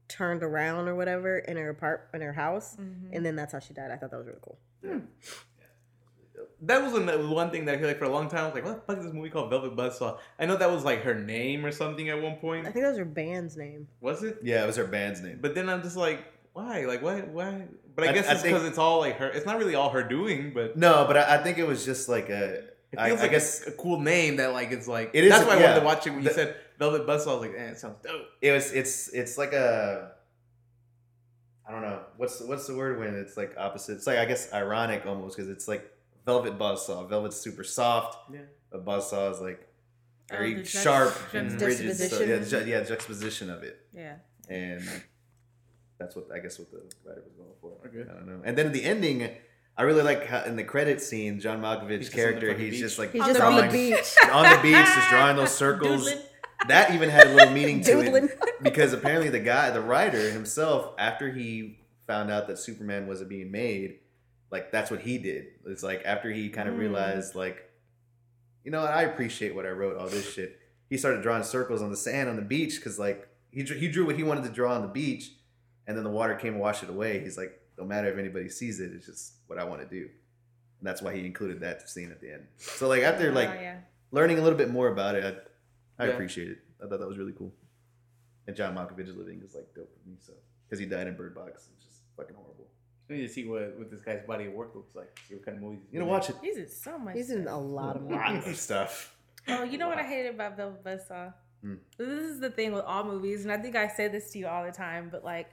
turned 0.10 0.44
around 0.44 0.88
or 0.90 0.96
whatever 0.96 1.38
in 1.40 1.56
her 1.58 1.70
apart 1.70 2.10
in 2.14 2.22
her 2.22 2.34
house, 2.34 2.76
Mhm. 2.76 3.10
and 3.14 3.26
then 3.26 3.36
that's 3.38 3.54
how 3.54 3.60
she 3.60 3.74
died. 3.74 3.90
I 3.92 3.96
thought 3.96 4.12
that 4.12 4.18
was 4.18 4.28
really 4.28 4.40
cool. 4.42 4.58
That 6.62 6.82
was 6.84 6.94
an- 6.94 7.30
one 7.30 7.52
thing 7.52 7.66
that 7.66 7.76
I 7.76 7.78
feel 7.78 7.88
like 7.88 7.98
for 8.00 8.06
a 8.06 8.10
long 8.10 8.30
time 8.30 8.42
I 8.42 8.46
was 8.46 8.54
like, 8.56 8.66
what 8.66 8.76
the 8.76 8.82
fuck 8.82 8.98
is 9.00 9.06
this 9.06 9.14
movie 9.14 9.30
called 9.30 9.50
Velvet 9.50 9.76
Buzzsaw? 9.76 10.18
I 10.40 10.46
know 10.46 10.56
that 10.58 10.70
was 10.72 10.84
like 10.84 11.02
her 11.04 11.14
name 11.16 11.66
or 11.66 11.72
something 11.72 12.10
at 12.10 12.22
one 12.22 12.38
point. 12.38 12.68
I 12.68 12.72
think 12.72 12.84
that 12.84 12.90
was 12.90 12.98
her 12.98 13.06
band's 13.06 13.56
name. 13.58 13.88
Was 14.02 14.24
it? 14.24 14.40
Yeah, 14.44 14.64
it 14.64 14.68
was 14.68 14.76
her 14.76 14.86
band's 14.88 15.22
name. 15.22 15.40
But 15.42 15.56
then 15.56 15.70
I'm 15.70 15.82
just 15.84 15.96
like, 15.98 16.26
why? 16.54 16.86
Like, 16.86 17.02
why? 17.02 17.22
Why? 17.22 17.64
But 17.96 18.06
I, 18.06 18.10
I- 18.10 18.14
guess 18.14 18.28
I 18.28 18.34
it's 18.34 18.44
because 18.44 18.66
it's 18.66 18.78
all 18.78 19.00
like 19.00 19.18
her. 19.18 19.30
It's 19.30 19.46
not 19.46 19.58
really 19.58 19.76
all 19.76 19.90
her 19.90 20.04
doing, 20.04 20.52
but 20.54 20.76
no, 20.78 21.06
but 21.08 21.18
I, 21.18 21.36
I 21.36 21.44
think 21.44 21.58
it 21.58 21.66
was 21.68 21.86
just 21.86 22.10
like 22.10 22.30
a. 22.30 22.64
it 22.92 23.00
feels 23.00 23.20
I 23.20 23.24
like 23.24 23.32
guess 23.32 23.66
a, 23.68 23.70
a 23.70 23.74
cool 23.74 24.00
name 24.00 24.38
that 24.38 24.54
like 24.54 24.72
it's 24.72 24.88
like. 24.88 25.12
It 25.14 25.24
is 25.26 25.32
That's 25.32 25.44
a- 25.44 25.48
why 25.48 25.54
I 25.58 25.62
wanted 25.62 25.80
to 25.80 25.86
watch 25.86 26.08
it 26.08 26.12
when 26.12 26.24
you 26.24 26.30
said 26.32 26.56
Velvet 26.80 27.06
Buzzsaw. 27.06 27.28
I 27.30 27.34
was 27.34 27.42
like, 27.42 27.54
eh, 27.58 27.64
it 27.72 27.80
sounds 27.80 27.98
dope. 28.04 28.28
it 28.42 28.52
was. 28.52 28.72
It's 28.72 29.10
it's 29.10 29.38
like 29.38 29.54
a. 29.54 30.12
I 31.68 31.72
don't 31.72 31.82
know 31.82 32.00
what's 32.16 32.40
what's 32.42 32.66
the 32.68 32.76
word 32.76 33.00
when 33.00 33.14
it's 33.16 33.36
like 33.36 33.56
opposite. 33.58 33.94
It's 33.98 34.08
like 34.08 34.18
I 34.20 34.26
guess 34.26 34.54
ironic 34.54 35.06
almost 35.06 35.36
because 35.36 35.50
it's 35.52 35.68
like 35.68 35.92
velvet 36.26 36.58
buzzsaw. 36.58 37.10
Velvet's 37.10 37.36
super 37.38 37.64
soft, 37.64 38.18
Yeah. 38.34 38.40
but 38.72 38.86
buzzsaw 38.86 39.32
is 39.34 39.42
like 39.42 39.64
Oh, 40.30 40.36
very 40.36 40.54
the 40.56 40.66
sharp 40.66 41.16
and 41.34 41.62
rigid. 41.62 41.96
So, 41.96 42.22
yeah, 42.22 42.40
ju- 42.44 42.66
yeah, 42.68 42.84
juxtaposition 42.84 43.50
of 43.50 43.64
it, 43.64 43.80
Yeah. 43.94 44.16
and 44.50 44.84
that's 45.98 46.16
what 46.18 46.28
I 46.34 46.40
guess 46.40 46.60
what 46.60 46.70
the 46.72 46.82
writer 47.06 47.24
was 47.26 47.34
going 47.34 47.54
for. 47.62 47.88
Okay. 47.88 48.10
I 48.10 48.14
don't 48.14 48.28
know. 48.28 48.42
And 48.44 48.58
then 48.58 48.68
at 48.68 48.74
the 48.74 48.84
ending, 48.84 49.30
I 49.78 49.84
really 49.84 50.02
like 50.02 50.26
how 50.26 50.44
in 50.44 50.56
the 50.56 50.64
credit 50.64 51.02
scene, 51.02 51.40
John 51.40 51.62
Malkovich's 51.62 52.08
He's 52.08 52.10
just 52.10 52.14
on 52.18 52.34
the 52.34 52.40
character, 52.40 52.54
he's 52.56 52.72
beach. 52.72 52.80
just 52.80 52.98
like 53.00 53.12
He's 53.12 53.24
just 53.26 53.40
the 53.40 53.46
on 53.46 53.56
the 53.58 53.72
beach, 53.72 54.16
on 54.32 54.44
the 54.56 54.60
beach, 54.62 54.74
just 54.86 55.10
drawing 55.10 55.36
those 55.38 55.52
circles. 55.56 56.06
Doodling. 56.06 56.24
That 56.68 56.94
even 56.96 57.10
had 57.10 57.28
a 57.28 57.34
little 57.36 57.54
meaning 57.54 57.82
to 57.82 57.92
doodling. 57.92 58.26
it 58.26 58.40
because 58.64 58.92
apparently 58.92 59.30
the 59.30 59.40
guy, 59.40 59.70
the 59.70 59.82
writer 59.82 60.32
himself, 60.32 60.94
after 60.98 61.30
he 61.32 61.80
found 62.08 62.32
out 62.32 62.48
that 62.48 62.58
Superman 62.58 63.06
wasn't 63.06 63.30
being 63.30 63.52
made, 63.52 64.00
like 64.50 64.72
that's 64.72 64.90
what 64.90 65.02
he 65.02 65.20
did. 65.20 65.46
It's 65.68 65.84
like 65.84 66.02
after 66.06 66.32
he 66.32 66.50
kind 66.50 66.68
of 66.68 66.74
Mm. 66.76 66.80
realized, 66.80 67.36
like, 67.36 67.70
you 68.64 68.72
know, 68.72 68.80
I 68.84 69.04
appreciate 69.04 69.54
what 69.54 69.66
I 69.66 69.70
wrote, 69.70 69.98
all 69.98 70.08
this 70.08 70.34
shit. 70.34 70.60
He 70.90 70.98
started 70.98 71.22
drawing 71.22 71.44
circles 71.44 71.82
on 71.84 71.92
the 71.92 71.98
sand 71.98 72.30
on 72.30 72.36
the 72.38 72.42
beach 72.42 72.78
because, 72.78 72.98
like, 72.98 73.28
he 73.52 73.62
drew, 73.64 73.78
he 73.78 73.88
drew 73.90 74.06
what 74.06 74.16
he 74.16 74.24
wanted 74.24 74.44
to 74.46 74.50
draw 74.50 74.74
on 74.74 74.82
the 74.82 74.88
beach, 74.88 75.32
and 75.86 75.96
then 75.96 76.04
the 76.04 76.10
water 76.10 76.34
came 76.36 76.54
and 76.54 76.62
washed 76.62 76.82
it 76.82 76.90
away. 76.90 77.20
He's 77.20 77.38
like, 77.38 77.60
no 77.78 77.86
matter 77.86 78.08
if 78.12 78.18
anybody 78.18 78.50
sees 78.50 78.80
it, 78.80 78.92
it's 78.94 79.06
just 79.06 79.34
what 79.48 79.60
I 79.60 79.64
want 79.64 79.82
to 79.82 79.88
do. 79.88 80.04
And 80.80 80.88
that's 80.88 81.02
why 81.02 81.16
he 81.16 81.26
included 81.26 81.60
that 81.62 81.90
scene 81.90 82.12
at 82.12 82.22
the 82.22 82.32
end. 82.34 82.48
So, 82.58 82.88
like, 82.88 83.02
after 83.04 83.32
like 83.32 83.50
oh, 83.50 83.54
yeah. 83.62 83.78
learning 84.12 84.38
a 84.40 84.42
little 84.42 84.58
bit 84.58 84.70
more 84.70 84.90
about 84.90 85.16
it, 85.16 85.48
I, 86.00 86.04
I 86.04 86.08
Yeah. 86.08 86.14
appreciate 86.14 86.50
it. 86.50 86.60
I 86.84 86.88
thought 86.88 87.00
that 87.00 87.08
was 87.08 87.18
really 87.18 87.34
cool. 87.34 87.52
and 88.48 88.56
John 88.56 88.76
Malkovich 88.76 89.16
living 89.18 89.42
is 89.44 89.56
like 89.56 89.74
dope 89.76 89.92
for 89.92 90.10
me. 90.10 90.16
So 90.26 90.34
because 90.68 90.80
he 90.80 90.86
died 90.86 91.08
in 91.08 91.16
Bird 91.16 91.34
Box, 91.36 91.68
it's 91.76 91.86
just 91.86 92.02
fucking 92.16 92.36
horrible. 92.36 92.68
I 93.10 93.14
need 93.14 93.22
to 93.22 93.30
see 93.30 93.46
what, 93.48 93.78
what 93.78 93.90
this 93.90 94.02
guy's 94.02 94.22
body 94.28 94.46
of 94.48 94.54
work 94.54 94.76
looks 94.76 94.94
like. 94.96 95.18
See 95.28 95.34
what 95.36 95.46
kind 95.46 95.58
of 95.58 95.64
movies. 95.64 95.80
You 95.92 96.00
know, 96.00 96.06
been 96.06 96.14
watch 96.14 96.30
it. 96.30 96.36
He's 96.42 96.58
in 96.58 96.68
so 96.70 96.98
much. 97.00 97.16
He's 97.16 97.32
in 97.32 97.48
a 97.48 97.60
lot 97.60 97.96
of 97.96 98.04
Lots 98.10 98.32
movies. 98.34 98.48
of 98.50 98.58
stuff. 98.58 99.16
Oh, 99.48 99.64
you 99.64 99.78
know 99.78 99.88
what 99.88 99.98
I 99.98 100.04
hated 100.04 100.36
about 100.36 100.58
Velvet 100.58 100.84
Buzzsaw? 100.84 101.34
Hmm. 101.64 101.76
This 101.98 102.08
is 102.10 102.40
the 102.42 102.50
thing 102.50 102.74
with 102.74 102.84
all 102.84 103.04
movies, 103.06 103.44
and 103.44 103.52
I 103.52 103.58
think 103.58 103.76
I 103.78 103.88
say 103.88 104.10
this 104.10 104.32
to 104.34 104.40
you 104.40 104.48
all 104.48 104.64
the 104.66 104.72
time, 104.74 105.08
but 105.12 105.24
like, 105.24 105.48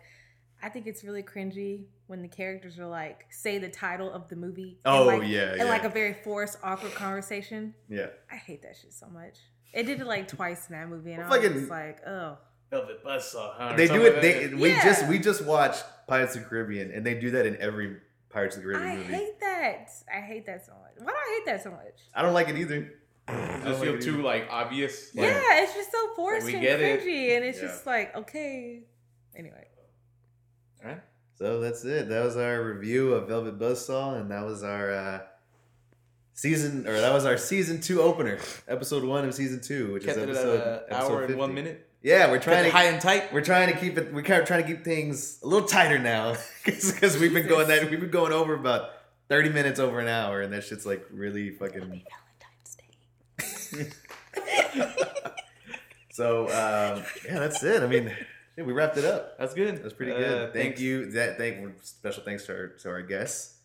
I 0.62 0.68
think 0.68 0.86
it's 0.86 1.02
really 1.04 1.22
cringy 1.22 1.84
when 2.06 2.20
the 2.22 2.28
characters 2.28 2.78
are 2.78 2.86
like 2.86 3.26
say 3.30 3.58
the 3.58 3.68
title 3.68 4.12
of 4.12 4.28
the 4.28 4.36
movie. 4.36 4.78
in, 4.84 4.92
Oh, 4.92 5.04
like, 5.04 5.22
yeah, 5.26 5.52
in 5.52 5.58
yeah. 5.58 5.64
like 5.64 5.84
a 5.84 5.88
very 5.88 6.14
forced, 6.14 6.58
awkward 6.62 6.94
conversation. 6.94 7.74
Yeah. 7.88 8.08
I 8.30 8.36
hate 8.36 8.62
that 8.62 8.76
shit 8.76 8.92
so 8.92 9.08
much. 9.08 9.38
It 9.72 9.84
did 9.84 10.00
it 10.00 10.06
like 10.06 10.28
twice 10.28 10.68
in 10.68 10.74
that 10.76 10.88
movie, 10.88 11.12
and 11.12 11.22
I 11.24 11.28
Well, 11.28 11.40
was 11.52 11.68
like, 11.68 12.06
oh, 12.06 12.38
Velvet 12.70 13.04
Buzzsaw. 13.04 13.54
Huh? 13.56 13.74
They 13.76 13.88
do 13.88 14.02
it. 14.06 14.20
They 14.22 14.46
that. 14.46 14.56
we 14.58 14.70
Yeah. 14.70 14.84
just 14.84 15.08
we 15.08 15.18
just 15.18 15.44
watched 15.44 15.84
Pirates 16.06 16.36
of 16.36 16.42
the 16.42 16.48
Caribbean, 16.48 16.90
and 16.92 17.04
they 17.04 17.14
do 17.14 17.30
that 17.32 17.46
in 17.46 17.56
every 17.60 17.96
Pirates 18.30 18.56
of 18.56 18.62
the 18.62 18.68
Caribbean 18.68 18.92
I 18.92 18.96
movie. 18.96 19.12
hate 19.14 19.40
that. 19.40 19.88
I 20.12 20.20
hate 20.20 20.46
that 20.46 20.64
so 20.66 20.72
much. 20.72 20.92
Why 20.98 21.12
do 21.12 21.16
I 21.16 21.34
hate 21.38 21.46
that 21.46 21.62
so 21.62 21.70
much? 21.70 22.00
I 22.14 22.22
don't 22.22 22.34
like 22.34 22.48
it 22.48 22.56
either. 22.56 22.92
I 23.28 23.32
Does 23.32 23.64
it 23.64 23.68
like 23.70 23.78
feel 23.80 23.94
it 23.94 24.00
too 24.02 24.14
either. 24.14 24.22
like 24.22 24.46
obvious? 24.50 25.10
Yeah. 25.14 25.24
Yeah, 25.24 25.62
it's 25.62 25.74
just 25.74 25.90
so 25.90 26.14
forced 26.14 26.46
and 26.48 26.60
get 26.60 26.80
it. 26.80 27.00
cringy, 27.00 27.36
and 27.36 27.44
it's 27.44 27.60
Yeah. 27.60 27.68
just 27.68 27.86
like, 27.86 28.14
okay. 28.16 28.82
Anyway, 29.36 29.66
All 30.84 30.90
right. 30.90 31.00
So 31.36 31.60
that's 31.60 31.84
it. 31.84 32.08
That 32.08 32.24
was 32.24 32.36
our 32.36 32.62
review 32.62 33.14
of 33.14 33.28
Velvet 33.28 33.58
Buzzsaw, 33.58 34.20
and 34.20 34.30
that 34.30 34.44
was 34.44 34.62
our 34.62 34.92
uh, 34.92 35.20
season, 36.32 36.86
or 36.86 37.00
that 37.00 37.12
was 37.12 37.24
our 37.24 37.36
season 37.36 37.80
two 37.80 38.00
opener, 38.00 38.38
episode 38.68 39.04
one 39.04 39.24
of 39.24 39.34
season 39.34 39.60
two, 39.60 39.92
which 39.92 40.04
Kept 40.04 40.18
is 40.18 40.22
it 40.22 40.28
at 40.28 40.36
episode, 40.36 40.60
an 40.60 40.82
episode 40.90 41.12
hour 41.12 41.18
50. 41.20 41.32
and 41.32 41.40
one 41.40 41.54
minute. 41.54 41.88
Yeah, 42.02 42.30
we're 42.30 42.38
trying 42.38 42.66
it 42.66 42.68
to 42.68 42.76
high 42.76 42.84
and 42.84 43.00
tight. 43.00 43.32
we're 43.32 43.40
trying 43.40 43.72
to 43.72 43.78
keep 43.78 43.98
it. 43.98 44.12
We're 44.12 44.22
kind 44.22 44.40
of 44.42 44.46
trying 44.46 44.62
to 44.62 44.68
keep 44.68 44.84
things 44.84 45.38
a 45.42 45.46
little 45.48 45.66
tighter 45.66 45.98
now 45.98 46.36
because 46.64 47.18
we've 47.18 47.32
been 47.32 47.48
going 47.48 47.66
that 47.68 47.90
we've 47.90 48.00
been 48.00 48.10
going 48.10 48.32
over 48.32 48.54
about 48.54 48.90
thirty 49.28 49.48
minutes 49.48 49.80
over 49.80 50.00
an 50.00 50.08
hour, 50.08 50.40
and 50.42 50.52
that 50.52 50.64
shit's 50.64 50.86
like 50.86 51.04
really 51.10 51.50
fucking. 51.50 52.02
Valentine's 53.40 53.72
Day. 53.72 53.90
So 56.14 56.42
um, 56.42 57.02
yeah, 57.26 57.40
that's 57.40 57.60
it. 57.64 57.82
I 57.82 57.88
mean, 57.88 58.12
yeah, 58.56 58.64
we 58.64 58.72
wrapped 58.72 58.96
it 58.96 59.04
up. 59.04 59.38
That's 59.38 59.54
good. 59.54 59.82
That's 59.82 59.94
pretty 59.94 60.12
Uh, 60.12 60.18
good. 60.18 60.52
Thank 60.52 60.64
thanks. 60.66 60.80
you. 60.80 61.10
That 61.12 61.36
thank 61.38 61.58
special 61.82 62.22
thanks 62.22 62.44
to 62.46 62.52
our 62.52 62.66
to 62.68 62.88
our 62.90 63.02
guests. 63.02 63.58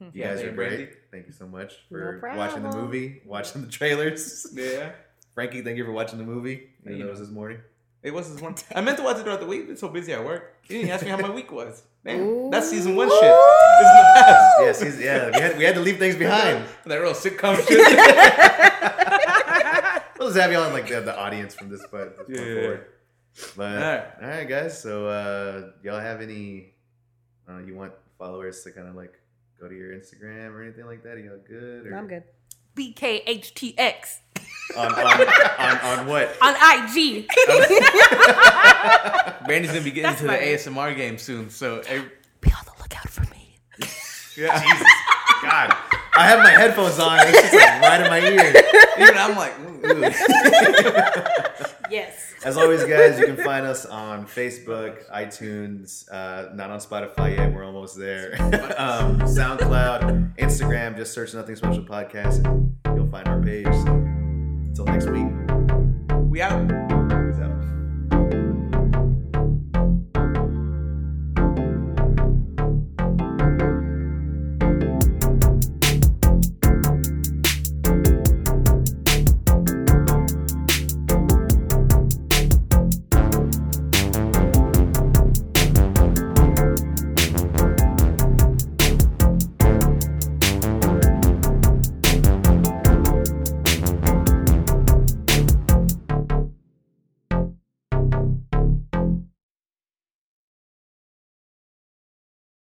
You 0.00 0.10
Yeah, 0.12 0.28
guys 0.28 0.36
thank 0.38 0.46
are 0.48 0.50
you, 0.50 0.56
great. 0.56 0.68
Brandy. 0.68 0.92
Thank 1.10 1.26
you 1.26 1.32
so 1.32 1.46
much 1.46 1.72
No 1.90 1.98
for 1.98 2.32
watching 2.36 2.62
the 2.62 2.76
movie, 2.76 3.22
watching 3.24 3.62
the 3.64 3.68
trailers. 3.70 4.46
Yeah. 4.54 4.90
Frankie, 5.34 5.62
thank 5.62 5.76
you 5.76 5.84
for 5.84 5.92
watching 5.92 6.18
the 6.18 6.24
movie. 6.24 6.68
I 6.86 6.90
You 6.90 6.98
know 6.98 7.06
it 7.08 7.10
was 7.10 7.20
this 7.20 7.30
morning. 7.30 7.58
It 8.02 8.12
was 8.14 8.30
this 8.30 8.40
morning. 8.40 8.58
I 8.74 8.80
meant 8.82 8.98
to 8.98 9.02
watch 9.02 9.16
it 9.18 9.22
throughout 9.24 9.40
the 9.40 9.46
week. 9.46 9.62
I've 9.62 9.66
been 9.68 9.76
so 9.76 9.88
busy 9.88 10.12
at 10.12 10.24
work. 10.24 10.54
You 10.68 10.78
didn't 10.78 10.90
ask 10.92 11.02
me 11.04 11.10
how 11.10 11.16
my 11.18 11.30
week 11.30 11.50
was. 11.50 11.82
Man, 12.04 12.50
that's 12.50 12.68
season 12.70 12.94
one 12.94 13.08
shit. 13.08 13.20
This 13.20 13.88
is 13.88 13.94
the 13.96 14.12
past. 14.14 14.56
Yes, 14.60 14.80
he's, 14.82 15.00
yeah. 15.00 15.30
We 15.34 15.40
had 15.40 15.58
we 15.58 15.64
had 15.64 15.74
to 15.74 15.80
leave 15.80 15.98
things 15.98 16.14
behind. 16.16 16.64
That 16.84 16.96
real 16.96 17.12
sitcom 17.14 17.56
shit. 17.66 17.78
We'll 20.18 20.28
just 20.28 20.38
have 20.40 20.50
you 20.50 20.58
on 20.58 20.72
like 20.72 20.88
the, 20.88 21.00
the 21.00 21.16
audience 21.18 21.54
from 21.54 21.68
this 21.68 21.84
point, 21.86 22.16
this 22.16 22.26
point 22.26 22.48
Yeah. 22.48 22.60
forward. 22.60 22.86
But 23.56 23.72
All 23.72 23.78
right. 23.82 24.04
all 24.22 24.28
right, 24.28 24.48
guys. 24.48 24.80
So 24.80 25.06
uh, 25.08 25.70
y'all 25.82 26.00
have 26.00 26.20
any? 26.20 26.72
Uh, 27.48 27.58
you 27.58 27.74
want 27.74 27.92
followers 28.18 28.62
to 28.64 28.70
kind 28.72 28.88
of 28.88 28.94
like 28.94 29.12
go 29.60 29.68
to 29.68 29.74
your 29.74 29.92
Instagram 29.92 30.52
or 30.54 30.62
anything 30.62 30.86
like 30.86 31.02
that? 31.02 31.10
Are 31.12 31.18
y'all 31.18 31.38
good? 31.46 31.86
Or 31.86 31.94
I'm 31.96 32.08
good. 32.08 32.22
BKHTX 32.76 34.18
On, 34.76 34.86
on, 34.86 34.98
on, 34.98 35.98
on 36.00 36.06
what? 36.06 36.36
on 36.42 36.54
IG. 36.54 37.26
Brandy's 39.46 39.70
gonna 39.72 39.80
be 39.82 39.90
getting 39.90 40.02
That's 40.02 40.20
into 40.20 40.32
the 40.32 40.38
funny. 40.38 40.46
ASMR 40.54 40.94
game 40.96 41.16
soon, 41.18 41.48
so 41.50 41.80
every- 41.86 42.10
Be 42.42 42.50
on 42.52 42.64
the 42.64 42.72
lookout 42.82 43.08
for 43.08 43.22
me. 43.30 43.58
yeah. 44.36 44.60
Jesus, 44.60 44.88
God. 45.42 45.74
I 46.18 46.22
have 46.28 46.38
my 46.40 46.50
headphones 46.50 46.98
on. 46.98 47.18
It's 47.22 47.40
just 47.42 47.54
like 47.54 47.80
right 47.82 48.00
in 48.00 48.08
my 48.08 48.20
ear. 48.20 48.54
Even 48.98 49.18
I'm 49.18 49.36
like, 49.36 49.54
ooh, 49.60 49.86
ooh. 49.86 50.00
Yes. 51.90 52.25
As 52.46 52.56
always, 52.56 52.84
guys, 52.84 53.18
you 53.18 53.26
can 53.26 53.36
find 53.36 53.66
us 53.66 53.84
on 53.86 54.24
Facebook, 54.24 55.10
iTunes, 55.10 56.08
uh, 56.12 56.54
not 56.54 56.70
on 56.70 56.78
Spotify 56.78 57.36
yet. 57.36 57.52
We're 57.52 57.64
almost 57.64 57.98
there. 57.98 58.36
um, 58.78 59.18
SoundCloud, 59.22 60.36
Instagram. 60.36 60.96
Just 60.96 61.12
search 61.12 61.34
Nothing 61.34 61.56
Special 61.56 61.82
Podcast, 61.82 62.44
and 62.44 62.76
you'll 62.96 63.10
find 63.10 63.26
our 63.26 63.42
page. 63.42 63.64
So, 63.64 63.88
until 63.88 64.84
next 64.84 65.08
week. 65.08 65.26
we 66.30 66.40
out. 66.40 66.70
Out. 66.70 67.05